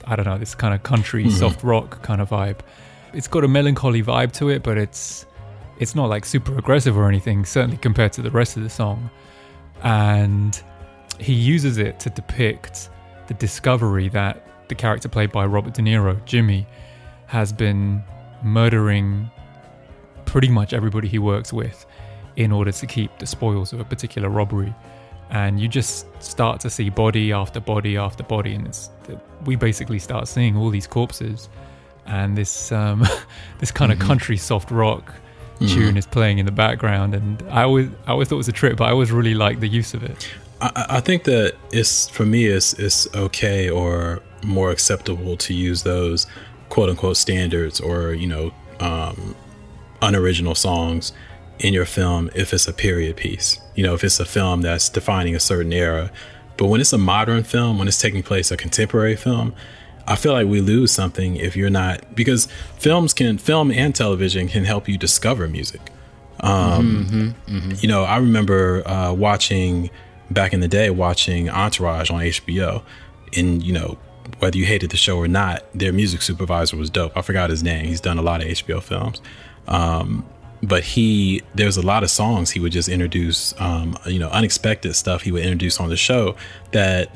i 0.05 0.15
don't 0.15 0.25
know 0.25 0.37
this 0.37 0.55
kind 0.55 0.73
of 0.73 0.83
country 0.83 1.23
mm-hmm. 1.23 1.37
soft 1.37 1.63
rock 1.63 2.01
kind 2.03 2.21
of 2.21 2.29
vibe 2.29 2.59
it's 3.13 3.27
got 3.27 3.43
a 3.43 3.47
melancholy 3.47 4.03
vibe 4.03 4.31
to 4.31 4.49
it 4.49 4.63
but 4.63 4.77
it's 4.77 5.25
it's 5.79 5.95
not 5.95 6.09
like 6.09 6.25
super 6.25 6.57
aggressive 6.57 6.97
or 6.97 7.07
anything 7.07 7.45
certainly 7.45 7.77
compared 7.77 8.13
to 8.13 8.21
the 8.21 8.31
rest 8.31 8.57
of 8.57 8.63
the 8.63 8.69
song 8.69 9.09
and 9.83 10.61
he 11.19 11.33
uses 11.33 11.77
it 11.77 11.99
to 12.01 12.09
depict 12.09 12.89
the 13.27 13.33
discovery 13.35 14.09
that 14.09 14.43
the 14.67 14.75
character 14.75 15.09
played 15.09 15.31
by 15.31 15.45
Robert 15.45 15.73
De 15.73 15.81
Niro, 15.81 16.23
Jimmy, 16.25 16.67
has 17.27 17.51
been 17.51 18.03
murdering 18.43 19.29
pretty 20.25 20.49
much 20.49 20.73
everybody 20.73 21.07
he 21.07 21.19
works 21.19 21.51
with 21.51 21.85
in 22.35 22.51
order 22.51 22.71
to 22.71 22.85
keep 22.85 23.17
the 23.17 23.25
spoils 23.25 23.73
of 23.73 23.79
a 23.79 23.83
particular 23.83 24.29
robbery. 24.29 24.73
And 25.29 25.59
you 25.59 25.67
just 25.67 26.05
start 26.21 26.59
to 26.61 26.69
see 26.69 26.89
body 26.89 27.33
after 27.33 27.59
body 27.59 27.97
after 27.97 28.23
body, 28.23 28.53
and 28.53 28.65
it's 28.67 28.91
we 29.45 29.57
basically 29.57 29.99
start 29.99 30.27
seeing 30.27 30.55
all 30.55 30.69
these 30.69 30.87
corpses, 30.87 31.49
and 32.05 32.37
this 32.37 32.71
um, 32.71 33.05
this 33.59 33.71
kind 33.71 33.91
mm-hmm. 33.91 34.01
of 34.01 34.07
country 34.07 34.37
soft 34.37 34.71
rock 34.71 35.13
mm-hmm. 35.59 35.73
tune 35.73 35.97
is 35.97 36.05
playing 36.05 36.39
in 36.39 36.45
the 36.45 36.51
background, 36.51 37.13
and 37.13 37.43
I 37.49 37.63
always 37.63 37.89
I 38.05 38.11
always 38.11 38.27
thought 38.27 38.35
it 38.35 38.37
was 38.37 38.47
a 38.47 38.53
trip, 38.53 38.77
but 38.77 38.85
I 38.85 38.91
always 38.91 39.11
really 39.11 39.33
liked 39.33 39.61
the 39.61 39.67
use 39.67 39.93
of 39.93 40.03
it. 40.03 40.29
I, 40.61 40.85
I 40.89 40.99
think 40.99 41.23
that 41.25 41.55
it's 41.71 42.09
for 42.09 42.25
me 42.25 42.45
it's 42.45 42.73
it's 42.73 43.13
okay 43.15 43.69
or 43.69 44.21
more 44.43 44.71
acceptable 44.71 45.35
to 45.37 45.53
use 45.53 45.83
those 45.83 46.27
quote 46.69 46.89
unquote 46.89 47.17
standards 47.17 47.79
or 47.79 48.13
you 48.13 48.27
know 48.27 48.51
um, 48.79 49.35
unoriginal 50.01 50.55
songs 50.55 51.13
in 51.59 51.73
your 51.73 51.85
film 51.85 52.29
if 52.35 52.53
it's 52.53 52.67
a 52.67 52.73
period 52.73 53.17
piece. 53.17 53.59
You 53.75 53.83
know, 53.83 53.93
if 53.93 54.03
it's 54.03 54.19
a 54.19 54.25
film 54.25 54.61
that's 54.61 54.89
defining 54.89 55.35
a 55.35 55.39
certain 55.39 55.73
era. 55.73 56.11
But 56.55 56.67
when 56.67 56.81
it's 56.81 56.93
a 56.93 56.97
modern 56.97 57.43
film, 57.43 57.77
when 57.77 57.87
it's 57.87 58.01
taking 58.01 58.23
place 58.23 58.51
a 58.51 58.57
contemporary 58.57 59.15
film, 59.15 59.53
I 60.07 60.15
feel 60.15 60.31
like 60.31 60.47
we 60.47 60.61
lose 60.61 60.91
something 60.91 61.35
if 61.35 61.55
you're 61.55 61.69
not 61.69 62.15
because 62.15 62.47
films 62.77 63.13
can 63.13 63.37
film 63.37 63.71
and 63.71 63.93
television 63.93 64.47
can 64.47 64.63
help 64.63 64.87
you 64.87 64.97
discover 64.97 65.47
music. 65.47 65.81
Um, 66.39 67.05
mm-hmm, 67.05 67.57
mm-hmm. 67.57 67.71
You 67.79 67.87
know, 67.87 68.03
I 68.03 68.17
remember 68.17 68.87
uh, 68.87 69.13
watching 69.13 69.89
back 70.31 70.53
in 70.53 70.59
the 70.59 70.67
day 70.67 70.89
watching 70.89 71.49
Entourage 71.49 72.09
on 72.09 72.21
HBO, 72.21 72.83
and 73.35 73.61
you 73.63 73.73
know 73.73 73.97
whether 74.39 74.57
you 74.57 74.65
hated 74.65 74.91
the 74.91 74.97
show 74.97 75.17
or 75.17 75.27
not, 75.27 75.63
their 75.73 75.91
music 75.91 76.21
supervisor 76.21 76.77
was 76.77 76.89
dope. 76.89 77.15
I 77.15 77.21
forgot 77.21 77.49
his 77.49 77.63
name. 77.63 77.85
He's 77.85 78.01
done 78.01 78.17
a 78.17 78.21
lot 78.21 78.41
of 78.41 78.47
HBO 78.47 78.81
films. 78.81 79.21
Um, 79.67 80.25
but 80.61 80.83
he, 80.83 81.41
there's 81.55 81.77
a 81.77 81.81
lot 81.81 82.03
of 82.03 82.09
songs 82.09 82.51
he 82.51 82.59
would 82.59 82.71
just 82.71 82.89
introduce, 82.89 83.53
um, 83.59 83.97
you 84.05 84.19
know, 84.19 84.29
unexpected 84.29 84.95
stuff 84.95 85.21
he 85.21 85.31
would 85.31 85.43
introduce 85.43 85.79
on 85.79 85.89
the 85.89 85.97
show 85.97 86.35
that 86.71 87.11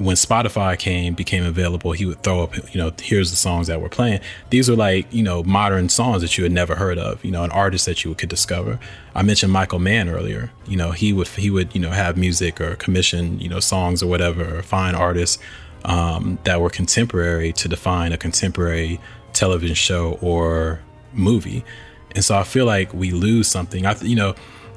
when 0.00 0.16
Spotify 0.16 0.78
came 0.78 1.12
became 1.12 1.44
available, 1.44 1.92
he 1.92 2.06
would 2.06 2.22
throw 2.22 2.42
up, 2.42 2.56
you 2.74 2.80
know, 2.80 2.90
here's 3.02 3.30
the 3.30 3.36
songs 3.36 3.66
that 3.66 3.82
we're 3.82 3.90
playing. 3.90 4.20
These 4.48 4.70
are 4.70 4.74
like, 4.74 5.12
you 5.12 5.22
know, 5.22 5.42
modern 5.44 5.90
songs 5.90 6.22
that 6.22 6.38
you 6.38 6.44
had 6.44 6.52
never 6.52 6.74
heard 6.74 6.96
of, 6.96 7.22
you 7.22 7.30
know, 7.30 7.44
an 7.44 7.50
artist 7.50 7.84
that 7.84 8.02
you 8.02 8.14
could 8.14 8.30
discover. 8.30 8.80
I 9.14 9.22
mentioned 9.22 9.52
Michael 9.52 9.78
Mann 9.78 10.08
earlier. 10.08 10.50
You 10.66 10.78
know, 10.78 10.92
he 10.92 11.12
would 11.12 11.28
he 11.28 11.50
would, 11.50 11.74
you 11.74 11.82
know, 11.82 11.90
have 11.90 12.16
music 12.16 12.62
or 12.62 12.76
commission, 12.76 13.38
you 13.40 13.50
know, 13.50 13.60
songs 13.60 14.02
or 14.02 14.06
whatever, 14.06 14.58
or 14.58 14.62
find 14.62 14.96
artists 14.96 15.38
um, 15.84 16.38
that 16.44 16.62
were 16.62 16.70
contemporary 16.70 17.52
to 17.52 17.68
define 17.68 18.12
a 18.12 18.16
contemporary 18.16 18.98
television 19.34 19.74
show 19.74 20.18
or 20.22 20.80
movie. 21.12 21.62
And 22.14 22.24
so 22.24 22.38
I 22.38 22.44
feel 22.44 22.64
like 22.64 22.94
we 22.94 23.10
lose 23.10 23.48
something. 23.48 23.84
I, 23.84 23.94
you 24.00 24.16
know, 24.16 24.34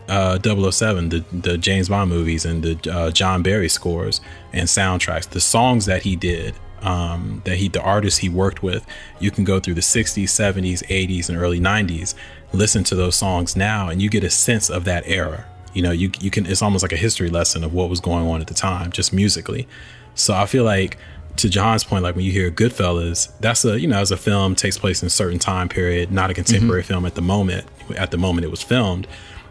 uh, 0.08 0.40
007, 0.42 1.10
the, 1.10 1.24
the 1.32 1.58
James 1.58 1.90
Bond 1.90 2.10
movies 2.10 2.46
and 2.46 2.64
the 2.64 2.92
uh, 2.92 3.12
John 3.12 3.44
Barry 3.44 3.70
scores 3.70 4.22
and 4.52 4.68
soundtracks, 4.68 5.30
the 5.30 5.42
songs 5.42 5.86
that 5.86 6.04
he 6.04 6.16
did, 6.16 6.56
um, 6.82 7.42
that 7.46 7.58
he, 7.58 7.68
the 7.70 7.82
artists 7.82 8.20
he 8.20 8.30
worked 8.30 8.62
with, 8.62 8.86
you 9.20 9.32
can 9.32 9.44
go 9.44 9.60
through 9.60 9.76
the 9.76 9.82
60s, 9.82 10.24
70s, 10.24 10.86
80s, 10.88 11.30
and 11.30 11.38
early 11.38 11.60
90s, 11.60 12.16
listen 12.52 12.84
to 12.86 12.96
those 12.96 13.16
songs 13.16 13.56
now, 13.56 13.90
and 13.90 14.02
you 14.02 14.10
get 14.10 14.24
a 14.24 14.30
sense 14.30 14.70
of 14.70 14.84
that 14.86 15.04
era. 15.08 15.46
You 15.74 15.82
know, 15.82 15.92
you, 15.92 16.12
you 16.20 16.30
can, 16.30 16.46
it's 16.46 16.62
almost 16.62 16.84
like 16.84 16.92
a 16.92 16.98
history 16.98 17.30
lesson 17.30 17.64
of 17.64 17.74
what 17.74 17.90
was 17.90 18.00
going 18.00 18.28
on 18.28 18.42
at 18.42 18.48
the 18.48 18.54
time, 18.54 18.92
just 18.92 19.14
musically. 19.14 19.68
So 20.16 20.34
I 20.34 20.46
feel 20.46 20.64
like 20.64 20.98
to 21.38 21.50
John's 21.50 21.84
point, 21.84 22.04
like 22.04 22.16
when 22.16 22.26
you 22.26 22.32
hear 22.32 22.52
Goodfellas, 22.52 23.32
that's 23.40 23.66
a 23.66 23.80
you 23.80 23.88
know 23.88 24.00
as 24.00 24.12
a 24.12 24.18
film 24.18 24.56
takes 24.56 24.78
place 24.78 25.02
in 25.02 25.08
a 25.08 25.10
certain 25.10 25.40
time 25.40 25.68
period, 25.68 26.12
not 26.12 26.30
a 26.30 26.34
contemporary 26.34 26.82
mm-hmm. 26.84 26.88
film 26.90 27.06
at 27.06 27.16
the 27.16 27.22
moment. 27.22 27.66
At 27.98 28.12
the 28.12 28.18
moment 28.18 28.46
it 28.46 28.50
was 28.50 28.62
filmed, 28.62 29.08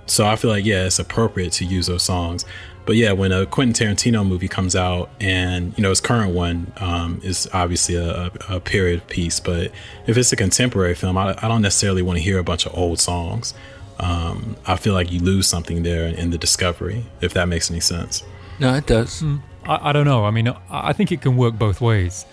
so 0.07 0.27
I 0.27 0.37
feel 0.37 0.51
like 0.51 0.65
yeah, 0.65 0.87
it's 0.87 0.99
appropriate 0.99 1.53
to 1.55 1.65
use 1.65 1.87
those 1.87 2.03
songs. 2.03 2.45
But 2.85 2.97
yeah, 2.97 3.13
when 3.13 3.31
a 3.31 3.47
Quentin 3.47 3.89
Tarantino 3.89 4.27
movie 4.27 4.49
comes 4.49 4.75
out, 4.75 5.11
and 5.21 5.77
you 5.79 5.83
know 5.83 5.91
his 5.91 6.01
current 6.01 6.35
one 6.35 6.73
um, 6.79 7.21
is 7.23 7.49
obviously 7.53 7.95
a, 7.95 8.33
a, 8.49 8.59
period 8.59 9.07
piece, 9.07 9.39
but 9.39 9.71
if 10.07 10.17
it's 10.17 10.33
a 10.33 10.37
contemporary 10.37 10.95
film, 10.95 11.17
I, 11.17 11.37
I 11.41 11.49
don't 11.49 11.63
necessarily 11.63 12.03
want 12.03 12.19
to 12.19 12.23
hear 12.23 12.39
a 12.39 12.45
bunch 12.45 12.67
of 12.67 12.77
old 12.77 12.99
songs. 12.99 13.55
Um, 14.01 14.57
I 14.67 14.77
feel 14.77 14.95
like 14.95 15.13
you 15.13 15.21
lose 15.21 15.47
something 15.47 15.85
there 15.85 16.09
in 16.09 16.31
the 16.31 16.39
discovery, 16.39 17.07
if 17.21 17.35
that 17.35 17.47
makes 17.47 17.71
any 17.71 17.79
sense. 17.79 18.25
No, 18.59 18.75
it 18.75 18.87
does. 18.87 19.23
Mm. 19.23 19.43
I, 19.65 19.91
I 19.91 19.93
don't 19.93 20.07
know. 20.07 20.25
I 20.25 20.33
mean, 20.33 20.53
I 20.69 20.93
think 20.93 21.13
it 21.13 21.23
can 21.23 21.37
work 21.37 21.55
both 21.55 21.81
ways. 21.81 22.27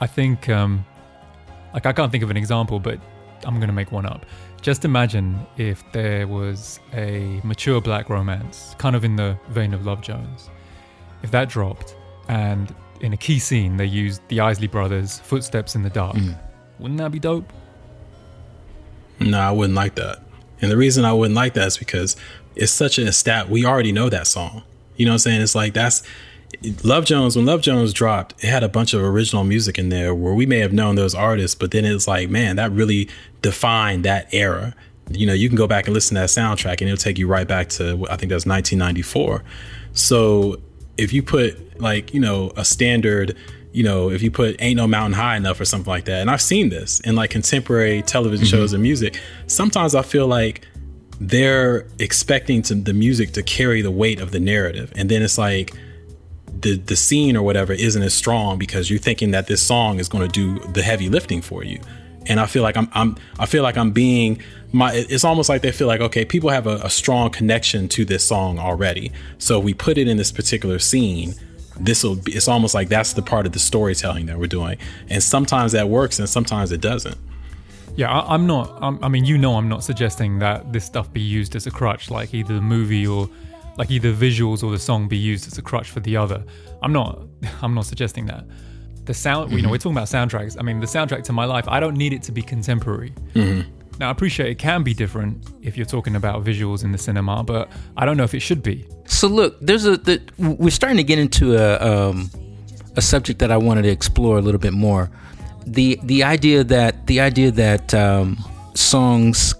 I 0.00 0.06
think, 0.06 0.48
um, 0.48 0.86
like, 1.74 1.84
I 1.84 1.92
can't 1.92 2.12
think 2.12 2.22
of 2.22 2.30
an 2.30 2.36
example, 2.36 2.78
but 2.78 3.00
I'm 3.44 3.56
going 3.56 3.68
to 3.68 3.74
make 3.74 3.92
one 3.92 4.06
up. 4.06 4.26
Just 4.60 4.84
imagine 4.84 5.46
if 5.56 5.82
there 5.92 6.26
was 6.26 6.80
a 6.92 7.40
mature 7.44 7.80
black 7.80 8.10
romance, 8.10 8.74
kind 8.78 8.94
of 8.94 9.04
in 9.04 9.16
the 9.16 9.38
vein 9.48 9.72
of 9.72 9.86
Love 9.86 10.02
Jones. 10.02 10.50
If 11.22 11.30
that 11.30 11.48
dropped, 11.48 11.96
and 12.28 12.74
in 13.00 13.12
a 13.12 13.16
key 13.16 13.38
scene 13.38 13.76
they 13.76 13.86
used 13.86 14.20
the 14.28 14.40
Isley 14.40 14.66
Brothers' 14.66 15.18
"Footsteps 15.20 15.74
in 15.74 15.82
the 15.82 15.90
Dark," 15.90 16.16
mm. 16.16 16.38
wouldn't 16.78 16.98
that 16.98 17.10
be 17.10 17.18
dope? 17.18 17.50
No, 19.18 19.38
I 19.38 19.50
wouldn't 19.50 19.74
like 19.74 19.94
that. 19.96 20.22
And 20.62 20.70
the 20.70 20.76
reason 20.76 21.04
I 21.04 21.12
wouldn't 21.12 21.36
like 21.36 21.54
that 21.54 21.68
is 21.68 21.78
because 21.78 22.16
it's 22.54 22.72
such 22.72 22.98
a 22.98 23.12
stat. 23.12 23.48
We 23.48 23.64
already 23.64 23.92
know 23.92 24.08
that 24.08 24.26
song. 24.26 24.62
You 24.96 25.06
know 25.06 25.12
what 25.12 25.14
I'm 25.14 25.18
saying? 25.20 25.42
It's 25.42 25.54
like 25.54 25.72
that's 25.72 26.02
Love 26.84 27.04
Jones, 27.04 27.36
when 27.36 27.46
Love 27.46 27.62
Jones 27.62 27.92
dropped, 27.92 28.42
it 28.44 28.48
had 28.48 28.62
a 28.62 28.68
bunch 28.68 28.92
of 28.92 29.02
original 29.02 29.44
music 29.44 29.78
in 29.78 29.88
there 29.88 30.14
where 30.14 30.34
we 30.34 30.46
may 30.46 30.58
have 30.58 30.72
known 30.72 30.94
those 30.94 31.14
artists, 31.14 31.54
but 31.54 31.70
then 31.70 31.84
it's 31.84 32.06
like, 32.06 32.28
man, 32.28 32.56
that 32.56 32.70
really 32.72 33.08
defined 33.42 34.04
that 34.04 34.32
era. 34.32 34.74
You 35.10 35.26
know, 35.26 35.32
you 35.32 35.48
can 35.48 35.56
go 35.56 35.66
back 35.66 35.86
and 35.86 35.94
listen 35.94 36.16
to 36.16 36.20
that 36.20 36.28
soundtrack 36.28 36.80
and 36.80 36.82
it'll 36.82 36.96
take 36.96 37.18
you 37.18 37.26
right 37.26 37.48
back 37.48 37.68
to, 37.70 38.06
I 38.10 38.16
think 38.16 38.30
that's 38.30 38.46
1994. 38.46 39.42
So 39.92 40.60
if 40.96 41.12
you 41.12 41.22
put 41.22 41.80
like, 41.80 42.12
you 42.12 42.20
know, 42.20 42.52
a 42.56 42.64
standard, 42.64 43.36
you 43.72 43.82
know, 43.82 44.10
if 44.10 44.22
you 44.22 44.30
put 44.30 44.56
Ain't 44.60 44.76
No 44.76 44.86
Mountain 44.86 45.14
High 45.14 45.36
Enough 45.36 45.60
or 45.60 45.64
something 45.64 45.90
like 45.90 46.04
that, 46.04 46.20
and 46.20 46.30
I've 46.30 46.42
seen 46.42 46.68
this 46.68 47.00
in 47.00 47.16
like 47.16 47.30
contemporary 47.30 48.02
television 48.02 48.46
mm-hmm. 48.46 48.56
shows 48.56 48.72
and 48.72 48.82
music, 48.82 49.20
sometimes 49.46 49.94
I 49.94 50.02
feel 50.02 50.26
like 50.26 50.66
they're 51.20 51.86
expecting 51.98 52.62
to, 52.62 52.74
the 52.74 52.94
music 52.94 53.32
to 53.32 53.42
carry 53.42 53.82
the 53.82 53.90
weight 53.90 54.20
of 54.20 54.30
the 54.30 54.40
narrative. 54.40 54.92
And 54.96 55.10
then 55.10 55.22
it's 55.22 55.38
like, 55.38 55.72
the 56.62 56.76
the 56.76 56.96
scene 56.96 57.36
or 57.36 57.42
whatever 57.42 57.72
isn't 57.72 58.02
as 58.02 58.14
strong 58.14 58.58
because 58.58 58.90
you're 58.90 58.98
thinking 58.98 59.30
that 59.32 59.46
this 59.46 59.62
song 59.62 59.98
is 59.98 60.08
going 60.08 60.28
to 60.28 60.32
do 60.32 60.58
the 60.72 60.82
heavy 60.82 61.08
lifting 61.08 61.42
for 61.42 61.64
you. 61.64 61.80
And 62.26 62.38
i 62.38 62.46
feel 62.46 62.62
like 62.62 62.76
i'm, 62.76 62.88
I'm 62.92 63.16
i 63.38 63.46
feel 63.46 63.62
like 63.62 63.76
i'm 63.76 63.92
being 63.92 64.42
my 64.72 64.92
it's 64.92 65.24
almost 65.24 65.48
like 65.48 65.62
they 65.62 65.72
feel 65.72 65.86
like 65.86 66.00
okay 66.00 66.24
people 66.24 66.50
have 66.50 66.66
a, 66.66 66.76
a 66.84 66.90
strong 66.90 67.30
connection 67.30 67.88
to 67.90 68.04
this 68.04 68.24
song 68.24 68.58
already. 68.58 69.12
So 69.38 69.58
we 69.58 69.74
put 69.74 69.98
it 69.98 70.06
in 70.06 70.16
this 70.16 70.32
particular 70.32 70.78
scene 70.78 71.34
this 71.78 72.04
will 72.04 72.18
it's 72.26 72.46
almost 72.46 72.74
like 72.74 72.88
that's 72.88 73.14
the 73.14 73.22
part 73.22 73.46
of 73.46 73.52
the 73.52 73.58
storytelling 73.58 74.26
that 74.26 74.38
we're 74.38 74.46
doing. 74.46 74.78
And 75.08 75.22
sometimes 75.22 75.72
that 75.72 75.88
works 75.88 76.18
and 76.18 76.28
sometimes 76.28 76.72
it 76.72 76.80
doesn't. 76.80 77.16
Yeah 77.96 78.10
I, 78.10 78.34
am 78.34 78.46
not 78.46 78.78
I'm, 78.80 79.02
i 79.02 79.08
mean 79.08 79.24
you 79.24 79.36
know 79.36 79.56
i'm 79.56 79.68
not 79.68 79.82
suggesting 79.82 80.38
that 80.38 80.72
this 80.72 80.84
stuff 80.84 81.12
be 81.12 81.20
used 81.20 81.56
as 81.56 81.66
a 81.66 81.70
crutch 81.70 82.10
like 82.10 82.32
either 82.32 82.54
the 82.54 82.60
movie 82.60 83.06
or 83.06 83.28
like 83.80 83.90
either 83.90 84.12
visuals 84.12 84.62
or 84.62 84.70
the 84.70 84.78
song 84.78 85.08
be 85.08 85.16
used 85.16 85.46
as 85.46 85.56
a 85.56 85.62
crutch 85.62 85.90
for 85.90 86.00
the 86.00 86.14
other. 86.14 86.44
I'm 86.82 86.92
not 86.92 87.22
I'm 87.62 87.74
not 87.74 87.86
suggesting 87.86 88.26
that. 88.26 88.44
The 89.06 89.14
sound, 89.14 89.46
mm-hmm. 89.46 89.56
you 89.56 89.62
know, 89.62 89.66
mm-hmm. 89.66 89.72
we're 89.72 89.78
talking 89.78 89.96
about 89.96 90.08
soundtracks. 90.08 90.54
I 90.60 90.62
mean, 90.62 90.80
the 90.80 90.86
soundtrack 90.86 91.22
to 91.24 91.32
my 91.32 91.46
life, 91.46 91.66
I 91.66 91.80
don't 91.80 91.96
need 91.96 92.12
it 92.12 92.22
to 92.24 92.32
be 92.32 92.42
contemporary. 92.42 93.14
Mm-hmm. 93.32 93.62
Now, 93.98 94.08
I 94.08 94.10
appreciate 94.12 94.50
it 94.50 94.58
can 94.58 94.82
be 94.82 94.92
different 94.92 95.46
if 95.62 95.78
you're 95.78 95.86
talking 95.86 96.14
about 96.14 96.44
visuals 96.44 96.84
in 96.84 96.92
the 96.92 96.98
cinema, 96.98 97.42
but 97.42 97.70
I 97.96 98.04
don't 98.04 98.18
know 98.18 98.24
if 98.24 98.34
it 98.34 98.40
should 98.40 98.62
be. 98.62 98.86
So, 99.06 99.28
look, 99.28 99.58
there's 99.60 99.86
a 99.86 99.96
the, 99.96 100.20
we're 100.38 100.70
starting 100.80 100.98
to 100.98 101.04
get 101.12 101.18
into 101.18 101.56
a 101.56 101.68
um, 101.90 102.30
a 102.96 103.02
subject 103.02 103.38
that 103.38 103.50
I 103.50 103.56
wanted 103.56 103.82
to 103.82 103.92
explore 103.98 104.36
a 104.36 104.42
little 104.42 104.60
bit 104.60 104.74
more. 104.74 105.10
The 105.66 105.98
the 106.04 106.22
idea 106.22 106.64
that 106.64 107.06
the 107.06 107.20
idea 107.20 107.50
that 107.52 107.94
um, 107.94 108.36
songs, 108.74 109.54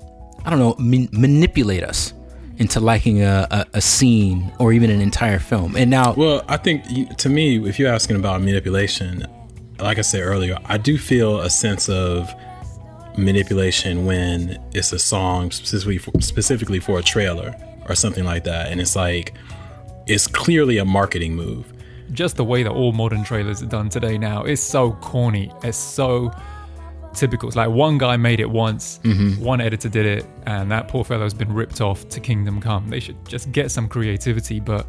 I 0.44 0.50
don't 0.50 0.58
know, 0.58 0.74
man- 0.78 1.08
manipulate 1.12 1.84
us 1.84 2.12
into 2.60 2.78
liking 2.78 3.22
a, 3.22 3.48
a, 3.50 3.66
a, 3.74 3.80
scene 3.80 4.52
or 4.58 4.70
even 4.70 4.90
an 4.90 5.00
entire 5.00 5.38
film. 5.38 5.74
And 5.76 5.90
now, 5.90 6.12
well, 6.12 6.44
I 6.46 6.58
think 6.58 7.16
to 7.16 7.28
me, 7.30 7.66
if 7.66 7.78
you're 7.78 7.92
asking 7.92 8.16
about 8.16 8.42
manipulation, 8.42 9.26
like 9.78 9.96
I 9.96 10.02
said 10.02 10.20
earlier, 10.20 10.58
I 10.66 10.76
do 10.76 10.98
feel 10.98 11.40
a 11.40 11.48
sense 11.48 11.88
of 11.88 12.30
manipulation 13.16 14.04
when 14.04 14.62
it's 14.74 14.92
a 14.92 14.98
song 14.98 15.50
specifically 15.50 15.96
for, 15.96 16.12
specifically 16.20 16.80
for 16.80 16.98
a 16.98 17.02
trailer 17.02 17.56
or 17.88 17.94
something 17.94 18.24
like 18.24 18.44
that, 18.44 18.70
and 18.70 18.78
it's 18.78 18.94
like 18.94 19.32
it's 20.06 20.26
clearly 20.26 20.76
a 20.76 20.84
marketing 20.84 21.34
move. 21.34 21.72
Just 22.12 22.36
the 22.36 22.44
way 22.44 22.62
that 22.62 22.72
all 22.72 22.92
modern 22.92 23.24
trailers 23.24 23.62
are 23.62 23.66
done 23.66 23.88
today 23.88 24.18
now 24.18 24.44
is 24.44 24.62
so 24.62 24.92
corny. 25.00 25.50
It's 25.62 25.78
so 25.78 26.30
typical. 27.14 27.48
It's 27.48 27.56
like 27.56 27.70
one 27.70 27.98
guy 27.98 28.16
made 28.16 28.40
it 28.40 28.50
once, 28.50 29.00
mm-hmm. 29.02 29.42
one 29.42 29.60
editor 29.60 29.88
did 29.88 30.06
it, 30.06 30.26
and 30.46 30.70
that 30.70 30.88
poor 30.88 31.04
fellow's 31.04 31.34
been 31.34 31.52
ripped 31.52 31.80
off 31.80 32.08
to 32.08 32.20
Kingdom 32.20 32.60
Come. 32.60 32.88
They 32.88 33.00
should 33.00 33.24
just 33.26 33.52
get 33.52 33.70
some 33.70 33.88
creativity, 33.88 34.60
but 34.60 34.86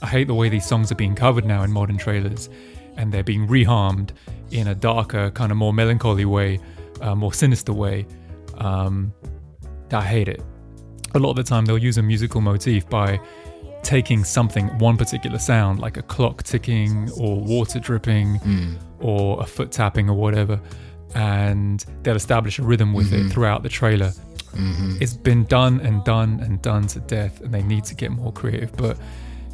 I 0.00 0.06
hate 0.06 0.26
the 0.26 0.34
way 0.34 0.48
these 0.48 0.66
songs 0.66 0.90
are 0.90 0.96
being 0.96 1.14
covered 1.14 1.44
now 1.44 1.62
in 1.62 1.72
modern 1.72 1.98
trailers, 1.98 2.48
and 2.96 3.12
they're 3.12 3.24
being 3.24 3.46
reharmed 3.46 4.10
in 4.50 4.68
a 4.68 4.74
darker, 4.74 5.30
kind 5.30 5.50
of 5.50 5.58
more 5.58 5.72
melancholy 5.72 6.24
way, 6.24 6.60
uh, 7.00 7.14
more 7.14 7.32
sinister 7.32 7.72
way. 7.72 8.06
Um, 8.58 9.12
I 9.92 10.02
hate 10.02 10.28
it. 10.28 10.42
A 11.14 11.18
lot 11.18 11.30
of 11.30 11.36
the 11.36 11.42
time, 11.42 11.64
they'll 11.64 11.78
use 11.78 11.98
a 11.98 12.02
musical 12.02 12.40
motif 12.40 12.88
by 12.88 13.20
taking 13.82 14.24
something, 14.24 14.66
one 14.78 14.96
particular 14.96 15.38
sound, 15.38 15.80
like 15.80 15.96
a 15.96 16.02
clock 16.02 16.42
ticking 16.42 17.10
or 17.18 17.40
water 17.40 17.78
dripping 17.78 18.38
mm. 18.38 18.78
or 19.00 19.42
a 19.42 19.46
foot 19.46 19.72
tapping 19.72 20.08
or 20.08 20.14
whatever, 20.14 20.60
and 21.14 21.84
they'll 22.02 22.16
establish 22.16 22.58
a 22.58 22.62
rhythm 22.62 22.92
with 22.92 23.10
mm-hmm. 23.10 23.26
it 23.26 23.32
throughout 23.32 23.62
the 23.62 23.68
trailer. 23.68 24.12
Mm-hmm. 24.52 24.98
It's 25.00 25.14
been 25.14 25.44
done 25.44 25.80
and 25.80 26.04
done 26.04 26.40
and 26.40 26.60
done 26.60 26.86
to 26.88 27.00
death, 27.00 27.40
and 27.40 27.52
they 27.52 27.62
need 27.62 27.84
to 27.84 27.94
get 27.94 28.10
more 28.10 28.32
creative. 28.32 28.76
But 28.76 28.98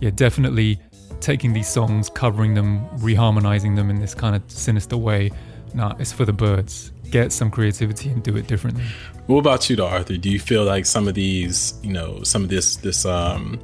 yeah, 0.01 0.11
definitely 0.11 0.81
taking 1.21 1.53
these 1.53 1.69
songs, 1.69 2.09
covering 2.09 2.55
them, 2.55 2.87
reharmonizing 2.99 3.77
them 3.77 3.91
in 3.91 4.01
this 4.01 4.15
kind 4.15 4.37
of 4.37 4.43
sinister 4.49 4.97
way. 4.97 5.31
Nah, 5.75 5.95
it's 5.99 6.13
for 6.13 6.25
the 6.25 6.33
birds. 6.33 6.93
Get 7.11 7.33
some 7.33 7.51
creativity 7.51 8.11
and 8.11 8.23
do 8.23 8.37
it 8.37 8.47
differently. 8.47 8.85
What 9.27 9.39
about 9.39 9.69
you, 9.71 9.77
though, 9.77 9.87
Arthur? 9.87 10.17
Do 10.17 10.31
you 10.31 10.39
feel 10.39 10.65
like 10.65 10.87
some 10.87 11.09
of 11.09 11.15
these, 11.15 11.79
you 11.83 11.93
know, 11.93 12.23
some 12.23 12.43
of 12.43 12.49
this 12.49 12.77
this 12.77 13.05
um, 13.05 13.59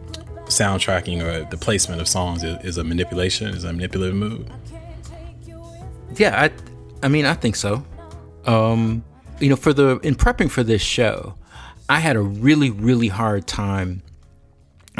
soundtracking 0.47 1.23
or 1.23 1.49
the 1.51 1.57
placement 1.57 2.01
of 2.01 2.09
songs 2.09 2.43
is, 2.43 2.57
is 2.65 2.79
a 2.79 2.85
manipulation, 2.85 3.49
is 3.49 3.65
a 3.65 3.73
manipulative 3.73 4.17
move? 4.17 4.49
Yeah, 6.17 6.43
I, 6.43 6.51
I 7.03 7.09
mean, 7.09 7.27
I 7.27 7.35
think 7.35 7.57
so. 7.57 7.85
Um, 8.47 9.05
you 9.41 9.49
know, 9.49 9.57
for 9.57 9.73
the 9.73 9.99
in 9.99 10.15
prepping 10.15 10.51
for 10.51 10.63
this 10.63 10.83
show, 10.83 11.35
I 11.89 12.01
had 12.01 12.17
a 12.17 12.21
really, 12.23 12.71
really 12.71 13.09
hard 13.09 13.47
time 13.47 14.03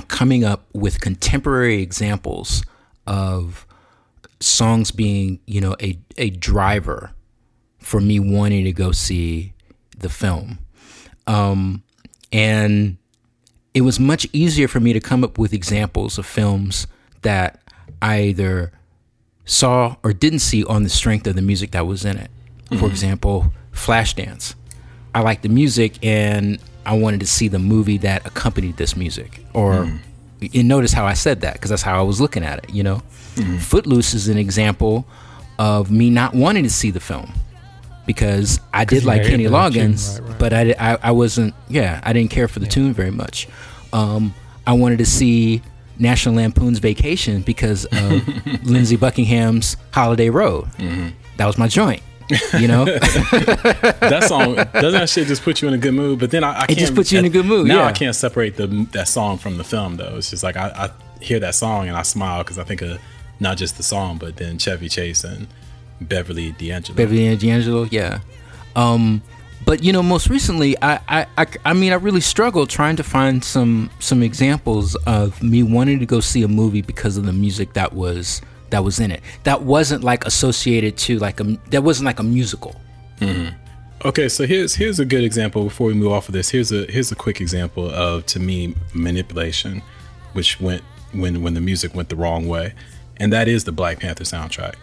coming 0.09 0.45
up 0.45 0.67
with 0.73 1.01
contemporary 1.01 1.81
examples 1.83 2.65
of 3.07 3.67
songs 4.41 4.91
being, 4.91 5.41
you 5.47 5.61
know, 5.61 5.77
a 5.81 5.99
a 6.17 6.31
driver 6.31 7.13
for 7.79 8.01
me 8.01 8.19
wanting 8.19 8.65
to 8.65 8.73
go 8.73 8.93
see 8.93 9.53
the 9.99 10.09
film. 10.09 10.59
Um, 11.27 11.83
and 12.33 12.97
it 13.73 13.83
was 13.83 13.99
much 13.99 14.27
easier 14.33 14.69
for 14.69 14.81
me 14.81 14.93
to 14.93 15.01
come 15.01 15.25
up 15.25 15.39
with 15.39 15.53
examples 15.53 16.19
of 16.19 16.27
films 16.27 16.87
that 17.23 17.61
I 18.01 18.23
either 18.23 18.73
saw 19.45 19.97
or 20.03 20.13
didn't 20.13 20.39
see 20.41 20.65
on 20.65 20.83
the 20.83 20.89
strength 20.89 21.27
of 21.27 21.35
the 21.37 21.43
music 21.43 21.73
that 21.73 21.87
was 21.87 22.05
in 22.05 22.17
it. 22.17 22.31
For 22.79 22.87
example, 22.87 23.53
Flashdance. 23.73 24.55
I 25.15 25.21
liked 25.21 25.43
the 25.43 25.49
music 25.49 26.05
and 26.05 26.59
I 26.85 26.95
wanted 26.99 27.21
to 27.21 27.27
see 27.27 27.49
the 27.49 27.59
movie 27.59 27.99
that 27.99 28.27
accompanied 28.27 28.77
this 28.77 28.97
music. 28.97 29.45
Or, 29.53 29.89
and 30.41 30.69
notice 30.69 30.93
how 30.93 31.07
I 31.07 31.15
said 31.15 31.43
that 31.43 31.55
because 31.55 31.71
that's 31.71 31.83
how 31.83 31.99
I 31.99 32.03
was 32.03 32.21
looking 32.21 32.43
at 32.43 32.65
it, 32.65 32.71
you 32.75 32.83
know? 32.83 33.03
Footloose 33.61 34.15
is 34.15 34.29
an 34.29 34.39
example 34.39 35.07
of 35.59 35.91
me 35.91 36.11
not 36.11 36.35
wanting 36.35 36.65
to 36.65 36.71
see 36.71 36.91
the 36.91 37.01
film 37.01 37.33
because 38.07 38.61
I 38.73 38.85
did 38.85 39.05
like 39.05 39.23
Kenny 39.23 39.45
Loggins, 39.45 40.21
right, 40.21 40.29
right. 40.29 40.39
but 40.39 40.53
I, 40.53 40.75
I, 40.79 40.99
I 41.03 41.11
wasn't, 41.13 41.55
yeah, 41.69 42.01
I 42.03 42.13
didn't 42.13 42.31
care 42.31 42.49
for 42.49 42.59
the 42.59 42.67
tune 42.67 42.93
very 42.93 43.11
much. 43.11 43.49
Um, 43.93 44.35
I 44.67 44.73
wanted 44.73 44.99
to 44.99 45.07
see 45.07 45.63
National 45.99 46.35
Lampoon's 46.37 46.79
Vacation 46.79 47.43
because 47.43 47.85
of 47.87 48.27
Lindsey 48.65 48.97
Buckingham's 48.97 49.77
Holiday 49.93 50.31
Road. 50.31 50.67
Mm-hmm. 50.79 51.11
That 51.37 51.47
was 51.47 51.59
my 51.59 51.69
joint, 51.69 52.03
you 52.59 52.69
know? 52.69 52.85
that 52.85 54.25
song 54.29 54.55
doesn't 54.55 54.93
that 54.93 55.09
shit 55.09 55.27
just 55.27 55.43
put 55.43 55.63
you 55.63 55.69
in 55.69 55.75
a 55.75 55.79
good 55.79 55.95
mood? 55.95 56.19
But 56.19 56.31
then 56.31 56.45
I, 56.45 56.63
I 56.63 56.67
can't. 56.67 56.79
just 56.79 56.95
puts 56.95 57.13
you 57.13 57.19
in 57.19 57.25
a 57.25 57.31
good 57.31 57.47
mood, 57.47 57.67
Now 57.67 57.81
yeah. 57.81 57.87
I 57.87 57.93
can't 57.93 58.15
separate 58.15 58.57
the 58.57 58.67
that 58.93 59.09
song 59.09 59.39
from 59.39 59.57
the 59.57 59.65
film 59.65 59.97
though. 59.97 60.17
It's 60.17 60.31
just 60.31 60.43
like 60.43 60.57
I, 60.57 60.69
I 60.69 61.23
hear 61.23 61.41
that 61.41 61.55
song 61.55 61.89
and 61.89 61.97
I 61.97 62.03
smile 62.03 62.43
because 62.43 62.59
I 62.59 62.65
think 62.65 62.83
of 62.83 63.01
not 63.41 63.57
just 63.57 63.77
the 63.77 63.83
song, 63.83 64.19
but 64.19 64.37
then 64.37 64.59
Chevy 64.59 64.89
Chase 64.89 65.25
and 65.25 65.49
Beverly 66.01 66.53
D'Angelo. 66.53 66.97
Beverly 66.97 67.37
D'Angelo, 67.37 67.85
yeah. 67.85 68.21
Um, 68.77 69.23
but 69.65 69.83
you 69.83 69.93
know, 69.93 70.03
most 70.03 70.29
recently, 70.29 70.77
I, 70.83 71.01
I, 71.09 71.27
I, 71.39 71.47
I 71.65 71.73
mean, 71.73 71.93
I 71.93 71.97
really 71.97 72.21
struggled 72.21 72.71
trying 72.71 72.97
to 72.97 73.03
find 73.03 73.43
some 73.43 73.91
some 73.99 74.23
examples 74.23 74.95
of 75.07 75.43
me 75.43 75.63
wanting 75.63 75.99
to 76.01 76.07
go 76.07 76.21
see 76.21 76.43
a 76.43 76.49
movie 76.49 76.83
because 76.83 77.17
of 77.17 77.25
the 77.25 77.33
music 77.33 77.73
that 77.75 77.93
was 77.93 78.43
that 78.71 78.85
was 78.85 79.01
in 79.01 79.11
it. 79.11 79.23
That 79.45 79.63
wasn't 79.63 80.05
like 80.05 80.27
associated 80.27 80.97
to 80.99 81.19
like 81.19 81.41
a 81.41 81.45
that 81.71 81.83
wasn't 81.83 82.07
like 82.07 82.19
a 82.19 82.25
musical. 82.25 82.81
Mm-hmm. 83.21 83.57
Okay, 84.05 84.29
so 84.29 84.47
here's 84.47 84.75
here's 84.75 85.01
a 85.01 85.05
good 85.05 85.25
example 85.25 85.65
before 85.65 85.87
we 85.87 85.95
move 85.95 86.13
off 86.13 86.29
of 86.29 86.35
this. 86.35 86.51
Here's 86.51 86.73
a 86.73 86.85
here's 86.91 87.11
a 87.11 87.15
quick 87.15 87.41
example 87.41 87.89
of 87.89 88.27
to 88.27 88.41
me 88.41 88.75
manipulation, 88.93 89.83
which 90.35 90.61
went 90.61 90.83
when 91.13 91.43
when 91.43 91.55
the 91.55 91.61
music 91.61 91.95
went 91.95 92.11
the 92.11 92.17
wrong 92.17 92.47
way, 92.47 92.75
and 93.17 93.33
that 93.33 93.49
is 93.49 93.65
the 93.65 93.73
Black 93.73 94.01
Panther 94.01 94.25
soundtrack, 94.25 94.75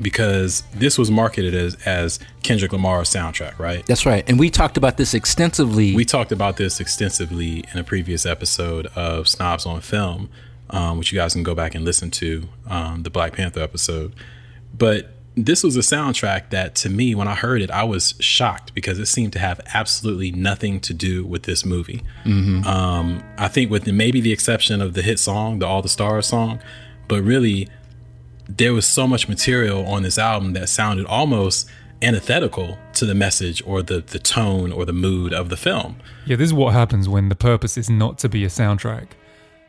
because 0.00 0.62
this 0.74 0.98
was 0.98 1.10
marketed 1.10 1.54
as 1.54 1.76
as 1.86 2.18
Kendrick 2.42 2.72
Lamar's 2.72 3.08
soundtrack, 3.08 3.58
right? 3.58 3.84
That's 3.86 4.06
right, 4.06 4.24
and 4.28 4.38
we 4.38 4.50
talked 4.50 4.76
about 4.76 4.96
this 4.96 5.14
extensively. 5.14 5.94
We 5.94 6.04
talked 6.04 6.32
about 6.32 6.56
this 6.56 6.80
extensively 6.80 7.64
in 7.72 7.78
a 7.78 7.84
previous 7.84 8.26
episode 8.26 8.86
of 8.96 9.28
Snobs 9.28 9.66
on 9.66 9.80
Film, 9.80 10.30
um, 10.70 10.98
which 10.98 11.12
you 11.12 11.18
guys 11.18 11.32
can 11.34 11.42
go 11.42 11.54
back 11.54 11.74
and 11.74 11.84
listen 11.84 12.10
to, 12.12 12.48
um, 12.68 13.02
the 13.02 13.10
Black 13.10 13.32
Panther 13.34 13.60
episode. 13.60 14.14
But 14.76 15.14
this 15.36 15.62
was 15.62 15.76
a 15.76 15.80
soundtrack 15.80 16.50
that, 16.50 16.74
to 16.76 16.88
me, 16.90 17.14
when 17.14 17.28
I 17.28 17.34
heard 17.34 17.62
it, 17.62 17.70
I 17.70 17.84
was 17.84 18.14
shocked 18.20 18.74
because 18.74 18.98
it 18.98 19.06
seemed 19.06 19.32
to 19.34 19.38
have 19.38 19.60
absolutely 19.74 20.32
nothing 20.32 20.80
to 20.80 20.92
do 20.92 21.24
with 21.24 21.44
this 21.44 21.64
movie. 21.64 22.02
Um, 22.66 23.22
I 23.38 23.48
think, 23.48 23.70
with 23.70 23.84
the, 23.84 23.92
maybe 23.92 24.20
the 24.20 24.32
exception 24.32 24.82
of 24.82 24.94
the 24.94 25.02
hit 25.02 25.18
song, 25.18 25.60
the 25.60 25.66
All 25.66 25.82
the 25.82 25.88
Stars 25.88 26.26
song, 26.26 26.60
but 27.08 27.22
really, 27.22 27.68
there 28.56 28.74
was 28.74 28.86
so 28.86 29.06
much 29.06 29.28
material 29.28 29.86
on 29.86 30.02
this 30.02 30.18
album 30.18 30.52
that 30.54 30.68
sounded 30.68 31.06
almost 31.06 31.68
antithetical 32.02 32.78
to 32.94 33.06
the 33.06 33.14
message 33.14 33.62
or 33.66 33.82
the, 33.82 34.00
the 34.00 34.18
tone 34.18 34.72
or 34.72 34.84
the 34.84 34.92
mood 34.92 35.32
of 35.32 35.48
the 35.48 35.56
film. 35.56 35.96
Yeah, 36.26 36.36
this 36.36 36.46
is 36.46 36.54
what 36.54 36.72
happens 36.72 37.08
when 37.08 37.28
the 37.28 37.36
purpose 37.36 37.76
is 37.76 37.90
not 37.90 38.18
to 38.18 38.28
be 38.28 38.44
a 38.44 38.48
soundtrack, 38.48 39.08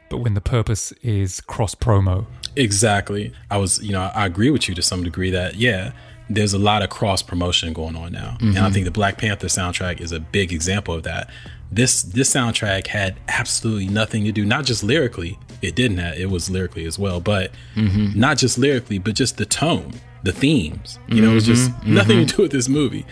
but 0.09 0.17
when 0.17 0.33
the 0.33 0.41
purpose 0.41 0.91
is 1.03 1.41
cross 1.41 1.75
promo. 1.75 2.25
Exactly. 2.55 3.33
I 3.49 3.57
was, 3.57 3.81
you 3.83 3.91
know, 3.91 4.11
I 4.15 4.25
agree 4.25 4.49
with 4.49 4.67
you 4.67 4.75
to 4.75 4.81
some 4.81 5.03
degree 5.03 5.29
that, 5.31 5.55
yeah, 5.55 5.91
there's 6.29 6.53
a 6.53 6.59
lot 6.59 6.81
of 6.81 6.89
cross 6.89 7.21
promotion 7.21 7.73
going 7.73 7.95
on 7.95 8.13
now. 8.13 8.37
And 8.39 8.57
I 8.57 8.61
mm-hmm. 8.61 8.73
think 8.73 8.85
the 8.85 8.91
Black 8.91 9.17
Panther 9.17 9.47
soundtrack 9.47 9.99
is 9.99 10.11
a 10.11 10.19
big 10.19 10.53
example 10.53 10.93
of 10.93 11.03
that. 11.03 11.29
This 11.73 12.03
this 12.03 12.33
soundtrack 12.33 12.87
had 12.87 13.15
absolutely 13.29 13.87
nothing 13.87 14.25
to 14.25 14.31
do, 14.33 14.45
not 14.45 14.65
just 14.65 14.83
lyrically, 14.83 15.39
it 15.61 15.75
didn't 15.75 15.97
have, 15.97 16.17
it 16.17 16.29
was 16.29 16.49
lyrically 16.49 16.85
as 16.85 16.97
well, 16.99 17.19
but 17.19 17.51
not 17.75 18.37
just 18.37 18.57
lyrically, 18.57 18.97
but 18.99 19.15
just 19.15 19.37
the 19.37 19.45
tone, 19.45 19.93
the 20.23 20.31
themes. 20.31 20.99
You 21.07 21.21
know, 21.21 21.31
it 21.31 21.35
was 21.35 21.45
just 21.45 21.71
nothing 21.85 22.25
to 22.25 22.35
do 22.35 22.41
with 22.43 22.51
this 22.51 22.67
movie. 22.69 23.05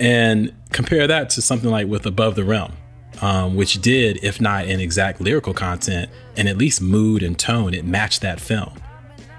And 0.00 0.52
compare 0.70 1.06
that 1.06 1.30
to 1.30 1.42
something 1.42 1.70
like 1.70 1.86
with 1.88 2.06
Above 2.06 2.34
the 2.36 2.44
Rim, 2.44 2.72
um, 3.20 3.56
which 3.56 3.80
did, 3.82 4.22
if 4.22 4.40
not 4.40 4.66
in 4.66 4.78
exact 4.80 5.20
lyrical 5.20 5.52
content, 5.54 6.10
and 6.36 6.48
at 6.48 6.56
least 6.56 6.80
mood 6.80 7.22
and 7.22 7.36
tone, 7.38 7.74
it 7.74 7.84
matched 7.84 8.20
that 8.20 8.38
film. 8.40 8.72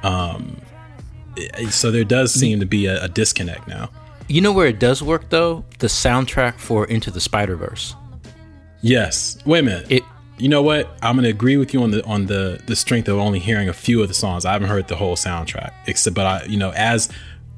Um, 0.03 0.61
so 1.69 1.91
there 1.91 2.03
does 2.03 2.33
seem 2.33 2.59
to 2.59 2.65
be 2.65 2.85
a, 2.87 3.03
a 3.03 3.07
disconnect 3.07 3.67
now. 3.67 3.89
you 4.27 4.41
know 4.41 4.51
where 4.51 4.67
it 4.67 4.79
does 4.79 5.01
work 5.01 5.29
though? 5.29 5.63
The 5.79 5.87
soundtrack 5.87 6.55
for 6.59 6.85
Into 6.85 7.09
the 7.11 7.21
Spider 7.21 7.55
Verse. 7.55 7.95
Yes. 8.81 9.37
Wait 9.45 9.59
a 9.59 9.63
minute. 9.63 9.91
It 9.91 10.03
you 10.39 10.47
know 10.49 10.61
what? 10.61 10.89
I'm 11.01 11.15
gonna 11.15 11.27
agree 11.29 11.57
with 11.57 11.73
you 11.73 11.83
on 11.83 11.91
the 11.91 12.03
on 12.05 12.25
the 12.27 12.61
the 12.65 12.75
strength 12.75 13.07
of 13.07 13.17
only 13.17 13.39
hearing 13.39 13.69
a 13.69 13.73
few 13.73 14.01
of 14.01 14.07
the 14.07 14.13
songs. 14.13 14.45
I 14.45 14.53
haven't 14.53 14.69
heard 14.69 14.87
the 14.87 14.95
whole 14.95 15.15
soundtrack, 15.15 15.71
except 15.87 16.15
but 16.15 16.25
I 16.25 16.43
you 16.45 16.57
know 16.57 16.71
as 16.75 17.09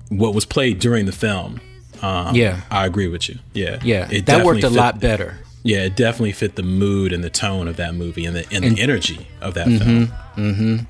what 0.09 0.33
was 0.35 0.45
played 0.45 0.79
during 0.79 1.05
the 1.05 1.11
film. 1.11 1.61
Um, 2.01 2.35
Yeah. 2.35 2.61
I 2.71 2.85
agree 2.87 3.07
with 3.07 3.29
you. 3.29 3.37
Yeah, 3.53 3.79
yeah, 3.83 4.07
It 4.11 4.25
that 4.25 4.43
worked 4.43 4.63
a 4.63 4.69
fit- 4.69 4.75
lot 4.77 4.99
better. 4.99 5.37
Yeah, 5.63 5.83
it 5.85 5.95
definitely 5.95 6.31
fit 6.31 6.55
the 6.55 6.63
mood 6.63 7.13
and 7.13 7.23
the 7.23 7.29
tone 7.29 7.67
of 7.67 7.75
that 7.77 7.93
movie 7.93 8.25
and 8.25 8.35
the 8.35 8.43
and, 8.51 8.65
And- 8.65 8.75
the 8.75 8.81
energy 8.81 9.27
of 9.39 9.53
that 9.53 9.67
Mm-hmm. 9.67 10.05
film. 10.35 10.87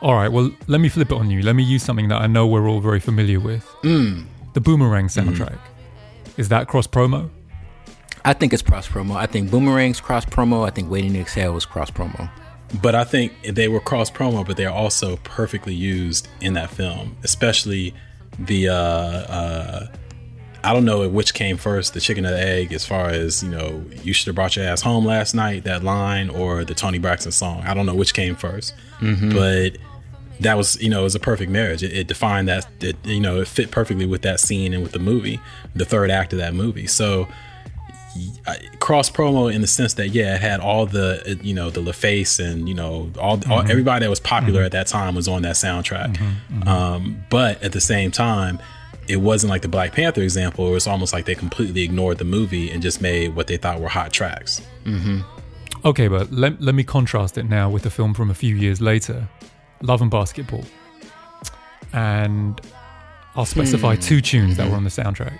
All 0.00 0.14
right, 0.14 0.28
well, 0.32 0.50
let 0.66 0.80
me 0.80 0.88
flip 0.88 1.10
it 1.12 1.14
on 1.16 1.30
you. 1.30 1.42
Let 1.42 1.54
me 1.54 1.62
use 1.62 1.82
something 1.82 2.08
that 2.08 2.20
I 2.20 2.26
know 2.26 2.46
we're 2.46 2.68
all 2.68 2.80
very 2.80 2.98
familiar 3.00 3.38
with. 3.40 3.64
The 3.82 4.60
Boomerang 4.60 5.06
soundtrack. 5.08 5.58
Is 6.36 6.48
that 6.48 6.66
cross 6.68 6.86
promo? 6.86 7.30
I 8.24 8.32
think 8.32 8.52
it's 8.52 8.62
cross 8.62 8.88
promo. 8.88 9.16
I 9.16 9.26
think 9.26 9.50
Boomerang's 9.50 10.00
cross 10.00 10.24
promo. 10.24 10.66
I 10.66 10.70
think 10.70 10.90
Waiting 10.90 11.12
to 11.14 11.20
Exhale 11.20 11.52
was 11.52 11.66
cross 11.66 11.90
promo. 11.90 12.30
But 12.80 12.94
I 12.94 13.04
think 13.04 13.32
they 13.42 13.68
were 13.68 13.80
cross 13.80 14.10
promo, 14.10 14.46
but 14.46 14.56
they're 14.56 14.70
also 14.70 15.16
perfectly 15.24 15.74
used 15.74 16.28
in 16.40 16.54
that 16.54 16.70
film, 16.70 17.16
especially 17.22 17.94
the 18.38 18.68
uh, 18.68 18.74
uh, 18.74 19.86
I 20.64 20.72
don't 20.72 20.84
know 20.84 21.06
which 21.08 21.34
came 21.34 21.56
first, 21.56 21.92
the 21.92 22.00
chicken 22.00 22.24
or 22.24 22.30
the 22.30 22.40
egg, 22.40 22.72
as 22.72 22.86
far 22.86 23.08
as 23.08 23.42
you 23.42 23.50
know, 23.50 23.84
you 24.02 24.12
should 24.12 24.26
have 24.28 24.36
brought 24.36 24.56
your 24.56 24.64
ass 24.64 24.80
home 24.80 25.04
last 25.04 25.34
night. 25.34 25.64
That 25.64 25.82
line 25.82 26.30
or 26.30 26.64
the 26.64 26.74
Toni 26.74 26.98
Braxton 26.98 27.32
song. 27.32 27.62
I 27.66 27.74
don't 27.74 27.84
know 27.84 27.94
which 27.94 28.14
came 28.14 28.36
1st 28.36 28.72
but 29.34 29.78
that 30.40 30.56
was 30.56 30.80
you 30.80 30.88
know 30.88 31.00
it 31.00 31.04
was 31.04 31.14
a 31.16 31.20
perfect 31.20 31.50
marriage. 31.50 31.82
It, 31.82 31.92
it 31.92 32.06
defined 32.06 32.48
that 32.48 32.66
it 32.80 32.96
you 33.04 33.20
know 33.20 33.40
it 33.40 33.48
fit 33.48 33.70
perfectly 33.70 34.06
with 34.06 34.22
that 34.22 34.38
scene 34.40 34.72
and 34.72 34.82
with 34.82 34.92
the 34.92 34.98
movie, 35.00 35.40
the 35.74 35.84
third 35.84 36.10
act 36.10 36.32
of 36.32 36.38
that 36.38 36.54
movie. 36.54 36.86
So 36.86 37.28
cross 38.78 39.10
promo 39.10 39.52
in 39.52 39.60
the 39.60 39.66
sense 39.66 39.94
that 39.94 40.08
yeah, 40.08 40.34
it 40.34 40.40
had 40.40 40.60
all 40.60 40.86
the 40.86 41.38
you 41.42 41.54
know 41.54 41.70
the 41.70 41.80
LaFace 41.80 42.44
and 42.44 42.68
you 42.68 42.74
know 42.74 43.10
all, 43.18 43.32
all 43.32 43.36
mm-hmm. 43.36 43.70
everybody 43.70 44.04
that 44.04 44.10
was 44.10 44.20
popular 44.20 44.60
mm-hmm. 44.60 44.66
at 44.66 44.72
that 44.72 44.86
time 44.86 45.14
was 45.14 45.28
on 45.28 45.42
that 45.42 45.56
soundtrack. 45.56 46.16
Mm-hmm. 46.16 46.68
Um, 46.68 47.24
but 47.30 47.62
at 47.62 47.72
the 47.72 47.80
same 47.80 48.10
time, 48.10 48.60
it 49.08 49.16
wasn't 49.16 49.50
like 49.50 49.62
the 49.62 49.68
Black 49.68 49.92
Panther 49.92 50.22
example. 50.22 50.68
It 50.68 50.72
was 50.72 50.86
almost 50.86 51.12
like 51.12 51.24
they 51.24 51.34
completely 51.34 51.82
ignored 51.82 52.18
the 52.18 52.24
movie 52.24 52.70
and 52.70 52.82
just 52.82 53.00
made 53.00 53.34
what 53.34 53.46
they 53.46 53.56
thought 53.56 53.80
were 53.80 53.88
hot 53.88 54.12
tracks. 54.12 54.62
Okay, 55.84 56.08
but 56.08 56.30
let, 56.30 56.60
let 56.60 56.74
me 56.74 56.84
contrast 56.84 57.36
it 57.38 57.44
now 57.44 57.68
with 57.68 57.84
a 57.86 57.90
film 57.90 58.14
from 58.14 58.30
a 58.30 58.34
few 58.34 58.54
years 58.54 58.80
later 58.80 59.28
Love 59.82 60.00
and 60.00 60.10
Basketball. 60.10 60.64
And 61.92 62.60
I'll 63.34 63.44
specify 63.44 63.96
hmm. 63.96 64.00
two 64.00 64.20
tunes 64.20 64.56
that 64.56 64.70
were 64.70 64.76
on 64.76 64.84
the 64.84 64.90
soundtrack. 64.90 65.38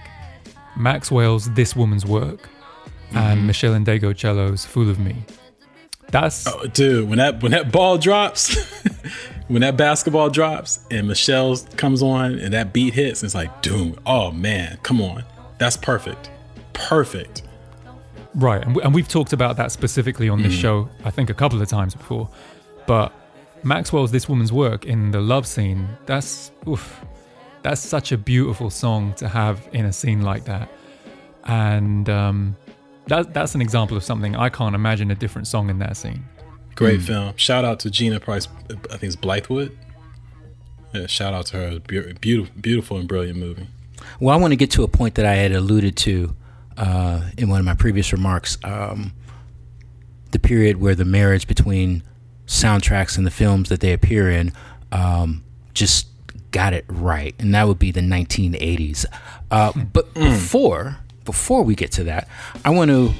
Maxwell's 0.77 1.51
This 1.53 1.77
Woman's 1.77 2.05
Work 2.05 2.49
and 3.15 3.49
Meshell 3.49 3.85
Ndegeocello's 3.85 4.65
Fool 4.65 4.91
of 4.91 4.99
Me. 4.99 5.17
That's 6.11 6.47
Oh, 6.47 6.67
dude, 6.67 7.09
when 7.09 7.19
that 7.19 7.43
when 7.43 7.53
that 7.53 7.73
ball 7.73 7.97
drops, 7.99 8.55
when 9.49 9.63
that 9.63 9.77
basketball 9.77 10.29
drops 10.29 10.81
and 10.91 11.09
Michelle 11.09 11.57
comes 11.77 12.03
on 12.03 12.39
and 12.39 12.53
that 12.53 12.73
beat 12.73 12.95
hits, 12.95 13.23
it's 13.23 13.35
like, 13.35 13.63
dude, 13.63 13.99
oh 14.05 14.31
man, 14.31 14.79
come 14.83 15.01
on, 15.01 15.25
that's 15.59 15.77
perfect, 15.77 16.31
perfect. 16.75 17.43
Right, 18.35 18.63
and, 18.63 18.75
we, 18.77 18.83
and 18.83 18.95
we've 18.95 19.09
talked 19.09 19.33
about 19.35 19.57
that 19.57 19.73
specifically 19.73 20.29
on 20.31 20.43
this 20.43 20.55
show, 20.55 20.89
I 21.05 21.11
think, 21.11 21.29
a 21.29 21.35
couple 21.35 21.61
of 21.61 21.69
times 21.69 21.95
before. 21.95 22.31
But 22.87 23.13
Maxwell's 23.63 24.11
"This 24.11 24.29
Woman's 24.29 24.53
Work" 24.53 24.85
in 24.87 25.11
the 25.11 25.21
love 25.21 25.47
scene, 25.47 25.87
that's 26.07 26.51
oof, 26.69 27.01
that's 27.63 27.81
such 27.81 28.11
a 28.13 28.19
beautiful 28.19 28.71
song 28.71 29.13
to 29.15 29.29
have 29.29 29.67
in 29.73 29.85
a 29.87 29.93
scene 29.93 30.23
like 30.23 30.45
that, 30.45 30.71
and 31.45 32.09
um, 32.09 32.57
that 33.13 33.35
that's 33.35 33.55
an 33.55 33.61
example 33.61 33.97
of 33.97 34.03
something 34.03 34.35
I 34.35 34.49
can't 34.49 34.75
imagine 34.75 35.11
a 35.11 35.15
different 35.15 35.47
song 35.47 35.69
in 35.69 35.79
that 35.81 35.97
scene. 35.97 36.25
Great 36.75 37.03
film. 37.03 37.35
Shout 37.37 37.65
out 37.65 37.79
to 37.81 37.91
Gina 37.91 38.19
Price. 38.19 38.49
I 38.71 38.97
think 38.97 39.03
it's 39.03 39.17
Bythewood. 39.17 39.77
Yeah, 40.95 41.07
shout 41.07 41.35
out 41.35 41.47
to 41.47 41.57
her. 41.59 41.79
Beautiful, 41.81 42.55
beautiful 42.61 42.97
and 42.97 43.07
brilliant 43.07 43.39
movie. 43.39 43.67
Well, 44.19 44.35
I 44.35 44.41
want 44.41 44.53
to 44.53 44.57
get 44.57 44.71
to 44.73 44.83
a 44.83 44.89
point 44.89 45.15
that 45.17 45.27
I 45.27 45.35
had 45.35 45.53
alluded 45.53 45.97
to 45.99 46.35
uh, 46.79 47.31
in 47.37 47.51
one 47.51 47.59
of 47.61 47.67
my 47.67 47.75
previous 47.75 48.13
remarks. 48.13 48.57
Um, 48.65 49.13
the 50.31 50.39
period 50.39 50.81
where 50.81 50.95
the 50.95 51.05
marriage 51.05 51.47
between 51.47 52.03
soundtracks 52.47 53.19
and 53.19 53.27
the 53.27 53.31
films 53.31 53.69
that 53.69 53.81
they 53.81 53.93
appear 53.93 54.31
in 54.31 54.53
um, 54.91 55.45
just 55.75 56.09
got 56.51 56.73
it 56.73 56.87
right, 56.89 57.35
and 57.39 57.55
that 57.55 57.69
would 57.69 57.79
be 57.79 57.91
the 57.91 58.01
1980s. 58.01 59.05
Uh, 59.51 59.73
but 59.93 60.13
before 60.15 60.99
before 61.25 61.63
we 61.63 61.75
get 61.75 61.93
to 61.93 62.05
that, 62.05 62.29
I 62.65 62.71
want 62.71 62.91
to 62.91 63.13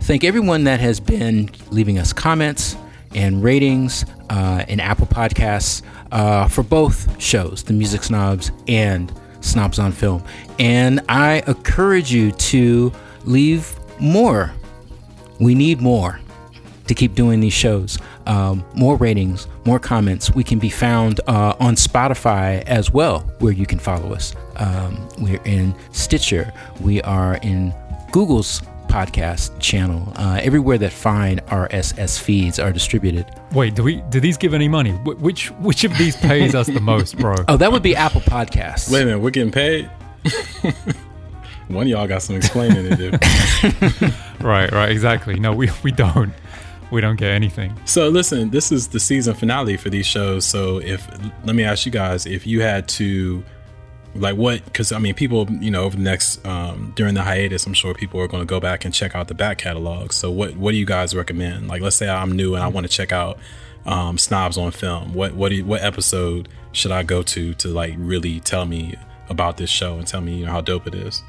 thank 0.00 0.24
everyone 0.24 0.64
that 0.64 0.80
has 0.80 1.00
been 1.00 1.50
leaving 1.70 1.98
us 1.98 2.12
comments 2.12 2.76
and 3.14 3.42
ratings 3.42 4.04
uh, 4.30 4.64
in 4.68 4.80
Apple 4.80 5.06
Podcasts 5.06 5.82
uh, 6.10 6.48
for 6.48 6.62
both 6.62 7.20
shows, 7.20 7.62
the 7.62 7.72
Music 7.72 8.02
Snobs 8.02 8.50
and 8.68 9.12
Snobs 9.40 9.78
on 9.78 9.92
Film. 9.92 10.24
And 10.58 11.00
I 11.08 11.42
encourage 11.46 12.12
you 12.12 12.32
to 12.32 12.92
leave 13.24 13.78
more. 14.00 14.52
We 15.40 15.54
need 15.54 15.80
more 15.80 16.20
to 16.86 16.94
keep 16.94 17.14
doing 17.14 17.40
these 17.40 17.52
shows. 17.52 17.98
Um, 18.26 18.64
more 18.74 18.96
ratings, 18.96 19.48
more 19.64 19.78
comments. 19.78 20.34
We 20.34 20.44
can 20.44 20.58
be 20.58 20.70
found 20.70 21.20
uh, 21.26 21.56
on 21.58 21.74
Spotify 21.74 22.62
as 22.62 22.92
well, 22.92 23.20
where 23.40 23.52
you 23.52 23.66
can 23.66 23.78
follow 23.78 24.12
us. 24.12 24.34
Um, 24.56 25.08
we're 25.18 25.42
in 25.44 25.74
Stitcher. 25.92 26.52
We 26.80 27.00
are 27.02 27.36
in 27.36 27.74
Google's 28.10 28.62
podcast 28.88 29.58
channel. 29.58 30.12
Uh, 30.16 30.38
everywhere 30.42 30.76
that 30.78 30.92
fine 30.92 31.38
RSS 31.48 32.20
feeds 32.20 32.58
are 32.58 32.70
distributed. 32.72 33.24
Wait, 33.52 33.74
do 33.74 33.82
we 33.82 33.96
do 34.10 34.20
these 34.20 34.36
give 34.36 34.52
any 34.52 34.68
money? 34.68 34.90
Wh- 34.90 35.20
Which 35.22 35.48
which 35.60 35.84
of 35.84 35.96
these 35.96 36.16
pays 36.16 36.54
us 36.54 36.66
the 36.66 36.80
most, 36.92 37.16
bro? 37.18 37.34
Oh, 37.48 37.56
that 37.56 37.72
would 37.72 37.82
be 37.82 37.96
Apple 37.96 38.20
Podcasts. 38.20 38.90
Wait 38.92 39.02
a 39.02 39.06
minute, 39.06 39.20
we're 39.20 39.30
getting 39.30 39.52
paid. 39.52 39.90
One 41.68 41.84
of 41.86 41.88
y'all 41.88 42.06
got 42.06 42.20
some 42.22 42.36
explaining 42.36 42.90
to 42.90 42.96
do. 42.96 44.08
Right, 44.40 44.72
right, 44.72 44.90
exactly. 44.90 45.38
No, 45.38 45.52
we 45.52 45.70
we 45.84 45.92
don't. 45.92 46.32
We 46.90 47.00
don't 47.00 47.14
get 47.14 47.30
anything. 47.30 47.78
So 47.84 48.08
listen, 48.08 48.50
this 48.50 48.72
is 48.72 48.88
the 48.88 48.98
season 48.98 49.34
finale 49.34 49.76
for 49.76 49.88
these 49.88 50.04
shows. 50.04 50.44
So 50.44 50.78
if 50.78 51.08
let 51.44 51.54
me 51.54 51.62
ask 51.62 51.86
you 51.86 51.92
guys, 51.92 52.26
if 52.26 52.44
you 52.44 52.60
had 52.60 52.88
to 52.88 53.44
like 54.14 54.36
what 54.36 54.64
because 54.64 54.92
I 54.92 54.98
mean 54.98 55.14
people, 55.14 55.48
you 55.50 55.70
know, 55.70 55.84
over 55.84 55.96
the 55.96 56.02
next 56.02 56.44
um 56.46 56.92
during 56.96 57.14
the 57.14 57.22
hiatus, 57.22 57.66
I'm 57.66 57.74
sure 57.74 57.94
people 57.94 58.20
are 58.20 58.28
gonna 58.28 58.44
go 58.44 58.60
back 58.60 58.84
and 58.84 58.92
check 58.92 59.14
out 59.14 59.28
the 59.28 59.34
back 59.34 59.58
catalog. 59.58 60.12
So 60.12 60.30
what 60.30 60.56
what 60.56 60.72
do 60.72 60.76
you 60.76 60.86
guys 60.86 61.14
recommend? 61.14 61.68
Like 61.68 61.82
let's 61.82 61.96
say 61.96 62.08
I'm 62.08 62.32
new 62.32 62.54
and 62.54 62.62
I 62.62 62.68
want 62.68 62.86
to 62.86 62.92
check 62.92 63.12
out 63.12 63.38
um 63.86 64.18
snobs 64.18 64.58
on 64.58 64.70
film. 64.70 65.14
What 65.14 65.34
what 65.34 65.48
do 65.48 65.56
you, 65.56 65.64
what 65.64 65.82
episode 65.82 66.48
should 66.72 66.92
I 66.92 67.02
go 67.02 67.22
to 67.22 67.54
to 67.54 67.68
like 67.68 67.94
really 67.96 68.40
tell 68.40 68.66
me 68.66 68.96
about 69.28 69.56
this 69.56 69.70
show 69.70 69.96
and 69.96 70.06
tell 70.06 70.20
me 70.20 70.36
you 70.36 70.46
know 70.46 70.52
how 70.52 70.60
dope 70.60 70.86
it 70.86 70.94
is? 70.94 71.22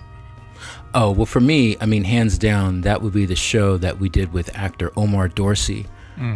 Oh, 0.96 1.12
well, 1.12 1.26
for 1.26 1.40
me, 1.40 1.76
I 1.82 1.88
mean, 1.88 2.04
hands 2.04 2.38
down, 2.38 2.82
that 2.82 3.02
would 3.02 3.14
be 3.14 3.26
the 3.26 3.36
show 3.36 3.78
that 3.78 4.00
we 4.00 4.10
did 4.10 4.32
with 4.32 4.56
actor 4.56 4.92
Omar 4.96 5.28
Dorsey 5.28 5.88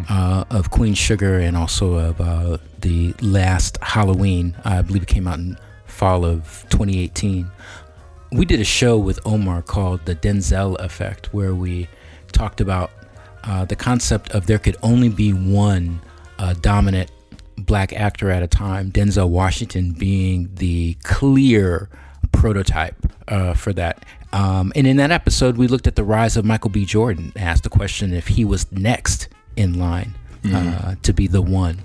uh, 0.09 0.43
of 0.49 0.71
Queen 0.71 0.95
Sugar 0.95 1.37
and 1.37 1.55
also 1.55 1.93
of 1.93 2.19
uh, 2.19 2.57
the 2.79 3.13
last 3.21 3.77
Halloween. 3.81 4.55
I 4.65 4.81
believe 4.81 5.03
it 5.03 5.07
came 5.07 5.27
out 5.27 5.37
in 5.39 5.57
fall 5.97 6.23
of 6.23 6.63
2018. 6.69 7.49
We 8.31 8.45
did 8.45 8.59
a 8.59 8.65
show 8.65 8.99
with 8.99 9.19
Omar 9.25 9.63
called 9.63 10.05
The 10.05 10.15
Denzel 10.15 10.77
Effect, 10.79 11.33
where 11.33 11.55
we 11.55 11.87
talked 12.31 12.61
about 12.61 12.91
uh, 13.43 13.65
the 13.65 13.75
concept 13.75 14.29
of 14.31 14.45
there 14.45 14.59
could 14.59 14.77
only 14.83 15.09
be 15.09 15.33
one 15.33 15.99
uh, 16.37 16.53
dominant 16.61 17.11
black 17.57 17.93
actor 17.93 18.29
at 18.29 18.43
a 18.43 18.47
time, 18.47 18.91
Denzel 18.91 19.29
Washington 19.29 19.93
being 19.93 20.53
the 20.55 20.95
clear 21.03 21.89
prototype 22.31 22.95
uh, 23.27 23.55
for 23.55 23.73
that. 23.73 24.05
Um, 24.33 24.71
and 24.75 24.85
in 24.85 24.97
that 24.97 25.09
episode, 25.09 25.57
we 25.57 25.67
looked 25.67 25.87
at 25.87 25.95
the 25.95 26.03
rise 26.03 26.37
of 26.37 26.45
Michael 26.45 26.69
B. 26.69 26.85
Jordan, 26.85 27.33
asked 27.35 27.63
the 27.63 27.69
question 27.69 28.13
if 28.13 28.27
he 28.27 28.45
was 28.45 28.71
next 28.71 29.29
in 29.55 29.79
line 29.79 30.13
uh, 30.45 30.95
to 31.01 31.11
be 31.11 31.25
the 31.25 31.41
one. 31.41 31.79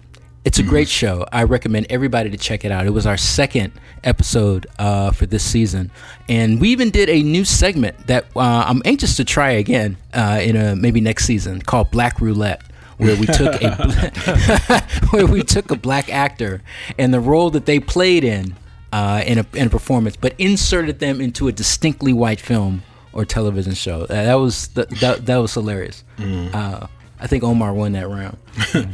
It's 0.45 0.59
a 0.59 0.63
great 0.65 0.89
show. 0.89 1.25
I 1.31 1.45
recommend 1.45 1.87
everybody 1.89 2.29
to 2.31 2.37
check 2.37 2.65
it 2.65 2.73
out. 2.73 2.85
It 2.87 2.91
was 2.91 3.07
our 3.07 3.17
second 3.17 3.73
episode 4.03 4.67
uh, 4.77 5.13
for 5.13 5.25
this 5.25 5.45
season, 5.45 5.93
and 6.29 6.61
we 6.61 6.71
even 6.71 6.91
did 6.91 7.09
a 7.09 7.23
new 7.23 7.45
segment 7.45 8.09
that 8.09 8.25
uh, 8.35 8.65
I'm 8.67 8.83
anxious 8.85 9.17
to 9.19 9.25
try 9.25 9.53
again 9.53 9.97
uh, 10.13 10.41
in 10.43 10.57
a 10.57 10.75
maybe 10.75 11.01
next 11.01 11.27
season 11.27 11.63
called 11.63 11.93
Black 11.93 12.21
Roulette 12.21 12.63
where 12.99 13.17
we 13.17 13.27
took 13.27 13.61
a 13.63 14.83
where 15.11 15.27
we 15.27 15.43
took 15.43 15.71
a 15.71 15.77
black 15.77 16.09
actor 16.09 16.63
and 16.99 17.13
the 17.13 17.21
role 17.21 17.51
that 17.51 17.67
they 17.67 17.81
played 17.81 18.25
in 18.25 18.57
uh, 18.93 19.23
in 19.27 19.39
a 19.39 19.47
in 19.55 19.69
a 19.69 19.71
performance, 19.71 20.17
but 20.17 20.35
inserted 20.39 20.99
them 20.99 21.21
into 21.21 21.49
a 21.49 21.53
distinctly 21.53 22.13
white 22.13 22.41
film 22.41 22.83
or 23.13 23.25
television 23.25 23.75
show. 23.75 24.03
Uh, 24.03 24.07
that 24.07 24.35
was 24.35 24.69
that 24.69 24.91
that, 25.01 25.27
that 25.27 25.37
was 25.37 25.55
hilarious. 25.55 26.05
Uh, 26.19 26.87
I 27.21 27.27
think 27.27 27.45
Omar 27.45 27.73
won 27.73 27.93
that 27.93 28.09
round. 28.09 28.37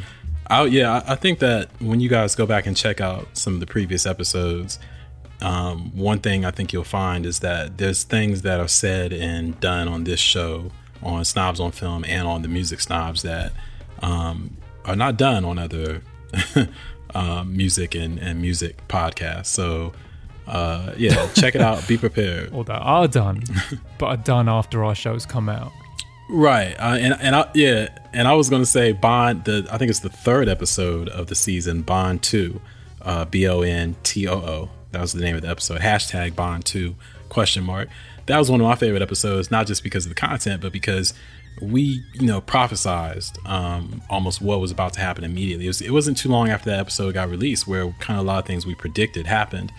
I, 0.50 0.64
yeah, 0.64 1.02
I 1.06 1.14
think 1.14 1.40
that 1.40 1.68
when 1.80 2.00
you 2.00 2.08
guys 2.08 2.34
go 2.34 2.46
back 2.46 2.66
and 2.66 2.76
check 2.76 3.00
out 3.00 3.28
some 3.36 3.54
of 3.54 3.60
the 3.60 3.66
previous 3.66 4.06
episodes, 4.06 4.78
um, 5.40 5.96
one 5.96 6.18
thing 6.18 6.44
I 6.44 6.50
think 6.50 6.72
you'll 6.72 6.84
find 6.84 7.24
is 7.26 7.40
that 7.40 7.78
there's 7.78 8.02
things 8.02 8.42
that 8.42 8.58
are 8.58 8.68
said 8.68 9.12
and 9.12 9.58
done 9.60 9.88
on 9.88 10.04
this 10.04 10.20
show, 10.20 10.72
on 11.02 11.24
Snobs 11.24 11.60
on 11.60 11.70
Film, 11.70 12.04
and 12.04 12.26
on 12.26 12.42
the 12.42 12.48
Music 12.48 12.80
Snobs 12.80 13.22
that 13.22 13.52
um, 14.02 14.56
are 14.84 14.96
not 14.96 15.16
done 15.16 15.44
on 15.44 15.58
other 15.58 16.02
um, 17.14 17.56
music 17.56 17.94
and, 17.94 18.18
and 18.18 18.40
music 18.40 18.86
podcasts. 18.88 19.46
So, 19.46 19.92
uh, 20.46 20.94
yeah, 20.96 21.28
check 21.34 21.54
it 21.54 21.60
out. 21.60 21.86
Be 21.86 21.98
prepared. 21.98 22.52
Or 22.52 22.64
that 22.64 22.80
are 22.80 23.06
done, 23.06 23.42
but 23.98 24.06
are 24.06 24.16
done 24.16 24.48
after 24.48 24.82
our 24.84 24.94
shows 24.94 25.26
come 25.26 25.48
out. 25.48 25.72
Right, 26.28 26.74
uh, 26.78 26.96
and 27.00 27.14
and 27.20 27.34
I, 27.34 27.50
yeah, 27.54 27.88
and 28.12 28.28
I 28.28 28.34
was 28.34 28.50
gonna 28.50 28.66
say 28.66 28.92
Bond. 28.92 29.44
The 29.44 29.66
I 29.70 29.78
think 29.78 29.88
it's 29.88 30.00
the 30.00 30.10
third 30.10 30.48
episode 30.48 31.08
of 31.08 31.28
the 31.28 31.34
season, 31.34 31.82
Bond 31.82 32.22
Two, 32.22 32.60
uh, 33.00 33.24
B 33.24 33.48
O 33.48 33.62
N 33.62 33.96
T 34.02 34.28
O 34.28 34.34
O. 34.34 34.70
That 34.92 35.00
was 35.00 35.14
the 35.14 35.22
name 35.22 35.36
of 35.36 35.42
the 35.42 35.48
episode. 35.48 35.80
Hashtag 35.80 36.36
Bond 36.36 36.66
Two 36.66 36.96
question 37.30 37.64
mark. 37.64 37.88
That 38.26 38.36
was 38.36 38.50
one 38.50 38.60
of 38.60 38.66
my 38.66 38.74
favorite 38.74 39.00
episodes, 39.00 39.50
not 39.50 39.66
just 39.66 39.82
because 39.82 40.04
of 40.04 40.10
the 40.10 40.14
content, 40.14 40.60
but 40.60 40.70
because 40.70 41.14
we, 41.62 42.04
you 42.14 42.26
know, 42.26 42.42
prophesized 42.42 43.44
um, 43.48 44.02
almost 44.10 44.42
what 44.42 44.60
was 44.60 44.70
about 44.70 44.92
to 44.94 45.00
happen 45.00 45.24
immediately. 45.24 45.64
It, 45.64 45.68
was, 45.68 45.90
wasn't 45.90 46.18
too 46.18 46.28
long 46.28 46.50
after 46.50 46.68
that 46.70 46.78
episode 46.78 47.14
got 47.14 47.30
released 47.30 47.66
where 47.66 47.90
kind 48.00 48.20
of 48.20 48.26
a 48.26 48.28
lot 48.28 48.38
of 48.40 48.44
things 48.46 48.66
we 48.66 48.74
predicted 48.74 49.26
happened, 49.26 49.72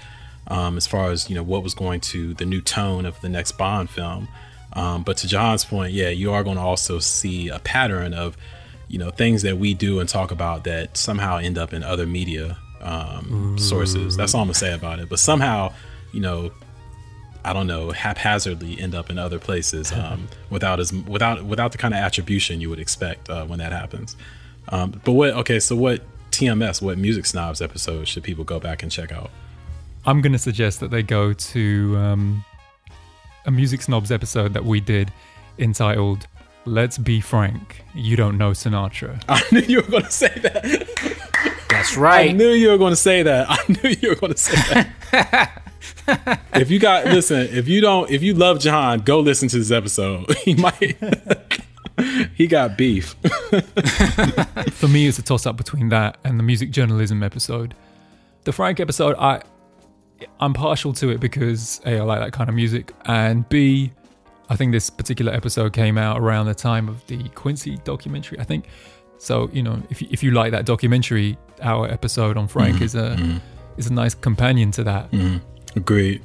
um, 0.47 0.77
as 0.77 0.87
far 0.87 1.11
as 1.11 1.29
you 1.29 1.35
know 1.35 1.43
what 1.43 1.61
was 1.61 1.75
going 1.75 2.01
to 2.01 2.33
the 2.33 2.45
new 2.45 2.59
tone 2.59 3.05
of 3.05 3.21
the 3.21 3.29
next 3.29 3.51
Bond 3.53 3.89
film. 3.89 4.27
Um, 4.73 5.03
but 5.03 5.17
to 5.17 5.27
John's 5.27 5.65
point, 5.65 5.93
yeah, 5.93 6.09
you 6.09 6.31
are 6.31 6.43
going 6.43 6.57
to 6.57 6.61
also 6.61 6.99
see 6.99 7.49
a 7.49 7.59
pattern 7.59 8.13
of, 8.13 8.37
you 8.87 8.99
know, 8.99 9.09
things 9.09 9.41
that 9.41 9.57
we 9.57 9.73
do 9.73 9.99
and 9.99 10.07
talk 10.07 10.31
about 10.31 10.63
that 10.65 10.97
somehow 10.97 11.37
end 11.37 11.57
up 11.57 11.73
in 11.73 11.83
other 11.83 12.05
media 12.05 12.57
um, 12.81 13.57
sources. 13.57 14.15
That's 14.15 14.33
all 14.33 14.41
I'm 14.41 14.47
gonna 14.47 14.55
say 14.55 14.73
about 14.73 14.99
it. 14.99 15.09
But 15.09 15.19
somehow, 15.19 15.73
you 16.11 16.21
know, 16.21 16.51
I 17.43 17.53
don't 17.53 17.67
know, 17.67 17.91
haphazardly 17.91 18.79
end 18.79 18.95
up 18.95 19.09
in 19.09 19.17
other 19.17 19.39
places 19.39 19.91
um, 19.93 20.27
without 20.49 20.79
as 20.79 20.93
without 20.93 21.43
without 21.43 21.71
the 21.71 21.77
kind 21.77 21.93
of 21.93 21.99
attribution 21.99 22.61
you 22.61 22.69
would 22.69 22.79
expect 22.79 23.29
uh, 23.29 23.45
when 23.45 23.59
that 23.59 23.71
happens. 23.71 24.15
Um, 24.69 25.01
but 25.03 25.13
what? 25.13 25.31
Okay, 25.31 25.59
so 25.59 25.75
what 25.75 26.03
TMS? 26.31 26.81
What 26.81 26.97
music 26.97 27.25
snobs 27.25 27.61
episode 27.61 28.07
should 28.07 28.23
people 28.23 28.43
go 28.43 28.59
back 28.59 28.83
and 28.83 28.91
check 28.91 29.11
out? 29.11 29.31
I'm 30.05 30.21
going 30.21 30.31
to 30.31 30.39
suggest 30.39 30.79
that 30.79 30.91
they 30.91 31.03
go 31.03 31.33
to 31.33 31.97
um, 31.97 32.45
a 33.49 33.51
Music 33.51 33.81
Snobs 33.81 34.11
episode 34.11 34.53
that 34.53 34.63
we 34.63 34.79
did 34.79 35.11
entitled 35.57 36.27
Let's 36.65 36.99
Be 36.99 37.19
Frank, 37.19 37.83
You 37.95 38.15
Don't 38.15 38.37
Know 38.37 38.51
Sinatra. 38.51 39.21
I 39.27 39.41
knew 39.51 39.61
you 39.61 39.81
were 39.81 39.89
going 39.89 40.03
to 40.03 40.11
say 40.11 40.31
that. 40.43 41.57
That's 41.67 41.97
right. 41.97 42.29
I 42.29 42.33
knew 42.33 42.49
you 42.49 42.69
were 42.69 42.77
going 42.77 42.91
to 42.91 42.95
say 42.95 43.23
that. 43.23 43.47
I 43.49 43.57
knew 43.67 43.89
you 43.89 44.09
were 44.09 44.15
going 44.15 44.33
to 44.33 44.37
say 44.37 44.83
that. 46.05 46.39
if 46.53 46.69
you 46.69 46.77
got 46.77 47.05
listen, 47.05 47.39
if 47.51 47.67
you 47.67 47.81
don't, 47.81 48.11
if 48.11 48.21
you 48.21 48.35
love 48.35 48.59
John, 48.59 48.99
go 48.99 49.19
listen 49.19 49.49
to 49.49 49.57
this 49.57 49.71
episode. 49.71 50.27
He 50.43 50.53
might, 50.53 50.97
he 52.35 52.45
got 52.45 52.77
beef. 52.77 53.15
For 54.73 54.87
me, 54.87 55.07
it's 55.07 55.17
a 55.17 55.23
toss 55.23 55.47
up 55.47 55.57
between 55.57 55.89
that 55.89 56.17
and 56.23 56.37
the 56.37 56.43
music 56.43 56.69
journalism 56.69 57.23
episode. 57.23 57.73
The 58.43 58.51
Frank 58.51 58.79
episode, 58.79 59.15
I 59.17 59.41
I'm 60.39 60.53
partial 60.53 60.93
to 60.93 61.09
it 61.09 61.19
because 61.19 61.81
a 61.85 61.99
I 61.99 62.01
like 62.01 62.19
that 62.21 62.31
kind 62.33 62.49
of 62.49 62.55
music, 62.55 62.93
and 63.05 63.47
b 63.49 63.91
I 64.49 64.55
think 64.55 64.71
this 64.71 64.89
particular 64.89 65.31
episode 65.33 65.73
came 65.73 65.97
out 65.97 66.19
around 66.19 66.47
the 66.47 66.55
time 66.55 66.89
of 66.89 67.05
the 67.07 67.29
Quincy 67.29 67.77
documentary. 67.83 68.39
I 68.39 68.43
think 68.43 68.65
so. 69.17 69.49
You 69.53 69.61
know, 69.63 69.81
if 69.89 70.01
you, 70.01 70.07
if 70.11 70.23
you 70.23 70.31
like 70.31 70.51
that 70.51 70.65
documentary, 70.65 71.37
our 71.61 71.87
episode 71.87 72.35
on 72.37 72.47
Frank 72.47 72.75
Mm-hmm. 72.75 72.83
is 72.83 72.95
a 72.95 73.41
is 73.77 73.87
a 73.87 73.93
nice 73.93 74.15
companion 74.15 74.71
to 74.71 74.83
that. 74.85 75.09
Agreed. 75.75 76.23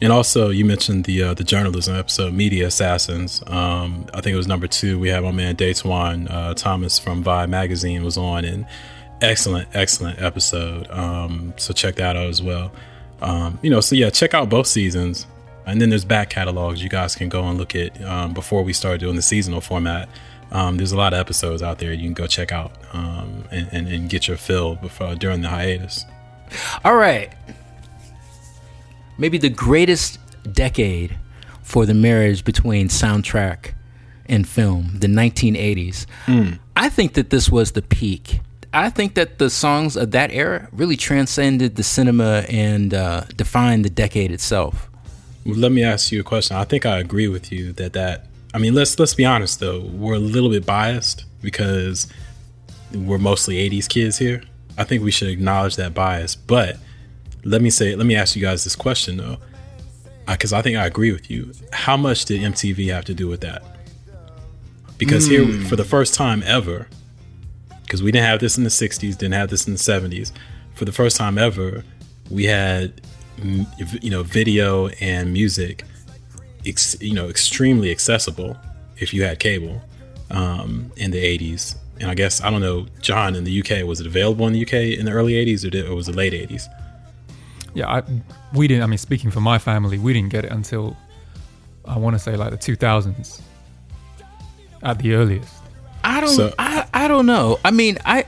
And 0.00 0.12
also, 0.12 0.50
you 0.50 0.64
mentioned 0.64 1.04
the 1.04 1.22
uh, 1.22 1.34
the 1.34 1.44
journalism 1.44 1.94
episode, 1.94 2.32
Media 2.32 2.66
Assassins. 2.66 3.42
Um, 3.46 4.06
I 4.12 4.20
think 4.20 4.34
it 4.34 4.36
was 4.36 4.48
number 4.48 4.66
two. 4.66 4.98
We 4.98 5.08
had 5.10 5.22
my 5.22 5.30
man 5.30 5.54
Daytwan 5.54 6.28
uh, 6.30 6.54
Thomas 6.54 6.98
from 6.98 7.22
Vibe 7.22 7.50
Magazine 7.50 8.02
was 8.02 8.16
on, 8.16 8.44
and 8.44 8.66
excellent, 9.22 9.68
excellent 9.74 10.20
episode. 10.20 10.90
Um, 10.90 11.54
so 11.56 11.72
check 11.72 11.94
that 11.96 12.16
out 12.16 12.26
as 12.26 12.42
well. 12.42 12.72
Um, 13.20 13.58
you 13.62 13.70
know, 13.70 13.80
so 13.80 13.94
yeah, 13.94 14.10
check 14.10 14.34
out 14.34 14.48
both 14.48 14.66
seasons, 14.66 15.26
and 15.64 15.80
then 15.80 15.90
there's 15.90 16.04
back 16.04 16.30
catalogs 16.30 16.82
you 16.82 16.88
guys 16.88 17.14
can 17.14 17.28
go 17.28 17.44
and 17.44 17.56
look 17.56 17.74
at 17.74 18.02
um, 18.04 18.34
before 18.34 18.62
we 18.62 18.72
start 18.72 19.00
doing 19.00 19.16
the 19.16 19.22
seasonal 19.22 19.60
format. 19.60 20.08
Um, 20.50 20.76
there's 20.76 20.92
a 20.92 20.96
lot 20.96 21.14
of 21.14 21.18
episodes 21.18 21.62
out 21.62 21.78
there 21.78 21.92
you 21.92 22.04
can 22.04 22.12
go 22.12 22.26
check 22.26 22.52
out 22.52 22.72
um, 22.92 23.44
and, 23.50 23.68
and, 23.72 23.88
and 23.88 24.10
get 24.10 24.28
your 24.28 24.36
fill 24.36 24.74
before 24.74 25.14
during 25.14 25.40
the 25.40 25.48
hiatus. 25.48 26.04
All 26.84 26.96
right. 26.96 27.32
Maybe 29.16 29.38
the 29.38 29.48
greatest 29.48 30.18
decade 30.52 31.16
for 31.62 31.86
the 31.86 31.94
marriage 31.94 32.44
between 32.44 32.88
soundtrack 32.88 33.72
and 34.26 34.46
film, 34.46 34.90
the 34.98 35.06
1980s. 35.06 36.06
I 36.76 36.88
think 36.90 37.14
that 37.14 37.30
this 37.30 37.48
was 37.48 37.72
the 37.72 37.82
peak. 37.82 38.40
I 38.74 38.88
think 38.88 39.14
that 39.14 39.38
the 39.38 39.50
songs 39.50 39.96
of 39.96 40.12
that 40.12 40.30
era 40.32 40.68
really 40.72 40.96
transcended 40.96 41.76
the 41.76 41.82
cinema 41.82 42.44
and 42.48 42.94
uh, 42.94 43.24
defined 43.36 43.84
the 43.84 43.90
decade 43.90 44.30
itself. 44.30 44.88
Let 45.44 45.72
me 45.72 45.82
ask 45.82 46.10
you 46.10 46.20
a 46.20 46.24
question. 46.24 46.56
I 46.56 46.64
think 46.64 46.86
I 46.86 46.98
agree 46.98 47.28
with 47.28 47.52
you 47.52 47.72
that 47.74 47.92
that. 47.92 48.26
I 48.54 48.58
mean, 48.58 48.74
let's 48.74 48.98
let's 48.98 49.14
be 49.14 49.24
honest 49.24 49.60
though. 49.60 49.80
We're 49.80 50.14
a 50.14 50.18
little 50.18 50.50
bit 50.50 50.64
biased 50.64 51.24
because 51.42 52.06
we're 52.94 53.18
mostly 53.18 53.56
'80s 53.56 53.88
kids 53.88 54.18
here. 54.18 54.42
I 54.78 54.84
think 54.84 55.02
we 55.02 55.10
should 55.10 55.28
acknowledge 55.28 55.76
that 55.76 55.94
bias. 55.94 56.34
But 56.34 56.76
let 57.44 57.60
me 57.60 57.70
say, 57.70 57.94
let 57.94 58.06
me 58.06 58.14
ask 58.14 58.36
you 58.36 58.42
guys 58.42 58.64
this 58.64 58.76
question 58.76 59.16
though, 59.16 59.38
because 60.26 60.52
I 60.52 60.62
think 60.62 60.78
I 60.78 60.86
agree 60.86 61.12
with 61.12 61.30
you. 61.30 61.52
How 61.72 61.96
much 61.96 62.24
did 62.24 62.40
MTV 62.40 62.92
have 62.92 63.04
to 63.06 63.14
do 63.14 63.28
with 63.28 63.40
that? 63.40 63.62
Because 64.96 65.26
here, 65.26 65.46
for 65.64 65.74
the 65.74 65.84
first 65.84 66.14
time 66.14 66.44
ever, 66.46 66.86
because 67.82 68.02
we 68.02 68.10
didn't 68.12 68.26
have 68.26 68.40
this 68.40 68.56
in 68.58 68.64
the 68.64 68.70
'60s, 68.70 69.16
didn't 69.18 69.34
have 69.34 69.50
this 69.50 69.66
in 69.66 69.72
the 69.74 69.78
'70s. 69.78 70.32
For 70.74 70.84
the 70.84 70.92
first 70.92 71.16
time 71.16 71.38
ever, 71.38 71.84
we 72.30 72.44
had 72.44 73.00
you 74.00 74.10
know 74.10 74.22
video 74.22 74.88
and 75.00 75.32
music 75.32 75.84
ex, 76.66 76.96
you 77.00 77.14
know 77.14 77.28
extremely 77.28 77.90
accessible 77.90 78.56
if 78.98 79.12
you 79.12 79.22
had 79.24 79.38
cable 79.40 79.82
um, 80.30 80.92
in 80.96 81.10
the 81.10 81.18
80s 81.38 81.76
and 81.98 82.10
i 82.10 82.14
guess 82.14 82.40
i 82.42 82.50
don't 82.50 82.60
know 82.60 82.86
john 83.00 83.34
in 83.34 83.42
the 83.44 83.58
uk 83.60 83.84
was 83.86 84.00
it 84.00 84.06
available 84.06 84.46
in 84.46 84.52
the 84.52 84.62
uk 84.62 84.72
in 84.74 85.06
the 85.06 85.10
early 85.10 85.32
80s 85.32 85.64
or, 85.66 85.70
did, 85.70 85.86
or 85.88 85.94
was 85.96 86.08
it 86.08 86.14
late 86.14 86.32
80s 86.34 86.68
Yeah, 87.74 87.88
I, 87.90 88.02
we 88.52 88.68
didn't. 88.68 88.82
I 88.82 88.86
mean, 88.86 88.98
speaking 88.98 89.30
for 89.30 89.40
my 89.40 89.58
family, 89.58 89.98
we 89.98 90.12
didn't 90.12 90.28
get 90.30 90.44
it 90.44 90.52
until 90.52 90.94
I 91.86 91.96
want 91.96 92.14
to 92.14 92.18
say 92.18 92.36
like 92.36 92.50
the 92.50 92.58
2000s, 92.58 93.40
at 94.82 94.98
the 94.98 95.14
earliest. 95.14 95.54
I 96.04 96.20
don't. 96.20 96.36
So- 96.36 96.52
I, 96.58 96.81
I 97.02 97.08
don't 97.08 97.26
know. 97.26 97.58
I 97.64 97.70
mean, 97.72 97.98
I 98.04 98.24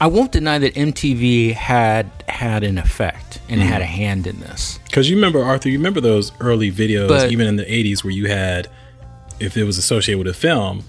I 0.00 0.06
won't 0.06 0.30
deny 0.32 0.58
that 0.58 0.74
MTV 0.74 1.52
had 1.54 2.10
had 2.28 2.62
an 2.64 2.78
effect 2.78 3.40
and 3.48 3.60
had 3.60 3.80
a 3.82 3.86
hand 3.86 4.26
in 4.26 4.38
this. 4.40 4.78
because 4.86 5.08
you 5.10 5.16
remember 5.16 5.42
arthur 5.42 5.68
you 5.68 5.78
remember 5.78 6.00
those 6.00 6.32
early 6.40 6.70
videos 6.70 7.08
But- 7.08 7.30
even 7.32 7.46
in 7.46 7.56
the 7.56 7.64
80s 7.64 8.02
where 8.04 8.12
you 8.12 8.26
had 8.26 8.68
if 9.40 9.56
it 9.56 9.64
was 9.64 9.78
associated 9.78 10.18
with 10.18 10.28
a 10.28 10.38
film 10.38 10.82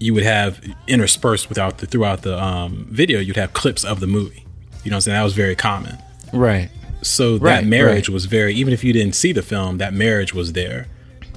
you 0.00 0.12
would 0.14 0.22
have 0.24 0.60
interspersed 0.86 1.48
without 1.48 1.78
the 1.78 1.86
throughout 1.86 2.22
the 2.22 2.40
um, 2.42 2.86
video 2.90 3.18
you'd 3.20 3.36
have 3.36 3.52
clips 3.52 3.84
of 3.84 4.00
the 4.00 4.06
movie 4.06 4.44
you 4.84 4.90
know 4.90 4.94
what 4.94 4.98
i'm 4.98 5.00
saying 5.02 5.14
that 5.16 5.22
was 5.24 5.34
very 5.34 5.54
common 5.56 5.96
Right. 6.32 6.70
so 7.02 7.38
that 7.38 7.44
Right, 7.44 7.66
marriage 7.66 8.08
right. 8.08 8.14
was 8.14 8.24
very 8.26 8.54
even 8.54 8.72
if 8.72 8.82
you 8.84 8.92
didn't 8.92 9.14
see 9.14 9.32
the 9.32 9.42
film 9.42 9.78
that 9.78 9.92
marriage 9.94 10.32
was 10.34 10.52
there 10.54 10.86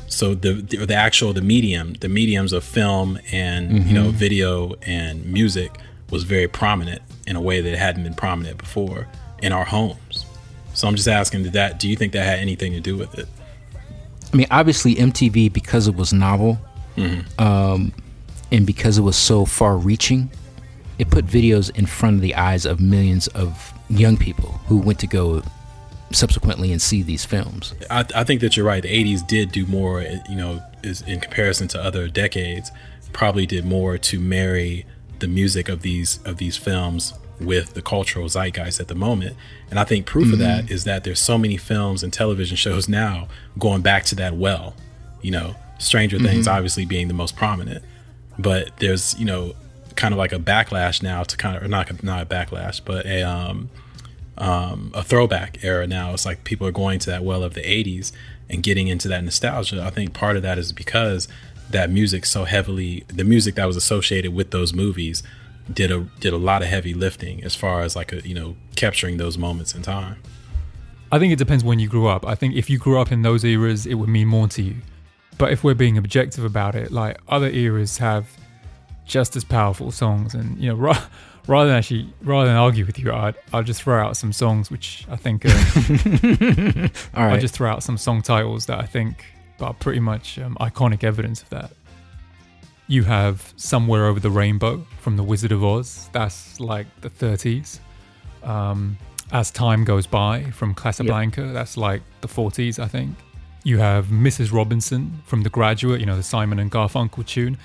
so 0.10 0.34
the 0.36 0.54
the, 0.54 0.86
the 0.86 0.94
actual 0.96 1.32
the 1.34 1.42
medium 1.42 1.94
the 2.02 2.10
mediums 2.10 2.52
of 2.54 2.64
film 2.64 3.18
and 3.32 3.72
you 3.72 3.80
Mm-hmm. 3.80 3.94
know 3.94 4.10
video 4.12 4.74
and 4.82 5.26
music 5.26 5.72
was 6.12 6.24
very 6.24 6.48
prominent 6.48 7.02
in 7.28 7.36
a 7.36 7.42
way 7.42 7.62
that 7.62 7.78
hadn't 7.78 8.04
been 8.04 8.16
prominent 8.16 8.58
before 8.58 9.08
in 9.42 9.52
our 9.54 9.66
homes. 9.66 10.26
So 10.74 10.88
i'm 10.88 10.96
just 10.96 11.08
asking 11.08 11.44
did 11.44 11.54
that 11.54 11.80
do 11.80 11.88
you 11.88 11.96
think 11.96 12.14
that 12.14 12.24
had 12.26 12.40
anything 12.40 12.72
to 12.74 12.80
do 12.82 12.98
with 12.98 13.18
it? 13.20 13.28
I 14.34 14.38
mean, 14.38 14.48
obviously 14.52 14.96
MTV 14.96 15.52
because 15.54 15.88
it 15.88 15.96
was 15.96 16.12
novel, 16.14 16.60
um, 17.38 17.94
and 18.52 18.66
because 18.66 18.98
it 18.98 19.02
was 19.02 19.16
so 19.16 19.46
far-reaching, 19.46 20.30
it 21.00 21.10
put 21.10 21.26
videos 21.26 21.76
in 21.76 21.86
front 21.86 22.16
of 22.18 22.22
the 22.22 22.36
eyes 22.36 22.66
of 22.66 22.80
millions 22.80 23.28
of 23.30 23.74
young 23.90 24.18
people 24.18 24.50
who 24.68 24.78
went 24.78 25.00
to 25.00 25.08
go 25.08 25.42
subsequently 26.12 26.72
and 26.72 26.82
see 26.82 27.02
these 27.02 27.26
films. 27.26 27.74
I, 27.90 28.06
I 28.16 28.24
think 28.24 28.42
that 28.42 28.58
you're 28.58 28.66
right. 28.66 28.82
The 28.82 28.90
80s 28.90 29.26
did 29.26 29.52
do 29.52 29.66
more, 29.66 30.02
you 30.02 30.36
know, 30.36 30.62
is 30.84 31.02
in 31.04 31.20
comparison 31.20 31.68
to 31.70 31.82
other 31.82 32.08
decades, 32.08 32.72
probably 33.14 33.46
did 33.46 33.66
more 33.66 33.98
to 33.98 34.20
marry 34.20 34.86
the 35.20 35.28
music 35.28 35.68
of 35.70 35.82
these 35.82 36.20
of 36.26 36.38
these 36.38 36.56
films 36.58 37.14
with 37.40 37.74
the 37.74 37.82
cultural 37.82 38.28
zeitgeist 38.28 38.80
at 38.80 38.88
the 38.88 38.96
moment. 38.96 39.36
And 39.70 39.80
I 39.80 39.84
think 39.84 40.06
proof 40.06 40.34
of 40.34 40.40
that 40.40 40.70
is 40.70 40.84
that 40.84 41.04
there's 41.04 41.20
so 41.20 41.38
many 41.38 41.58
films 41.58 42.04
and 42.04 42.12
television 42.12 42.58
shows 42.58 42.90
now 42.90 43.28
going 43.58 43.82
back 43.82 44.04
to 44.06 44.16
that 44.16 44.36
well. 44.36 44.76
You 45.22 45.32
know, 45.32 45.56
Stranger 45.78 46.20
Things 46.20 46.48
obviously 46.48 46.86
being 46.86 47.08
the 47.08 47.14
most 47.14 47.36
prominent, 47.36 47.84
but 48.38 48.72
there's 48.78 49.18
you 49.20 49.26
know 49.26 49.54
kind 49.96 50.14
of 50.14 50.18
like 50.18 50.32
a 50.32 50.40
backlash 50.40 51.04
now 51.04 51.24
to 51.24 51.36
kind 51.38 51.58
of 51.58 51.64
or 51.64 51.68
not 51.68 52.04
not 52.04 52.22
a 52.22 52.26
backlash, 52.26 52.82
but 52.84 53.06
a 53.06 53.24
um 53.24 53.70
um, 54.40 54.92
a 54.94 55.04
throwback 55.04 55.64
era 55.64 55.86
now. 55.86 56.14
It's 56.14 56.26
like 56.26 56.44
people 56.44 56.66
are 56.66 56.72
going 56.72 57.00
to 57.00 57.10
that 57.10 57.24
well 57.24 57.44
of 57.44 57.54
the 57.54 57.62
80s 57.62 58.12
and 58.50 58.64
getting 58.64 58.88
into 58.88 59.08
that 59.10 59.24
nostalgia. 59.24 59.84
I 59.84 59.90
think 59.90 60.14
part 60.14 60.36
of 60.36 60.42
that 60.44 60.58
is 60.58 60.72
because 60.72 61.28
that 61.70 61.90
music 61.90 62.26
so 62.26 62.46
heavily, 62.46 63.04
the 63.08 63.24
music 63.24 63.56
that 63.56 63.66
was 63.66 63.76
associated 63.76 64.34
with 64.34 64.52
those 64.52 64.74
movies 64.74 65.22
did 65.72 65.92
a 65.92 66.00
did 66.20 66.34
a 66.34 66.38
lot 66.38 66.64
of 66.64 66.68
heavy 66.68 66.96
lifting 66.96 67.44
as 67.44 67.54
far 67.54 67.82
as 67.82 67.96
like 67.96 68.12
a, 68.12 68.28
you 68.28 68.34
know 68.34 68.56
capturing 68.76 69.18
those 69.18 69.38
moments 69.38 69.76
in 69.76 69.84
time. 69.84 70.18
I 71.12 71.20
think 71.20 71.34
it 71.34 71.38
depends 71.38 71.64
when 71.64 71.80
you 71.80 71.88
grew 71.88 72.08
up. 72.08 72.26
I 72.26 72.36
think 72.36 72.56
if 72.56 72.70
you 72.70 72.78
grew 72.78 73.00
up 73.00 73.12
in 73.12 73.22
those 73.22 73.44
eras, 73.44 73.86
it 73.86 73.96
would 73.96 74.10
mean 74.10 74.28
more 74.28 74.48
to 74.48 74.62
you. 74.62 74.76
But 75.38 75.52
if 75.52 75.64
we're 75.64 75.76
being 75.76 75.98
objective 75.98 76.44
about 76.44 76.76
it, 76.76 76.92
like 76.92 77.20
other 77.28 77.50
eras 77.50 77.98
have 77.98 78.28
just 79.06 79.36
as 79.36 79.44
powerful 79.44 79.92
songs, 79.92 80.34
and 80.34 80.58
you 80.60 80.76
know, 80.76 80.94
rather 81.50 81.70
than 81.70 81.78
actually 81.78 82.14
rather 82.22 82.48
than 82.48 82.56
argue 82.56 82.86
with 82.86 83.00
you, 83.00 83.12
I'd 83.12 83.36
I'll 83.52 83.64
just 83.64 83.84
throw 83.84 84.02
out 84.02 84.16
some 84.16 84.32
songs 84.32 84.70
which 84.72 85.06
I 85.10 85.16
think 85.16 85.46
are, 85.46 85.50
All 87.16 87.26
right. 87.26 87.34
I'll 87.34 87.40
just 87.40 87.56
throw 87.56 87.70
out 87.70 87.84
some 87.84 87.98
song 87.98 88.22
titles 88.22 88.68
that 88.68 88.80
I 88.80 88.86
think 88.86 89.26
are 89.60 89.74
pretty 89.74 90.00
much 90.00 90.40
um, 90.40 90.56
iconic 90.62 91.04
evidence 91.04 91.42
of 91.42 91.50
that. 91.50 91.72
You 92.88 93.04
have 93.04 93.54
"Somewhere 93.58 94.06
Over 94.06 94.20
the 94.20 94.30
Rainbow" 94.30 94.86
from 95.00 95.18
The 95.18 95.24
Wizard 95.24 95.52
of 95.52 95.64
Oz. 95.64 96.10
That's 96.12 96.60
like 96.60 96.88
the 97.02 97.10
30s. 97.10 97.80
Um, 98.44 98.98
As 99.32 99.52
Time 99.52 99.84
Goes 99.84 100.08
By 100.08 100.44
from 100.52 100.74
Casablanca. 100.74 101.52
That's 101.54 101.78
like 101.78 102.02
the 102.22 102.28
40s, 102.28 102.80
I 102.80 102.88
think. 102.88 103.16
You 103.64 103.78
have 103.78 104.06
Mrs. 104.08 104.54
Robinson 104.54 105.22
from 105.26 105.44
The 105.44 105.50
Graduate. 105.50 106.00
You 106.00 106.06
know 106.06 106.16
the 106.16 106.24
Simon 106.24 106.60
and 106.60 106.72
Garfunkel 106.72 107.26
tune. 107.26 107.58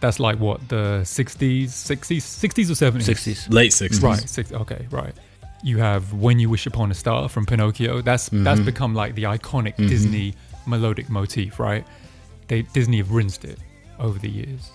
That's 0.00 0.18
like 0.18 0.38
what 0.38 0.66
the 0.68 1.00
60s, 1.02 1.64
60s, 1.64 2.18
60s 2.18 2.70
or 2.70 2.90
70s. 2.90 3.46
60s. 3.46 3.52
Late 3.52 3.70
60s. 3.70 4.02
Right. 4.02 4.28
Six, 4.28 4.52
okay. 4.52 4.86
Right. 4.90 5.14
You 5.62 5.76
have 5.78 6.14
"When 6.14 6.38
You 6.38 6.48
Wish 6.48 6.66
Upon 6.66 6.90
a 6.90 6.94
Star" 6.94 7.28
from 7.28 7.44
Pinocchio. 7.44 8.00
That's 8.00 8.30
that's 8.30 8.60
mm-hmm. 8.60 8.64
become 8.64 8.94
like 8.94 9.14
the 9.14 9.24
iconic 9.24 9.74
mm-hmm. 9.74 9.88
Disney 9.88 10.34
melodic 10.66 11.10
motif, 11.10 11.60
right? 11.60 11.84
They 12.48 12.62
Disney 12.62 12.96
have 12.98 13.10
rinsed 13.10 13.44
it 13.44 13.58
over 13.98 14.18
the 14.18 14.30
years. 14.30 14.70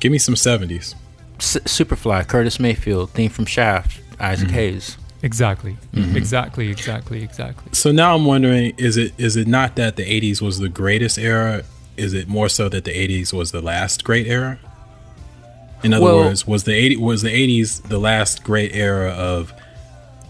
Give 0.00 0.10
me 0.10 0.18
some 0.18 0.34
70s. 0.34 0.94
S- 1.38 1.58
Superfly, 1.64 2.26
Curtis 2.26 2.58
Mayfield, 2.58 3.10
theme 3.10 3.30
from 3.30 3.44
Shaft, 3.44 4.00
Isaac 4.18 4.48
mm-hmm. 4.48 4.56
Hayes. 4.56 4.96
Exactly. 5.22 5.76
Exactly. 5.92 6.70
Exactly. 6.70 7.22
Exactly. 7.22 7.70
So 7.72 7.92
now 7.92 8.14
I'm 8.14 8.24
wondering 8.24 8.72
is 8.78 8.96
it 8.96 9.12
is 9.18 9.36
it 9.36 9.46
not 9.46 9.76
that 9.76 9.96
the 9.96 10.04
80s 10.04 10.40
was 10.40 10.58
the 10.58 10.68
greatest 10.68 11.18
era? 11.18 11.64
Is 11.96 12.14
it 12.14 12.28
more 12.28 12.48
so 12.48 12.70
that 12.70 12.84
the 12.84 12.92
80s 12.92 13.32
was 13.32 13.52
the 13.52 13.60
last 13.60 14.04
great 14.04 14.26
era? 14.26 14.58
In 15.82 15.94
other 15.94 16.04
Well- 16.04 16.16
words, 16.18 16.46
was 16.46 16.64
the 16.64 16.74
80 16.74 16.96
was 16.96 17.22
the 17.22 17.30
80s 17.30 17.80
the 17.88 17.98
last 17.98 18.42
great 18.44 18.74
era 18.74 19.10
of 19.10 19.52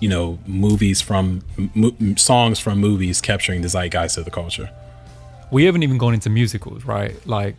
you 0.01 0.09
know 0.09 0.38
movies 0.46 1.01
from 1.01 1.42
m- 1.59 1.70
m- 2.01 2.16
songs 2.16 2.59
from 2.59 2.78
movies 2.78 3.20
capturing 3.20 3.62
the 3.62 3.68
zeitgeist 3.68 4.16
of 4.16 4.24
the 4.24 4.30
culture? 4.30 4.70
We 5.51 5.64
haven't 5.64 5.82
even 5.82 5.98
gone 5.98 6.14
into 6.14 6.30
musicals, 6.30 6.84
right? 6.84 7.14
Like 7.26 7.57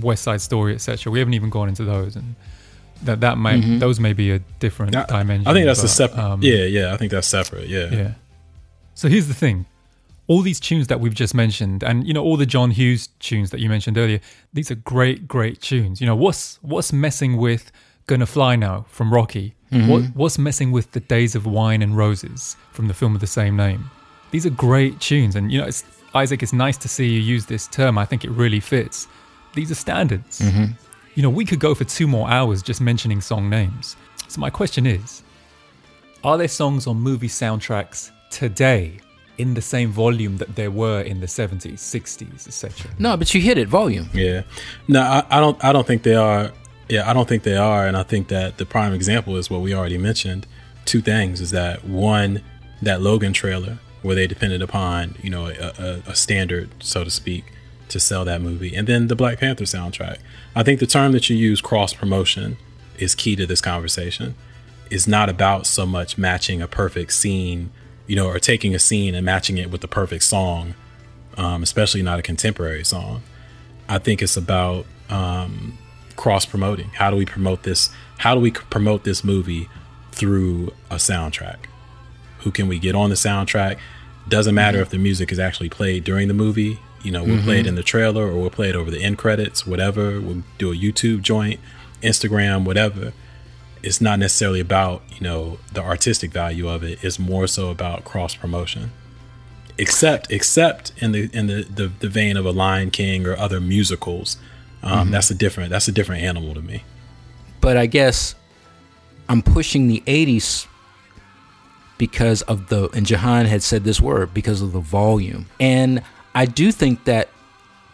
West 0.00 0.22
Side 0.24 0.40
Story, 0.40 0.74
etc. 0.74 1.12
We 1.12 1.20
haven't 1.20 1.34
even 1.34 1.50
gone 1.50 1.68
into 1.68 1.84
those, 1.84 2.16
and 2.16 2.34
that 3.02 3.20
that 3.20 3.38
may 3.38 3.60
Mhm. 3.60 3.78
those 3.80 4.00
may 4.00 4.12
be 4.12 4.30
a 4.32 4.40
different 4.58 4.94
I- 4.96 5.06
dimension. 5.06 5.46
I 5.46 5.52
think 5.52 5.66
that's 5.66 5.80
a 5.80 5.84
but, 5.84 5.88
separate. 5.90 6.22
um, 6.24 6.42
yeah, 6.42 6.64
yeah. 6.64 6.92
I 6.92 6.96
think 6.96 7.12
that's 7.12 7.28
separate. 7.28 7.68
Yeah. 7.68 7.88
yeah. 7.92 8.10
So 8.94 9.08
here's 9.08 9.28
the 9.28 9.34
thing. 9.34 9.66
All 10.30 10.42
these 10.42 10.60
tunes 10.60 10.86
that 10.86 11.00
we've 11.00 11.14
just 11.24 11.34
mentioned, 11.34 11.82
and 11.82 12.06
you 12.06 12.14
know, 12.14 12.22
all 12.22 12.36
the 12.36 12.46
John 12.46 12.70
Hughes 12.70 13.08
tunes 13.18 13.50
that 13.50 13.58
you 13.58 13.68
mentioned 13.68 13.98
earlier, 13.98 14.20
these 14.52 14.70
are 14.70 14.76
great, 14.76 15.26
great 15.26 15.60
tunes. 15.60 16.00
You 16.00 16.06
know, 16.06 16.14
what's 16.14 16.60
what's 16.62 16.92
messing 16.92 17.36
with 17.36 17.72
Gonna 18.06 18.26
Fly 18.26 18.54
Now 18.54 18.86
from 18.88 19.12
Rocky? 19.12 19.56
Mm-hmm. 19.72 19.88
What 19.90 20.02
what's 20.14 20.38
messing 20.38 20.70
with 20.70 20.92
The 20.92 21.00
Days 21.00 21.34
of 21.34 21.46
Wine 21.46 21.82
and 21.82 21.96
Roses 21.96 22.56
from 22.70 22.86
the 22.86 22.94
film 22.94 23.16
of 23.16 23.20
the 23.20 23.26
same 23.26 23.56
name? 23.56 23.90
These 24.30 24.46
are 24.46 24.50
great 24.50 25.00
tunes, 25.00 25.34
and 25.34 25.50
you 25.50 25.60
know, 25.60 25.66
it's, 25.66 25.82
Isaac, 26.14 26.44
it's 26.44 26.52
nice 26.52 26.76
to 26.76 26.88
see 26.88 27.08
you 27.08 27.18
use 27.18 27.46
this 27.46 27.66
term. 27.66 27.98
I 27.98 28.04
think 28.04 28.24
it 28.24 28.30
really 28.30 28.60
fits. 28.60 29.08
These 29.54 29.72
are 29.72 29.80
standards. 29.86 30.38
Mm-hmm. 30.38 30.66
You 31.16 31.22
know, 31.24 31.30
we 31.30 31.44
could 31.44 31.58
go 31.58 31.74
for 31.74 31.82
two 31.82 32.06
more 32.06 32.30
hours 32.30 32.62
just 32.62 32.80
mentioning 32.80 33.20
song 33.20 33.50
names. 33.50 33.96
So 34.28 34.40
my 34.40 34.50
question 34.50 34.86
is, 34.86 35.24
are 36.22 36.38
there 36.38 36.46
songs 36.46 36.86
on 36.86 36.98
movie 37.00 37.26
soundtracks 37.26 38.12
today 38.30 39.00
in 39.40 39.54
the 39.54 39.62
same 39.62 39.90
volume 39.90 40.36
that 40.36 40.56
there 40.56 40.70
were 40.70 41.00
in 41.00 41.20
the 41.20 41.26
70s, 41.26 41.74
60s, 41.74 42.46
etc.? 42.46 42.90
No, 42.98 43.16
but 43.16 43.34
you 43.34 43.40
hit 43.40 43.58
it. 43.58 43.68
Volume. 43.68 44.08
Yeah. 44.12 44.42
No, 44.88 45.00
I, 45.00 45.24
I 45.30 45.40
don't. 45.40 45.64
I 45.64 45.72
don't 45.72 45.86
think 45.86 46.02
they 46.02 46.14
are. 46.14 46.52
Yeah, 46.88 47.08
I 47.08 47.12
don't 47.12 47.28
think 47.28 47.44
they 47.44 47.56
are. 47.56 47.86
And 47.86 47.96
I 47.96 48.02
think 48.02 48.28
that 48.28 48.58
the 48.58 48.66
prime 48.66 48.92
example 48.92 49.36
is 49.36 49.48
what 49.48 49.60
we 49.60 49.74
already 49.74 49.98
mentioned. 49.98 50.46
Two 50.84 51.00
things 51.00 51.40
is 51.40 51.50
that 51.52 51.84
one, 51.84 52.42
that 52.82 53.00
Logan 53.00 53.32
trailer 53.32 53.78
where 54.02 54.14
they 54.14 54.26
depended 54.26 54.62
upon 54.62 55.14
you 55.22 55.30
know 55.30 55.46
a, 55.46 55.72
a, 55.78 56.10
a 56.10 56.14
standard, 56.14 56.70
so 56.82 57.04
to 57.04 57.10
speak, 57.10 57.52
to 57.88 58.00
sell 58.00 58.24
that 58.24 58.40
movie, 58.40 58.74
and 58.74 58.86
then 58.86 59.08
the 59.08 59.16
Black 59.16 59.40
Panther 59.40 59.64
soundtrack. 59.64 60.18
I 60.54 60.62
think 60.62 60.80
the 60.80 60.86
term 60.86 61.12
that 61.12 61.30
you 61.30 61.36
use, 61.36 61.60
cross 61.60 61.94
promotion, 61.94 62.56
is 62.98 63.14
key 63.14 63.36
to 63.36 63.46
this 63.46 63.60
conversation. 63.60 64.34
Is 64.90 65.06
not 65.06 65.28
about 65.28 65.66
so 65.66 65.86
much 65.86 66.18
matching 66.18 66.60
a 66.60 66.66
perfect 66.66 67.12
scene, 67.12 67.70
you 68.10 68.16
know, 68.16 68.26
or 68.26 68.40
taking 68.40 68.74
a 68.74 68.78
scene 68.80 69.14
and 69.14 69.24
matching 69.24 69.56
it 69.56 69.70
with 69.70 69.82
the 69.82 69.86
perfect 69.86 70.24
song, 70.24 70.74
um, 71.36 71.62
especially 71.62 72.02
not 72.02 72.18
a 72.18 72.22
contemporary 72.22 72.84
song. 72.84 73.22
I 73.88 73.98
think 73.98 74.20
it's 74.20 74.36
about 74.36 74.84
um, 75.08 75.78
cross 76.16 76.44
promoting. 76.44 76.88
How 76.88 77.12
do 77.12 77.16
we 77.16 77.24
promote 77.24 77.62
this? 77.62 77.88
How 78.18 78.34
do 78.34 78.40
we 78.40 78.50
promote 78.50 79.04
this 79.04 79.22
movie 79.22 79.68
through 80.10 80.72
a 80.90 80.96
soundtrack? 80.96 81.58
Who 82.40 82.50
can 82.50 82.66
we 82.66 82.80
get 82.80 82.96
on 82.96 83.10
the 83.10 83.14
soundtrack? 83.14 83.78
Doesn't 84.28 84.56
matter 84.56 84.80
if 84.80 84.90
the 84.90 84.98
music 84.98 85.30
is 85.30 85.38
actually 85.38 85.68
played 85.68 86.02
during 86.02 86.26
the 86.26 86.34
movie. 86.34 86.80
You 87.04 87.12
know, 87.12 87.22
we'll 87.22 87.42
play 87.44 87.60
it 87.60 87.66
in 87.68 87.76
the 87.76 87.84
trailer 87.84 88.24
or 88.26 88.40
we'll 88.40 88.50
play 88.50 88.70
it 88.70 88.74
over 88.74 88.90
the 88.90 89.04
end 89.04 89.18
credits, 89.18 89.64
whatever. 89.64 90.20
We'll 90.20 90.42
do 90.58 90.72
a 90.72 90.74
YouTube 90.74 91.22
joint, 91.22 91.60
Instagram, 92.02 92.64
whatever. 92.64 93.12
It's 93.82 94.00
not 94.00 94.18
necessarily 94.18 94.60
about, 94.60 95.02
you 95.10 95.20
know, 95.20 95.58
the 95.72 95.80
artistic 95.82 96.32
value 96.32 96.68
of 96.68 96.82
it. 96.82 97.02
It's 97.02 97.18
more 97.18 97.46
so 97.46 97.70
about 97.70 98.04
cross 98.04 98.34
promotion 98.34 98.92
except 99.78 100.30
except 100.30 100.92
in 100.98 101.12
the 101.12 101.30
in 101.32 101.46
the, 101.46 101.62
the 101.62 101.86
the 102.00 102.08
vein 102.08 102.36
of 102.36 102.44
a 102.44 102.50
Lion 102.50 102.90
King 102.90 103.26
or 103.26 103.34
other 103.36 103.60
musicals. 103.60 104.36
Um, 104.82 105.10
That's 105.10 105.30
a 105.30 105.34
different 105.34 105.70
that's 105.70 105.88
a 105.88 105.92
different 105.92 106.22
animal 106.22 106.54
to 106.54 106.60
me. 106.62 106.84
but 107.60 107.76
I 107.76 107.86
guess 107.86 108.34
I'm 109.28 109.42
pushing 109.42 109.88
the 109.88 110.02
80s 110.06 110.66
because 111.98 112.42
of 112.42 112.68
the 112.68 112.88
and 112.94 113.06
Jahan 113.06 113.46
had 113.46 113.62
said 113.62 113.84
this 113.84 114.00
word 114.00 114.34
because 114.34 114.60
of 114.62 114.72
the 114.72 114.80
volume. 114.80 115.46
And 115.58 116.02
I 116.34 116.46
do 116.46 116.72
think 116.72 117.04
that 117.04 117.28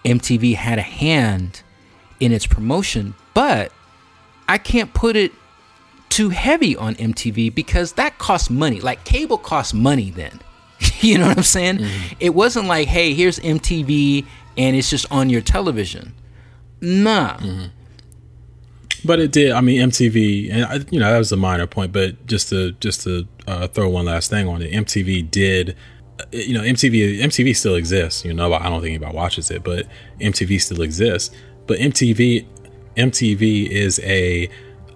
MTV 0.05 0.55
had 0.55 0.79
a 0.79 0.83
hand 0.83 1.63
in 2.21 2.33
its 2.33 2.47
promotion, 2.47 3.15
but 3.35 3.73
I 4.49 4.59
can't 4.59 4.95
put 4.95 5.17
it 5.17 5.33
too 6.17 6.31
heavy 6.31 6.75
on 6.77 6.95
MTV 6.95 7.55
because 7.55 7.93
that 7.95 8.17
costs 8.19 8.49
money. 8.49 8.81
Like 8.81 9.05
cable 9.05 9.37
costs 9.39 9.75
money 9.75 10.11
then. 10.11 10.41
you 11.01 11.19
know 11.19 11.29
what 11.29 11.37
I'm 11.37 11.43
saying? 11.43 11.81
It 12.21 12.35
wasn't 12.35 12.67
like, 12.69 12.89
"Hey, 12.89 13.13
here's 13.15 13.39
MTV 13.41 14.25
and 14.57 14.75
it's 14.77 14.89
just 14.89 15.05
on 15.13 15.29
your 15.29 15.43
television." 15.43 16.15
Nah. 16.81 17.39
But 19.05 19.21
it 19.21 19.31
did. 19.31 19.53
I 19.53 19.61
mean, 19.61 19.89
MTV, 19.91 20.51
and 20.53 20.65
I, 20.65 20.75
you 20.91 20.99
know 20.99 21.11
that 21.13 21.19
was 21.19 21.31
a 21.33 21.37
minor 21.37 21.67
point. 21.67 21.93
But 21.93 22.27
just 22.27 22.49
to 22.49 22.73
just 22.73 23.03
to 23.03 23.27
uh, 23.47 23.69
throw 23.69 23.89
one 23.89 24.07
last 24.07 24.31
thing 24.31 24.49
on 24.49 24.63
it, 24.63 24.73
MTV 24.73 25.31
did. 25.31 25.77
uh, 26.19 26.25
You 26.33 26.55
know, 26.55 26.63
MTV 26.63 27.21
MTV 27.21 27.55
still 27.55 27.75
exists. 27.77 28.25
You 28.25 28.33
know, 28.33 28.53
I 28.53 28.69
don't 28.69 28.81
think 28.81 28.95
anybody 28.95 29.15
watches 29.15 29.51
it, 29.51 29.63
but 29.65 29.87
MTV 30.21 30.61
still 30.61 30.81
exists. 30.83 31.35
But 31.67 31.79
MTV 31.79 32.47
MTV 32.97 33.69
is 33.69 34.01
a 34.03 34.49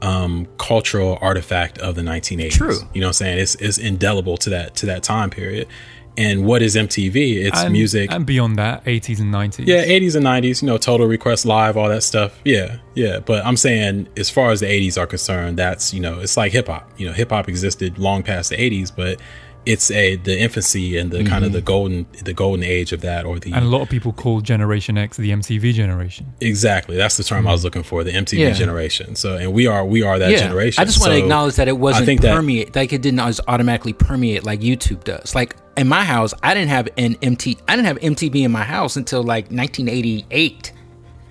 um, 0.02 0.46
cultural 0.58 1.18
artifact 1.20 1.78
of 1.78 1.94
the 1.94 2.02
1980s. 2.02 2.50
True. 2.50 2.78
You 2.94 3.00
know 3.00 3.06
what 3.06 3.10
I'm 3.10 3.12
saying? 3.14 3.38
It's, 3.38 3.54
it's 3.56 3.78
indelible 3.78 4.36
to 4.38 4.50
that 4.50 4.74
to 4.76 4.86
that 4.86 5.02
time 5.02 5.30
period. 5.30 5.68
And 6.16 6.44
what 6.44 6.60
is 6.60 6.76
MTV? 6.76 7.46
It's 7.46 7.60
and, 7.60 7.72
music. 7.72 8.10
And 8.12 8.26
beyond 8.26 8.56
that, 8.56 8.84
80s 8.84 9.20
and 9.20 9.32
90s. 9.32 9.66
Yeah, 9.66 9.84
80s 9.84 10.16
and 10.16 10.26
90s, 10.26 10.60
you 10.60 10.66
know, 10.66 10.76
Total 10.76 11.06
Request 11.06 11.46
Live, 11.46 11.76
all 11.76 11.88
that 11.88 12.02
stuff. 12.02 12.38
Yeah, 12.44 12.78
yeah. 12.94 13.20
But 13.20 13.46
I'm 13.46 13.56
saying, 13.56 14.08
as 14.16 14.28
far 14.28 14.50
as 14.50 14.60
the 14.60 14.66
80s 14.66 15.00
are 15.00 15.06
concerned, 15.06 15.58
that's, 15.58 15.94
you 15.94 16.00
know, 16.00 16.18
it's 16.20 16.36
like 16.36 16.52
hip 16.52 16.66
hop. 16.66 16.90
You 16.98 17.06
know, 17.06 17.12
hip 17.12 17.30
hop 17.30 17.48
existed 17.48 17.98
long 17.98 18.22
past 18.22 18.50
the 18.50 18.56
80s, 18.56 18.94
but 18.94 19.20
it's 19.66 19.90
a 19.90 20.16
the 20.16 20.38
infancy 20.40 20.96
and 20.96 21.10
the 21.10 21.22
kind 21.24 21.44
of 21.44 21.52
the 21.52 21.58
mm-hmm. 21.58 21.66
golden 21.66 22.06
the 22.24 22.32
golden 22.32 22.64
age 22.64 22.92
of 22.92 23.02
that 23.02 23.26
or 23.26 23.38
the 23.38 23.52
And 23.52 23.64
a 23.64 23.68
lot 23.68 23.82
of 23.82 23.88
people 23.90 24.12
call 24.12 24.40
Generation 24.40 24.96
X 24.96 25.16
the 25.16 25.30
MTV 25.30 25.74
generation. 25.74 26.32
exactly 26.40 26.96
that's 26.96 27.16
the 27.16 27.24
term 27.24 27.46
I 27.46 27.52
was 27.52 27.60
mm-hmm. 27.60 27.66
looking 27.66 27.82
for 27.82 28.02
the 28.02 28.12
MTV 28.12 28.38
Yeah. 28.38 28.52
generation 28.52 29.16
so 29.16 29.36
and 29.36 29.52
we 29.52 29.66
are 29.66 29.84
we 29.84 30.02
are 30.02 30.18
that 30.18 30.36
generation 30.38 30.80
I 30.80 30.84
just 30.86 31.00
want 31.00 31.12
to 31.12 31.18
acknowledge 31.18 31.56
that 31.56 31.68
it 31.68 31.76
wasn't 31.76 32.06
think 32.06 32.22
that- 32.22 32.34
permeate, 32.34 32.74
like 32.74 32.92
it 32.92 33.02
didn't 33.02 33.18
just 33.18 33.40
automatically 33.48 33.92
permeate 33.92 34.44
like 34.44 34.60
YouTube 34.60 35.04
does. 35.04 35.34
Like 35.34 35.56
in 35.76 35.88
my 35.88 36.04
house, 36.04 36.32
I 36.42 36.54
didn't 36.54 36.70
have 36.70 36.88
an 36.96 37.16
MT, 37.22 37.58
I 37.68 37.76
didn't 37.76 37.86
have 37.86 37.98
MTV 37.98 38.44
in 38.44 38.50
my 38.52 38.64
house 38.64 38.96
until 38.96 39.22
like 39.22 39.50
1988. 39.50 40.72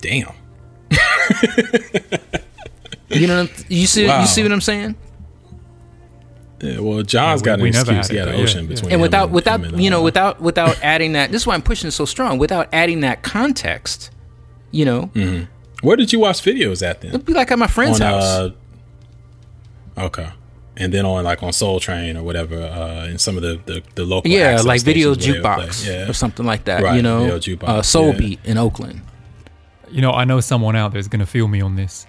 damn 0.01 0.33
You 3.09 3.25
know, 3.27 3.41
what 3.43 3.65
you 3.71 3.87
see, 3.87 4.05
Wow. 4.05 4.21
you 4.21 4.27
see 4.27 4.43
what 4.43 4.51
I'm 4.51 4.61
saying? 4.61 4.95
Yeah, 6.61 6.79
well 6.79 7.01
John's 7.03 7.41
we- 7.41 7.45
got 7.45 7.59
an 7.59 7.63
we 7.63 7.71
never 7.71 7.91
excuse 7.95 8.07
had 8.07 8.11
he 8.11 8.17
it, 8.17 8.19
had 8.19 8.27
an 8.27 8.33
but 8.33 8.37
yeah, 8.37 8.43
ocean 8.43 8.63
yeah. 8.63 8.67
between 8.69 8.91
And 8.91 9.01
without, 9.01 9.29
him 9.29 9.33
without, 9.35 9.65
and, 9.65 9.83
you 9.83 9.89
know, 9.89 9.99
uh, 10.01 10.03
without, 10.03 10.41
without 10.49 10.79
adding 10.83 11.13
that, 11.13 11.31
this 11.31 11.43
is 11.43 11.47
why 11.47 11.53
I'm 11.53 11.61
pushing 11.61 11.87
it 11.87 11.91
so 11.91 12.05
strong. 12.05 12.37
Without 12.37 12.67
adding 12.73 12.99
that 13.01 13.23
context, 13.23 14.11
you 14.71 14.85
know, 14.85 15.09
Mm-hmm. 15.15 15.45
where 15.87 15.95
did 15.95 16.11
you 16.13 16.19
watch 16.19 16.41
videos 16.41 16.85
at 16.87 17.01
then 17.01 17.09
it'd 17.11 17.25
be 17.25 17.33
like 17.33 17.49
at 17.51 17.57
my 17.59 17.67
friend's 17.67 17.99
on 18.01 18.07
house. 18.11 18.23
uh 18.23 18.49
okay 19.97 20.29
and 20.77 20.93
then 20.93 21.05
on 21.05 21.23
like 21.23 21.41
on 21.43 21.51
Soul 21.51 21.79
Train 21.79 22.15
or 22.17 22.23
whatever 22.23 22.55
uh 22.61 23.05
in 23.07 23.17
some 23.17 23.35
of 23.35 23.43
the 23.43 23.59
the, 23.65 23.81
the 23.95 24.05
local 24.05 24.29
yeah, 24.31 24.61
like 24.61 24.81
video 24.81 25.13
stations 25.13 25.43
where 25.43 25.43
they 25.57 25.61
would 25.65 25.69
jukebox 25.71 25.87
yeah 25.87 26.09
or 26.09 26.13
something 26.13 26.45
like 26.45 26.65
that. 26.65 26.83
Right, 26.83 26.95
you 26.95 27.01
know, 27.01 27.37
jukebox, 27.39 27.67
uh, 27.67 27.81
Soul 27.81 28.11
yeah. 28.13 28.17
Beat 28.19 28.39
in 28.45 28.57
Oakland. 28.57 29.01
You 29.91 30.01
know, 30.01 30.11
I 30.11 30.23
know 30.23 30.39
someone 30.39 30.75
out 30.75 30.91
there 30.91 30.99
is 30.99 31.07
going 31.07 31.19
to 31.21 31.25
feel 31.25 31.47
me 31.47 31.61
on 31.61 31.75
this 31.75 32.05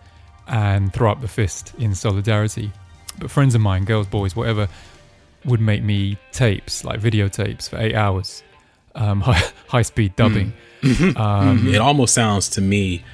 and 0.46 0.92
throw 0.92 1.10
up 1.10 1.20
the 1.20 1.28
fist 1.28 1.72
in 1.78 1.94
solidarity. 1.94 2.70
But 3.18 3.30
friends 3.30 3.54
of 3.54 3.60
mine, 3.60 3.84
girls, 3.84 4.06
boys, 4.06 4.36
whatever, 4.36 4.68
would 5.44 5.60
make 5.60 5.82
me 5.82 6.18
tapes, 6.32 6.84
like 6.84 7.00
videotapes, 7.00 7.68
for 7.68 7.78
eight 7.78 7.94
hours, 7.94 8.42
um, 8.94 9.20
high, 9.22 9.42
high 9.68 9.82
speed 9.82 10.16
dubbing. 10.16 10.52
Um, 11.14 11.68
it 11.68 11.76
almost 11.76 12.14
sounds 12.14 12.48
to 12.50 12.62
me 12.62 13.04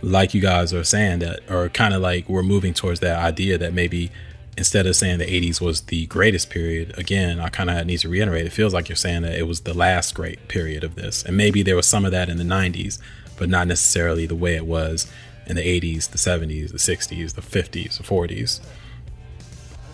like 0.00 0.32
you 0.32 0.40
guys 0.40 0.72
are 0.72 0.84
saying 0.84 1.18
that 1.18 1.40
or 1.50 1.68
kind 1.68 1.92
of 1.92 2.00
like 2.00 2.28
we're 2.28 2.42
moving 2.42 2.72
towards 2.72 3.00
that 3.00 3.18
idea 3.18 3.58
that 3.58 3.74
maybe 3.74 4.10
instead 4.56 4.86
of 4.86 4.96
saying 4.96 5.18
the 5.18 5.26
80s 5.26 5.60
was 5.60 5.82
the 5.82 6.06
greatest 6.06 6.50
period 6.50 6.96
again 6.98 7.38
i 7.38 7.48
kind 7.48 7.70
of 7.70 7.86
need 7.86 7.98
to 7.98 8.08
reiterate 8.08 8.46
it 8.46 8.52
feels 8.52 8.72
like 8.72 8.88
you're 8.88 8.96
saying 8.96 9.22
that 9.22 9.34
it 9.34 9.46
was 9.46 9.60
the 9.60 9.74
last 9.74 10.14
great 10.14 10.48
period 10.48 10.82
of 10.82 10.94
this. 10.94 11.22
And 11.22 11.36
maybe 11.36 11.62
there 11.62 11.76
was 11.76 11.86
some 11.86 12.04
of 12.04 12.12
that 12.12 12.28
in 12.28 12.38
the 12.38 12.44
90s 12.44 12.98
but 13.36 13.48
not 13.48 13.66
necessarily 13.66 14.26
the 14.26 14.34
way 14.34 14.54
it 14.56 14.66
was 14.66 15.06
in 15.46 15.56
the 15.56 15.80
80s 15.80 16.10
the 16.10 16.18
70s 16.18 16.72
the 16.72 16.78
60s 16.78 17.34
the 17.34 17.42
50s 17.42 17.98
the 17.98 18.02
40s 18.02 18.60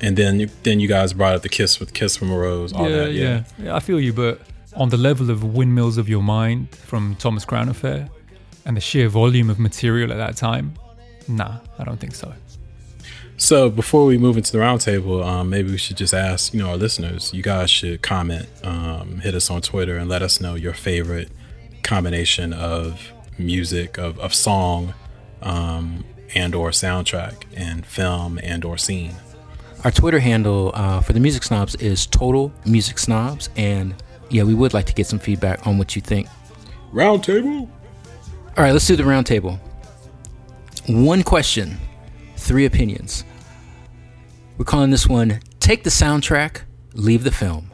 and 0.01 0.17
then 0.17 0.51
then 0.63 0.81
you 0.81 0.89
guys 0.89 1.13
brought 1.13 1.35
up 1.35 1.43
the 1.43 1.49
kiss 1.49 1.81
with 1.81 1.95
kiss 1.95 2.17
from 2.17 2.31
a 2.31 2.39
rose 2.39 2.73
all 2.73 2.89
yeah, 2.89 2.97
that 2.97 3.13
yeah, 3.13 3.23
yeah, 3.23 3.45
yeah. 3.59 3.77
I 3.77 3.81
feel 3.81 4.01
you, 4.01 4.13
but 4.13 4.41
on 4.75 4.91
the 4.91 4.97
level 4.97 5.31
of 5.31 5.43
Windmills 5.43 5.97
of 5.97 6.09
Your 6.09 6.23
Mind 6.23 6.75
from 6.75 7.17
Thomas 7.17 7.45
Crown 7.45 7.69
Affair 7.69 8.09
and 8.65 8.77
the 8.77 8.81
sheer 8.81 9.09
volume 9.09 9.49
of 9.49 9.59
material 9.59 10.13
at 10.13 10.17
that 10.17 10.37
time, 10.37 10.75
nah, 11.29 11.59
I 11.79 11.85
don't 11.85 11.99
think 11.99 12.15
so. 12.15 12.35
So 13.39 13.69
before 13.69 14.07
we 14.07 14.17
move 14.17 14.39
into 14.39 14.51
the 14.53 14.59
roundtable, 14.59 15.25
um, 15.25 15.51
maybe 15.51 15.71
we 15.71 15.77
should 15.77 15.99
just 15.99 16.15
ask, 16.15 16.55
you 16.55 16.63
know, 16.63 16.71
our 16.71 16.77
listeners. 16.77 17.35
You 17.35 17.43
guys 17.43 17.71
should 17.71 18.01
comment, 18.01 18.49
um, 18.63 19.19
hit 19.21 19.35
us 19.35 19.51
on 19.51 19.61
Twitter, 19.61 19.99
and 19.99 20.09
let 20.09 20.23
us 20.23 20.41
know 20.41 20.55
your 20.55 20.73
favorite 20.73 21.31
combination 21.83 22.55
of 22.55 23.13
music, 23.39 23.99
of, 23.99 24.19
of 24.21 24.35
song, 24.35 24.95
um, 25.43 26.05
and 26.35 26.55
or 26.55 26.71
soundtrack, 26.71 27.45
and 27.55 27.85
film 27.85 28.39
and 28.43 28.65
or 28.65 28.79
scene. 28.79 29.15
Our 29.87 29.93
Twitter 29.93 30.19
handle 30.19 30.73
uh, 30.75 31.01
for 31.01 31.13
the 31.13 31.21
Music 31.21 31.45
Snobs 31.45 31.77
is 31.77 32.07
Total 32.09 32.53
Music 32.65 32.99
Snobs, 32.99 33.51
and 33.55 33.95
yeah, 34.31 34.43
we 34.43 34.53
would 34.53 34.75
like 34.75 34.85
to 34.87 34.93
get 34.93 35.07
some 35.07 35.21
feedback 35.21 35.65
on 35.65 35.79
what 35.79 35.95
you 35.95 36.03
think. 36.03 36.27
Roundtable. 36.93 37.69
All 38.57 38.65
right, 38.65 38.73
let's 38.73 38.85
do 38.89 38.97
the 38.97 39.05
roundtable. 39.05 39.61
One 40.89 41.23
question, 41.23 41.79
three 42.37 42.65
opinions. 42.67 43.23
We're 44.59 44.65
calling 44.65 44.91
this 44.91 45.07
one 45.07 45.39
Take 45.61 45.85
the 45.85 45.91
Soundtrack, 45.91 46.63
Leave 46.95 47.23
the 47.23 47.31
Film. 47.31 47.71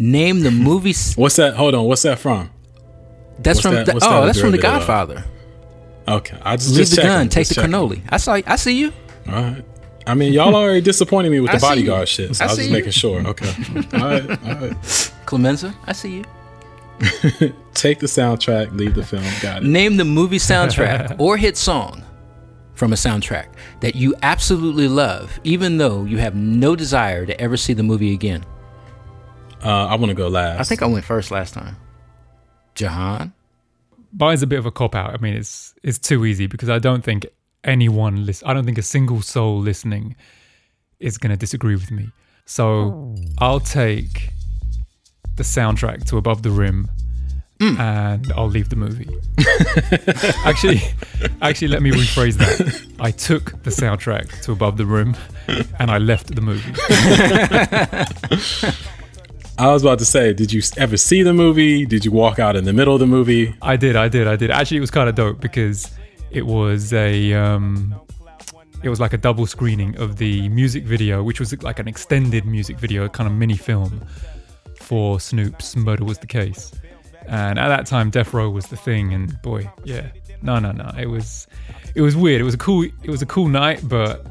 Name 0.00 0.40
the 0.40 0.50
movie. 0.50 0.94
What's 1.14 1.36
that? 1.36 1.54
Hold 1.54 1.76
on. 1.76 1.84
What's 1.84 2.02
that 2.02 2.18
from? 2.18 2.50
That's 3.38 3.58
What's 3.58 3.60
from. 3.60 3.74
that- 3.76 3.86
the- 3.86 3.92
what's 3.92 4.04
that 4.04 4.20
oh, 4.20 4.26
that's 4.26 4.40
from 4.40 4.50
The 4.50 4.58
of? 4.58 4.62
Godfather. 4.62 5.24
Okay, 6.08 6.36
I 6.42 6.56
just 6.56 6.70
Leave 6.70 6.78
just 6.78 6.96
the 6.96 7.02
gun, 7.02 7.28
take 7.28 7.42
just 7.46 7.50
the 7.50 7.54
checking. 7.62 7.70
cannoli. 7.72 8.02
I 8.08 8.16
saw. 8.16 8.40
I 8.44 8.56
see 8.56 8.76
you. 8.80 8.92
All 9.28 9.34
right. 9.34 9.64
I 10.06 10.14
mean, 10.14 10.32
y'all 10.32 10.54
already 10.54 10.80
disappointed 10.80 11.30
me 11.30 11.40
with 11.40 11.50
I 11.50 11.54
the 11.54 11.58
see 11.60 11.66
you. 11.66 11.70
bodyguard 11.70 12.08
shit, 12.08 12.36
so 12.36 12.44
I 12.44 12.48
I, 12.48 12.50
was 12.50 12.58
just 12.58 12.68
you. 12.70 12.74
making 12.74 12.92
sure. 12.92 13.26
Okay. 13.26 13.54
all 13.94 14.00
right. 14.00 14.30
All 14.30 14.68
right. 14.68 15.12
Clemenza, 15.26 15.74
I 15.84 15.92
see 15.92 16.16
you. 16.18 16.24
Take 17.74 17.98
the 17.98 18.06
soundtrack, 18.06 18.72
leave 18.76 18.94
the 18.94 19.04
film. 19.04 19.24
Got 19.40 19.62
it. 19.62 19.66
Name 19.66 19.96
the 19.96 20.04
movie 20.04 20.38
soundtrack 20.38 21.16
or 21.20 21.36
hit 21.36 21.56
song 21.56 22.02
from 22.74 22.92
a 22.92 22.96
soundtrack 22.96 23.46
that 23.80 23.94
you 23.94 24.14
absolutely 24.22 24.88
love, 24.88 25.38
even 25.44 25.78
though 25.78 26.04
you 26.04 26.18
have 26.18 26.34
no 26.34 26.74
desire 26.76 27.26
to 27.26 27.40
ever 27.40 27.56
see 27.56 27.72
the 27.72 27.82
movie 27.82 28.12
again. 28.12 28.44
Uh, 29.62 29.86
I 29.86 29.94
want 29.94 30.10
to 30.10 30.14
go 30.14 30.28
last. 30.28 30.60
I 30.60 30.64
think 30.64 30.82
I 30.82 30.86
went 30.86 31.04
first 31.04 31.30
last 31.30 31.54
time. 31.54 31.76
Jahan? 32.74 33.32
Mine's 34.18 34.42
a 34.42 34.46
bit 34.46 34.58
of 34.58 34.66
a 34.66 34.70
cop 34.70 34.94
out. 34.94 35.14
I 35.14 35.18
mean, 35.18 35.34
it's 35.34 35.74
it's 35.82 35.98
too 35.98 36.24
easy 36.24 36.46
because 36.46 36.68
I 36.68 36.78
don't 36.78 37.02
think 37.02 37.26
anyone 37.64 38.26
listen. 38.26 38.48
I 38.48 38.54
don't 38.54 38.64
think 38.64 38.78
a 38.78 38.82
single 38.82 39.22
soul 39.22 39.58
listening 39.58 40.16
is 41.00 41.18
going 41.18 41.30
to 41.30 41.36
disagree 41.36 41.74
with 41.74 41.90
me. 41.90 42.10
So 42.44 42.66
oh. 42.66 43.16
I'll 43.38 43.60
take 43.60 44.30
the 45.36 45.42
soundtrack 45.42 46.04
to 46.06 46.16
Above 46.16 46.42
the 46.42 46.50
Rim, 46.50 46.88
mm. 47.58 47.78
and 47.78 48.32
I'll 48.36 48.48
leave 48.48 48.68
the 48.68 48.76
movie. 48.76 49.08
actually, 50.44 50.80
actually, 51.40 51.68
let 51.68 51.82
me 51.82 51.90
rephrase 51.90 52.36
that. 52.38 52.86
I 53.00 53.10
took 53.10 53.62
the 53.62 53.70
soundtrack 53.70 54.42
to 54.42 54.52
Above 54.52 54.76
the 54.76 54.86
Rim, 54.86 55.16
and 55.78 55.90
I 55.90 55.98
left 55.98 56.34
the 56.34 56.40
movie. 56.40 56.72
I 59.58 59.72
was 59.72 59.82
about 59.82 59.98
to 60.00 60.04
say, 60.04 60.32
did 60.32 60.52
you 60.52 60.62
ever 60.76 60.96
see 60.96 61.22
the 61.22 61.32
movie? 61.32 61.86
Did 61.86 62.04
you 62.04 62.10
walk 62.10 62.38
out 62.38 62.56
in 62.56 62.64
the 62.64 62.72
middle 62.72 62.94
of 62.94 63.00
the 63.00 63.06
movie? 63.06 63.54
I 63.62 63.76
did, 63.76 63.96
I 63.96 64.08
did, 64.08 64.26
I 64.26 64.34
did. 64.36 64.50
Actually, 64.50 64.78
it 64.78 64.80
was 64.80 64.90
kind 64.90 65.08
of 65.08 65.14
dope 65.14 65.40
because 65.40 65.90
it 66.32 66.46
was 66.46 66.92
a 66.92 67.32
um, 67.34 67.94
it 68.82 68.88
was 68.88 69.00
like 69.00 69.12
a 69.12 69.18
double 69.18 69.46
screening 69.46 69.96
of 69.98 70.16
the 70.16 70.48
music 70.48 70.84
video, 70.84 71.22
which 71.22 71.38
was 71.38 71.60
like 71.62 71.78
an 71.78 71.88
extended 71.88 72.44
music 72.44 72.78
video, 72.78 73.04
a 73.04 73.08
kind 73.08 73.28
of 73.28 73.34
mini 73.34 73.56
film 73.56 74.02
for 74.76 75.20
Snoop's 75.20 75.76
"Murder 75.76 76.04
Was 76.04 76.18
the 76.18 76.26
Case." 76.26 76.72
And 77.26 77.58
at 77.58 77.68
that 77.68 77.86
time, 77.86 78.10
Death 78.10 78.34
Row 78.34 78.50
was 78.50 78.66
the 78.66 78.76
thing, 78.76 79.14
and 79.14 79.40
boy, 79.42 79.70
yeah, 79.84 80.08
no, 80.42 80.58
no, 80.58 80.72
no, 80.72 80.90
it 80.98 81.06
was 81.06 81.46
it 81.94 82.02
was 82.02 82.16
weird. 82.16 82.40
It 82.40 82.44
was 82.44 82.54
a 82.54 82.58
cool, 82.58 82.84
it 82.84 83.10
was 83.10 83.22
a 83.22 83.26
cool 83.26 83.48
night, 83.48 83.80
but 83.88 84.26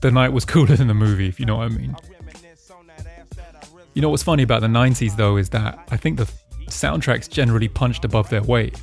the 0.00 0.10
night 0.10 0.32
was 0.32 0.44
cooler 0.54 0.76
than 0.76 0.88
the 0.88 0.94
movie, 0.94 1.28
if 1.28 1.40
you 1.40 1.46
know 1.46 1.56
what 1.56 1.64
I 1.64 1.68
mean. 1.68 1.96
You 3.94 4.02
know 4.02 4.10
what's 4.10 4.22
funny 4.22 4.42
about 4.42 4.60
the 4.60 4.66
90s 4.66 5.16
though 5.16 5.38
is 5.38 5.48
that 5.50 5.78
I 5.90 5.96
think 5.96 6.18
the 6.18 6.30
soundtracks 6.68 7.30
generally 7.30 7.68
punched 7.68 8.04
above 8.04 8.28
their 8.28 8.42
weight. 8.42 8.78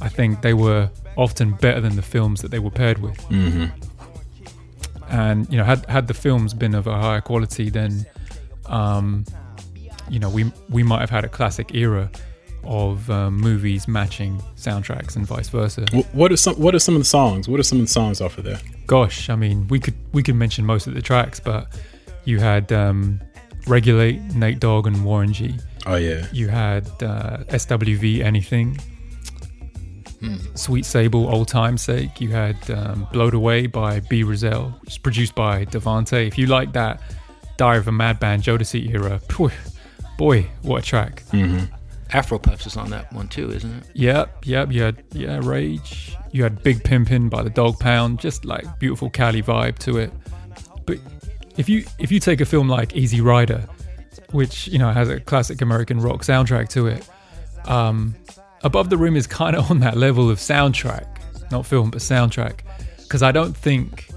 I 0.00 0.08
think 0.08 0.42
they 0.42 0.54
were 0.54 0.90
often 1.16 1.52
better 1.52 1.80
than 1.80 1.96
the 1.96 2.02
films 2.02 2.42
that 2.42 2.50
they 2.50 2.58
were 2.58 2.70
paired 2.70 2.98
with. 2.98 3.16
Mm-hmm. 3.28 3.66
And 5.08 5.50
you 5.50 5.56
know, 5.58 5.64
had 5.64 5.86
had 5.86 6.08
the 6.08 6.14
films 6.14 6.52
been 6.52 6.74
of 6.74 6.86
a 6.86 6.96
higher 6.96 7.20
quality, 7.20 7.70
then 7.70 8.06
um, 8.66 9.24
you 10.08 10.18
know 10.18 10.28
we 10.28 10.52
we 10.68 10.82
might 10.82 11.00
have 11.00 11.10
had 11.10 11.24
a 11.24 11.28
classic 11.28 11.74
era 11.74 12.10
of 12.64 13.08
um, 13.10 13.36
movies 13.36 13.86
matching 13.86 14.42
soundtracks 14.56 15.16
and 15.16 15.26
vice 15.26 15.48
versa. 15.48 15.86
What 16.12 16.32
are 16.32 16.36
some 16.36 16.56
What 16.56 16.74
are 16.74 16.78
some 16.80 16.94
of 16.94 17.00
the 17.00 17.06
songs? 17.06 17.48
What 17.48 17.60
are 17.60 17.62
some 17.62 17.78
of 17.78 17.86
the 17.86 17.92
songs 17.92 18.20
off 18.20 18.36
of 18.38 18.44
there? 18.44 18.58
Gosh, 18.86 19.30
I 19.30 19.36
mean, 19.36 19.68
we 19.68 19.78
could 19.78 19.94
we 20.12 20.22
could 20.22 20.34
mention 20.34 20.66
most 20.66 20.86
of 20.86 20.94
the 20.94 21.02
tracks, 21.02 21.40
but 21.40 21.68
you 22.24 22.40
had 22.40 22.72
um, 22.72 23.20
Regulate, 23.66 24.20
Nate 24.34 24.60
Dogg, 24.60 24.86
and 24.86 25.04
Warren 25.04 25.32
G. 25.32 25.54
Oh 25.86 25.96
yeah, 25.96 26.26
You 26.32 26.48
had 26.48 26.86
uh, 27.00 27.44
SWV 27.48 28.20
Anything, 28.20 28.76
Sweet 30.54 30.84
Sable 30.84 31.28
Old 31.28 31.48
Time 31.48 31.78
Sake. 31.78 32.20
You 32.20 32.30
had 32.30 32.70
um, 32.70 33.06
Blowed 33.12 33.34
Away 33.34 33.66
by 33.66 34.00
B. 34.00 34.22
Rezell, 34.22 34.80
which 34.80 34.92
is 34.92 34.98
produced 34.98 35.34
by 35.34 35.64
DeVante. 35.66 36.26
If 36.26 36.38
you 36.38 36.46
like 36.46 36.72
that 36.72 37.00
Diary 37.56 37.78
of 37.78 37.88
a 37.88 37.92
Madman 37.92 38.40
Jodeci 38.40 38.92
era, 38.94 39.18
phew, 39.30 39.50
boy, 40.18 40.46
what 40.62 40.82
a 40.82 40.86
track. 40.86 41.22
Afro 42.12 42.38
Puffs 42.38 42.66
is 42.66 42.76
on 42.76 42.90
that 42.90 43.12
one 43.12 43.28
too, 43.28 43.50
isn't 43.50 43.72
it? 43.78 43.84
Yep, 43.94 44.46
yep. 44.46 44.72
You 44.72 44.82
had 44.82 45.02
yeah, 45.12 45.40
Rage. 45.42 46.16
You 46.32 46.42
had 46.42 46.62
Big 46.62 46.82
Pimpin' 46.82 47.28
by 47.28 47.42
the 47.42 47.50
Dog 47.50 47.78
Pound, 47.80 48.20
just 48.20 48.44
like 48.44 48.78
beautiful 48.78 49.10
Cali 49.10 49.42
vibe 49.42 49.78
to 49.80 49.98
it. 49.98 50.12
But 50.86 50.98
if 51.56 51.68
you 51.68 51.84
if 51.98 52.12
you 52.12 52.20
take 52.20 52.40
a 52.40 52.44
film 52.44 52.68
like 52.68 52.94
Easy 52.94 53.20
Rider, 53.20 53.64
which 54.30 54.68
you 54.68 54.78
know 54.78 54.90
has 54.90 55.08
a 55.08 55.18
classic 55.18 55.60
American 55.62 55.98
rock 55.98 56.22
soundtrack 56.22 56.68
to 56.70 56.86
it, 56.86 57.08
um, 57.64 58.14
Above 58.62 58.90
the 58.90 58.96
Rim 58.96 59.16
is 59.16 59.26
kind 59.26 59.56
of 59.56 59.70
on 59.70 59.80
that 59.80 59.96
level 59.96 60.30
of 60.30 60.38
soundtrack, 60.38 61.06
not 61.50 61.66
film 61.66 61.90
but 61.90 62.00
soundtrack, 62.00 62.60
because 63.02 63.22
I 63.22 63.32
don't 63.32 63.56
think 63.56 64.08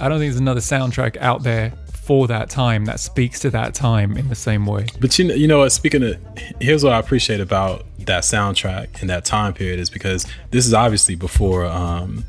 I 0.00 0.08
don't 0.08 0.18
think 0.18 0.30
there's 0.30 0.40
another 0.40 0.60
soundtrack 0.60 1.16
out 1.18 1.42
there 1.42 1.72
for 1.92 2.26
that 2.26 2.48
time 2.48 2.86
that 2.86 3.00
speaks 3.00 3.40
to 3.40 3.50
that 3.50 3.74
time 3.74 4.16
in 4.16 4.28
the 4.28 4.34
same 4.34 4.64
way. 4.64 4.86
but 4.98 5.18
you 5.18 5.26
know, 5.26 5.34
you 5.34 5.46
know 5.46 5.58
what? 5.58 5.72
Speaking 5.72 6.02
of, 6.02 6.16
here's 6.60 6.82
what 6.82 6.92
I 6.92 6.98
appreciate 6.98 7.40
about 7.40 7.84
that 7.98 8.22
soundtrack 8.22 9.02
and 9.02 9.10
that 9.10 9.24
time 9.24 9.52
period 9.52 9.78
is 9.78 9.90
because 9.90 10.26
this 10.50 10.66
is 10.66 10.72
obviously 10.72 11.16
before, 11.16 11.66
um, 11.66 12.24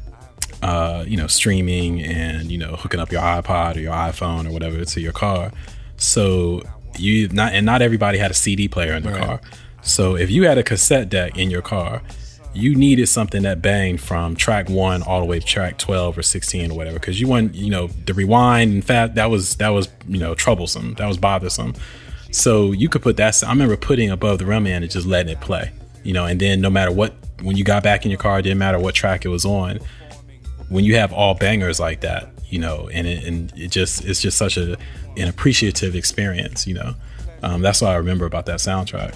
uh, 0.62 1.06
you 1.08 1.16
know, 1.16 1.28
streaming 1.28 2.02
and 2.02 2.52
you 2.52 2.58
know 2.58 2.76
hooking 2.76 3.00
up 3.00 3.12
your 3.12 3.22
iPod 3.22 3.78
or 3.78 3.80
your 3.80 3.94
iPhone 3.94 4.48
or 4.48 4.52
whatever 4.52 4.84
to 4.84 5.00
your 5.00 5.14
car. 5.14 5.52
So 5.96 6.64
you 6.98 7.30
not 7.30 7.54
and 7.54 7.66
not 7.66 7.82
everybody 7.82 8.18
had 8.18 8.32
a 8.32 8.34
CD 8.34 8.68
player 8.68 8.94
in 8.94 9.04
the 9.04 9.12
car. 9.14 9.40
So 9.82 10.16
if 10.16 10.30
you 10.30 10.44
had 10.44 10.58
a 10.58 10.64
cassette 10.64 11.10
deck 11.10 11.38
in 11.38 11.50
your 11.50 11.62
car, 11.62 12.02
you 12.54 12.76
needed 12.76 13.08
something 13.08 13.44
that 13.44 13.62
banged 13.62 14.02
from 14.02 14.36
track 14.36 14.70
one 14.70 15.04
all 15.04 15.20
the 15.20 15.26
way 15.26 15.40
to 15.40 15.46
track 15.46 15.78
12 15.78 16.18
or 16.18 16.22
16 16.22 16.72
or 16.72 16.78
whatever 16.78 17.00
because 17.00 17.22
you 17.22 17.28
want 17.28 17.54
you 17.54 17.70
know 17.70 17.88
the 18.06 18.14
rewind 18.14 18.74
in 18.74 18.82
fact 18.82 19.16
that 19.16 19.30
was 19.30 19.56
that 19.58 19.70
was 19.70 19.88
you 20.08 20.18
know 20.18 20.34
troublesome. 20.36 20.96
That 20.96 21.08
was 21.08 21.18
bothersome. 21.18 21.76
So 22.32 22.72
you 22.72 22.90
could 22.90 23.02
put 23.02 23.18
that 23.18 23.44
i 23.44 23.50
remember 23.50 23.76
putting 23.76 24.12
above 24.12 24.38
the 24.40 24.46
rim 24.46 24.68
and 24.68 24.88
just 24.90 25.08
letting 25.08 25.32
it 25.32 25.42
play 25.42 25.72
you 26.04 26.14
know 26.14 26.26
and 26.26 26.40
then 26.40 26.62
no 26.62 26.70
matter 26.70 26.92
what 26.92 27.14
when 27.42 27.58
you 27.58 27.64
got 27.64 27.82
back 27.82 28.06
in 28.06 28.12
your 28.12 28.20
car 28.20 28.38
it 28.38 28.44
didn't 28.44 28.60
matter 28.60 28.78
what 28.78 28.94
track 28.94 29.26
it 29.26 29.30
was 29.30 29.46
on 29.46 29.80
when 30.70 30.84
you 30.84 30.96
have 30.96 31.12
all 31.12 31.34
bangers 31.34 31.80
like 31.80 32.02
that 32.02 32.30
you 32.48 32.60
know 32.60 32.88
and 32.94 33.08
it, 33.08 33.24
and 33.24 33.52
it 33.56 33.70
just 33.72 34.06
it's 34.06 34.22
just 34.22 34.38
such 34.38 34.58
a 34.58 34.78
an 35.18 35.28
appreciative 35.28 35.96
experience 35.96 36.68
you 36.68 36.76
know. 36.76 36.94
Um, 37.42 37.62
that's 37.62 37.82
what 37.82 37.92
i 37.92 37.96
remember 37.96 38.26
about 38.26 38.46
that 38.46 38.60
soundtrack 38.60 39.16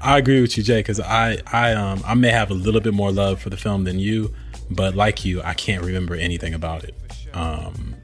I 0.00 0.18
agree 0.18 0.40
with 0.40 0.56
you, 0.56 0.62
Jay, 0.62 0.80
because 0.80 1.00
I 1.00 1.38
I 1.46 1.72
um 1.74 2.02
I 2.04 2.14
may 2.14 2.30
have 2.30 2.50
a 2.50 2.54
little 2.54 2.80
bit 2.80 2.94
more 2.94 3.10
love 3.12 3.40
for 3.40 3.50
the 3.50 3.56
film 3.56 3.84
than 3.84 3.98
you, 3.98 4.34
but 4.70 4.94
like 4.94 5.24
you, 5.24 5.42
I 5.42 5.54
can't 5.54 5.84
remember 5.84 6.14
anything 6.14 6.54
about 6.54 6.84
it. 6.84 6.94
Um, 7.34 7.94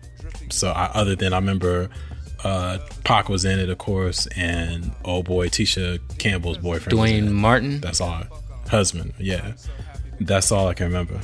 so 0.50 0.70
I, 0.70 0.86
other 0.94 1.16
than 1.16 1.32
I 1.32 1.36
remember, 1.36 1.88
uh, 2.44 2.78
Pac 3.04 3.28
was 3.28 3.44
in 3.44 3.58
it, 3.58 3.70
of 3.70 3.78
course, 3.78 4.26
and 4.36 4.92
oh 5.04 5.22
boy, 5.22 5.48
Tisha 5.48 5.98
Campbell's 6.18 6.58
boyfriend. 6.58 6.90
Duane. 6.90 7.32
Martin. 7.32 7.80
That's 7.80 8.00
all. 8.00 8.22
Husband, 8.68 9.12
yeah. 9.18 9.54
That's 10.20 10.50
all 10.52 10.68
I 10.68 10.74
can 10.74 10.86
remember. 10.86 11.20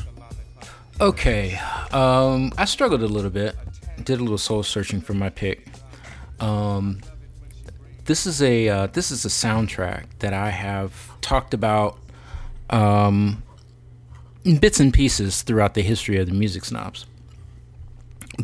Okay. 1.01 1.59
Um, 1.93 2.53
I 2.59 2.65
struggled 2.65 3.03
a 3.03 3.07
little 3.07 3.31
bit. 3.31 3.57
Did 4.05 4.19
a 4.19 4.23
little 4.23 4.39
soul 4.39 4.63
searching 4.63 5.01
for 5.01 5.15
my 5.15 5.31
pick. 5.31 5.67
Um, 6.41 7.01
this 8.11 8.27
is 8.27 8.43
a 8.43 8.69
uh, 8.69 8.87
this 8.89 9.13
is 9.13 9.25
a 9.25 9.29
soundtrack 9.29 10.07
that 10.19 10.33
I 10.33 10.51
have 10.51 10.93
talked 11.21 11.55
about 11.55 11.97
um, 12.69 13.45
in 14.45 14.59
bits 14.59 14.81
and 14.81 14.93
pieces 14.93 15.43
throughout 15.43 15.75
the 15.75 15.83
history 15.83 16.19
of 16.19 16.27
the 16.27 16.35
music 16.35 16.65
snobs. 16.65 17.07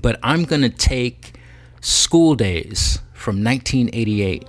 But 0.01 0.21
I'm 0.23 0.45
gonna 0.45 0.69
take 0.69 1.41
School 1.81 2.37
Daze 2.37 3.01
from 3.13 3.43
1988 3.43 4.47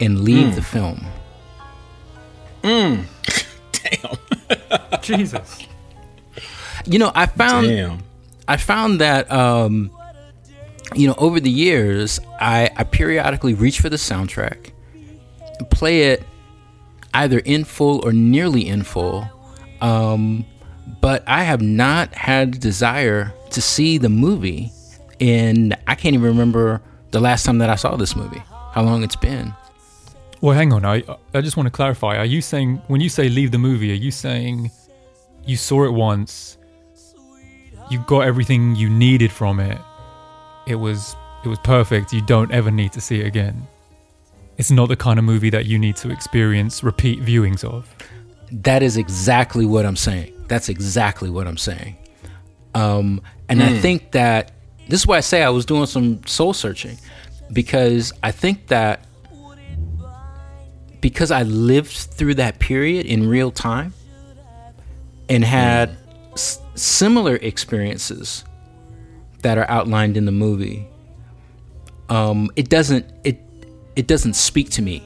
and 0.00 0.22
leave 0.22 0.56
the 0.56 0.62
film. 0.62 1.06
Mmm 2.64 3.04
Damn. 3.72 5.00
Jesus. 5.00 5.64
You 6.86 6.98
know, 6.98 7.12
I 7.14 7.26
found 7.26 7.68
Damn. 7.68 7.98
I 8.48 8.56
found 8.56 9.00
that 9.00 9.30
um, 9.30 9.92
you 10.94 11.06
know 11.06 11.14
over 11.18 11.40
the 11.40 11.50
years 11.50 12.20
I, 12.40 12.70
I 12.76 12.84
periodically 12.84 13.54
reach 13.54 13.80
for 13.80 13.88
the 13.88 13.96
soundtrack, 13.96 14.72
play 15.70 16.02
it 16.12 16.22
either 17.14 17.38
in 17.40 17.64
full 17.64 18.04
or 18.04 18.12
nearly 18.12 18.68
in 18.68 18.82
full, 18.82 19.28
um, 19.80 20.44
but 21.00 21.22
I 21.26 21.44
have 21.44 21.62
not 21.62 22.14
had 22.14 22.54
the 22.54 22.58
desire 22.58 23.32
to 23.50 23.62
see 23.62 23.98
the 23.98 24.08
movie. 24.08 24.72
And 25.20 25.76
I 25.86 25.96
can't 25.96 26.14
even 26.14 26.26
remember 26.26 26.80
the 27.10 27.20
last 27.20 27.44
time 27.44 27.58
that 27.58 27.70
I 27.70 27.74
saw 27.74 27.96
this 27.96 28.14
movie. 28.14 28.42
How 28.72 28.82
long 28.82 29.02
it's 29.02 29.16
been? 29.16 29.52
Well, 30.40 30.54
hang 30.54 30.72
on. 30.72 30.84
I 30.84 31.02
I 31.34 31.40
just 31.40 31.56
want 31.56 31.66
to 31.66 31.72
clarify. 31.72 32.16
Are 32.16 32.24
you 32.24 32.40
saying 32.40 32.80
when 32.86 33.00
you 33.00 33.08
say 33.08 33.28
leave 33.28 33.50
the 33.50 33.58
movie, 33.58 33.90
are 33.90 33.94
you 33.94 34.12
saying 34.12 34.70
you 35.44 35.56
saw 35.56 35.84
it 35.84 35.92
once, 35.92 36.58
you 37.90 37.98
got 38.06 38.20
everything 38.20 38.76
you 38.76 38.90
needed 38.90 39.32
from 39.32 39.60
it. 39.60 39.78
It 40.68 40.76
was 40.76 41.16
it 41.44 41.48
was 41.48 41.58
perfect. 41.60 42.12
You 42.12 42.20
don't 42.20 42.50
ever 42.52 42.70
need 42.70 42.92
to 42.92 43.00
see 43.00 43.20
it 43.20 43.26
again. 43.26 43.66
It's 44.56 44.70
not 44.70 44.88
the 44.88 44.96
kind 44.96 45.18
of 45.18 45.24
movie 45.24 45.50
that 45.50 45.66
you 45.66 45.78
need 45.78 45.96
to 45.96 46.10
experience 46.10 46.82
repeat 46.82 47.20
viewings 47.20 47.64
of. 47.64 47.94
That 48.50 48.82
is 48.82 48.96
exactly 48.96 49.64
what 49.66 49.86
I'm 49.86 49.96
saying. 49.96 50.32
That's 50.48 50.68
exactly 50.68 51.30
what 51.30 51.46
I'm 51.46 51.56
saying. 51.56 51.96
Um, 52.74 53.22
and 53.48 53.62
I 53.62 53.78
think 53.78 54.12
that 54.12 54.52
this 54.88 55.00
is 55.00 55.06
why 55.06 55.18
I 55.18 55.20
say 55.20 55.42
I 55.42 55.48
was 55.50 55.64
doing 55.64 55.86
some 55.86 56.24
soul 56.26 56.52
searching 56.52 56.98
because 57.52 58.12
I 58.22 58.30
think 58.30 58.66
that 58.68 59.06
because 61.00 61.30
I 61.30 61.42
lived 61.44 61.92
through 61.92 62.34
that 62.34 62.58
period 62.58 63.06
in 63.06 63.28
real 63.28 63.50
time 63.50 63.94
and 65.28 65.44
had 65.44 65.96
s- 66.32 66.60
similar 66.74 67.36
experiences 67.36 68.44
that 69.42 69.58
are 69.58 69.66
outlined 69.70 70.16
in 70.16 70.24
the 70.24 70.32
movie, 70.32 70.86
um, 72.08 72.50
it 72.56 72.68
doesn't 72.68 73.04
it 73.24 73.38
it 73.96 74.06
doesn't 74.06 74.34
speak 74.34 74.70
to 74.70 74.82
me 74.82 75.02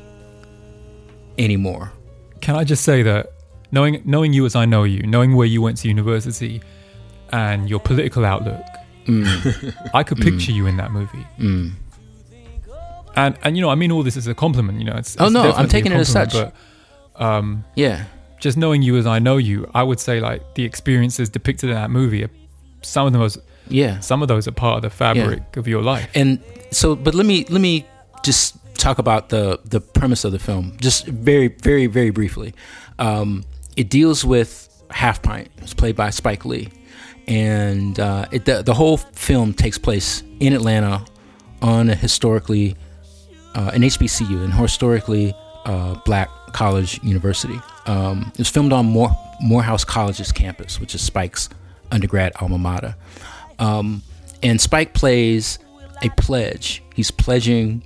anymore. 1.39 1.93
Can 2.41 2.57
I 2.57 2.65
just 2.65 2.85
say 2.85 3.03
that 3.03 3.33
knowing 3.71 4.03
knowing 4.05 4.33
you 4.33 4.45
as 4.47 4.55
I 4.57 4.65
know 4.65 4.85
you, 4.85 5.03
knowing 5.03 5.35
where 5.35 5.47
you 5.47 5.63
went 5.63 5.79
to 5.79 5.89
university 5.89 6.61
and 7.31 7.69
your 7.69 7.81
political 7.81 8.25
outlook, 8.25 8.63
I 9.95 10.03
could 10.03 10.19
picture 10.19 10.53
you 10.53 10.67
in 10.67 10.77
that 10.77 10.93
movie. 10.93 11.25
And 13.15 13.37
and 13.43 13.57
you 13.57 13.63
know, 13.63 13.69
I 13.71 13.75
mean 13.75 13.93
all 13.93 14.03
this 14.03 14.17
is 14.17 14.27
a 14.27 14.35
compliment, 14.35 14.79
you 14.79 14.85
know. 14.87 14.97
It's, 14.97 15.17
Oh, 15.19 15.25
it's 15.27 15.33
no, 15.35 15.53
I'm 15.53 15.69
taking 15.69 15.93
it 15.93 15.97
as 15.97 16.09
such. 16.13 16.33
But 16.33 16.55
um, 17.17 17.65
Yeah. 17.77 18.05
just 18.41 18.57
knowing 18.57 18.83
you 18.83 18.97
as 18.97 19.07
I 19.07 19.19
know 19.19 19.37
you, 19.37 19.71
I 19.75 19.83
would 19.83 20.01
say 20.01 20.21
like 20.21 20.43
the 20.55 20.65
experiences 20.65 21.29
depicted 21.29 21.69
in 21.71 21.77
that 21.77 21.91
movie, 21.91 22.25
are, 22.25 22.31
some 22.83 23.07
of 23.07 23.13
those 23.13 23.39
Yeah. 23.73 24.01
some 24.01 24.23
of 24.23 24.29
those 24.29 24.47
are 24.49 24.53
part 24.53 24.77
of 24.77 24.83
the 24.83 24.91
fabric 24.91 25.57
of 25.57 25.67
your 25.67 25.83
life. 25.83 26.09
and 26.15 26.39
so 26.71 26.95
but 26.97 27.15
let 27.15 27.27
me 27.27 27.45
let 27.49 27.61
me 27.61 27.87
just 28.25 28.57
talk 28.75 28.99
about 28.99 29.29
the 29.29 29.61
the 29.65 29.81
premise 29.81 30.25
of 30.25 30.33
the 30.33 30.39
film 30.39 30.77
just 30.81 31.07
very 31.07 31.49
very 31.49 31.87
very 31.87 32.11
briefly. 32.11 32.55
Um, 32.99 33.45
it 33.77 33.89
deals 33.89 34.25
with 34.25 34.69
half 34.91 35.23
pint. 35.23 35.49
It's 35.59 35.75
played 35.75 35.97
by 35.97 36.11
spike 36.11 36.45
lee. 36.45 36.69
And 37.29 37.99
uh, 38.01 38.27
it, 38.33 38.45
the, 38.45 38.63
the 38.63 38.75
whole 38.75 38.97
film 38.97 39.55
takes 39.55 39.79
place 39.79 40.23
in 40.41 40.53
atlanta 40.53 41.05
on 41.63 41.89
a 41.89 41.95
historically 41.95 42.77
uh, 43.55 43.71
an 43.75 43.83
hbcu 43.83 44.45
an 44.45 44.51
historically 44.51 45.33
uh, 45.65 45.95
black 46.05 46.29
college 46.53 47.01
university. 47.05 47.59
Um, 47.87 48.31
it 48.33 48.39
was 48.39 48.49
filmed 48.49 48.73
on 48.73 48.87
Moore, 48.87 49.11
morehouse 49.41 49.85
college's 49.85 50.33
campus 50.33 50.81
which 50.81 50.95
is 50.95 51.01
spike's 51.01 51.49
undergrad 51.93 52.33
alma 52.41 52.59
mater 52.59 52.95
um, 53.59 54.03
and 54.43 54.61
Spike 54.61 54.95
plays 54.95 55.59
a 56.03 56.11
pledge. 56.11 56.83
He's 56.95 57.11
pledging 57.11 57.83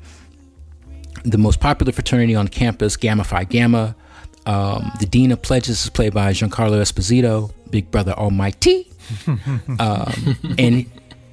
the 1.24 1.38
most 1.38 1.60
popular 1.60 1.92
fraternity 1.92 2.34
on 2.34 2.48
campus, 2.48 2.96
Gamma 2.96 3.24
Phi 3.24 3.44
Gamma. 3.44 3.96
Um, 4.46 4.92
the 5.00 5.06
dean 5.06 5.32
of 5.32 5.42
pledges 5.42 5.84
is 5.84 5.90
played 5.90 6.14
by 6.14 6.32
Giancarlo 6.32 6.80
Esposito, 6.80 7.52
Big 7.70 7.90
Brother 7.90 8.12
Almighty, 8.12 8.90
um, 9.26 10.36
and 10.58 10.86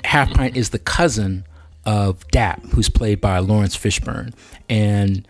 Half 0.04 0.34
Pint 0.34 0.58
is 0.58 0.72
the 0.72 0.80
cousin 0.80 1.46
of 1.86 2.28
Dap, 2.30 2.64
who's 2.72 2.90
played 2.90 3.22
by 3.22 3.40
Laurence 3.40 3.78
Fishburne, 3.78 4.34
and 4.68 5.28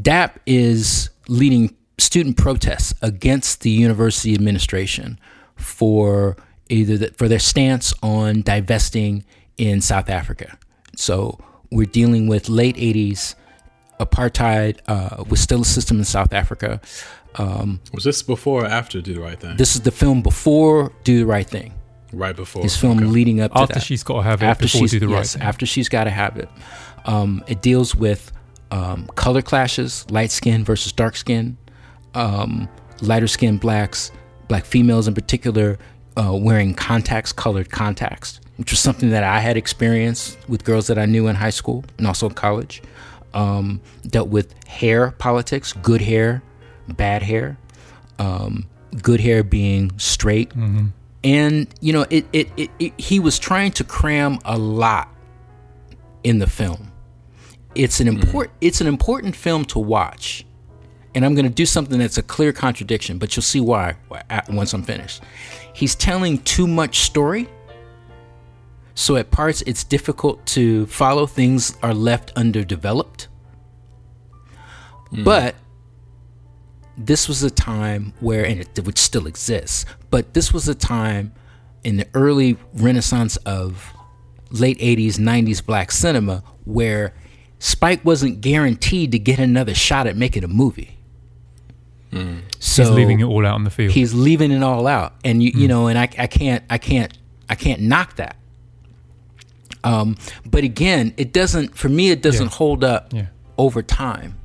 DAP 0.00 0.40
is 0.46 1.10
leading 1.28 1.76
student 1.98 2.36
protests 2.36 2.94
against 3.02 3.60
the 3.60 3.70
university 3.70 4.34
administration 4.34 5.18
for 5.56 6.36
either 6.70 6.96
the, 6.98 7.12
for 7.16 7.28
their 7.28 7.38
stance 7.38 7.92
on 8.02 8.42
divesting 8.42 9.24
in 9.58 9.80
South 9.80 10.08
Africa. 10.08 10.56
So 10.96 11.38
we're 11.70 11.86
dealing 11.86 12.26
with 12.28 12.48
late 12.48 12.76
80s 12.76 13.34
apartheid 13.98 14.78
uh, 14.88 15.24
was 15.28 15.40
still 15.40 15.62
a 15.62 15.64
system 15.64 15.98
in 15.98 16.04
South 16.04 16.32
Africa. 16.32 16.80
Um, 17.36 17.80
Was 17.92 18.04
this 18.04 18.22
before 18.22 18.64
or 18.64 18.66
after 18.66 19.00
Do 19.00 19.14
the 19.14 19.20
Right 19.20 19.38
Thing? 19.38 19.56
this 19.56 19.74
is 19.76 19.82
the 19.82 19.90
film 19.92 20.22
before 20.22 20.92
Do 21.04 21.18
the 21.18 21.26
Right 21.26 21.46
Thing. 21.46 21.74
right 22.12 22.34
before. 22.34 22.62
this 22.62 22.76
film 22.76 22.98
Okay. 22.98 23.06
leading 23.06 23.40
up 23.40 23.52
to 23.52 23.58
After 23.58 23.74
that 23.74 23.82
she's 23.84 24.02
got 24.02 24.16
to 24.16 24.22
have 24.22 24.42
it 24.42 24.46
after 24.46 24.64
before 24.64 24.80
she's 24.80 24.90
do 24.92 24.98
the 25.00 25.06
right 25.08 25.18
yes, 25.18 25.34
thing. 25.34 25.42
after 25.42 25.64
she's 25.66 25.88
got 25.88 26.04
to 26.04 26.10
have 26.10 26.36
it. 26.36 26.48
Um, 27.04 27.44
it 27.46 27.62
deals 27.62 27.94
with 27.94 28.32
um, 28.72 29.06
color 29.14 29.42
clashes, 29.42 30.06
light 30.10 30.30
skin 30.32 30.64
versus 30.64 30.92
dark 30.92 31.14
skin, 31.16 31.56
um, 32.14 32.68
lighter 33.00 33.28
skin 33.28 33.58
blacks, 33.58 34.10
black 34.48 34.64
females 34.64 35.06
in 35.06 35.14
particular, 35.14 35.78
uh, 36.16 36.32
wearing 36.34 36.74
contacts, 36.74 37.32
colored 37.32 37.70
contacts, 37.70 38.40
which 38.56 38.70
was 38.70 38.80
something 38.80 39.10
that 39.10 39.24
I 39.24 39.40
had 39.40 39.56
experienced 39.56 40.38
with 40.48 40.64
girls 40.64 40.86
that 40.88 40.98
I 40.98 41.06
knew 41.06 41.28
in 41.28 41.36
high 41.36 41.50
school 41.50 41.84
and 41.98 42.06
also 42.06 42.28
in 42.28 42.34
college. 42.34 42.82
Um, 43.32 43.80
dealt 44.08 44.28
with 44.28 44.52
hair 44.66 45.12
politics, 45.12 45.72
good 45.72 46.00
hair, 46.00 46.42
bad 46.88 47.22
hair, 47.22 47.58
um, 48.18 48.66
good 49.02 49.20
hair 49.20 49.44
being 49.44 49.96
straight, 49.98 50.52
and 51.22 51.68
you 51.80 51.92
know 51.92 52.06
it, 52.10 52.26
it, 52.32 52.48
it, 52.56 52.70
it 52.80 52.92
he 53.00 53.20
was 53.20 53.38
trying 53.38 53.70
to 53.72 53.84
cram 53.84 54.38
a 54.44 54.58
lot 54.58 55.08
in 56.24 56.38
the 56.40 56.48
film. 56.48 56.90
It's 57.76 58.00
an 58.00 58.08
important 58.08 58.52
it's 58.60 58.80
an 58.80 58.88
important 58.88 59.36
film 59.36 59.64
to 59.66 59.78
watch. 59.78 60.44
And 61.12 61.24
i'm 61.24 61.34
going 61.34 61.44
to 61.44 61.50
do 61.50 61.66
something 61.66 61.98
that's 61.98 62.18
a 62.18 62.22
clear 62.22 62.52
contradiction 62.52 63.18
but 63.18 63.34
you'll 63.34 63.42
see 63.42 63.58
why 63.58 63.96
once 64.48 64.72
i'm 64.72 64.84
finished 64.84 65.20
he's 65.72 65.94
telling 65.94 66.38
too 66.38 66.66
much 66.66 67.00
story. 67.00 67.48
So 68.94 69.16
at 69.16 69.30
parts 69.30 69.62
it's 69.62 69.84
difficult 69.84 70.44
to 70.46 70.86
follow. 70.86 71.26
Things 71.26 71.76
are 71.82 71.94
left 71.94 72.32
underdeveloped. 72.36 73.28
Hmm. 75.10 75.24
But 75.24 75.54
this 76.96 77.28
was 77.28 77.42
a 77.42 77.50
time 77.50 78.12
where, 78.20 78.44
and 78.44 78.60
it 78.60 78.84
which 78.84 78.98
still 78.98 79.26
exists, 79.26 79.86
but 80.10 80.34
this 80.34 80.52
was 80.52 80.68
a 80.68 80.74
time 80.74 81.32
in 81.82 81.96
the 81.96 82.06
early 82.14 82.58
renaissance 82.74 83.36
of 83.38 83.92
late 84.50 84.78
80s, 84.78 85.14
90s 85.14 85.64
black 85.64 85.90
cinema 85.92 86.42
where 86.64 87.14
Spike 87.58 88.04
wasn't 88.04 88.40
guaranteed 88.40 89.12
to 89.12 89.18
get 89.18 89.38
another 89.38 89.74
shot 89.74 90.06
at 90.06 90.16
making 90.16 90.44
a 90.44 90.48
movie. 90.48 90.99
So 92.12 92.82
He's 92.82 92.90
leaving 92.90 93.20
it 93.20 93.24
all 93.24 93.46
out 93.46 93.54
on 93.54 93.64
the 93.64 93.70
field. 93.70 93.92
he's 93.92 94.12
leaving 94.14 94.50
it 94.50 94.62
all 94.62 94.86
out. 94.86 95.14
And 95.24 95.42
you 95.42 95.52
you 95.54 95.68
know 95.68 95.86
and 95.86 95.98
I, 95.98 96.08
I 96.18 96.26
can't 96.26 96.64
i 96.68 96.76
can't 96.78 97.16
i 97.48 97.54
can't 97.54 97.80
knock 97.82 98.16
that. 98.16 98.36
Um 99.84 100.16
but 100.44 100.64
again 100.64 101.14
it 101.16 101.32
doesn't 101.32 101.76
for 101.76 101.88
me 101.88 102.10
it 102.10 102.20
doesn't 102.22 102.46
Yeah. 102.46 102.50
hold 102.56 102.84
up 102.84 103.12
Yeah. 103.12 103.26
over 103.58 103.82
time. 103.82 104.36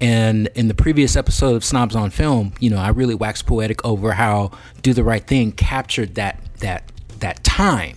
And 0.00 0.48
in 0.54 0.68
the 0.68 0.74
previous 0.74 1.16
episode 1.16 1.54
of 1.56 1.64
snobs 1.64 1.96
on 1.96 2.10
film 2.10 2.52
you 2.60 2.70
know 2.70 2.78
i 2.78 2.88
really 2.88 3.14
waxed 3.14 3.46
poetic 3.46 3.84
over 3.84 4.12
how 4.12 4.50
do 4.82 4.92
the 4.92 5.04
right 5.04 5.24
thing 5.26 5.52
captured 5.52 6.14
that 6.16 6.40
that 6.60 6.90
that 7.20 7.42
time. 7.44 7.96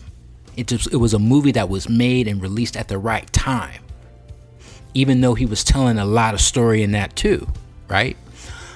It 0.57 0.67
just 0.67 0.91
it 0.93 0.97
was 0.97 1.13
a 1.13 1.19
movie 1.19 1.51
that 1.53 1.69
was 1.69 1.87
made 1.89 2.27
and 2.27 2.41
released 2.41 2.75
at 2.77 2.87
the 2.89 2.97
right 2.97 3.31
time 3.33 3.81
even 4.93 5.21
though 5.21 5.33
he 5.33 5.45
was 5.45 5.63
telling 5.63 5.97
a 5.97 6.05
lot 6.05 6.33
of 6.33 6.41
story 6.41 6.83
in 6.83 6.91
that 6.91 7.15
too 7.15 7.47
right 7.87 8.17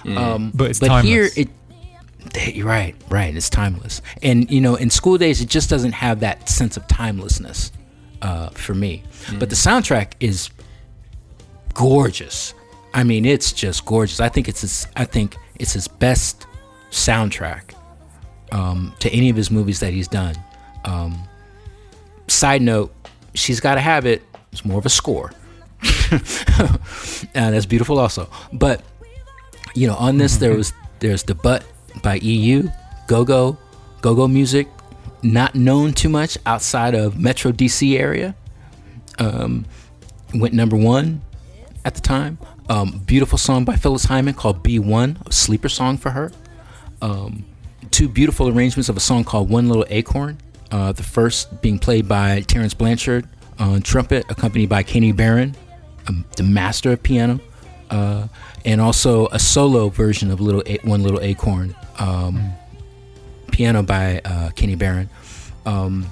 um, 0.08 0.52
But 0.54 0.70
it's 0.72 0.80
but 0.80 1.04
here 1.04 1.30
timeless. 1.30 1.38
it 1.38 1.50
you're 2.56 2.68
right 2.68 2.96
right 3.10 3.36
it's 3.36 3.50
timeless. 3.50 4.02
And 4.22 4.50
you 4.52 4.62
know 4.62 4.76
in 4.76 4.90
School 4.90 5.18
Daze 5.18 5.42
it 5.42 5.50
just 5.50 5.70
doesn't 5.70 5.94
have 5.94 6.20
that 6.22 6.50
sense 6.50 6.78
of 6.78 6.88
timelessness 6.88 7.72
uh, 8.22 8.50
for 8.50 8.74
me. 8.74 9.04
But 9.40 9.50
the 9.50 9.56
soundtrack 9.56 10.14
is 10.20 10.50
gorgeous. 11.74 12.54
I 12.94 13.04
mean 13.04 13.26
it's 13.26 13.52
just 13.52 13.86
gorgeous. 13.86 14.20
I 14.20 14.30
think 14.30 14.48
it's 14.48 14.62
his 14.62 14.88
i 14.96 15.06
think 15.06 15.38
it's 15.60 15.74
his 15.74 15.88
best 15.88 16.48
soundtrack 16.92 17.74
um, 18.52 18.94
to 19.00 19.10
any 19.12 19.30
of 19.30 19.36
his 19.36 19.50
movies 19.52 19.80
that 19.80 19.94
he's 19.94 20.08
done. 20.08 20.36
Um, 20.86 21.18
side 22.28 22.62
note 22.62 22.94
she's 23.34 23.60
got 23.60 23.76
to 23.76 23.82
have 23.82 24.06
it 24.06 24.24
it's 24.52 24.64
more 24.64 24.80
of 24.80 24.86
a 24.86 24.90
score. 24.90 25.32
And 26.12 26.24
that's 27.54 27.66
beautiful 27.66 28.00
also. 28.00 28.30
But 28.54 28.82
you 29.76 29.88
know 29.88 29.96
on 29.96 30.18
this 30.18 30.38
there 30.38 30.56
was 30.56 30.74
there's 31.00 31.24
the 31.24 31.36
butt 31.36 31.64
by 32.02 32.16
eu 32.16 32.68
go-go 33.08 33.58
go-go 34.02 34.28
music 34.28 34.68
not 35.26 35.56
known 35.56 35.92
too 35.94 36.10
much 36.10 36.38
outside 36.46 36.94
of 36.94 37.20
metro 37.20 37.52
dc 37.52 38.00
area. 38.00 38.36
Um, 39.18 39.66
went 40.34 40.54
number 40.54 40.76
one 40.76 41.22
at 41.84 41.96
the 41.96 42.02
time. 42.02 42.38
Um, 42.70 43.02
beautiful 43.06 43.38
song 43.38 43.66
by 43.66 43.76
phyllis 43.76 44.06
hyman 44.06 44.34
called 44.34 44.64
Be 44.64 44.80
One 44.80 45.18
a 45.26 45.32
sleeper 45.32 45.70
song 45.70 45.98
for 45.98 46.12
her. 46.12 46.32
Um, 47.02 47.46
two 47.92 48.08
beautiful 48.08 48.48
arrangements 48.48 48.90
of 48.90 48.98
a 48.98 49.00
song 49.00 49.24
called 49.24 49.50
one 49.50 49.68
little 49.68 49.86
acorn 49.90 50.38
uh, 50.72 50.92
the 50.92 51.04
first 51.04 51.62
being 51.62 51.78
played 51.78 52.08
by 52.08 52.42
Terence 52.42 52.74
Blanchard 52.74 53.28
on 53.60 53.82
trumpet 53.82 54.26
accompanied 54.30 54.70
by 54.70 54.84
kenny 54.84 55.12
barron 55.12 55.56
um, 56.08 56.26
the 56.36 56.44
master 56.44 56.92
of 56.92 57.04
piano 57.04 57.40
uh, 57.90 58.28
and 58.66 58.82
also 58.82 59.28
a 59.28 59.40
solo 59.40 59.90
version 59.90 60.32
of 60.32 60.42
Little 60.42 60.64
a- 60.66 60.80
One 60.84 61.04
Little 61.04 61.22
Acorn, 61.22 61.76
um, 62.00 62.52
piano 63.52 63.84
by 63.84 64.22
uh, 64.26 64.50
Kenny 64.52 64.76
Barron. 64.76 65.10
Um, 65.66 66.06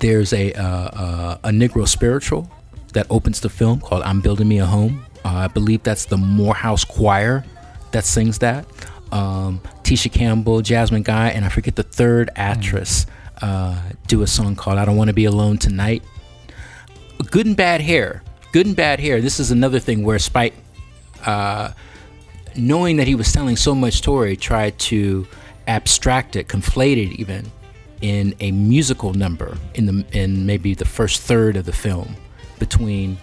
there's 0.00 0.32
a 0.32 0.52
uh, 0.52 0.62
uh, 0.64 1.38
a 1.44 1.48
Negro 1.50 1.86
spiritual 1.86 2.50
that 2.92 3.06
opens 3.10 3.40
the 3.40 3.48
film 3.50 3.80
called 3.80 4.02
"I'm 4.02 4.20
Building 4.20 4.48
Me 4.48 4.58
a 4.58 4.66
Home." 4.66 5.04
Uh, 5.24 5.28
I 5.28 5.48
believe 5.48 5.82
that's 5.82 6.04
the 6.06 6.16
Morehouse 6.18 6.84
Choir 6.84 7.44
that 7.92 8.04
sings 8.04 8.38
that. 8.40 8.66
Um, 9.12 9.60
Tisha 9.82 10.10
Campbell, 10.10 10.60
Jasmine 10.60 11.02
Guy, 11.02 11.28
and 11.28 11.44
I 11.44 11.48
forget 11.48 11.76
the 11.76 11.82
third 11.82 12.30
actress 12.36 13.06
uh, 13.42 13.78
do 14.06 14.22
a 14.22 14.26
song 14.26 14.56
called 14.56 14.78
"I 14.78 14.84
Don't 14.84 14.96
Want 14.96 15.08
to 15.08 15.14
Be 15.14 15.24
Alone 15.26 15.58
Tonight." 15.58 16.02
Good 17.30 17.46
and 17.46 17.56
bad 17.56 17.80
hair. 17.80 18.22
Good 18.54 18.66
and 18.66 18.76
bad 18.76 19.00
hair. 19.00 19.20
This 19.20 19.40
is 19.40 19.50
another 19.50 19.80
thing 19.80 20.04
where 20.04 20.16
Spike, 20.20 20.54
uh, 21.26 21.72
knowing 22.54 22.98
that 22.98 23.08
he 23.08 23.16
was 23.16 23.32
telling 23.32 23.56
so 23.56 23.74
much 23.74 23.94
story, 23.94 24.36
tried 24.36 24.78
to 24.78 25.26
abstract 25.66 26.36
it, 26.36 26.46
conflate 26.46 27.04
it 27.04 27.18
even 27.18 27.50
in 28.00 28.32
a 28.38 28.52
musical 28.52 29.12
number 29.12 29.58
in 29.74 29.86
the 29.86 30.06
in 30.12 30.46
maybe 30.46 30.72
the 30.72 30.84
first 30.84 31.22
third 31.22 31.56
of 31.56 31.64
the 31.64 31.72
film 31.72 32.14
between 32.60 33.18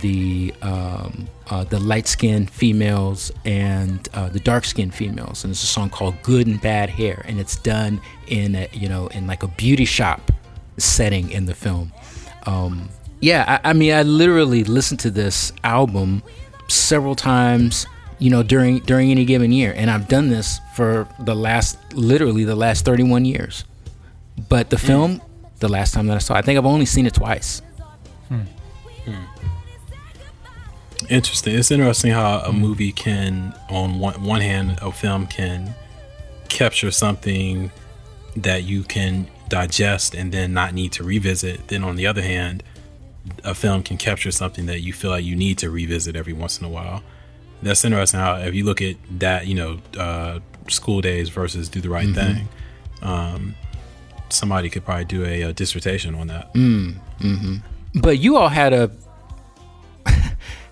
the 0.00 0.54
um, 0.62 1.28
uh, 1.50 1.64
the 1.64 1.78
light 1.78 2.06
skinned 2.06 2.48
females 2.48 3.30
and 3.44 4.08
uh, 4.14 4.30
the 4.30 4.40
dark 4.40 4.64
skinned 4.64 4.94
females, 4.94 5.44
and 5.44 5.50
it's 5.50 5.62
a 5.62 5.66
song 5.66 5.90
called 5.90 6.14
"Good 6.22 6.46
and 6.46 6.58
Bad 6.58 6.88
Hair," 6.88 7.26
and 7.28 7.38
it's 7.38 7.56
done 7.56 8.00
in 8.26 8.54
a, 8.54 8.70
you 8.72 8.88
know 8.88 9.08
in 9.08 9.26
like 9.26 9.42
a 9.42 9.48
beauty 9.48 9.84
shop 9.84 10.32
setting 10.78 11.30
in 11.30 11.44
the 11.44 11.54
film. 11.54 11.92
Um, 12.46 12.88
yeah, 13.22 13.60
I, 13.64 13.70
I 13.70 13.72
mean, 13.72 13.94
I 13.94 14.02
literally 14.02 14.64
listened 14.64 14.98
to 15.00 15.10
this 15.10 15.52
album 15.62 16.24
several 16.68 17.14
times, 17.14 17.86
you 18.18 18.30
know, 18.30 18.42
during 18.42 18.80
during 18.80 19.12
any 19.12 19.24
given 19.24 19.52
year, 19.52 19.72
and 19.76 19.90
I've 19.90 20.08
done 20.08 20.28
this 20.28 20.58
for 20.74 21.08
the 21.20 21.34
last 21.34 21.78
literally 21.94 22.42
the 22.44 22.56
last 22.56 22.84
thirty 22.84 23.04
one 23.04 23.24
years. 23.24 23.64
But 24.48 24.70
the 24.70 24.76
hmm. 24.76 24.86
film, 24.86 25.22
the 25.60 25.68
last 25.68 25.94
time 25.94 26.08
that 26.08 26.16
I 26.16 26.18
saw, 26.18 26.34
it, 26.34 26.38
I 26.38 26.42
think 26.42 26.58
I've 26.58 26.66
only 26.66 26.84
seen 26.84 27.06
it 27.06 27.14
twice. 27.14 27.62
Hmm. 28.28 28.40
Hmm. 29.04 29.24
Interesting. 31.08 31.54
It's 31.54 31.70
interesting 31.70 32.10
how 32.10 32.40
a 32.40 32.52
movie 32.52 32.90
can, 32.90 33.54
on 33.70 34.00
one, 34.00 34.20
one 34.24 34.40
hand, 34.40 34.78
a 34.82 34.90
film 34.90 35.28
can 35.28 35.74
capture 36.48 36.90
something 36.90 37.70
that 38.34 38.64
you 38.64 38.82
can 38.82 39.28
digest 39.48 40.14
and 40.14 40.32
then 40.32 40.52
not 40.52 40.74
need 40.74 40.90
to 40.92 41.04
revisit. 41.04 41.68
Then, 41.68 41.84
on 41.84 41.94
the 41.94 42.06
other 42.06 42.22
hand, 42.22 42.64
a 43.44 43.54
film 43.54 43.82
can 43.82 43.96
capture 43.96 44.30
something 44.30 44.66
that 44.66 44.80
you 44.80 44.92
feel 44.92 45.10
like 45.10 45.24
you 45.24 45.36
need 45.36 45.58
to 45.58 45.70
revisit 45.70 46.16
every 46.16 46.32
once 46.32 46.58
in 46.58 46.66
a 46.66 46.68
while. 46.68 47.02
That's 47.62 47.84
interesting 47.84 48.18
how, 48.18 48.36
if 48.36 48.54
you 48.54 48.64
look 48.64 48.82
at 48.82 48.96
that, 49.18 49.46
you 49.46 49.54
know, 49.54 49.78
uh, 49.96 50.40
School 50.68 51.00
Daze 51.00 51.28
versus 51.28 51.68
Do 51.68 51.80
the 51.80 51.88
Right 51.88 52.12
Thing, 52.12 52.48
um, 53.02 53.54
somebody 54.28 54.68
could 54.68 54.84
probably 54.84 55.04
do 55.04 55.24
a, 55.24 55.42
a 55.42 55.52
dissertation 55.52 56.14
on 56.14 56.26
that. 56.28 56.52
Mm-hmm. 56.54 57.56
But 58.00 58.18
you 58.18 58.36
all 58.36 58.48
had 58.48 58.72
a 58.72 58.90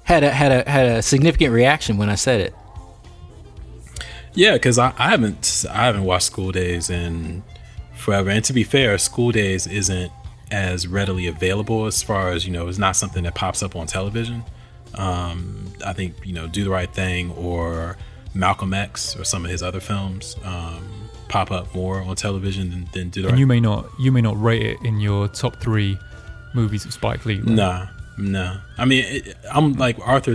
had 0.04 0.24
a 0.24 0.30
had 0.30 0.52
a 0.52 0.70
had 0.70 0.86
a 0.86 1.02
significant 1.02 1.52
reaction 1.52 1.96
when 1.96 2.08
I 2.08 2.14
said 2.14 2.40
it. 2.40 2.54
Yeah, 4.34 4.54
because 4.54 4.78
I, 4.78 4.92
I 4.98 5.10
haven't 5.10 5.64
I 5.70 5.86
haven't 5.86 6.04
watched 6.04 6.26
School 6.26 6.52
Daze 6.52 6.90
in 6.90 7.42
forever. 7.94 8.30
And 8.30 8.44
to 8.44 8.52
be 8.52 8.64
fair, 8.64 8.96
School 8.98 9.32
Daze 9.32 9.66
isn't 9.66 10.10
as 10.50 10.86
readily 10.86 11.26
available 11.26 11.86
as 11.86 12.02
far 12.02 12.30
as 12.30 12.46
you 12.46 12.52
know. 12.52 12.68
It's 12.68 12.78
not 12.78 12.96
something 12.96 13.24
that 13.24 13.34
pops 13.34 13.62
up 13.62 13.76
on 13.76 13.86
television. 13.86 14.42
Um, 14.94 15.66
I 15.84 15.92
think 15.92 16.14
you 16.24 16.32
know, 16.32 16.46
Do 16.48 16.64
the 16.64 16.70
Right 16.70 16.92
Thing 16.92 17.30
or 17.32 17.96
Malcolm 18.34 18.74
X 18.74 19.16
or 19.18 19.24
some 19.24 19.44
of 19.44 19.50
his 19.50 19.62
other 19.62 19.80
films 19.80 20.36
um, 20.44 21.08
pop 21.28 21.50
up 21.50 21.72
more 21.74 22.02
on 22.02 22.16
television 22.16 22.70
than, 22.70 22.88
than 22.92 23.08
Do 23.10 23.22
the 23.22 23.28
And 23.28 23.34
Right. 23.34 23.40
you 23.40 23.46
may 23.46 23.60
not 23.60 23.86
you 23.98 24.10
may 24.12 24.20
not 24.20 24.40
rate 24.40 24.62
it 24.62 24.78
in 24.84 25.00
your 25.00 25.28
top 25.28 25.56
three 25.60 25.96
movies 26.54 26.84
of 26.84 26.92
Spike 26.92 27.24
Lee. 27.24 27.36
right? 27.36 27.44
Nah, 27.46 27.86
nah. 28.18 28.56
I 28.78 28.84
mean, 28.84 29.04
it, 29.06 29.36
I'm 29.52 29.74
like 29.74 29.96
Arthur. 30.00 30.32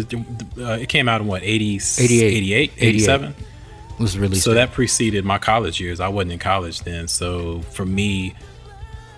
Uh, 0.57 0.77
it 0.79 0.87
came 0.89 1.09
out 1.09 1.19
in 1.21 1.27
what 1.27 1.43
80, 1.43 1.75
88. 1.75 2.21
88, 2.33 2.71
87? 2.77 3.35
Was 3.99 4.17
released. 4.19 4.43
So 4.43 4.53
that 4.53 4.71
preceded 4.73 5.23
my 5.25 5.37
college 5.37 5.79
years. 5.79 5.99
I 6.01 6.07
wasn't 6.09 6.33
in 6.33 6.39
college 6.39 6.81
then, 6.81 7.07
so 7.07 7.61
for 7.71 7.85
me, 7.85 8.35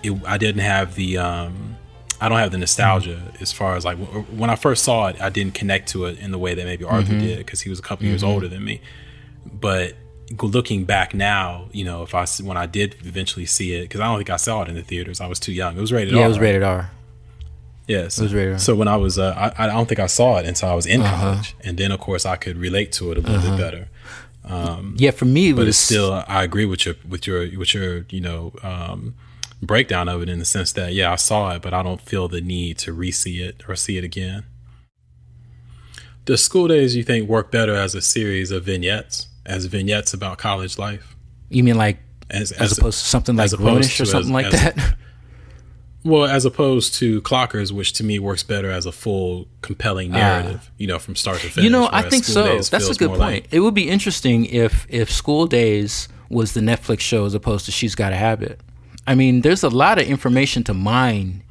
it, 0.02 0.12
I 0.26 0.38
didn't 0.38 0.62
have 0.62 0.94
the 0.94 1.18
um, 1.18 1.76
I 2.20 2.28
don't 2.28 2.38
have 2.38 2.50
the 2.52 2.58
nostalgia 2.58 3.32
as 3.40 3.52
far 3.52 3.76
as 3.76 3.84
like 3.84 3.98
w- 3.98 4.22
when 4.36 4.50
I 4.50 4.56
first 4.56 4.84
saw 4.84 5.06
it, 5.08 5.20
I 5.20 5.28
didn't 5.28 5.54
connect 5.54 5.88
to 5.90 6.06
it 6.06 6.18
in 6.18 6.30
the 6.32 6.38
way 6.38 6.54
that 6.54 6.64
maybe 6.64 6.84
Arthur 6.84 7.18
did 7.18 7.38
because 7.38 7.60
he 7.62 7.70
was 7.70 7.78
a 7.78 7.82
couple 7.82 8.06
years 8.06 8.22
older 8.22 8.48
than 8.48 8.64
me. 8.64 8.80
But 9.50 9.94
looking 10.42 10.84
back 10.84 11.14
now, 11.14 11.68
you 11.72 11.84
know, 11.84 12.02
if 12.02 12.14
I 12.14 12.26
when 12.42 12.56
I 12.56 12.66
did 12.66 12.96
eventually 13.04 13.46
see 13.46 13.72
it, 13.74 13.82
because 13.82 14.00
I 14.00 14.04
don't 14.06 14.18
think 14.18 14.30
I 14.30 14.36
saw 14.36 14.62
it 14.62 14.68
in 14.68 14.74
the 14.74 14.82
theaters, 14.82 15.20
I 15.20 15.26
was 15.26 15.38
too 15.40 15.52
young. 15.52 15.76
It 15.76 15.80
was 15.80 15.92
rated 15.92 16.12
yeah, 16.14 16.18
R. 16.18 16.20
Yeah, 16.22 16.26
it 16.26 16.28
was 16.28 16.38
rated 16.40 16.62
R. 16.62 16.90
Yes, 17.86 18.18
It 18.18 18.22
was 18.24 18.34
rated 18.34 18.52
R. 18.54 18.58
So 18.58 18.74
when 18.74 18.88
I 18.88 18.96
was, 18.96 19.18
uh, 19.18 19.52
I, 19.56 19.64
I 19.64 19.66
don't 19.68 19.88
think 19.88 19.98
I 20.00 20.06
saw 20.08 20.36
it 20.38 20.44
until 20.46 20.68
I 20.68 20.74
was 20.74 20.84
in 20.86 21.00
Uh-huh. 21.00 21.16
college, 21.32 21.54
and 21.64 21.78
then 21.78 21.90
of 21.92 22.00
course 22.00 22.26
I 22.26 22.36
could 22.36 22.56
relate 22.58 22.92
to 22.92 23.10
it 23.12 23.16
a 23.18 23.20
little 23.22 23.40
bit 23.50 23.56
better. 23.56 23.88
Yeah, 24.96 25.10
for 25.12 25.24
me, 25.24 25.50
it 25.50 25.56
But 25.56 25.60
was 25.66 25.68
it's 25.76 25.78
still, 25.78 26.24
I 26.26 26.42
agree 26.42 26.64
with 26.66 26.84
your, 26.84 26.96
with 27.08 27.26
your, 27.26 27.40
with 27.58 27.72
your, 27.74 28.04
you 28.10 28.20
know, 28.20 28.52
um, 28.62 29.14
breakdown 29.62 30.08
of 30.08 30.22
it 30.22 30.28
in 30.28 30.38
the 30.38 30.44
sense 30.44 30.72
that 30.74 30.92
yeah, 30.94 31.12
I 31.12 31.16
saw 31.16 31.50
it, 31.54 31.62
but 31.62 31.74
I 31.74 31.82
don't 31.82 32.00
feel 32.00 32.28
the 32.28 32.40
need 32.40 32.78
to 32.78 32.92
re-see 32.92 33.42
it 33.42 33.62
or 33.68 33.74
see 33.76 33.96
it 33.98 34.04
again. 34.04 34.44
Does 36.24 36.42
School 36.42 36.68
Daze 36.68 36.94
you 36.94 37.02
think 37.02 37.28
work 37.28 37.50
better 37.50 37.74
as 37.74 37.94
a 37.94 38.02
series 38.02 38.50
of 38.50 38.64
vignettes, 38.64 39.28
as 39.46 39.64
vignettes 39.66 40.12
about 40.12 40.38
college 40.38 40.78
life, 40.78 41.16
You 41.48 41.64
mean 41.64 41.76
like 41.76 41.98
as 42.30 42.52
as, 42.52 42.76
opposed 42.76 43.00
to 43.00 43.06
something 43.06 43.36
like 43.36 43.46
as 43.46 43.54
Grownish 43.54 44.00
or 44.00 44.04
something 44.04 44.28
as- 44.36 44.44
like 44.44 44.46
as- 44.46 44.74
that? 44.74 44.96
Well, 46.04 46.26
as 46.26 46.44
opposed 46.44 46.94
to 46.94 47.20
Clockers, 47.22 47.72
which 47.72 47.92
to 47.94 48.04
me 48.04 48.20
works 48.20 48.44
better 48.44 48.70
as 48.70 48.86
a 48.86 48.92
full, 48.92 49.48
compelling 49.62 50.12
narrative, 50.12 50.70
you 50.78 50.86
know, 50.86 50.98
from 51.00 51.16
start 51.16 51.38
to 51.40 51.48
finish. 51.48 51.56
Ah. 51.58 51.62
you 51.64 51.70
know, 51.70 51.88
I 51.92 52.08
think 52.08 52.24
so. 52.24 52.60
That's 52.60 52.88
a 52.88 52.94
good 52.94 53.08
point. 53.08 53.18
like- 53.20 53.48
it 53.52 53.60
would 53.60 53.74
be 53.74 53.90
interesting 53.90 54.46
if 54.46 54.86
if 54.88 55.10
School 55.10 55.46
Daze 55.46 56.08
was 56.30 56.52
the 56.54 56.60
Netflix 56.60 57.00
show 57.00 57.24
as 57.24 57.34
opposed 57.34 57.66
to 57.66 57.72
She's 57.72 57.94
Gotta 57.96 58.14
Have 58.16 58.42
It. 58.42 58.60
I 59.08 59.14
mean, 59.14 59.40
there's 59.40 59.64
a 59.64 59.70
lot 59.70 59.98
of 59.98 60.06
information 60.06 60.64
to 60.64 60.74
mine. 60.74 61.42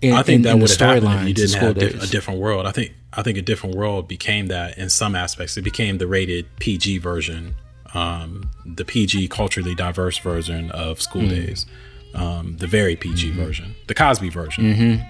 In, 0.00 0.14
I 0.14 0.22
think 0.22 0.36
in- 0.36 0.42
that 0.42 0.54
in 0.54 0.60
would 0.60 0.70
have 0.70 0.78
happened 0.78 1.20
if 1.22 1.28
you 1.28 1.34
didn't 1.34 1.60
have 1.60 1.74
Days. 1.76 2.02
a 2.02 2.06
different 2.10 2.38
world. 2.40 2.66
I 2.66 2.70
think 2.72 2.92
I 3.12 3.22
think 3.22 3.36
a 3.36 3.42
different 3.42 3.74
world 3.74 4.06
became 4.06 4.46
that 4.46 4.78
in 4.78 4.88
some 4.88 5.16
aspects. 5.16 5.56
It 5.56 5.62
became 5.62 5.98
the 5.98 6.06
rated 6.06 6.46
PG 6.60 6.98
version, 6.98 7.56
um, 7.94 8.50
the 8.64 8.84
PG 8.84 9.28
culturally 9.28 9.74
diverse 9.74 10.18
version 10.18 10.70
of. 10.70 11.02
School 11.02 11.28
Daze, 11.28 11.66
um, 12.14 12.56
the 12.58 12.66
very 12.66 12.96
PG 12.96 13.30
Mm-hmm. 13.30 13.40
version, 13.42 13.74
the 13.86 13.94
Cosby 13.94 14.28
version. 14.28 14.64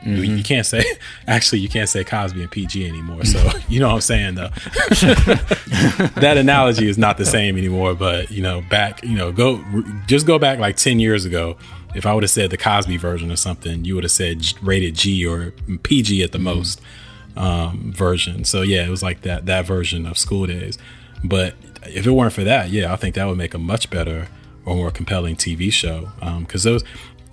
You, 0.04 0.22
you 0.22 0.42
can't 0.44 0.66
say 0.66 0.84
actually 1.26 1.58
you 1.60 1.68
can't 1.68 1.88
say 1.88 2.04
Cosby 2.04 2.42
and 2.42 2.50
PG 2.50 2.86
anymore. 2.86 3.24
So 3.24 3.50
you 3.68 3.80
know 3.80 3.88
what 3.88 3.94
I'm 3.94 4.00
saying 4.00 4.34
though. 4.36 4.48
that 6.20 6.36
analogy 6.38 6.88
is 6.88 6.98
not 6.98 7.18
the 7.18 7.26
same 7.26 7.56
anymore. 7.56 7.94
But 7.94 8.30
you 8.30 8.42
know, 8.42 8.62
back 8.70 9.02
you 9.02 9.16
know, 9.16 9.32
go 9.32 9.62
just 10.06 10.26
go 10.26 10.38
back 10.38 10.58
like 10.58 10.76
ten 10.76 11.00
years 11.00 11.24
ago. 11.24 11.56
If 11.94 12.06
I 12.06 12.14
would 12.14 12.22
have 12.22 12.30
said 12.30 12.50
the 12.50 12.56
Cosby 12.56 12.96
version 12.96 13.30
or 13.30 13.36
something, 13.36 13.84
you 13.84 13.94
would 13.96 14.04
have 14.04 14.10
said 14.10 14.44
rated 14.62 14.94
G 14.94 15.26
or 15.26 15.50
PG 15.82 16.22
at 16.22 16.32
the 16.32 16.38
most 16.38 16.80
um, 17.36 17.92
version. 17.94 18.44
So 18.44 18.62
yeah, 18.62 18.86
it 18.86 18.90
was 18.90 19.02
like 19.02 19.22
that 19.22 19.46
that 19.46 19.66
version 19.66 20.06
of 20.06 20.16
School 20.16 20.46
Daze. 20.46 20.78
But 21.24 21.54
if 21.84 22.06
it 22.06 22.10
weren't 22.12 22.32
for 22.32 22.44
that, 22.44 22.70
yeah, 22.70 22.92
I 22.92 22.96
think 22.96 23.14
that 23.16 23.26
would 23.26 23.38
make 23.38 23.54
a 23.54 23.58
much 23.58 23.90
better 23.90 24.28
or 24.64 24.76
more 24.76 24.90
compelling 24.90 25.36
TV 25.36 25.72
show. 25.72 26.10
Because 26.40 26.62
those, 26.62 26.84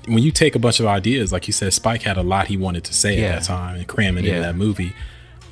when 0.07 0.19
you 0.23 0.31
take 0.31 0.55
a 0.55 0.59
bunch 0.59 0.79
of 0.79 0.85
ideas, 0.87 1.31
like 1.31 1.47
you 1.47 1.53
said, 1.53 1.73
Spike 1.73 2.01
had 2.03 2.17
a 2.17 2.23
lot 2.23 2.47
he 2.47 2.57
wanted 2.57 2.83
to 2.85 2.93
say 2.93 3.19
Yeah. 3.19 3.27
at 3.27 3.39
that 3.39 3.43
time 3.43 3.75
and 3.75 3.87
cram 3.87 4.17
it 4.17 4.25
Yeah. 4.25 4.35
in 4.37 4.41
that 4.41 4.55
movie. 4.55 4.93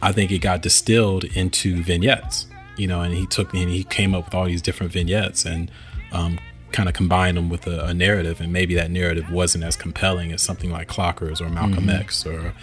I 0.02 0.12
think 0.12 0.32
it 0.32 0.40
got 0.40 0.62
distilled 0.62 1.24
into 1.24 1.82
vignettes, 1.84 2.46
you 2.78 2.88
know, 2.88 3.02
and 3.02 3.14
he 3.14 3.26
took 3.26 3.54
and 3.54 3.70
he 3.70 3.84
came 3.84 4.14
up 4.16 4.26
with 4.26 4.36
all 4.36 4.46
these 4.46 4.62
different 4.62 4.92
vignettes 4.92 5.44
and 5.46 5.72
um, 6.12 6.38
kind 6.72 6.88
of 6.88 6.94
combined 6.96 7.36
them 7.38 7.50
with 7.50 7.66
a, 7.68 7.86
a 7.86 7.94
narrative. 7.94 8.40
And 8.40 8.54
maybe 8.54 8.76
that 8.76 8.92
narrative 8.92 9.32
wasn't 9.32 9.64
as 9.64 9.76
compelling 9.76 10.32
as 10.32 10.42
something 10.42 10.72
like 10.72 10.88
Clockers 10.88 11.42
or 11.42 11.50
Malcolm 11.50 11.86
Mm-hmm. 11.88 12.02
X 12.02 12.26
or 12.26 12.54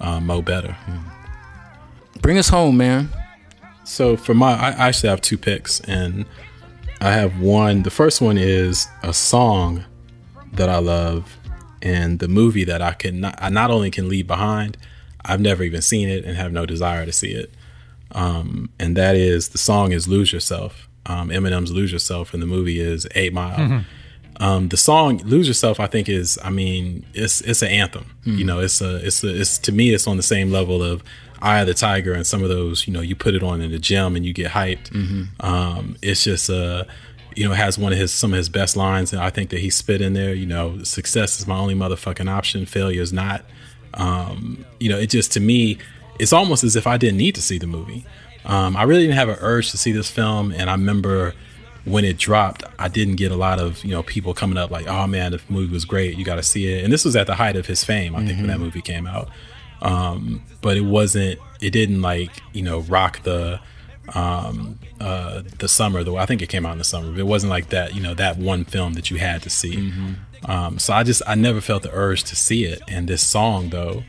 um, 0.00 0.26
Mo 0.26 0.40
Better. 0.42 0.76
Bring 2.20 2.38
us 2.38 2.48
home, 2.48 2.76
man. 2.76 3.08
So 3.84 4.16
for 4.16 4.34
my, 4.34 4.52
I 4.52 4.70
actually 4.88 5.10
have 5.10 5.20
two 5.20 5.36
picks, 5.36 5.80
and 5.80 6.24
I 7.00 7.12
have 7.12 7.40
one. 7.40 7.82
The 7.82 7.90
first 7.90 8.20
one 8.20 8.38
is 8.38 8.86
a 9.02 9.12
song 9.12 9.84
that 10.52 10.68
I 10.68 10.78
love, 10.78 11.36
and 11.82 12.18
the 12.18 12.28
movie 12.28 12.64
that 12.64 12.80
I 12.80 12.92
can 12.92 13.20
not, 13.20 13.38
I 13.38 13.50
not 13.50 13.70
only 13.70 13.90
can 13.90 14.08
leave 14.08 14.26
behind, 14.26 14.76
I've 15.24 15.40
never 15.40 15.62
even 15.62 15.82
seen 15.82 16.08
it 16.08 16.24
and 16.24 16.36
have 16.36 16.52
no 16.52 16.66
desire 16.66 17.04
to 17.04 17.12
see 17.12 17.32
it. 17.32 17.52
Um, 18.12 18.70
and 18.78 18.96
that 18.96 19.16
is 19.16 19.50
the 19.50 19.58
song 19.58 19.92
is 19.92 20.06
"Lose 20.06 20.32
Yourself." 20.32 20.88
Um, 21.06 21.30
Eminem's 21.30 21.72
"Lose 21.72 21.92
Yourself," 21.92 22.32
and 22.32 22.42
the 22.42 22.46
movie 22.46 22.80
is 22.80 23.06
Eight 23.14 23.32
Mile. 23.32 23.84
Um, 24.40 24.68
the 24.68 24.76
song 24.76 25.18
"Lose 25.18 25.46
Yourself" 25.46 25.78
I 25.80 25.86
think 25.86 26.08
is, 26.08 26.38
I 26.42 26.50
mean, 26.50 27.04
it's 27.14 27.40
it's 27.42 27.62
an 27.62 27.68
anthem. 27.68 28.06
Hmm. 28.24 28.36
You 28.36 28.44
know, 28.44 28.60
it's 28.60 28.80
a 28.80 28.96
it's 29.04 29.22
a, 29.22 29.40
it's 29.40 29.58
to 29.58 29.72
me 29.72 29.90
it's 29.92 30.06
on 30.06 30.16
the 30.16 30.22
same 30.22 30.50
level 30.50 30.82
of 30.82 31.02
"Eye 31.44 31.60
of 31.60 31.66
the 31.66 31.74
Tiger" 31.74 32.12
and 32.12 32.26
some 32.26 32.42
of 32.42 32.48
those. 32.48 32.86
You 32.86 32.92
know, 32.92 33.00
you 33.00 33.14
put 33.14 33.34
it 33.34 33.42
on 33.42 33.60
in 33.60 33.70
the 33.70 33.78
gym 33.78 34.16
and 34.16 34.24
you 34.24 34.32
get 34.32 34.52
hyped. 34.52 34.90
Mm-hmm. 34.90 35.46
Um, 35.46 35.96
it's 36.02 36.24
just 36.24 36.50
uh, 36.50 36.84
you 37.36 37.48
know, 37.48 37.54
has 37.54 37.78
one 37.78 37.92
of 37.92 37.98
his 37.98 38.12
some 38.12 38.32
of 38.32 38.36
his 38.36 38.48
best 38.48 38.76
lines, 38.76 39.12
and 39.12 39.20
I 39.20 39.30
think 39.30 39.50
that 39.50 39.60
he 39.60 39.70
spit 39.70 40.00
in 40.00 40.12
there. 40.12 40.34
You 40.34 40.46
know, 40.46 40.82
success 40.82 41.38
is 41.38 41.46
my 41.46 41.56
only 41.56 41.74
motherfucking 41.74 42.30
option. 42.30 42.66
Failure 42.66 43.02
is 43.02 43.12
not. 43.12 43.44
Um, 43.94 44.64
you 44.80 44.88
know, 44.88 44.98
it 44.98 45.10
just 45.10 45.32
to 45.32 45.40
me, 45.40 45.78
it's 46.18 46.32
almost 46.32 46.64
as 46.64 46.76
if 46.76 46.86
I 46.86 46.96
didn't 46.96 47.18
need 47.18 47.34
to 47.34 47.42
see 47.42 47.58
the 47.58 47.66
movie. 47.66 48.04
Um, 48.44 48.76
I 48.76 48.82
really 48.82 49.02
didn't 49.02 49.16
have 49.16 49.28
an 49.28 49.38
urge 49.40 49.70
to 49.70 49.78
see 49.78 49.92
this 49.92 50.10
film, 50.10 50.52
and 50.52 50.68
I 50.68 50.74
remember 50.74 51.34
when 51.84 52.04
it 52.04 52.16
dropped, 52.18 52.62
I 52.78 52.88
didn't 52.88 53.16
get 53.16 53.30
a 53.30 53.36
lot 53.36 53.58
of 53.58 53.84
you 53.84 53.90
know 53.90 54.02
people 54.02 54.34
coming 54.34 54.58
up 54.58 54.70
like, 54.70 54.86
"Oh 54.86 55.06
man, 55.06 55.32
the 55.32 55.40
movie 55.48 55.72
was 55.72 55.84
great. 55.84 56.16
You 56.16 56.24
got 56.24 56.36
to 56.36 56.42
see 56.42 56.72
it." 56.72 56.84
And 56.84 56.92
this 56.92 57.04
was 57.04 57.16
at 57.16 57.26
the 57.26 57.34
height 57.34 57.56
of 57.56 57.66
his 57.66 57.84
fame, 57.84 58.14
I 58.14 58.24
think, 58.24 58.38
when 58.38 58.46
that 58.48 58.60
movie 58.60 58.82
came 58.82 59.06
out. 59.06 59.28
Um, 59.84 60.42
but 60.60 60.76
it 60.76 60.84
wasn't. 60.84 61.38
It 61.60 61.70
didn't 61.70 62.02
like 62.02 62.30
you 62.52 62.62
know 62.62 62.80
rock 62.80 63.22
the 63.22 63.60
um, 64.14 64.78
uh, 65.00 65.42
the 65.58 65.68
summer. 65.68 66.02
Though 66.02 66.16
I 66.16 66.26
think 66.26 66.42
it 66.42 66.48
came 66.48 66.66
out 66.66 66.72
in 66.72 66.78
the 66.78 66.84
summer. 66.84 67.10
But 67.10 67.20
it 67.20 67.26
wasn't 67.26 67.50
like 67.50 67.68
that. 67.68 67.94
You 67.94 68.02
know 68.02 68.14
that 68.14 68.38
one 68.38 68.64
film 68.64 68.94
that 68.94 69.10
you 69.10 69.18
had 69.18 69.42
to 69.42 69.50
see. 69.50 69.92
Um, 70.46 70.78
so 70.78 70.92
I 70.92 71.02
just 71.04 71.22
I 71.26 71.34
never 71.34 71.60
felt 71.60 71.82
the 71.82 71.92
urge 71.92 72.24
to 72.24 72.36
see 72.36 72.64
it. 72.64 72.82
And 72.88 73.08
this 73.08 73.26
song 73.26 73.70
though 73.70 74.02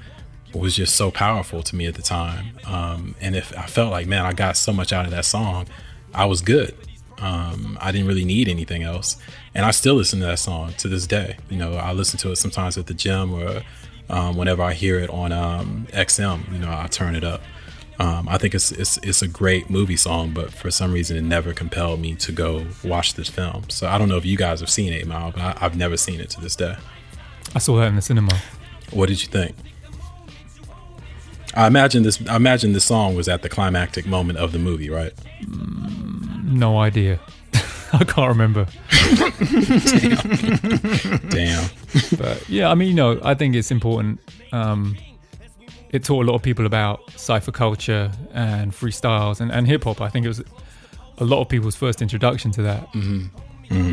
was 0.54 0.76
just 0.76 0.96
so 0.96 1.12
powerful 1.12 1.62
to 1.64 1.76
me 1.76 1.86
at 1.86 1.96
the 1.96 2.02
time. 2.02 2.58
Um, 2.66 3.16
and 3.20 3.36
if 3.36 3.56
I 3.58 3.66
felt 3.68 3.92
like 3.92 4.08
man, 4.08 4.26
I 4.26 4.34
got 4.34 4.58
so 4.58 4.74
much 4.74 4.94
out 4.94 5.06
of 5.06 5.12
that 5.12 5.26
song, 5.26 5.68
I 6.14 6.26
was 6.26 6.42
good. 6.42 6.76
Um, 7.20 7.78
I 7.82 7.92
didn't 7.92 8.08
really 8.08 8.26
need 8.26 8.50
anything 8.50 8.84
else, 8.84 9.18
and 9.54 9.66
I 9.66 9.72
still 9.72 9.96
listen 9.96 10.20
to 10.20 10.26
that 10.26 10.40
song 10.40 10.74
to 10.80 10.90
this 10.90 11.08
day. 11.08 11.38
You 11.50 11.58
know, 11.58 11.76
I 11.76 11.94
listen 11.94 12.20
to 12.20 12.32
it 12.32 12.36
sometimes 12.36 12.78
at 12.78 12.88
the 12.88 12.94
gym 12.94 13.34
or 13.34 13.62
um, 14.10 14.38
whenever 14.38 14.62
I 14.62 14.74
hear 14.74 15.00
it 15.00 15.10
on 15.10 15.32
um, 15.32 15.88
XM. 15.92 16.52
You 16.52 16.60
know, 16.60 16.72
I 16.72 16.88
turn 16.88 17.16
it 17.16 17.24
up. 17.24 17.42
Um, 17.98 18.28
I 18.28 18.38
think 18.38 18.54
it's, 18.54 18.72
it's 18.74 18.98
it's 18.98 19.22
a 19.22 19.28
great 19.28 19.70
movie 19.70 19.96
song, 19.96 20.32
but 20.34 20.52
for 20.52 20.70
some 20.70 20.92
reason 20.92 21.16
it 21.16 21.22
never 21.22 21.54
compelled 21.54 22.02
me 22.02 22.14
to 22.16 22.32
go 22.34 22.66
watch 22.84 23.14
this 23.14 23.30
film. 23.30 23.70
So 23.70 23.88
I 23.88 23.98
don't 23.98 24.10
know 24.10 24.18
if 24.18 24.26
you 24.26 24.36
guys 24.36 24.60
have 24.60 24.70
seen 24.70 24.92
Eight 24.92 25.08
Mile, 25.08 25.32
but 25.32 25.42
I, 25.42 25.58
I've 25.62 25.78
never 25.78 25.96
seen 25.96 26.20
it 26.20 26.30
to 26.32 26.42
this 26.42 26.58
day. 26.58 26.76
I 27.54 27.60
saw 27.60 27.78
that 27.78 27.88
in 27.88 27.96
the 27.96 28.02
cinema. 28.02 28.36
What 28.92 29.08
did 29.08 29.22
you 29.22 29.30
think? 29.30 29.56
I 31.54 31.68
imagine 31.68 32.04
this. 32.04 32.22
I 32.28 32.36
imagine 32.36 32.74
this 32.74 32.84
song 32.84 33.16
was 33.16 33.30
at 33.30 33.42
the 33.44 33.50
climactic 33.50 34.06
moment 34.06 34.40
of 34.40 34.52
the 34.52 34.60
movie, 34.60 34.90
right? 34.90 35.14
No 36.44 36.78
idea. 36.80 37.20
I 37.94 38.04
can't 38.04 38.28
remember. 38.28 38.68
Damn. 41.30 41.70
But 42.18 42.50
yeah, 42.50 42.70
I 42.70 42.76
mean, 42.76 42.90
you 42.90 42.94
know, 42.96 43.20
I 43.24 43.34
think 43.34 43.56
it's 43.56 43.72
important. 43.72 44.20
Um, 44.52 44.98
it 45.92 46.04
taught 46.04 46.26
a 46.26 46.28
lot 46.28 46.36
of 46.36 46.42
people 46.42 46.66
about 46.66 47.10
cipher 47.12 47.52
culture 47.52 48.12
and 48.34 48.72
freestyles 48.72 49.40
and, 49.40 49.52
and 49.52 49.68
hip 49.68 49.84
hop. 49.86 50.02
I 50.02 50.10
think 50.10 50.26
it 50.26 50.30
was 50.30 50.44
a 51.20 51.26
lot 51.26 51.42
of 51.42 51.48
people's 51.50 51.76
first 51.76 52.02
introduction 52.02 52.52
to 52.52 52.62
that. 52.64 52.90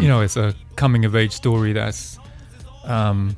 You 0.02 0.08
know, 0.08 0.20
it's 0.20 0.36
a 0.36 0.54
coming 0.76 1.04
of 1.04 1.14
age 1.16 1.32
story 1.32 1.72
that's 1.72 2.18
um, 2.84 3.36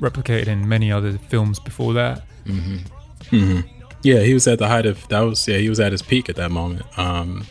replicated 0.00 0.46
in 0.48 0.68
many 0.68 0.90
other 0.90 1.18
films 1.28 1.58
before 1.58 1.92
that. 1.94 2.22
Yeah, 4.02 4.20
he 4.20 4.32
was 4.32 4.46
at 4.46 4.58
the 4.58 4.68
height 4.68 4.86
of 4.86 5.06
that 5.08 5.20
was 5.20 5.46
yeah 5.48 5.58
he 5.58 5.68
was 5.68 5.80
at 5.80 5.92
his 5.92 6.02
peak 6.02 6.28
at 6.28 6.36
that 6.36 6.50
moment. 6.50 6.86
Um, 6.98 7.46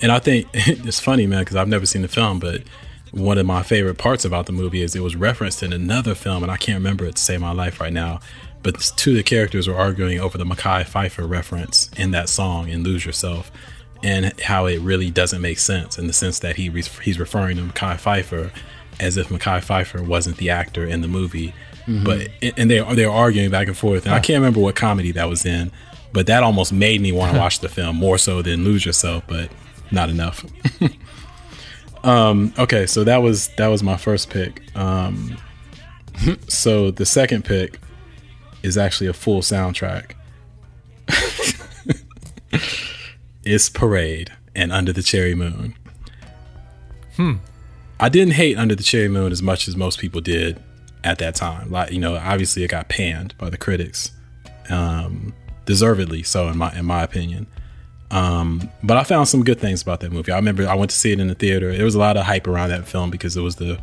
and 0.00 0.10
I 0.10 0.18
think 0.18 0.48
it's 0.54 1.00
funny, 1.00 1.26
man, 1.26 1.40
because 1.40 1.56
I've 1.56 1.68
never 1.68 1.84
seen 1.84 2.02
the 2.02 2.08
film, 2.08 2.38
but 2.38 2.62
one 3.12 3.38
of 3.38 3.46
my 3.46 3.62
favorite 3.62 3.98
parts 3.98 4.24
about 4.24 4.46
the 4.46 4.52
movie 4.52 4.82
is 4.82 4.94
it 4.94 5.02
was 5.02 5.16
referenced 5.16 5.62
in 5.62 5.72
another 5.72 6.14
film, 6.14 6.42
and 6.42 6.52
I 6.52 6.56
can't 6.56 6.78
remember 6.78 7.04
it 7.04 7.16
to 7.16 7.22
save 7.22 7.40
my 7.40 7.52
life 7.52 7.80
right 7.80 7.92
now. 7.92 8.20
But 8.62 8.80
two 8.96 9.10
of 9.10 9.16
the 9.16 9.22
characters 9.22 9.66
were 9.66 9.74
arguing 9.74 10.20
over 10.20 10.36
the 10.36 10.44
Mekhi 10.44 10.84
Phifer 10.84 11.28
reference 11.28 11.90
in 11.96 12.10
that 12.12 12.28
song 12.28 12.68
in 12.68 12.82
"Lose 12.82 13.04
Yourself," 13.04 13.50
and 14.02 14.38
how 14.40 14.66
it 14.66 14.80
really 14.80 15.10
doesn't 15.10 15.40
make 15.40 15.58
sense 15.58 15.98
in 15.98 16.06
the 16.06 16.12
sense 16.12 16.38
that 16.40 16.56
he 16.56 16.68
re- 16.68 16.84
he's 17.02 17.18
referring 17.18 17.56
to 17.56 17.62
Mekhi 17.62 17.96
Phifer 17.96 18.52
as 19.00 19.16
if 19.16 19.28
Mekhi 19.28 19.64
Phifer 19.64 20.06
wasn't 20.06 20.36
the 20.36 20.50
actor 20.50 20.84
in 20.84 21.00
the 21.00 21.08
movie. 21.08 21.54
Mm-hmm. 21.86 22.04
But 22.04 22.28
and 22.58 22.70
they 22.70 22.80
they're 22.94 23.10
arguing 23.10 23.50
back 23.50 23.66
and 23.66 23.76
forth, 23.76 24.04
and 24.04 24.14
I 24.14 24.20
can't 24.20 24.38
remember 24.38 24.60
what 24.60 24.76
comedy 24.76 25.12
that 25.12 25.28
was 25.28 25.46
in, 25.46 25.72
but 26.12 26.26
that 26.26 26.42
almost 26.42 26.72
made 26.72 27.00
me 27.00 27.12
want 27.12 27.32
to 27.32 27.38
watch 27.38 27.60
the 27.60 27.68
film 27.68 27.96
more 27.96 28.18
so 28.18 28.42
than 28.42 28.64
Lose 28.64 28.84
Yourself, 28.84 29.24
but 29.26 29.50
not 29.90 30.10
enough. 30.10 30.44
um, 32.02 32.52
okay, 32.58 32.86
so 32.86 33.04
that 33.04 33.18
was 33.18 33.48
that 33.56 33.68
was 33.68 33.82
my 33.82 33.96
first 33.96 34.30
pick. 34.30 34.62
Um, 34.76 35.36
so 36.48 36.90
the 36.90 37.06
second 37.06 37.44
pick 37.44 37.78
is 38.62 38.78
actually 38.78 39.08
a 39.08 39.12
full 39.12 39.40
soundtrack. 39.40 40.12
it's 43.44 43.68
Parade 43.68 44.32
and 44.54 44.72
Under 44.72 44.92
the 44.92 45.02
Cherry 45.02 45.34
Moon. 45.34 45.74
Hmm. 47.16 47.34
I 47.98 48.08
didn't 48.08 48.34
hate 48.34 48.56
Under 48.56 48.74
the 48.74 48.82
Cherry 48.82 49.08
Moon 49.08 49.32
as 49.32 49.42
much 49.42 49.68
as 49.68 49.76
most 49.76 49.98
people 49.98 50.20
did 50.20 50.62
at 51.04 51.18
that 51.18 51.34
time. 51.34 51.70
Like 51.70 51.92
you 51.92 51.98
know, 51.98 52.16
obviously 52.16 52.64
it 52.64 52.68
got 52.68 52.88
panned 52.88 53.34
by 53.38 53.50
the 53.50 53.58
critics, 53.58 54.12
um, 54.68 55.34
deservedly 55.66 56.22
so 56.22 56.48
in 56.48 56.58
my 56.58 56.72
in 56.74 56.86
my 56.86 57.02
opinion. 57.02 57.46
Um, 58.10 58.70
but 58.82 58.96
I 58.96 59.04
found 59.04 59.28
some 59.28 59.44
good 59.44 59.60
things 59.60 59.82
about 59.82 60.00
that 60.00 60.10
movie. 60.10 60.32
I 60.32 60.36
remember 60.36 60.66
I 60.66 60.74
went 60.74 60.90
to 60.90 60.96
see 60.96 61.12
it 61.12 61.20
in 61.20 61.28
the 61.28 61.34
theater. 61.34 61.74
There 61.76 61.84
was 61.84 61.94
a 61.94 61.98
lot 61.98 62.16
of 62.16 62.24
hype 62.24 62.46
around 62.46 62.70
that 62.70 62.86
film 62.86 63.10
because 63.10 63.36
it 63.36 63.42
was 63.42 63.56
the 63.56 63.78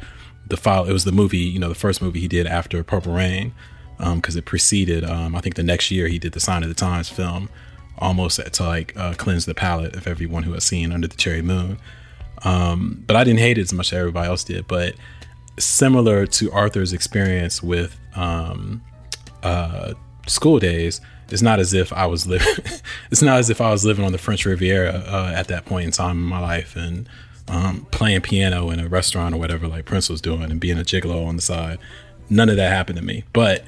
the 0.47 0.57
file. 0.57 0.85
It 0.85 0.93
was 0.93 1.03
the 1.03 1.11
movie, 1.11 1.37
you 1.37 1.59
know, 1.59 1.69
the 1.69 1.75
first 1.75 2.01
movie 2.01 2.19
he 2.19 2.27
did 2.27 2.47
after 2.47 2.83
Purple 2.83 3.13
Rain, 3.13 3.53
because 3.97 4.35
it 4.35 4.45
preceded. 4.45 5.03
Um, 5.03 5.35
I 5.35 5.41
think 5.41 5.55
the 5.55 5.63
next 5.63 5.91
year 5.91 6.07
he 6.07 6.19
did 6.19 6.33
the 6.33 6.39
Sign 6.39 6.63
of 6.63 6.69
the 6.69 6.75
Times 6.75 7.09
film, 7.09 7.49
almost 7.97 8.39
to 8.53 8.63
like 8.63 8.95
uh, 8.97 9.13
cleanse 9.13 9.45
the 9.45 9.55
palate 9.55 9.95
of 9.95 10.07
everyone 10.07 10.43
who 10.43 10.53
had 10.53 10.63
seen 10.63 10.91
Under 10.91 11.07
the 11.07 11.17
Cherry 11.17 11.41
Moon. 11.41 11.77
Um, 12.43 13.03
but 13.07 13.15
I 13.15 13.23
didn't 13.23 13.39
hate 13.39 13.57
it 13.57 13.61
as 13.61 13.73
much 13.73 13.91
as 13.91 13.99
everybody 13.99 14.27
else 14.27 14.43
did. 14.43 14.67
But 14.67 14.95
similar 15.59 16.25
to 16.27 16.51
Arthur's 16.51 16.93
experience 16.93 17.63
with 17.63 17.97
um, 18.15 18.81
uh, 19.43 19.93
School 20.27 20.59
Daze, 20.59 21.01
it's 21.29 21.41
not 21.41 21.59
as 21.59 21.73
if 21.73 21.91
I 21.93 22.05
was 22.05 22.25
living. 22.25 22.47
it's 23.11 23.21
not 23.21 23.39
as 23.39 23.49
if 23.49 23.61
I 23.61 23.71
was 23.71 23.85
living 23.85 24.05
on 24.05 24.11
the 24.11 24.17
French 24.17 24.45
Riviera 24.45 25.03
uh, 25.07 25.33
at 25.35 25.47
that 25.47 25.65
point 25.65 25.85
in 25.85 25.91
time 25.91 26.17
in 26.17 26.23
my 26.23 26.39
life 26.39 26.75
and 26.75 27.07
um, 27.47 27.87
playing 27.91 28.21
piano 28.21 28.69
in 28.69 28.79
a 28.79 28.87
restaurant 28.87 29.33
or 29.33 29.37
whatever, 29.37 29.67
like 29.67 29.85
Prince 29.85 30.09
was 30.09 30.21
doing, 30.21 30.43
and 30.43 30.59
being 30.59 30.77
a 30.77 30.83
gigolo 30.83 31.25
on 31.25 31.35
the 31.35 31.41
side. 31.41 31.79
None 32.29 32.49
of 32.49 32.57
that 32.57 32.71
happened 32.71 32.97
to 32.97 33.05
me. 33.05 33.23
But 33.31 33.63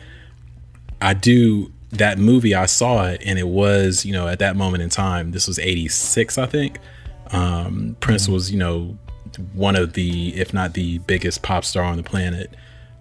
I 1.02 1.14
do 1.14 1.72
that 1.92 2.18
movie. 2.18 2.54
I 2.54 2.66
saw 2.66 3.06
it, 3.06 3.22
and 3.26 3.40
it 3.40 3.48
was 3.48 4.06
you 4.06 4.14
know 4.14 4.28
at 4.28 4.40
that 4.40 4.56
moment 4.56 4.84
in 4.84 4.90
time. 4.90 5.32
This 5.32 5.48
was 5.48 5.60
'86, 5.60 6.38
I 6.38 6.46
think. 6.46 6.80
Um, 7.32 7.96
Prince 8.00 8.28
was 8.28 8.52
you 8.52 8.58
know 8.58 8.98
one 9.54 9.76
of 9.76 9.94
the, 9.94 10.36
if 10.36 10.54
not 10.54 10.74
the 10.74 10.98
biggest 11.00 11.42
pop 11.42 11.64
star 11.64 11.84
on 11.84 11.98
the 11.98 12.04
planet. 12.04 12.54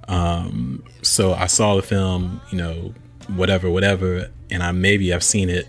Um, 0.07 0.85
so 1.03 1.35
I 1.35 1.47
saw 1.47 1.77
the 1.77 1.83
film, 1.83 2.41
you 2.51 2.59
know, 2.59 2.95
whatever, 3.29 3.71
whatever, 3.71 4.31
and 4.51 4.63
I 4.63 4.73
maybe 4.73 5.13
I've 5.13 5.25
seen 5.25 5.49
it 5.51 5.69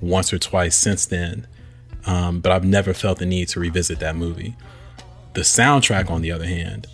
once 0.00 0.32
or 0.32 0.38
twice 0.38 0.76
since 0.76 1.06
then, 1.06 1.46
um, 2.06 2.40
but 2.40 2.52
I've 2.52 2.64
never 2.64 2.94
felt 2.94 3.18
the 3.18 3.26
need 3.26 3.48
to 3.48 3.60
revisit 3.60 3.98
that 4.00 4.16
movie. 4.16 4.56
The 5.34 5.42
soundtrack, 5.42 6.10
on 6.10 6.22
the 6.22 6.32
other 6.32 6.46
hand, 6.46 6.86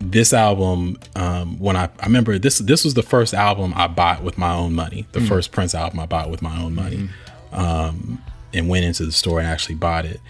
this 0.00 0.32
album, 0.32 0.98
um, 1.16 1.58
when 1.58 1.76
I, 1.76 1.88
I 2.00 2.06
remember 2.06 2.38
this, 2.38 2.58
this 2.58 2.84
was 2.84 2.94
the 2.94 3.02
first 3.02 3.34
album 3.34 3.72
I 3.76 3.86
bought 3.86 4.22
with 4.22 4.38
my 4.38 4.54
own 4.54 4.74
money. 4.74 5.06
The 5.12 5.20
first 5.20 5.50
Prince 5.52 5.74
album 5.74 5.98
I 6.00 6.06
bought 6.06 6.30
with 6.30 6.42
my 6.42 6.60
own 6.60 6.74
money, 6.74 7.08
um, 7.52 8.22
and 8.52 8.68
went 8.68 8.84
into 8.84 9.04
the 9.04 9.12
store 9.12 9.38
and 9.38 9.48
actually 9.48 9.76
bought 9.76 10.04
it. 10.04 10.20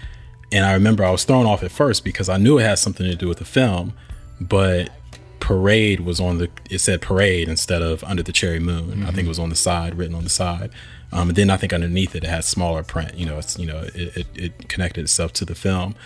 And 0.52 0.64
I 0.64 0.74
remember 0.74 1.04
I 1.04 1.10
was 1.10 1.24
thrown 1.24 1.46
off 1.46 1.62
at 1.62 1.72
first 1.72 2.04
because 2.04 2.28
I 2.28 2.36
knew 2.36 2.58
it 2.58 2.62
had 2.62 2.78
something 2.78 3.04
to 3.06 3.16
do 3.16 3.28
with 3.28 3.38
the 3.38 3.44
film, 3.44 3.92
but 4.40 4.90
Parade 5.44 6.00
was 6.00 6.20
on 6.20 6.38
the. 6.38 6.48
It 6.70 6.78
said 6.78 7.02
Parade 7.02 7.50
instead 7.50 7.82
of 7.82 8.02
Under 8.04 8.22
the 8.22 8.32
Cherry 8.32 8.60
Moon. 8.60 9.04
I 9.04 9.10
think 9.10 9.26
it 9.26 9.28
was 9.28 9.38
on 9.38 9.50
the 9.50 9.54
side, 9.54 9.94
written 9.94 10.14
on 10.14 10.24
the 10.24 10.30
side. 10.30 10.70
Um, 11.12 11.28
and 11.28 11.36
then 11.36 11.50
I 11.50 11.58
think 11.58 11.74
underneath 11.74 12.14
it, 12.16 12.24
it 12.24 12.30
had 12.30 12.44
smaller 12.44 12.82
print. 12.82 13.14
You 13.14 13.26
know, 13.26 13.36
it's 13.36 13.58
you 13.58 13.66
know 13.66 13.82
it, 13.94 14.16
it, 14.16 14.26
it 14.34 14.68
connected 14.70 15.02
itself 15.02 15.34
to 15.34 15.44
the 15.44 15.54
film. 15.54 15.96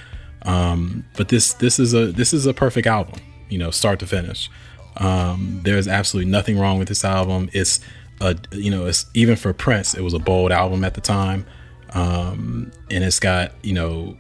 Um, 0.42 1.04
but 1.16 1.28
this 1.28 1.52
this 1.52 1.78
is 1.78 1.94
a 1.94 2.10
this 2.10 2.34
is 2.34 2.46
a 2.46 2.52
perfect 2.52 2.88
album. 2.88 3.20
You 3.48 3.58
know, 3.58 3.70
start 3.70 4.00
to 4.00 4.08
finish. 4.08 4.50
Um, 4.96 5.60
there's 5.62 5.86
absolutely 5.86 6.32
nothing 6.32 6.58
wrong 6.58 6.80
with 6.80 6.88
this 6.88 7.04
album. 7.04 7.48
It's 7.52 7.78
a 8.20 8.36
you 8.50 8.72
know 8.72 8.86
it's 8.86 9.06
even 9.14 9.36
for 9.36 9.52
Prince, 9.52 9.94
it 9.94 10.02
was 10.02 10.14
a 10.14 10.18
bold 10.18 10.50
album 10.50 10.82
at 10.82 10.94
the 10.94 11.00
time, 11.00 11.46
um, 11.90 12.72
and 12.90 13.04
it's 13.04 13.20
got 13.20 13.52
you 13.62 13.74
know 13.74 14.16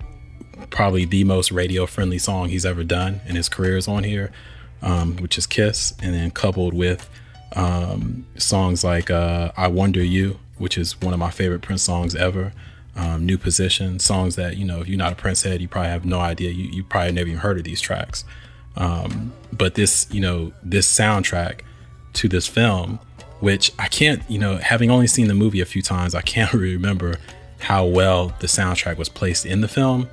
probably 0.70 1.04
the 1.04 1.24
most 1.24 1.50
radio 1.50 1.86
friendly 1.86 2.18
song 2.18 2.50
he's 2.50 2.64
ever 2.64 2.84
done 2.84 3.20
in 3.26 3.34
his 3.34 3.48
career 3.48 3.76
is 3.76 3.88
on 3.88 4.04
here, 4.04 4.30
um, 4.82 5.16
which 5.16 5.38
is 5.38 5.46
Kiss, 5.46 5.94
and 6.02 6.14
then 6.14 6.30
coupled 6.30 6.74
with 6.74 7.08
um, 7.54 8.26
songs 8.36 8.84
like 8.84 9.10
uh, 9.10 9.52
I 9.56 9.68
Wonder 9.68 10.02
U, 10.02 10.38
which 10.58 10.76
is 10.78 11.00
one 11.00 11.14
of 11.14 11.20
my 11.20 11.30
favorite 11.30 11.62
Prince 11.62 11.82
songs 11.82 12.14
ever. 12.14 12.52
Um, 12.96 13.24
New 13.24 13.38
Position, 13.38 14.00
songs 14.00 14.34
that, 14.36 14.56
you 14.56 14.64
know, 14.64 14.80
if 14.80 14.88
you're 14.88 14.98
not 14.98 15.12
a 15.12 15.16
Prince 15.16 15.42
head, 15.42 15.60
you 15.60 15.68
probably 15.68 15.90
have 15.90 16.04
no 16.04 16.18
idea. 16.18 16.50
You, 16.50 16.64
you 16.64 16.82
probably 16.82 17.12
never 17.12 17.28
even 17.28 17.40
heard 17.40 17.56
of 17.56 17.64
these 17.64 17.80
tracks. 17.80 18.24
Um, 18.76 19.32
but 19.52 19.74
this, 19.74 20.08
you 20.10 20.20
know, 20.20 20.52
this 20.62 20.92
soundtrack 20.92 21.60
to 22.14 22.28
this 22.28 22.48
film, 22.48 22.98
which 23.38 23.70
I 23.78 23.86
can't, 23.86 24.28
you 24.28 24.38
know, 24.38 24.56
having 24.56 24.90
only 24.90 25.06
seen 25.06 25.28
the 25.28 25.34
movie 25.34 25.60
a 25.60 25.64
few 25.64 25.82
times, 25.82 26.14
I 26.14 26.22
can't 26.22 26.52
really 26.54 26.74
remember 26.74 27.18
how 27.60 27.84
well 27.84 28.34
the 28.40 28.46
soundtrack 28.46 28.96
was 28.96 29.08
placed 29.08 29.46
in 29.46 29.60
the 29.60 29.68
film. 29.68 30.08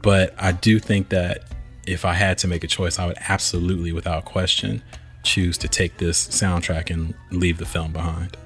But 0.00 0.32
I 0.38 0.52
do 0.52 0.78
think 0.78 1.08
that 1.08 1.42
if 1.86 2.04
I 2.04 2.14
had 2.14 2.38
to 2.38 2.48
make 2.48 2.64
a 2.64 2.66
choice, 2.66 2.98
I 2.98 3.06
would 3.06 3.16
absolutely, 3.28 3.92
without 3.92 4.24
question, 4.24 4.82
choose 5.22 5.56
to 5.58 5.68
take 5.68 5.98
this 5.98 6.26
soundtrack 6.28 6.90
and 6.90 7.14
leave 7.30 7.58
the 7.58 7.66
film 7.66 7.92
behind. 7.92 8.36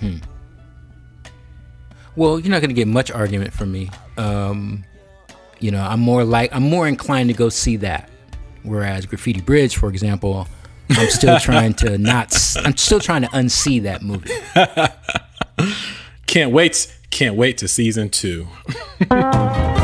Hmm. 0.00 0.16
Well, 2.16 2.38
you're 2.38 2.50
not 2.50 2.60
going 2.60 2.70
to 2.70 2.74
get 2.74 2.88
much 2.88 3.10
argument 3.10 3.52
from 3.52 3.72
me. 3.72 3.90
Um, 4.16 4.84
you 5.60 5.70
know, 5.70 5.82
I'm 5.82 6.00
more 6.00 6.24
like 6.24 6.54
I'm 6.54 6.64
more 6.64 6.86
inclined 6.86 7.30
to 7.30 7.34
go 7.34 7.48
see 7.48 7.76
that. 7.78 8.10
Whereas 8.64 9.06
Graffiti 9.06 9.40
Bridge, 9.40 9.76
for 9.76 9.88
example, 9.88 10.46
I'm 10.90 11.08
still 11.08 11.38
trying 11.40 11.74
to 11.74 11.96
not. 11.98 12.36
I'm 12.56 12.76
still 12.76 13.00
trying 13.00 13.22
to 13.22 13.28
unsee 13.28 13.82
that 13.82 14.02
movie. 14.02 14.30
can't 16.26 16.52
wait! 16.52 16.94
Can't 17.10 17.36
wait 17.36 17.58
to 17.58 17.68
season 17.68 18.10
two. 18.10 18.48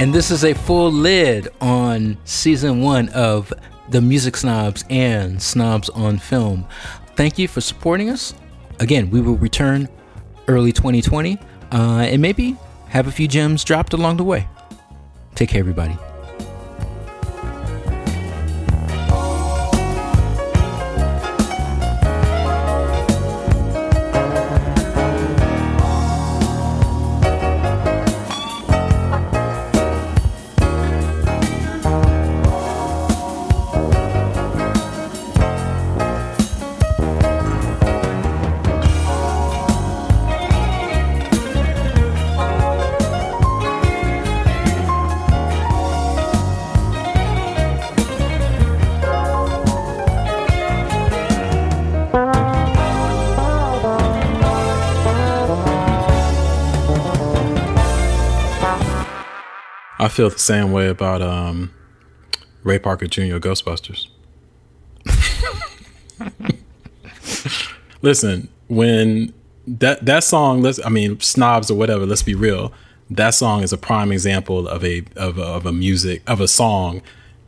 And 0.00 0.14
this 0.14 0.30
is 0.30 0.44
a 0.44 0.54
full 0.54 0.90
lid 0.90 1.48
on 1.60 2.16
season 2.24 2.80
one 2.80 3.10
of 3.10 3.52
the 3.90 4.00
Music 4.00 4.34
Snobs 4.34 4.82
and 4.88 5.42
Snobs 5.42 5.90
on 5.90 6.18
Film. 6.18 6.66
Thank 7.16 7.38
you 7.38 7.46
for 7.46 7.60
supporting 7.60 8.08
us. 8.08 8.32
Again, 8.78 9.10
we 9.10 9.20
will 9.20 9.36
return 9.36 9.90
early 10.48 10.72
2020 10.72 11.38
uh, 11.70 11.76
and 12.08 12.22
maybe 12.22 12.56
have 12.88 13.08
a 13.08 13.12
few 13.12 13.28
gems 13.28 13.62
dropped 13.62 13.92
along 13.92 14.16
the 14.16 14.24
way. 14.24 14.48
Take 15.34 15.50
care, 15.50 15.60
everybody. 15.60 15.98
Feel 60.10 60.30
the 60.30 60.38
same 60.38 60.72
way 60.72 60.88
about 60.88 61.22
um, 61.22 61.72
Ray 62.62 62.78
Parker 62.78 63.06
Jr. 63.06 63.38
Ghostbusters. 63.38 64.08
Listen, 68.02 68.48
when 68.68 69.32
that 69.66 70.04
that 70.06 70.24
song, 70.24 70.62
let's 70.62 70.84
I 70.84 70.88
mean 70.88 71.20
snobs 71.20 71.70
or 71.70 71.74
whatever. 71.74 72.06
Let's 72.06 72.22
be 72.22 72.34
real. 72.34 72.72
That 73.10 73.30
song 73.30 73.62
is 73.62 73.72
a 73.72 73.78
prime 73.78 74.12
example 74.12 74.68
of 74.68 74.84
a 74.84 75.04
of 75.16 75.38
a, 75.38 75.42
of 75.42 75.66
a 75.66 75.72
music 75.72 76.22
of 76.26 76.40
a 76.40 76.48
song 76.48 77.02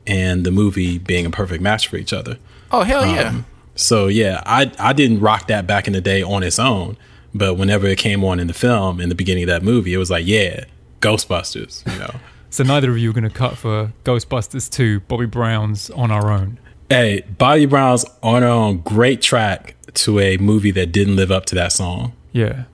and 0.07 0.45
the 0.45 0.51
movie 0.51 0.99
being 0.99 1.27
a 1.27 1.31
perfect 1.31 1.63
match 1.63 1.89
for 1.89 1.97
each 1.97 2.13
other. 2.13 2.39
Oh 2.71 2.83
hell 2.83 3.07
yeah! 3.07 3.29
Um, 3.29 3.47
so 3.75 4.09
yeah, 4.09 4.43
I 4.45 4.73
I 4.79 4.93
didn't 4.93 5.21
rock 5.21 5.47
that 5.49 5.67
back 5.67 5.87
in 5.87 5.93
the 5.93 6.01
day 6.01 6.23
on 6.23 6.43
its 6.43 6.59
own, 6.59 6.97
but 7.35 7.55
whenever 7.55 7.87
it 7.87 7.99
came 7.99 8.25
on 8.25 8.41
in 8.41 8.47
the 8.47 8.55
film 8.55 9.01
in 9.01 9.09
the 9.09 9.15
beginning 9.15 9.45
of 9.45 9.49
that 9.49 9.63
movie, 9.63 9.95
it 9.95 9.99
was 9.99 10.11
like 10.11 10.27
yeah, 10.27 10.65
Ghostbusters, 11.01 11.91
you 11.93 11.99
know. 11.99 12.15
So 12.53 12.63
neither 12.65 12.91
of 12.91 12.99
you 12.99 13.09
are 13.09 13.13
going 13.15 13.25
to 13.25 13.31
cut 13.31 13.57
for 13.57 13.95
Ghostbusters 14.05 14.69
2, 14.69 15.01
Bobby 15.01 15.25
Brown's 15.25 15.89
On 15.89 16.11
Our 16.11 16.31
Own. 16.31 16.61
Hey, 16.91 17.25
Bobby 17.39 17.65
Brown's 17.65 18.05
On 18.23 18.43
Our 18.43 18.49
Own, 18.51 18.83
great 18.83 19.23
track 19.23 19.75
to 19.95 20.21
a 20.21 20.37
movie 20.37 20.71
that 20.73 20.93
didn't 20.93 21.17
live 21.17 21.31
up 21.31 21.47
to 21.47 21.55
that 21.55 21.73
song. 21.73 22.13
Yeah. 22.31 22.65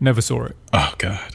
Never 0.00 0.20
saw 0.20 0.44
it. 0.44 0.56
Oh, 0.74 0.92
God. 0.98 1.34